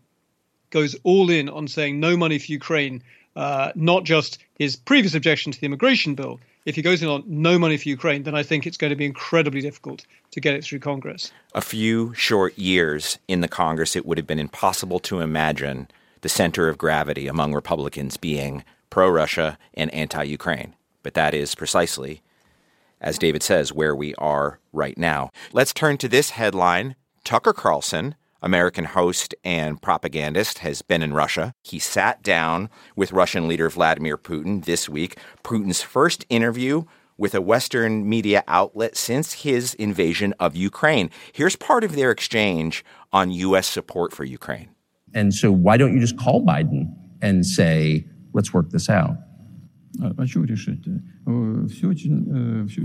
goes 0.71 0.97
all 1.05 1.31
in 1.31 1.49
on 1.49 1.69
saying 1.69 2.01
no 2.01 2.17
money 2.17 2.39
for 2.39 2.53
Ukraine, 2.53 3.03
uh, 3.37 3.73
not 3.75 4.05
just 4.05 4.39
his 4.59 4.77
previous 4.77 5.15
objection 5.15 5.53
to 5.53 5.61
the 5.61 5.67
immigration 5.67 6.15
bill, 6.15 6.41
if 6.65 6.75
he 6.75 6.83
goes 6.83 7.03
in 7.03 7.09
on 7.09 7.23
no 7.27 7.59
money 7.59 7.77
for 7.77 7.89
Ukraine, 7.89 8.25
then 8.25 8.35
I 8.35 8.43
think 8.43 8.67
it's 8.67 8.77
going 8.77 8.91
to 8.91 8.97
be 8.97 9.05
incredibly 9.05 9.61
difficult 9.61 10.05
to 10.33 10.41
get 10.41 10.55
it 10.55 10.65
through 10.65 10.81
Congress. 10.81 11.33
A 11.55 11.61
few 11.61 12.13
short 12.15 12.59
years 12.59 13.19
in 13.29 13.41
the 13.41 13.49
Congress, 13.49 13.95
it 13.95 14.05
would 14.05 14.19
have 14.19 14.27
been 14.27 14.41
impossible 14.41 14.99
to 15.01 15.21
imagine 15.21 15.89
the 16.23 16.29
center 16.29 16.69
of 16.69 16.77
gravity 16.77 17.29
among 17.29 17.55
Republicans 17.55 18.17
being 18.17 18.65
pro 18.97 19.11
Russia 19.11 19.59
and 19.75 19.93
anti 19.93 20.23
Ukraine. 20.23 20.75
But 21.03 21.13
that 21.13 21.35
is 21.35 21.55
precisely, 21.55 22.23
as 22.99 23.19
David 23.19 23.43
says, 23.43 23.71
where 23.71 23.95
we 23.95 24.15
are 24.15 24.59
right 24.73 24.97
now. 24.97 25.29
Let's 25.53 25.75
turn 25.75 25.99
to 25.99 26.09
this 26.09 26.31
headline 26.31 26.97
Tucker 27.23 27.53
Carlson 27.53 28.15
American 28.41 28.87
host 28.87 29.35
and 29.45 29.83
propagandist, 29.83 30.61
has 30.61 30.81
been 30.81 31.03
in 31.03 31.13
Russia. 31.13 31.53
He 31.63 31.79
sat 31.79 32.23
down 32.23 32.71
with 32.95 33.13
Russian 33.13 33.47
leader 33.47 33.69
Vladimir 33.69 34.17
Putin 34.17 34.65
this 34.65 34.89
week. 34.89 35.19
Putin's 35.45 35.83
first 35.83 36.25
interview 36.31 36.85
with 37.19 37.35
a 37.35 37.43
Western 37.43 38.09
media 38.09 38.45
outlet 38.49 38.97
since 38.97 39.43
his 39.43 39.75
invasion 39.75 40.33
of 40.41 40.57
Ukraine. 40.57 41.11
Here's 41.35 41.57
part 41.57 41.85
of 41.85 41.97
their 41.97 42.11
exchange 42.11 42.83
on 43.13 43.31
U.S. 43.31 43.67
support 43.67 44.15
for 44.15 44.25
Ukraine. 44.25 44.71
And 45.13 45.35
so, 45.35 45.53
why 45.53 45.77
don't 45.77 45.93
you 45.93 46.01
just 46.01 46.19
call 46.19 46.47
Biden 46.47 46.95
and 47.21 47.45
say, 47.45 48.07
let's 48.37 48.53
work 48.55 48.71
this 48.71 48.89
out? 48.89 49.17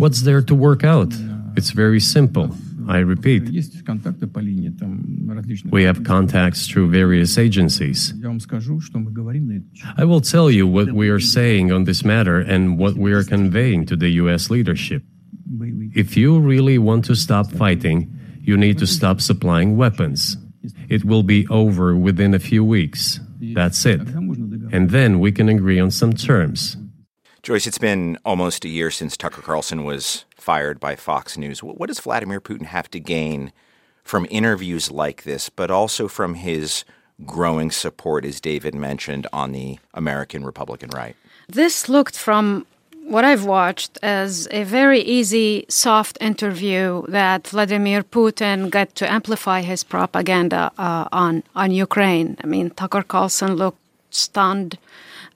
What's 0.04 0.22
there 0.22 0.42
to 0.42 0.56
work 0.56 0.84
out? 0.84 1.14
It's 1.58 1.72
very 1.72 2.00
simple. 2.00 2.56
I 2.88 3.00
repeat. 3.00 3.44
We 5.78 5.84
have 5.84 6.04
contacts 6.04 6.68
through 6.70 6.90
various 6.90 7.38
agencies. 7.38 8.14
I 9.98 10.06
will 10.06 10.22
tell 10.22 10.50
you 10.50 10.66
what 10.66 10.88
we 10.94 11.10
are 11.10 11.20
saying 11.20 11.72
on 11.72 11.84
this 11.84 12.04
matter 12.04 12.40
and 12.40 12.80
what 12.80 12.96
we 12.96 13.12
are 13.12 13.26
conveying 13.26 13.86
to 13.88 13.96
the 13.98 14.10
U.S. 14.24 14.50
leadership. 14.50 15.04
If 15.94 16.16
you 16.16 16.40
really 16.40 16.78
want 16.78 17.04
to 17.06 17.16
stop 17.16 17.52
fighting, 17.52 17.98
you 18.42 18.56
need 18.58 18.78
to 18.80 18.88
stop 18.88 19.20
supplying 19.20 19.76
weapons. 19.78 20.38
It 20.90 21.04
will 21.04 21.24
be 21.24 21.46
over 21.50 21.96
within 21.96 22.34
a 22.34 22.40
few 22.40 22.64
weeks. 22.64 23.20
That's 23.54 23.86
it. 23.86 24.00
And 24.72 24.90
then 24.90 25.20
we 25.20 25.32
can 25.32 25.50
agree 25.50 25.80
on 25.80 25.92
some 25.92 26.14
terms. 26.14 26.78
Joyce, 27.44 27.68
it's 27.68 27.78
been 27.78 28.18
almost 28.24 28.64
a 28.66 28.70
year 28.70 28.90
since 28.90 29.18
Tucker 29.18 29.42
Carlson 29.42 29.84
was 29.84 30.26
fired 30.36 30.80
by 30.80 30.96
Fox 30.96 31.38
News. 31.38 31.62
What 31.62 31.88
does 31.88 32.00
Vladimir 32.00 32.40
Putin 32.40 32.68
have 32.68 32.90
to 32.92 33.00
gain 33.00 33.52
from 34.04 34.26
interviews 34.30 34.90
like 34.90 35.24
this, 35.24 35.50
but 35.50 35.70
also 35.70 36.08
from 36.08 36.36
his 36.36 36.86
growing 37.26 37.70
support, 37.72 38.26
as 38.26 38.40
David 38.40 38.74
mentioned, 38.74 39.28
on 39.34 39.52
the 39.52 39.80
American 39.94 40.46
Republican 40.46 40.90
right? 40.90 41.16
This 41.48 41.90
looked 41.90 42.18
from 42.18 42.66
what 43.04 43.26
I've 43.26 43.46
watched 43.46 44.00
as 44.02 44.48
a 44.52 44.64
very 44.64 45.02
easy, 45.02 45.66
soft 45.68 46.18
interview 46.22 47.04
that 47.08 47.48
Vladimir 47.48 48.04
Putin 48.04 48.70
got 48.70 48.96
to 48.96 49.12
amplify 49.12 49.62
his 49.62 49.84
propaganda 49.84 50.72
uh, 50.78 51.08
on 51.12 51.44
on 51.56 51.72
Ukraine. 51.72 52.38
I 52.44 52.48
mean, 52.48 52.70
Tucker 52.70 53.04
Carlson 53.04 53.56
looked 53.56 53.82
stunned 54.14 54.78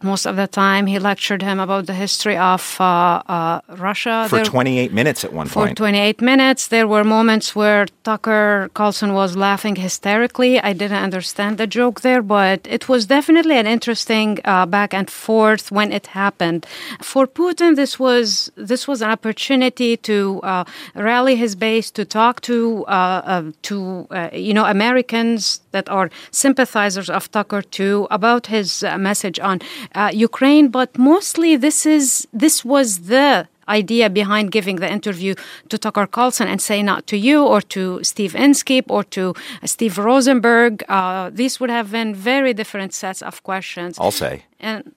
most 0.01 0.25
of 0.25 0.35
the 0.35 0.47
time. 0.47 0.85
He 0.85 0.99
lectured 0.99 1.41
him 1.41 1.59
about 1.59 1.85
the 1.87 1.93
history 1.93 2.37
of 2.37 2.77
uh, 2.79 3.21
uh, 3.27 3.61
Russia. 3.77 4.27
For 4.29 4.37
there, 4.37 4.45
28 4.45 4.93
minutes 4.93 5.23
at 5.23 5.33
one 5.33 5.47
for 5.47 5.65
point. 5.65 5.71
For 5.71 5.75
28 5.75 6.21
minutes. 6.21 6.67
There 6.67 6.87
were 6.87 7.03
moments 7.03 7.55
where 7.55 7.87
Tucker 8.03 8.69
Carlson 8.73 9.13
was 9.13 9.35
laughing 9.35 9.75
hysterically. 9.75 10.59
I 10.59 10.73
didn't 10.73 11.03
understand 11.03 11.57
the 11.57 11.67
joke 11.67 12.01
there, 12.01 12.21
but 12.21 12.61
it 12.65 12.87
was 12.87 13.05
definitely 13.05 13.57
an 13.57 13.67
interesting 13.67 14.39
uh, 14.45 14.65
back 14.65 14.93
and 14.93 15.09
forth 15.09 15.71
when 15.71 15.91
it 15.91 16.07
happened. 16.07 16.65
For 17.01 17.27
Putin, 17.27 17.75
this 17.75 17.99
was 17.99 18.51
this 18.55 18.87
was 18.87 19.01
an 19.01 19.09
opportunity 19.09 19.97
to 19.97 20.39
uh, 20.43 20.63
rally 20.95 21.35
his 21.35 21.55
base, 21.55 21.91
to 21.91 22.05
talk 22.05 22.41
to 22.41 22.85
uh, 22.87 23.21
uh, 23.25 23.43
to 23.63 24.07
you 24.33 24.53
know 24.53 24.65
Americans 24.65 25.61
that 25.71 25.89
are 25.89 26.09
sympathizers 26.31 27.09
of 27.09 27.31
Tucker 27.31 27.61
too 27.61 28.07
about 28.11 28.47
his 28.47 28.83
message 28.97 29.39
on 29.39 29.59
uh, 29.93 30.11
Ukraine, 30.13 30.70
but 30.70 30.97
mostly 30.97 31.55
this 31.55 31.86
is 31.86 32.28
this 32.33 32.66
was 32.66 32.87
the 33.07 33.47
idea 33.67 34.09
behind 34.09 34.51
giving 34.51 34.78
the 34.78 34.91
interview 34.91 35.33
to 35.70 35.78
Tucker 35.78 36.07
Carlson 36.07 36.47
and 36.47 36.62
say 36.62 36.83
not 36.83 37.07
to 37.07 37.17
you 37.17 37.43
or 37.43 37.62
to 37.62 38.03
Steve 38.03 38.36
Inskeep 38.36 38.86
or 38.89 39.03
to 39.05 39.33
Steve 39.63 39.97
Rosenberg. 39.97 40.83
Uh, 40.87 41.29
these 41.33 41.59
would 41.59 41.70
have 41.70 41.91
been 41.91 42.13
very 42.13 42.53
different 42.53 42.93
sets 42.93 43.21
of 43.21 43.43
questions. 43.43 43.97
I'll 43.99 44.12
say. 44.12 44.43
And 44.59 44.93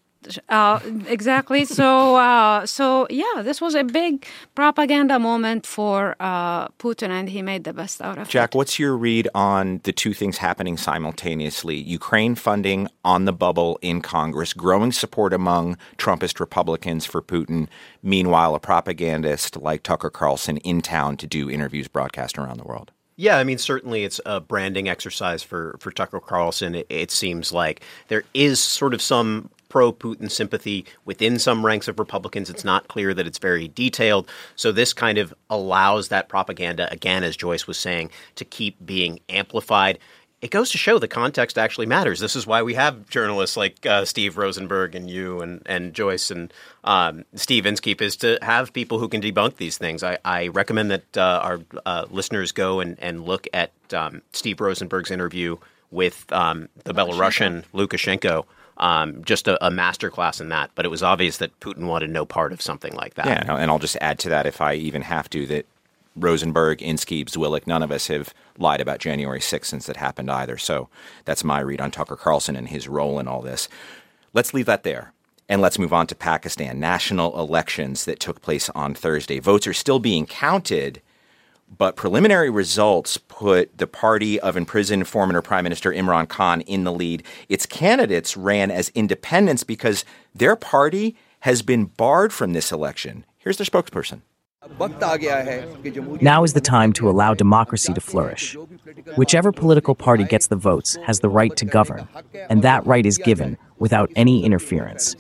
uh, 0.49 0.81
exactly. 1.07 1.65
So, 1.65 2.17
uh, 2.17 2.67
so 2.67 3.07
yeah, 3.11 3.43
this 3.43 3.61
was 3.61 3.75
a 3.75 3.85
big 3.85 4.27
propaganda 4.55 5.19
moment 5.19 5.67
for 5.67 6.17
uh, 6.21 6.69
Putin, 6.79 7.11
and 7.11 7.29
he 7.29 7.43
made 7.43 7.65
the 7.65 7.73
best 7.73 8.01
out 8.01 8.19
of 8.19 8.29
Jack, 8.29 8.29
it. 8.29 8.33
Jack, 8.33 8.55
what's 8.55 8.79
your 8.79 8.97
read 8.97 9.29
on 9.35 9.81
the 9.85 9.93
two 9.93 10.13
things 10.13 10.39
happening 10.39 10.77
simultaneously? 10.77 11.77
Ukraine 11.77 12.35
funding 12.35 12.89
on 13.05 13.25
the 13.25 13.33
bubble 13.33 13.79
in 13.83 14.01
Congress, 14.01 14.53
growing 14.53 14.93
support 14.93 15.33
among 15.33 15.77
Trumpist 15.97 16.41
Republicans 16.41 17.07
for 17.07 17.23
Putin. 17.23 17.69
Meanwhile, 18.03 18.55
a 18.55 18.61
propagandist 18.61 19.57
like 19.57 19.83
Tucker 19.83 20.11
Carlson 20.11 20.59
in 20.59 20.81
town 20.83 21.17
to 21.19 21.27
do 21.27 21.51
interviews 21.51 21.89
broadcast 21.89 22.39
around 22.39 22.59
the 22.59 22.65
world. 22.65 22.93
Yeah, 23.21 23.39
I 23.39 23.43
mean, 23.43 23.59
certainly 23.59 24.05
it's 24.05 24.21
a 24.25 24.41
branding 24.41 24.89
exercise 24.89 25.43
for, 25.43 25.77
for 25.81 25.91
Tucker 25.91 26.21
Carlson. 26.21 26.77
It, 26.77 26.87
it 26.89 27.11
seems 27.11 27.53
like 27.53 27.83
there 28.07 28.23
is 28.33 28.63
sort 28.63 28.95
of 28.95 29.03
some 29.03 29.51
pro 29.69 29.93
Putin 29.93 30.31
sympathy 30.31 30.85
within 31.05 31.39
some 31.39 31.65
ranks 31.65 31.89
of 31.89 31.99
Republicans. 31.99 32.51
It's 32.51 32.65
not 32.65 32.89
clear 32.89 33.15
that 33.15 33.27
it's 33.27 33.39
very 33.39 33.69
detailed. 33.69 34.29
So 34.57 34.73
this 34.73 34.93
kind 34.93 35.19
of 35.19 35.35
allows 35.51 36.09
that 36.09 36.29
propaganda, 36.29 36.91
again, 36.93 37.25
as 37.25 37.37
Joyce 37.37 37.67
was 37.67 37.79
saying, 37.79 38.11
to 38.37 38.45
keep 38.45 38.77
being 38.85 39.21
amplified 39.29 39.99
it 40.41 40.51
goes 40.51 40.71
to 40.71 40.79
show 40.79 40.99
the 40.99 41.09
context 41.09 41.59
actually 41.59 41.87
matters. 41.87 42.21
This 42.21 42.37
is 42.37 42.47
why 42.47 42.63
we 42.63 42.75
have 42.75 43.09
journalists 43.09 43.57
like 43.57 43.85
uh, 43.85 44.05
Steve 44.05 44.37
Rosenberg 44.37 44.95
and 44.95 45.11
you 45.11 45.41
and, 45.41 45.63
and 45.67 45.93
Joyce 45.93 46.31
and 46.31 46.53
um, 46.85 47.25
Steve 47.35 47.67
Inskeep 47.67 48.01
is 48.01 48.17
to 48.17 48.39
have 48.43 48.73
people 48.73 49.01
who 49.01 49.09
can 49.09 49.21
debunk 49.21 49.57
these 49.57 49.79
things. 49.79 50.03
I, 50.03 50.19
I 50.25 50.49
recommend 50.49 50.93
that 50.93 51.17
uh, 51.17 51.41
our 51.43 51.61
uh, 51.85 52.07
listeners 52.11 52.53
go 52.53 52.79
and, 52.79 52.97
and 53.01 53.25
look 53.25 53.49
at 53.53 53.73
um, 53.93 54.23
Steve 54.33 54.61
Rosenberg's 54.61 55.11
interview 55.11 55.57
with 55.91 56.33
um, 56.33 56.69
the 56.85 56.95
Belarusian 56.95 57.65
Lukashenko. 57.75 58.45
Um, 58.79 59.25
just 59.25 59.49
a, 59.49 59.67
a 59.67 59.71
masterclass 59.71 60.41
in 60.41 60.51
that, 60.51 60.71
but 60.77 60.85
it 60.85 60.89
was 60.89 61.03
obvious 61.03 61.39
that 61.39 61.59
Putin 61.59 61.87
wanted 61.89 62.11
no 62.11 62.25
part 62.25 62.53
of 62.53 62.63
something 62.63 62.95
like 62.95 63.15
that. 63.15 63.27
Yeah, 63.27 63.57
and 63.57 63.71
I'll 63.71 63.81
just 63.81 63.97
add 64.01 64.21
to 64.21 64.29
that, 64.29 64.47
if 64.47 64.61
I 64.61 64.75
even 64.75 65.03
have 65.03 65.29
to, 65.31 65.47
that 65.47 65.67
Rosenberg, 66.21 66.83
Inskeep, 66.83 67.29
Zwillich, 67.29 67.67
none 67.67 67.83
of 67.83 67.91
us 67.91 68.09
have 68.09 68.33
lied 68.59 68.81
about 68.81 68.99
January 69.01 69.41
6th 69.41 69.65
since 69.67 69.89
it 69.89 69.97
happened 69.97 70.31
either. 70.31 70.59
So 70.59 70.89
that's 71.25 71.45
my 71.45 71.61
read 71.61 71.81
on 71.81 71.91
Tucker 71.91 72.17
Carlson 72.17 72.57
and 72.57 72.69
his 72.69 72.89
role 72.89 73.19
in 73.19 73.29
all 73.29 73.43
this. 73.43 73.69
Let's 74.33 74.55
leave 74.55 74.67
that 74.67 74.83
there. 74.83 75.13
And 75.49 75.63
let's 75.63 75.79
move 75.79 75.95
on 75.95 76.07
to 76.09 76.15
Pakistan. 76.15 76.79
National 76.79 77.39
elections 77.39 78.05
that 78.05 78.21
took 78.21 78.43
place 78.43 78.69
on 78.71 78.95
Thursday. 78.95 79.39
Votes 79.39 79.67
are 79.67 79.73
still 79.73 79.99
being 79.99 80.27
counted, 80.27 81.01
but 81.77 81.97
preliminary 81.97 82.51
results 82.51 83.17
put 83.17 83.77
the 83.79 83.87
party 83.87 84.41
of 84.41 84.57
imprisoned 84.57 85.07
former 85.07 85.41
Prime 85.43 85.65
Minister 85.65 85.93
Imran 85.93 86.29
Khan 86.29 86.63
in 86.63 86.85
the 86.85 86.93
lead. 86.93 87.23
Its 87.49 87.67
candidates 87.67 88.37
ran 88.37 88.71
as 88.71 88.91
independents 88.95 89.65
because 89.65 90.05
their 90.35 90.57
party 90.57 91.17
has 91.41 91.63
been 91.63 91.85
barred 91.85 92.33
from 92.33 92.53
this 92.53 92.73
election. 92.73 93.25
Here's 93.39 93.59
their 93.59 93.67
spokesperson. 93.67 94.23
Now 96.21 96.43
is 96.43 96.53
the 96.53 96.61
time 96.61 96.93
to 96.95 97.09
allow 97.09 97.33
democracy 97.33 97.95
to 97.95 98.01
flourish. 98.01 98.57
Whichever 99.17 99.53
political 99.53 99.95
party 99.95 100.25
gets 100.25 100.49
the 100.49 100.57
votes 100.57 100.97
has 101.07 101.21
the 101.21 101.29
right 101.29 101.57
to 101.57 101.65
govern, 101.65 102.09
and 102.51 102.63
that 102.63 102.85
right 102.85 103.07
is 103.07 103.19
given 103.19 103.57
without 103.79 104.11
any 104.17 104.45
interference. 104.45 105.15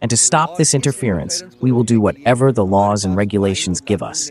And 0.00 0.10
to 0.10 0.16
stop 0.16 0.56
this 0.56 0.72
interference, 0.72 1.42
we 1.60 1.72
will 1.72 1.84
do 1.84 2.00
whatever 2.00 2.52
the 2.52 2.64
laws 2.64 3.04
and 3.04 3.16
regulations 3.16 3.80
give 3.80 4.02
us. 4.02 4.30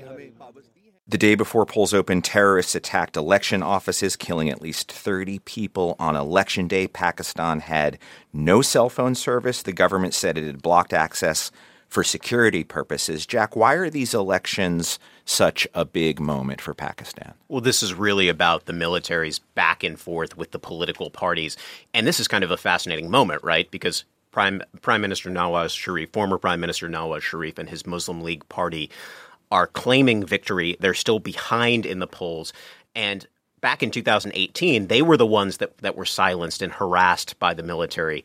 The 1.10 1.18
day 1.18 1.34
before 1.34 1.66
polls 1.66 1.92
opened, 1.92 2.24
terrorists 2.24 2.76
attacked 2.76 3.18
election 3.18 3.64
offices, 3.64 4.16
killing 4.16 4.48
at 4.48 4.62
least 4.62 4.92
30 4.92 5.40
people 5.40 5.96
on 5.98 6.16
election 6.16 6.68
day. 6.68 6.88
Pakistan 6.88 7.62
had 7.62 7.98
no 8.32 8.62
cell 8.62 8.90
phone 8.90 9.16
service. 9.16 9.64
The 9.64 9.72
government 9.72 10.14
said 10.14 10.38
it 10.38 10.46
had 10.46 10.62
blocked 10.62 10.94
access 10.94 11.50
for 11.88 12.04
security 12.04 12.64
purposes. 12.64 13.26
Jack, 13.26 13.56
why 13.56 13.74
are 13.74 13.90
these 13.90 14.14
elections 14.14 15.00
such 15.26 15.68
a 15.74 15.84
big 15.84 16.20
moment 16.20 16.62
for 16.62 16.76
Pakistan? 16.76 17.34
Well, 17.48 17.62
this 17.62 17.82
is 17.82 17.96
really 17.96 18.30
about 18.30 18.68
the 18.68 18.74
military's 18.74 19.40
back 19.40 19.84
and 19.84 20.00
forth 20.00 20.38
with 20.38 20.52
the 20.52 20.60
political 20.60 21.10
parties. 21.10 21.58
And 21.92 22.06
this 22.06 22.20
is 22.20 22.28
kind 22.28 22.44
of 22.44 22.52
a 22.52 22.58
fascinating 22.58 23.10
moment, 23.10 23.44
right? 23.44 23.72
Because 23.72 24.04
Prime, 24.30 24.62
Prime 24.82 25.02
Minister 25.02 25.32
Nawaz 25.32 25.76
Sharif, 25.76 26.12
former 26.12 26.38
Prime 26.38 26.60
Minister 26.60 26.88
Nawaz 26.88 27.22
Sharif, 27.22 27.58
and 27.58 27.68
his 27.68 27.88
Muslim 27.88 28.22
League 28.22 28.48
Party 28.48 28.92
are 29.52 29.68
claiming 29.68 30.26
victory. 30.26 30.78
They're 30.80 30.94
still 30.94 31.20
behind 31.20 31.86
in 31.86 32.00
the 32.00 32.08
polls. 32.08 32.54
And 32.96 33.28
back 33.62 33.84
in 33.84 33.92
2018, 33.92 34.88
they 34.88 35.02
were 35.02 35.18
the 35.18 35.26
ones 35.26 35.58
that, 35.58 35.78
that 35.80 35.96
were 35.96 36.06
silenced 36.06 36.62
and 36.62 36.74
harassed 36.74 37.38
by 37.40 37.54
the 37.54 37.64
military 37.64 38.24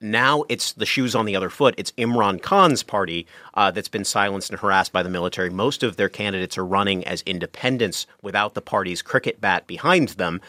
now 0.00 0.44
it's 0.48 0.72
the 0.72 0.86
shoes 0.86 1.14
on 1.14 1.26
the 1.26 1.36
other 1.36 1.50
foot. 1.50 1.74
It's 1.76 1.92
Imran 1.92 2.40
Khan's 2.40 2.82
party 2.82 3.26
uh, 3.54 3.70
that's 3.70 3.88
been 3.88 4.04
silenced 4.04 4.50
and 4.50 4.58
harassed 4.58 4.92
by 4.92 5.02
the 5.02 5.10
military. 5.10 5.50
Most 5.50 5.82
of 5.82 5.96
their 5.96 6.08
candidates 6.08 6.56
are 6.56 6.64
running 6.64 7.06
as 7.06 7.22
independents 7.22 8.06
without 8.22 8.54
the 8.54 8.62
party's 8.62 9.02
cricket 9.02 9.40
bat 9.40 9.66
behind 9.66 10.10
them, 10.10 10.40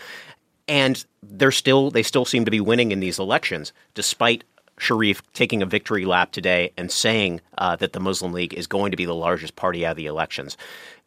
and 0.67 1.05
they're 1.21 1.51
still 1.51 1.91
they 1.91 2.03
still 2.03 2.25
seem 2.25 2.45
to 2.45 2.51
be 2.51 2.61
winning 2.61 2.91
in 2.91 3.01
these 3.01 3.19
elections, 3.19 3.73
despite 3.93 4.43
Sharif 4.81 5.21
taking 5.33 5.61
a 5.61 5.67
victory 5.67 6.05
lap 6.05 6.31
today 6.31 6.73
and 6.75 6.91
saying 6.91 7.39
uh, 7.59 7.75
that 7.75 7.93
the 7.93 7.99
Muslim 7.99 8.33
League 8.33 8.55
is 8.55 8.65
going 8.65 8.89
to 8.89 8.97
be 8.97 9.05
the 9.05 9.13
largest 9.13 9.55
party 9.55 9.85
out 9.85 9.91
of 9.91 9.97
the 9.97 10.07
elections. 10.07 10.57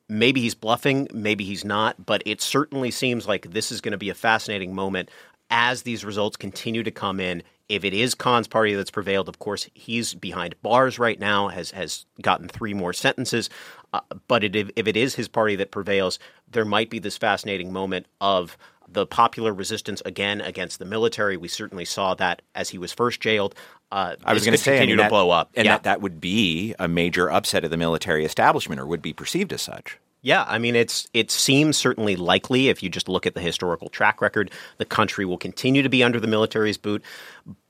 Maybe 0.08 0.40
he's 0.40 0.54
bluffing, 0.54 1.08
maybe 1.12 1.42
he's 1.42 1.64
not, 1.64 2.06
but 2.06 2.22
it 2.24 2.40
certainly 2.40 2.92
seems 2.92 3.26
like 3.26 3.50
this 3.50 3.72
is 3.72 3.80
going 3.80 3.90
to 3.90 3.98
be 3.98 4.10
a 4.10 4.14
fascinating 4.14 4.76
moment 4.76 5.10
as 5.50 5.82
these 5.82 6.04
results 6.04 6.36
continue 6.36 6.84
to 6.84 6.92
come 6.92 7.18
in 7.18 7.42
if 7.68 7.84
it 7.84 7.94
is 7.94 8.14
Khan's 8.14 8.46
party 8.46 8.74
that's 8.74 8.90
prevailed, 8.90 9.28
of 9.28 9.38
course, 9.38 9.68
he's 9.74 10.14
behind 10.14 10.54
bars 10.62 10.98
right 10.98 11.18
now, 11.18 11.48
has 11.48 11.70
has 11.70 12.04
gotten 12.20 12.46
three 12.46 12.74
more 12.74 12.92
sentences. 12.92 13.48
Uh, 13.92 14.00
but 14.28 14.44
it, 14.44 14.54
if, 14.54 14.70
if 14.76 14.86
it 14.86 14.96
is 14.96 15.14
his 15.14 15.28
party 15.28 15.56
that 15.56 15.70
prevails, 15.70 16.18
there 16.50 16.64
might 16.64 16.90
be 16.90 16.98
this 16.98 17.16
fascinating 17.16 17.72
moment 17.72 18.06
of 18.20 18.58
the 18.88 19.06
popular 19.06 19.52
resistance 19.52 20.02
again 20.04 20.40
against 20.40 20.78
the 20.78 20.84
military. 20.84 21.36
We 21.36 21.48
certainly 21.48 21.84
saw 21.84 22.14
that 22.14 22.42
as 22.54 22.70
he 22.70 22.78
was 22.78 22.92
first 22.92 23.20
jailed. 23.20 23.54
Uh, 23.90 24.16
I 24.24 24.32
was 24.32 24.44
going 24.44 24.56
to 24.56 24.58
say, 24.58 24.72
continue 24.72 24.94
I 24.94 24.96
mean, 24.96 24.96
to 24.98 25.02
that, 25.04 25.10
blow 25.10 25.30
up, 25.30 25.50
and 25.54 25.66
yeah. 25.66 25.72
that 25.72 25.82
that 25.84 26.00
would 26.00 26.20
be 26.20 26.74
a 26.78 26.88
major 26.88 27.30
upset 27.30 27.64
of 27.64 27.70
the 27.70 27.76
military 27.76 28.24
establishment, 28.24 28.80
or 28.80 28.86
would 28.86 29.02
be 29.02 29.12
perceived 29.12 29.52
as 29.52 29.62
such. 29.62 29.98
Yeah, 30.24 30.46
I 30.48 30.56
mean 30.56 30.74
it's 30.74 31.06
it 31.12 31.30
seems 31.30 31.76
certainly 31.76 32.16
likely 32.16 32.70
if 32.70 32.82
you 32.82 32.88
just 32.88 33.10
look 33.10 33.26
at 33.26 33.34
the 33.34 33.42
historical 33.42 33.90
track 33.90 34.22
record, 34.22 34.50
the 34.78 34.86
country 34.86 35.26
will 35.26 35.36
continue 35.36 35.82
to 35.82 35.90
be 35.90 36.02
under 36.02 36.18
the 36.18 36.26
military's 36.26 36.78
boot, 36.78 37.02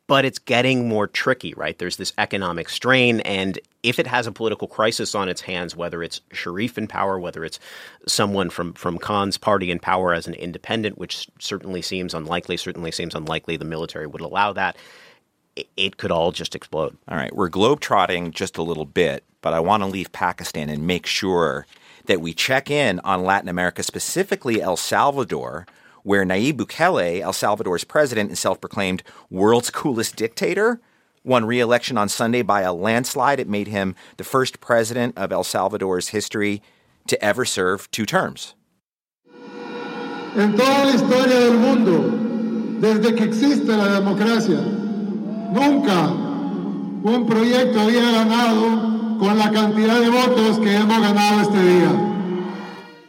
but 0.07 0.25
it's 0.25 0.39
getting 0.39 0.89
more 0.89 1.07
tricky, 1.07 1.55
right? 1.55 1.79
There's 1.79 1.97
this 1.97 2.13
economic 2.19 2.69
strain 2.69 3.21
and 3.21 3.59
if 3.83 3.99
it 3.99 4.07
has 4.07 4.27
a 4.27 4.33
political 4.33 4.67
crisis 4.67 5.15
on 5.15 5.29
its 5.29 5.43
hands, 5.43 5.77
whether 5.77 6.03
it's 6.03 6.21
Sharif 6.33 6.79
in 6.79 6.87
power, 6.87 7.19
whether 7.19 7.45
it's 7.45 7.61
someone 8.07 8.51
from 8.51 8.73
from 8.73 8.99
Khan's 8.99 9.39
party 9.39 9.71
in 9.71 9.79
power 9.79 10.15
as 10.15 10.27
an 10.27 10.35
independent, 10.35 10.99
which 10.99 11.29
certainly 11.39 11.83
seems 11.83 12.15
unlikely, 12.15 12.57
certainly 12.57 12.91
seems 12.91 13.15
unlikely 13.15 13.57
the 13.57 13.65
military 13.65 14.07
would 14.07 14.23
allow 14.23 14.53
that, 14.55 14.77
it, 15.55 15.69
it 15.77 15.97
could 15.99 16.11
all 16.11 16.33
just 16.33 16.55
explode. 16.55 16.97
All 17.09 17.17
right, 17.17 17.35
we're 17.35 17.51
globetrotting 17.51 18.33
just 18.33 18.57
a 18.57 18.63
little 18.63 18.87
bit, 18.87 19.23
but 19.43 19.55
I 19.55 19.61
want 19.61 19.83
to 19.83 19.87
leave 19.87 20.11
Pakistan 20.13 20.69
and 20.69 20.87
make 20.87 21.07
sure 21.07 21.67
that 22.07 22.21
we 22.21 22.35
check 22.35 22.71
in 22.71 23.01
on 23.01 23.25
Latin 23.25 23.49
America, 23.49 23.83
specifically 23.83 24.61
El 24.61 24.77
Salvador, 24.77 25.67
where 26.05 26.25
Nayib 26.25 26.59
Bukele, 26.59 27.21
El 27.21 27.33
Salvador's 27.33 27.83
president 27.83 28.29
and 28.29 28.39
self 28.39 28.61
proclaimed 28.61 29.03
world's 29.31 29.71
coolest 29.71 30.15
dictator, 30.15 30.81
won 31.25 31.45
re 31.45 31.59
election 31.59 31.99
on 31.99 32.09
Sunday 32.09 32.43
by 32.43 32.61
a 32.61 32.73
landslide. 32.73 33.41
It 33.41 33.49
made 33.49 33.67
him 33.67 33.97
the 34.19 34.25
first 34.25 34.61
president 34.61 35.19
of 35.19 35.33
El 35.33 35.43
Salvador's 35.43 36.09
history 36.09 36.63
to 37.09 37.23
ever 37.25 37.45
serve 37.45 37.91
two 37.91 38.07
terms. 38.07 38.55
En 40.37 40.57
toda 40.57 40.85
la 40.85 40.95
historia 40.95 41.41
del 41.41 41.55
mundo, 41.55 42.81
desde 42.81 43.15
que 43.15 43.25
existe 43.25 43.69
la 43.69 44.01
democracia, 44.01 44.61
nunca 44.61 46.09
un 47.05 47.27
proyecto 47.27 47.81
había 47.81 48.11
ganado 48.11 49.19
con 49.19 49.39
la 49.39 49.51
cantidad 49.51 50.01
de 50.01 50.11
votos 50.11 50.59
que 50.59 50.75
hemos 50.75 51.01
ganado 51.01 51.41
este 51.41 51.63
día. 51.63 52.14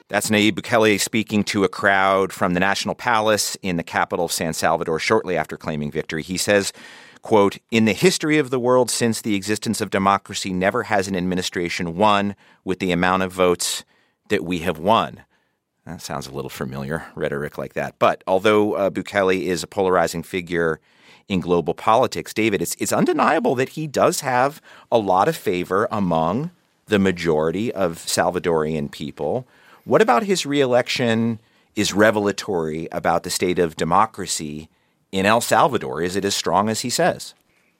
That's 0.08 0.30
Nayib 0.30 0.52
Bukele 0.52 1.00
speaking 1.00 1.44
to 1.46 1.64
a 1.64 1.70
crowd 1.70 2.32
from 2.32 2.54
the 2.54 2.60
National 2.60 2.94
Palace 2.94 3.58
in 3.64 3.78
the 3.78 3.84
capital 3.84 4.26
of 4.26 4.32
San 4.32 4.54
Salvador 4.54 5.00
shortly 5.00 5.36
after 5.36 5.58
claiming 5.58 5.90
victory. 5.90 6.22
He 6.22 6.38
says, 6.38 6.72
quote, 7.24 7.58
In 7.72 7.86
the 7.86 7.94
history 7.94 8.38
of 8.38 8.52
the 8.52 8.60
world 8.60 8.92
since 8.92 9.20
the 9.20 9.34
existence 9.34 9.82
of 9.82 9.90
democracy, 9.90 10.54
never 10.54 10.84
has 10.84 11.08
an 11.08 11.16
administration 11.16 11.98
won 11.98 12.36
with 12.64 12.78
the 12.78 12.92
amount 12.92 13.24
of 13.24 13.32
votes 13.32 13.84
that 14.30 14.46
we 14.46 14.60
have 14.60 14.78
won. 14.78 15.24
That 15.88 16.04
sounds 16.04 16.28
a 16.28 16.32
little 16.32 16.50
familiar, 16.50 17.08
rhetoric 17.16 17.58
like 17.58 17.74
that. 17.74 17.98
But 17.98 18.24
although 18.28 18.74
uh, 18.74 18.92
Bukele 18.92 19.42
is 19.42 19.64
a 19.64 19.68
polarizing 19.68 20.22
figure 20.22 20.80
in 21.28 21.40
global 21.40 21.74
politics, 21.74 22.32
David, 22.32 22.62
it's, 22.62 22.76
it's 22.78 22.94
undeniable 22.94 23.56
that 23.56 23.70
he 23.70 23.88
does 23.88 24.20
have 24.20 24.62
a 24.92 25.00
lot 25.00 25.28
of 25.28 25.36
favor 25.36 25.88
among 25.90 26.52
the 26.86 27.00
majority 27.00 27.74
of 27.74 27.98
Salvadorian 27.98 28.92
people. 28.92 29.48
What 29.86 30.02
about 30.02 30.24
his 30.24 30.48
reelection 30.48 31.40
is 31.76 31.94
revelatory 31.94 32.88
about 32.92 33.22
the 33.22 33.30
state 33.30 33.60
of 33.60 33.76
democracy 33.76 34.68
in 35.12 35.28
El 35.28 35.42
Salvador? 35.42 36.02
Is 36.02 36.16
it 36.16 36.26
as 36.26 36.34
strong 36.34 36.70
as 36.70 36.82
he 36.82 36.90
says? 36.90 37.36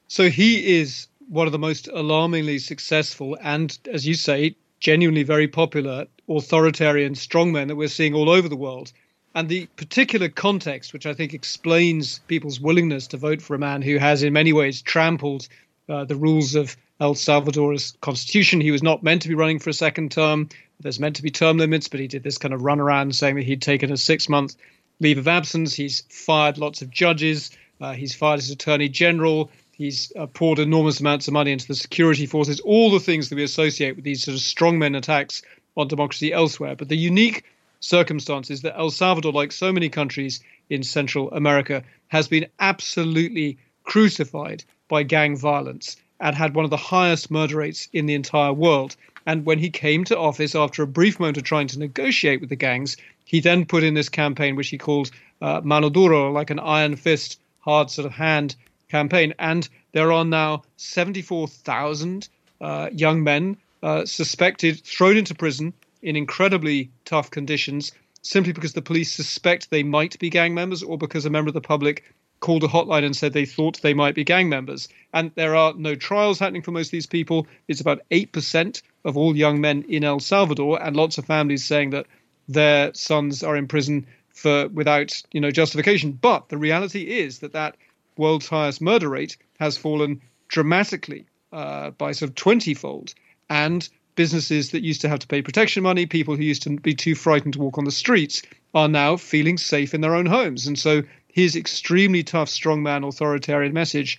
So 0.08 0.30
he 0.30 0.78
is 0.78 1.08
one 1.30 1.48
of 1.48 1.52
the 1.52 1.58
most 1.58 1.88
alarmingly 1.88 2.60
successful 2.60 3.36
and, 3.42 3.76
as 3.92 4.06
you 4.06 4.14
say, 4.14 4.56
genuinely 4.80 5.24
very 5.24 5.48
popular 5.48 6.06
authoritarian 6.30 7.16
strongmen 7.16 7.70
that 7.70 7.76
we're 7.76 7.88
seeing 7.88 8.14
all 8.14 8.30
over 8.30 8.48
the 8.48 8.56
world. 8.56 8.92
And 9.34 9.50
the 9.50 9.66
particular 9.76 10.30
context, 10.30 10.94
which 10.94 11.08
I 11.08 11.14
think 11.16 11.34
explains 11.34 12.20
people's 12.28 12.60
willingness 12.60 13.08
to 13.08 13.18
vote 13.18 13.42
for 13.42 13.56
a 13.56 13.60
man 13.60 13.82
who 13.82 13.98
has, 13.98 14.22
in 14.22 14.32
many 14.32 14.54
ways, 14.54 14.84
trampled 14.84 15.48
uh, 15.90 16.06
the 16.06 16.16
rules 16.16 16.54
of 16.54 16.78
El 17.02 17.14
Salvador's 17.14 17.98
constitution. 18.00 18.62
He 18.62 18.72
was 18.72 18.84
not 18.84 19.04
meant 19.04 19.22
to 19.24 19.28
be 19.28 19.36
running 19.36 19.60
for 19.60 19.70
a 19.70 19.74
second 19.74 20.14
term. 20.14 20.48
There's 20.80 21.00
meant 21.00 21.18
to 21.18 21.24
be 21.24 21.32
term 21.32 21.58
limits, 21.58 21.90
but 21.90 22.00
he 22.00 22.08
did 22.08 22.24
this 22.24 22.38
kind 22.38 22.54
of 22.54 22.64
run 22.64 22.80
around 22.80 23.14
saying 23.16 23.36
that 23.36 23.44
he'd 23.44 23.62
taken 23.62 23.92
a 23.92 23.98
six 23.98 24.30
month 24.30 24.56
leave 25.02 25.18
of 25.18 25.28
absence. 25.28 25.74
He's 25.74 26.04
fired 26.10 26.58
lots 26.58 26.82
of 26.82 26.90
judges. 26.90 27.52
Uh, 27.82 27.94
he's 27.94 28.16
fired 28.16 28.40
his 28.40 28.52
attorney 28.52 28.88
general. 28.88 29.52
He's 29.74 30.14
uh, 30.16 30.28
poured 30.28 30.60
enormous 30.60 31.02
amounts 31.02 31.28
of 31.28 31.34
money 31.34 31.52
into 31.52 31.68
the 31.68 31.76
security 31.76 32.26
forces, 32.26 32.62
all 32.62 32.90
the 32.92 33.02
things 33.02 33.28
that 33.28 33.36
we 33.36 33.44
associate 33.44 33.98
with 33.98 34.06
these 34.06 34.24
sort 34.24 34.36
of 34.36 34.42
strongmen 34.42 34.96
attacks 34.96 35.42
on 35.76 35.90
democracy 35.90 36.32
elsewhere. 36.32 36.78
But 36.78 36.88
the 36.88 36.96
unique 36.96 37.44
circumstance 37.82 38.50
is 38.50 38.62
that 38.62 38.78
El 38.78 38.90
Salvador, 38.90 39.34
like 39.34 39.52
so 39.52 39.74
many 39.74 39.90
countries 39.90 40.42
in 40.70 40.82
Central 40.82 41.30
America, 41.32 41.84
has 42.08 42.30
been 42.30 42.48
absolutely 42.58 43.58
crucified 43.84 44.64
by 44.88 45.04
gang 45.04 45.36
violence 45.36 45.98
and 46.20 46.36
had 46.36 46.56
one 46.56 46.66
of 46.66 46.72
the 46.72 46.78
highest 46.78 47.30
murder 47.30 47.58
rates 47.58 47.88
in 47.94 48.06
the 48.06 48.14
entire 48.14 48.54
world. 48.54 48.96
And 49.26 49.46
when 49.46 49.60
he 49.60 49.70
came 49.70 50.04
to 50.06 50.18
office 50.18 50.56
after 50.56 50.84
a 50.84 50.88
brief 50.88 51.20
moment 51.20 51.38
of 51.38 51.44
trying 51.44 51.68
to 51.68 51.80
negotiate 51.80 52.42
with 52.42 52.50
the 52.50 52.56
gangs, 52.56 52.96
he 53.26 53.40
then 53.40 53.66
put 53.66 53.84
in 53.84 53.96
this 53.96 54.10
campaign, 54.10 54.56
which 54.56 54.70
he 54.70 54.78
called 54.78 55.12
uh, 55.42 55.62
Mano 55.64 55.90
Duro, 55.90 56.32
like 56.32 56.52
an 56.52 56.60
iron 56.60 56.96
fist, 56.96 57.40
hard 57.60 57.90
sort 57.90 58.06
of 58.06 58.12
hand 58.12 58.56
campaign. 58.90 59.34
And 59.40 59.68
there 59.94 60.12
are 60.12 60.26
now 60.26 60.64
74,000 60.78 62.30
uh, 62.62 62.90
young 62.92 63.24
men 63.24 63.58
uh, 63.82 64.06
suspected, 64.06 64.82
thrown 64.86 65.18
into 65.18 65.36
prison 65.36 65.74
in 66.02 66.16
incredibly 66.16 66.92
tough 67.04 67.32
conditions, 67.32 67.92
simply 68.22 68.54
because 68.54 68.74
the 68.74 68.82
police 68.82 69.12
suspect 69.12 69.70
they 69.70 69.84
might 69.84 70.18
be 70.20 70.30
gang 70.30 70.54
members 70.54 70.84
or 70.84 70.98
because 70.98 71.26
a 71.26 71.30
member 71.30 71.50
of 71.50 71.54
the 71.56 71.62
public 71.62 72.04
called 72.40 72.64
a 72.64 72.68
hotline 72.68 73.04
and 73.04 73.16
said 73.16 73.34
they 73.34 73.46
thought 73.46 73.82
they 73.82 73.94
might 73.94 74.16
be 74.16 74.24
gang 74.24 74.50
members. 74.50 74.88
And 75.14 75.32
there 75.36 75.56
are 75.56 75.74
no 75.74 75.96
trials 75.96 76.40
happening 76.40 76.62
for 76.62 76.72
most 76.72 76.88
of 76.88 76.92
these 76.92 77.06
people. 77.06 77.48
It's 77.68 77.82
about 77.82 78.02
8% 78.12 78.82
of 79.04 79.18
all 79.18 79.36
young 79.36 79.62
men 79.62 79.86
in 79.88 80.04
El 80.04 80.20
Salvador, 80.20 80.82
and 80.82 80.96
lots 80.96 81.18
of 81.18 81.26
families 81.26 81.66
saying 81.66 81.92
that 81.92 82.08
their 82.48 82.94
sons 82.94 83.44
are 83.44 83.56
in 83.56 83.68
prison 83.68 84.06
for 84.30 84.68
without 84.68 85.22
you 85.32 85.42
know 85.42 85.52
justification. 85.52 86.12
But 86.12 86.50
the 86.50 86.58
reality 86.58 87.04
is 87.20 87.40
that 87.40 87.54
that 87.54 87.78
world's 88.18 88.48
highest 88.48 88.82
murder 88.82 89.10
rate 89.10 89.38
has 89.60 89.78
fallen 89.78 90.22
dramatically 90.48 91.26
uh, 91.52 91.92
by 91.92 92.12
sort 92.12 92.30
of 92.30 92.36
20 92.36 92.74
fold. 92.74 93.14
And 93.50 93.88
businesses 94.16 94.72
that 94.72 94.84
used 94.84 95.02
to 95.02 95.10
have 95.10 95.20
to 95.20 95.28
pay 95.28 95.42
protection 95.42 95.84
money, 95.84 96.06
people 96.06 96.36
who 96.36 96.44
used 96.44 96.64
to 96.64 96.70
be 96.78 96.96
too 96.96 97.16
frightened 97.16 97.54
to 97.54 97.60
walk 97.60 97.78
on 97.78 97.84
the 97.84 97.92
streets, 97.92 98.42
are 98.74 98.88
now 98.88 99.18
feeling 99.18 99.58
safe 99.58 99.94
in 99.94 100.02
their 100.02 100.16
own 100.16 100.26
homes. 100.26 100.68
And 100.68 100.78
so 100.78 101.04
his 101.36 101.58
extremely 101.58 102.24
tough, 102.24 102.48
strongman, 102.48 103.06
authoritarian 103.06 103.74
message, 103.74 104.18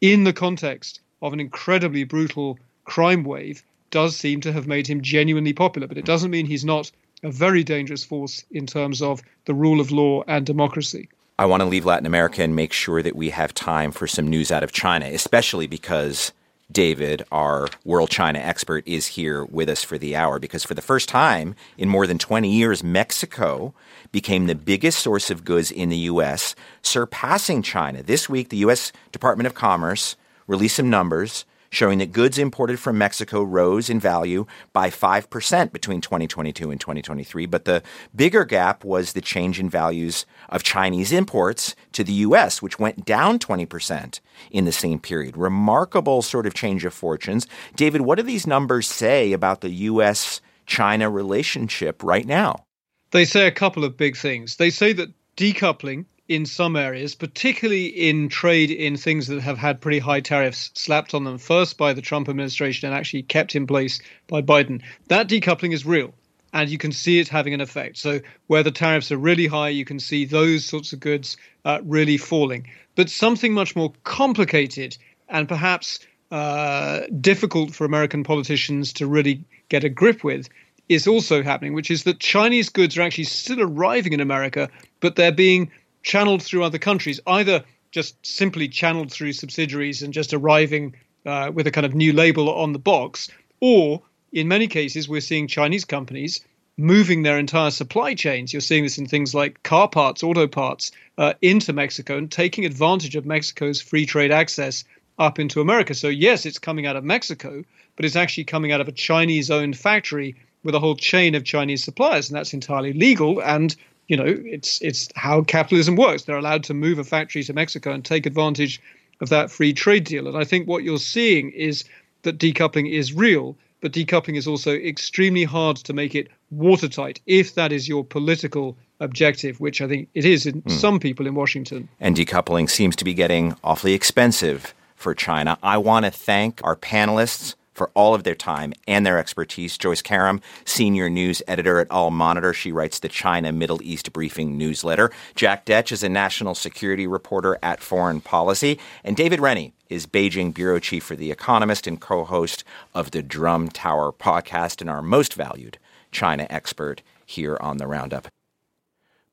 in 0.00 0.22
the 0.22 0.32
context 0.32 1.00
of 1.20 1.32
an 1.32 1.40
incredibly 1.40 2.04
brutal 2.04 2.56
crime 2.84 3.24
wave, 3.24 3.64
does 3.90 4.16
seem 4.16 4.40
to 4.40 4.52
have 4.52 4.68
made 4.68 4.86
him 4.86 5.00
genuinely 5.00 5.52
popular. 5.52 5.88
But 5.88 5.98
it 5.98 6.04
doesn't 6.04 6.30
mean 6.30 6.46
he's 6.46 6.64
not 6.64 6.92
a 7.24 7.32
very 7.32 7.64
dangerous 7.64 8.04
force 8.04 8.44
in 8.52 8.66
terms 8.66 9.02
of 9.02 9.22
the 9.44 9.54
rule 9.54 9.80
of 9.80 9.90
law 9.90 10.22
and 10.28 10.46
democracy. 10.46 11.08
I 11.36 11.46
want 11.46 11.62
to 11.62 11.68
leave 11.68 11.84
Latin 11.84 12.06
America 12.06 12.44
and 12.44 12.54
make 12.54 12.72
sure 12.72 13.02
that 13.02 13.16
we 13.16 13.30
have 13.30 13.52
time 13.52 13.90
for 13.90 14.06
some 14.06 14.28
news 14.28 14.52
out 14.52 14.62
of 14.62 14.70
China, 14.70 15.06
especially 15.06 15.66
because 15.66 16.30
David, 16.72 17.22
our 17.30 17.68
world 17.84 18.10
China 18.10 18.38
expert, 18.38 18.86
is 18.86 19.06
here 19.06 19.44
with 19.44 19.68
us 19.68 19.84
for 19.84 19.98
the 19.98 20.16
hour 20.16 20.38
because 20.38 20.64
for 20.64 20.74
the 20.74 20.82
first 20.82 21.08
time 21.08 21.54
in 21.76 21.88
more 21.88 22.06
than 22.06 22.18
20 22.18 22.50
years, 22.50 22.82
Mexico 22.82 23.74
became 24.10 24.46
the 24.46 24.54
biggest 24.54 25.00
source 25.00 25.30
of 25.30 25.44
goods 25.44 25.70
in 25.70 25.88
the 25.88 25.96
U.S., 25.98 26.54
surpassing 26.82 27.62
China. 27.62 28.02
This 28.02 28.28
week, 28.28 28.48
the 28.48 28.56
U.S. 28.58 28.92
Department 29.12 29.46
of 29.46 29.54
Commerce 29.54 30.16
released 30.46 30.76
some 30.76 30.90
numbers 30.90 31.44
showing 31.72 31.98
that 31.98 32.12
goods 32.12 32.38
imported 32.38 32.78
from 32.78 32.98
Mexico 32.98 33.42
rose 33.42 33.88
in 33.88 33.98
value 33.98 34.44
by 34.74 34.90
5% 34.90 35.72
between 35.72 36.02
2022 36.02 36.70
and 36.70 36.78
2023. 36.78 37.46
But 37.46 37.64
the 37.64 37.82
bigger 38.14 38.44
gap 38.44 38.84
was 38.84 39.14
the 39.14 39.22
change 39.22 39.58
in 39.58 39.70
values 39.70 40.26
of 40.50 40.62
Chinese 40.62 41.12
imports 41.12 41.74
to 41.92 42.04
the 42.04 42.12
U.S., 42.12 42.60
which 42.60 42.78
went 42.78 43.06
down 43.06 43.38
20% 43.38 44.20
in 44.50 44.66
the 44.66 44.70
same 44.70 44.98
period. 44.98 45.36
Remarkable 45.36 46.20
sort 46.20 46.46
of 46.46 46.52
change 46.52 46.84
of 46.84 46.92
fortunes. 46.92 47.46
David, 47.74 48.02
what 48.02 48.16
do 48.16 48.22
these 48.22 48.46
numbers 48.46 48.86
say 48.86 49.32
about 49.32 49.62
the 49.62 49.70
U.S. 49.70 50.42
China 50.66 51.08
relationship 51.08 52.02
right 52.02 52.26
now? 52.26 52.66
They 53.12 53.24
say 53.24 53.46
a 53.46 53.50
couple 53.50 53.84
of 53.84 53.96
big 53.96 54.16
things. 54.16 54.56
They 54.56 54.70
say 54.70 54.92
that 54.92 55.10
decoupling 55.38 56.04
in 56.32 56.46
some 56.46 56.76
areas, 56.76 57.14
particularly 57.14 57.86
in 57.86 58.28
trade 58.30 58.70
in 58.70 58.96
things 58.96 59.26
that 59.26 59.42
have 59.42 59.58
had 59.58 59.82
pretty 59.82 59.98
high 59.98 60.20
tariffs 60.20 60.70
slapped 60.74 61.12
on 61.12 61.24
them, 61.24 61.36
first 61.36 61.76
by 61.76 61.92
the 61.92 62.00
Trump 62.00 62.26
administration 62.26 62.86
and 62.88 62.96
actually 62.96 63.22
kept 63.22 63.54
in 63.54 63.66
place 63.66 64.00
by 64.28 64.40
Biden. 64.40 64.80
That 65.08 65.28
decoupling 65.28 65.74
is 65.74 65.84
real. 65.84 66.14
And 66.54 66.70
you 66.70 66.78
can 66.78 66.92
see 66.92 67.18
it 67.18 67.28
having 67.28 67.54
an 67.54 67.60
effect. 67.60 67.96
So, 67.96 68.20
where 68.46 68.62
the 68.62 68.70
tariffs 68.70 69.10
are 69.10 69.16
really 69.16 69.46
high, 69.46 69.70
you 69.70 69.86
can 69.86 69.98
see 69.98 70.24
those 70.26 70.64
sorts 70.64 70.92
of 70.92 71.00
goods 71.00 71.36
uh, 71.64 71.80
really 71.82 72.18
falling. 72.18 72.66
But 72.94 73.08
something 73.08 73.54
much 73.54 73.74
more 73.74 73.92
complicated 74.04 74.96
and 75.30 75.48
perhaps 75.48 75.98
uh, 76.30 77.02
difficult 77.20 77.74
for 77.74 77.84
American 77.84 78.22
politicians 78.22 78.92
to 78.94 79.06
really 79.06 79.44
get 79.70 79.84
a 79.84 79.88
grip 79.88 80.24
with 80.24 80.48
is 80.88 81.06
also 81.06 81.42
happening, 81.42 81.72
which 81.74 81.90
is 81.90 82.04
that 82.04 82.20
Chinese 82.20 82.68
goods 82.68 82.98
are 82.98 83.02
actually 83.02 83.24
still 83.24 83.60
arriving 83.60 84.12
in 84.12 84.20
America, 84.20 84.68
but 85.00 85.16
they're 85.16 85.32
being 85.32 85.70
channeled 86.02 86.42
through 86.42 86.64
other 86.64 86.78
countries, 86.78 87.20
either 87.26 87.64
just 87.90 88.24
simply 88.24 88.68
channeled 88.68 89.12
through 89.12 89.32
subsidiaries 89.32 90.02
and 90.02 90.12
just 90.12 90.32
arriving 90.32 90.94
uh, 91.26 91.50
with 91.54 91.66
a 91.66 91.70
kind 91.70 91.86
of 91.86 91.94
new 91.94 92.12
label 92.12 92.50
on 92.50 92.72
the 92.72 92.78
box, 92.78 93.28
or 93.60 94.02
in 94.32 94.48
many 94.48 94.66
cases, 94.66 95.08
we're 95.08 95.20
seeing 95.20 95.46
Chinese 95.46 95.84
companies 95.84 96.40
moving 96.78 97.22
their 97.22 97.38
entire 97.38 97.70
supply 97.70 98.14
chains. 98.14 98.52
You're 98.52 98.60
seeing 98.60 98.82
this 98.82 98.98
in 98.98 99.06
things 99.06 99.34
like 99.34 99.62
car 99.62 99.88
parts, 99.88 100.22
auto 100.22 100.46
parts, 100.46 100.90
uh, 101.18 101.34
into 101.42 101.72
Mexico 101.72 102.16
and 102.16 102.30
taking 102.30 102.64
advantage 102.64 103.14
of 103.14 103.26
Mexico's 103.26 103.80
free 103.80 104.06
trade 104.06 104.32
access 104.32 104.84
up 105.18 105.38
into 105.38 105.60
America. 105.60 105.94
So, 105.94 106.08
yes, 106.08 106.46
it's 106.46 106.58
coming 106.58 106.86
out 106.86 106.96
of 106.96 107.04
Mexico, 107.04 107.62
but 107.96 108.04
it's 108.06 108.16
actually 108.16 108.44
coming 108.44 108.72
out 108.72 108.80
of 108.80 108.88
a 108.88 108.92
Chinese 108.92 109.50
owned 109.50 109.76
factory 109.76 110.34
with 110.64 110.74
a 110.74 110.80
whole 110.80 110.96
chain 110.96 111.34
of 111.34 111.44
Chinese 111.44 111.84
suppliers, 111.84 112.30
and 112.30 112.36
that's 112.36 112.54
entirely 112.54 112.92
legal 112.92 113.42
and 113.42 113.76
you 114.08 114.16
know, 114.16 114.24
it's 114.26 114.80
it's 114.82 115.08
how 115.14 115.42
capitalism 115.42 115.96
works. 115.96 116.24
They're 116.24 116.36
allowed 116.36 116.64
to 116.64 116.74
move 116.74 116.98
a 116.98 117.04
factory 117.04 117.42
to 117.44 117.52
Mexico 117.52 117.92
and 117.92 118.04
take 118.04 118.26
advantage 118.26 118.80
of 119.20 119.28
that 119.28 119.50
free 119.50 119.72
trade 119.72 120.04
deal. 120.04 120.26
And 120.26 120.36
I 120.36 120.44
think 120.44 120.66
what 120.66 120.82
you're 120.82 120.98
seeing 120.98 121.50
is 121.52 121.84
that 122.22 122.38
decoupling 122.38 122.90
is 122.90 123.12
real, 123.12 123.56
but 123.80 123.92
decoupling 123.92 124.36
is 124.36 124.46
also 124.46 124.74
extremely 124.74 125.44
hard 125.44 125.76
to 125.76 125.92
make 125.92 126.14
it 126.14 126.28
watertight 126.50 127.20
if 127.26 127.54
that 127.54 127.72
is 127.72 127.88
your 127.88 128.04
political 128.04 128.76
objective, 129.00 129.60
which 129.60 129.80
I 129.80 129.88
think 129.88 130.08
it 130.14 130.24
is 130.24 130.46
in 130.46 130.62
mm. 130.62 130.70
some 130.70 131.00
people 131.00 131.26
in 131.26 131.34
Washington. 131.34 131.88
And 132.00 132.16
decoupling 132.16 132.68
seems 132.68 132.96
to 132.96 133.04
be 133.04 133.14
getting 133.14 133.56
awfully 133.64 133.94
expensive 133.94 134.74
for 134.96 135.14
China. 135.14 135.58
I 135.62 135.78
want 135.78 136.04
to 136.04 136.10
thank 136.10 136.60
our 136.62 136.76
panelists 136.76 137.54
for 137.72 137.90
all 137.94 138.14
of 138.14 138.24
their 138.24 138.34
time 138.34 138.72
and 138.86 139.04
their 139.04 139.18
expertise. 139.18 139.78
Joyce 139.78 140.02
Karam, 140.02 140.40
senior 140.64 141.08
news 141.08 141.42
editor 141.48 141.78
at 141.80 141.86
Al-Monitor. 141.90 142.52
She 142.52 142.72
writes 142.72 142.98
the 142.98 143.08
China 143.08 143.52
Middle 143.52 143.82
East 143.82 144.12
Briefing 144.12 144.58
newsletter. 144.58 145.10
Jack 145.34 145.64
Detch 145.64 145.92
is 145.92 146.02
a 146.02 146.08
national 146.08 146.54
security 146.54 147.06
reporter 147.06 147.58
at 147.62 147.80
Foreign 147.80 148.20
Policy. 148.20 148.78
And 149.04 149.16
David 149.16 149.40
Rennie 149.40 149.72
is 149.88 150.06
Beijing 150.06 150.54
bureau 150.54 150.78
chief 150.78 151.04
for 151.04 151.16
The 151.16 151.30
Economist 151.30 151.86
and 151.86 152.00
co 152.00 152.24
host 152.24 152.64
of 152.94 153.10
the 153.10 153.22
Drum 153.22 153.68
Tower 153.68 154.12
podcast 154.12 154.80
and 154.80 154.88
our 154.88 155.02
most 155.02 155.34
valued 155.34 155.78
China 156.10 156.46
expert 156.50 157.02
here 157.24 157.56
on 157.60 157.78
the 157.78 157.86
Roundup. 157.86 158.28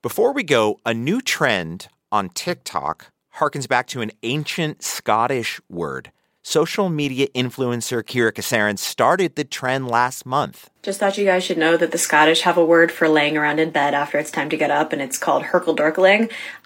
Before 0.02 0.32
we 0.32 0.44
go, 0.44 0.80
a 0.86 0.94
new 0.94 1.22
trend 1.22 1.90
on 2.12 2.30
TikTok 2.30 3.12
harkens 3.36 3.68
back 3.68 3.88
to 3.88 4.02
an 4.02 4.12
ancient 4.24 4.84
Scottish 4.84 5.60
word 5.70 6.12
social 6.50 6.90
media 6.90 7.28
influencer 7.36 8.02
Kira 8.04 8.32
Kasarin 8.32 8.80
started 8.80 9.36
the 9.36 9.44
trend 9.44 9.88
last 9.88 10.26
month. 10.26 10.72
Just 10.82 11.00
thought 11.00 11.16
you 11.16 11.26
guys 11.26 11.44
should 11.44 11.60
know 11.60 11.78
that 11.78 11.92
the 11.92 11.98
Scottish 12.00 12.42
have 12.42 12.58
a 12.58 12.66
word 12.66 12.92
for 12.92 13.08
laying 13.08 13.38
around 13.38 13.60
in 13.60 13.70
bed 13.70 13.94
after 13.94 14.18
it's 14.18 14.32
time 14.32 14.50
to 14.50 14.58
get 14.58 14.72
up, 14.72 14.92
and 14.92 15.00
it's 15.00 15.20
called 15.20 15.44
hurkle 15.44 15.76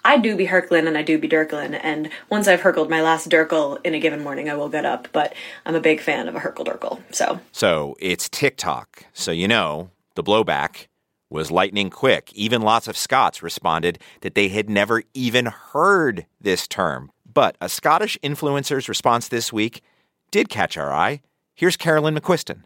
I 0.02 0.16
do 0.16 0.36
be 0.36 0.46
hurkling 0.46 0.86
and 0.86 0.96
I 0.96 1.02
do 1.02 1.18
be 1.18 1.28
durkling, 1.28 1.78
and 1.82 2.08
once 2.30 2.48
I've 2.48 2.62
hurkled 2.62 2.88
my 2.88 3.02
last 3.02 3.28
durkle 3.28 3.78
in 3.84 3.92
a 3.92 4.00
given 4.00 4.22
morning, 4.22 4.48
I 4.48 4.54
will 4.54 4.70
get 4.70 4.86
up. 4.86 5.08
But 5.12 5.34
I'm 5.66 5.74
a 5.74 5.80
big 5.80 6.00
fan 6.00 6.28
of 6.28 6.34
a 6.34 6.40
hurkle 6.40 7.02
So, 7.10 7.40
so 7.52 7.94
it's 7.98 8.30
TikTok. 8.30 9.04
So 9.12 9.32
you 9.32 9.46
know 9.46 9.90
the 10.14 10.24
blowback 10.24 10.86
was 11.28 11.50
lightning 11.50 11.90
quick. 11.90 12.32
Even 12.32 12.62
lots 12.62 12.88
of 12.88 12.96
Scots 12.96 13.42
responded 13.42 13.98
that 14.22 14.34
they 14.34 14.48
had 14.48 14.70
never 14.70 15.02
even 15.12 15.46
heard 15.46 16.24
this 16.40 16.66
term. 16.66 17.10
But 17.34 17.56
a 17.60 17.68
Scottish 17.68 18.16
influencer's 18.22 18.88
response 18.88 19.26
this 19.26 19.52
week 19.52 19.82
did 20.30 20.48
catch 20.48 20.76
our 20.76 20.92
eye. 20.92 21.20
Here's 21.54 21.76
Carolyn 21.76 22.14
McQuiston. 22.14 22.62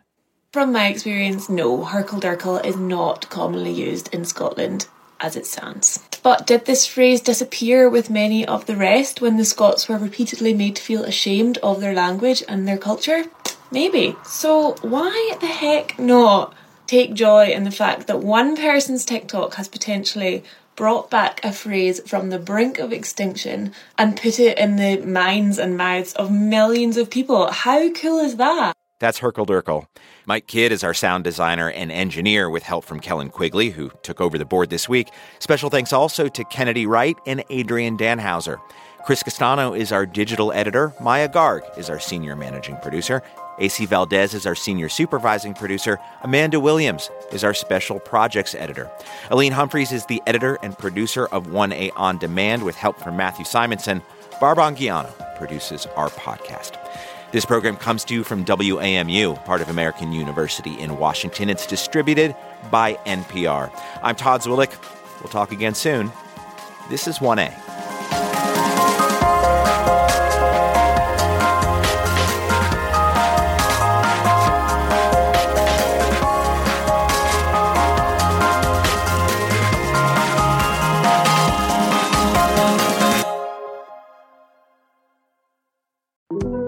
From 0.52 0.72
my 0.72 0.88
experience, 0.88 1.48
no, 1.48 1.84
Hurkle 1.84 2.64
is 2.64 2.76
not 2.76 3.28
commonly 3.30 3.72
used 3.72 4.12
in 4.14 4.26
Scotland 4.26 4.86
as 5.20 5.36
it 5.36 5.46
stands. 5.46 6.06
But 6.22 6.46
did 6.46 6.66
this 6.66 6.86
phrase 6.86 7.20
disappear 7.20 7.88
with 7.88 8.10
many 8.10 8.46
of 8.46 8.66
the 8.66 8.76
rest 8.76 9.20
when 9.20 9.36
the 9.36 9.44
Scots 9.44 9.88
were 9.88 9.98
repeatedly 9.98 10.54
made 10.54 10.76
to 10.76 10.82
feel 10.82 11.04
ashamed 11.04 11.58
of 11.58 11.80
their 11.80 11.94
language 11.94 12.42
and 12.46 12.68
their 12.68 12.78
culture? 12.78 13.24
Maybe. 13.70 14.16
So 14.24 14.76
why 14.82 15.36
the 15.40 15.46
heck 15.46 15.98
not 15.98 16.54
take 16.86 17.14
joy 17.14 17.48
in 17.48 17.64
the 17.64 17.70
fact 17.70 18.06
that 18.06 18.20
one 18.20 18.56
person's 18.56 19.04
TikTok 19.04 19.54
has 19.54 19.68
potentially 19.68 20.44
brought 20.78 21.10
back 21.10 21.44
a 21.44 21.50
phrase 21.50 22.00
from 22.06 22.30
the 22.30 22.38
brink 22.38 22.78
of 22.78 22.92
extinction 22.92 23.72
and 23.98 24.16
put 24.16 24.38
it 24.38 24.56
in 24.56 24.76
the 24.76 24.96
minds 25.04 25.58
and 25.58 25.76
mouths 25.76 26.12
of 26.14 26.30
millions 26.30 26.96
of 26.96 27.10
people? 27.10 27.50
How 27.50 27.90
cool 27.90 28.20
is 28.20 28.36
that? 28.36 28.72
That's 29.00 29.18
Hurkle 29.18 29.44
Durkle. 29.44 29.86
Mike 30.24 30.46
Kidd 30.46 30.70
is 30.70 30.84
our 30.84 30.94
sound 30.94 31.24
designer 31.24 31.68
and 31.68 31.90
engineer 31.90 32.48
with 32.48 32.62
help 32.62 32.84
from 32.84 33.00
Kellen 33.00 33.28
Quigley, 33.28 33.70
who 33.70 33.90
took 34.04 34.20
over 34.20 34.38
the 34.38 34.44
board 34.44 34.70
this 34.70 34.88
week. 34.88 35.08
Special 35.40 35.68
thanks 35.68 35.92
also 35.92 36.28
to 36.28 36.44
Kennedy 36.44 36.86
Wright 36.86 37.16
and 37.26 37.42
Adrian 37.50 37.98
Danhauser. 37.98 38.58
Chris 39.04 39.24
Castano 39.24 39.72
is 39.72 39.90
our 39.90 40.06
digital 40.06 40.52
editor. 40.52 40.94
Maya 41.00 41.28
Garg 41.28 41.76
is 41.76 41.90
our 41.90 41.98
senior 41.98 42.36
managing 42.36 42.76
producer. 42.76 43.20
AC 43.58 43.86
Valdez 43.86 44.34
is 44.34 44.46
our 44.46 44.54
senior 44.54 44.88
supervising 44.88 45.54
producer. 45.54 45.98
Amanda 46.22 46.60
Williams 46.60 47.10
is 47.32 47.44
our 47.44 47.54
special 47.54 47.98
projects 47.98 48.54
editor. 48.54 48.90
Aline 49.30 49.52
Humphreys 49.52 49.92
is 49.92 50.06
the 50.06 50.22
editor 50.26 50.58
and 50.62 50.78
producer 50.78 51.26
of 51.26 51.46
1A 51.48 51.90
On 51.96 52.18
Demand 52.18 52.62
with 52.62 52.76
help 52.76 52.98
from 53.00 53.16
Matthew 53.16 53.44
Simonson. 53.44 54.02
Barb 54.40 54.58
Anguiano 54.58 55.12
produces 55.36 55.86
our 55.96 56.08
podcast. 56.10 56.78
This 57.32 57.44
program 57.44 57.76
comes 57.76 58.04
to 58.04 58.14
you 58.14 58.24
from 58.24 58.44
WAMU, 58.44 59.44
part 59.44 59.60
of 59.60 59.68
American 59.68 60.12
University 60.12 60.78
in 60.80 60.96
Washington. 60.98 61.50
It's 61.50 61.66
distributed 61.66 62.34
by 62.70 62.94
NPR. 63.04 63.70
I'm 64.02 64.16
Todd 64.16 64.40
Zwillich. 64.40 64.74
We'll 65.20 65.30
talk 65.30 65.52
again 65.52 65.74
soon. 65.74 66.10
This 66.88 67.06
is 67.06 67.18
1A. 67.18 67.77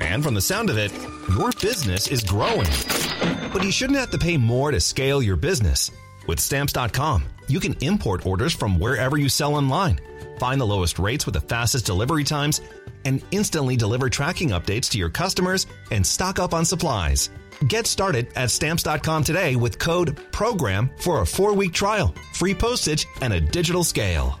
And 0.00 0.24
from 0.24 0.34
the 0.34 0.40
sound 0.40 0.70
of 0.70 0.78
it, 0.78 0.92
your 1.36 1.52
business 1.60 2.08
is 2.08 2.24
growing. 2.24 2.68
But 3.52 3.64
you 3.64 3.70
shouldn't 3.70 3.98
have 3.98 4.10
to 4.10 4.18
pay 4.18 4.36
more 4.36 4.70
to 4.70 4.80
scale 4.80 5.22
your 5.22 5.36
business. 5.36 5.90
With 6.26 6.40
stamps.com, 6.40 7.24
you 7.48 7.60
can 7.60 7.74
import 7.80 8.24
orders 8.26 8.54
from 8.54 8.78
wherever 8.78 9.16
you 9.16 9.28
sell 9.28 9.54
online, 9.54 10.00
find 10.38 10.60
the 10.60 10.66
lowest 10.66 10.98
rates 10.98 11.26
with 11.26 11.34
the 11.34 11.40
fastest 11.40 11.86
delivery 11.86 12.24
times, 12.24 12.60
and 13.04 13.22
instantly 13.30 13.76
deliver 13.76 14.08
tracking 14.08 14.50
updates 14.50 14.88
to 14.90 14.98
your 14.98 15.10
customers 15.10 15.66
and 15.90 16.06
stock 16.06 16.38
up 16.38 16.54
on 16.54 16.64
supplies. 16.64 17.30
Get 17.68 17.86
started 17.86 18.28
at 18.36 18.50
stamps.com 18.50 19.24
today 19.24 19.56
with 19.56 19.78
code 19.78 20.18
PROGRAM 20.32 20.90
for 20.98 21.20
a 21.20 21.26
four 21.26 21.52
week 21.52 21.72
trial, 21.72 22.14
free 22.32 22.54
postage, 22.54 23.06
and 23.20 23.32
a 23.32 23.40
digital 23.40 23.84
scale. 23.84 24.40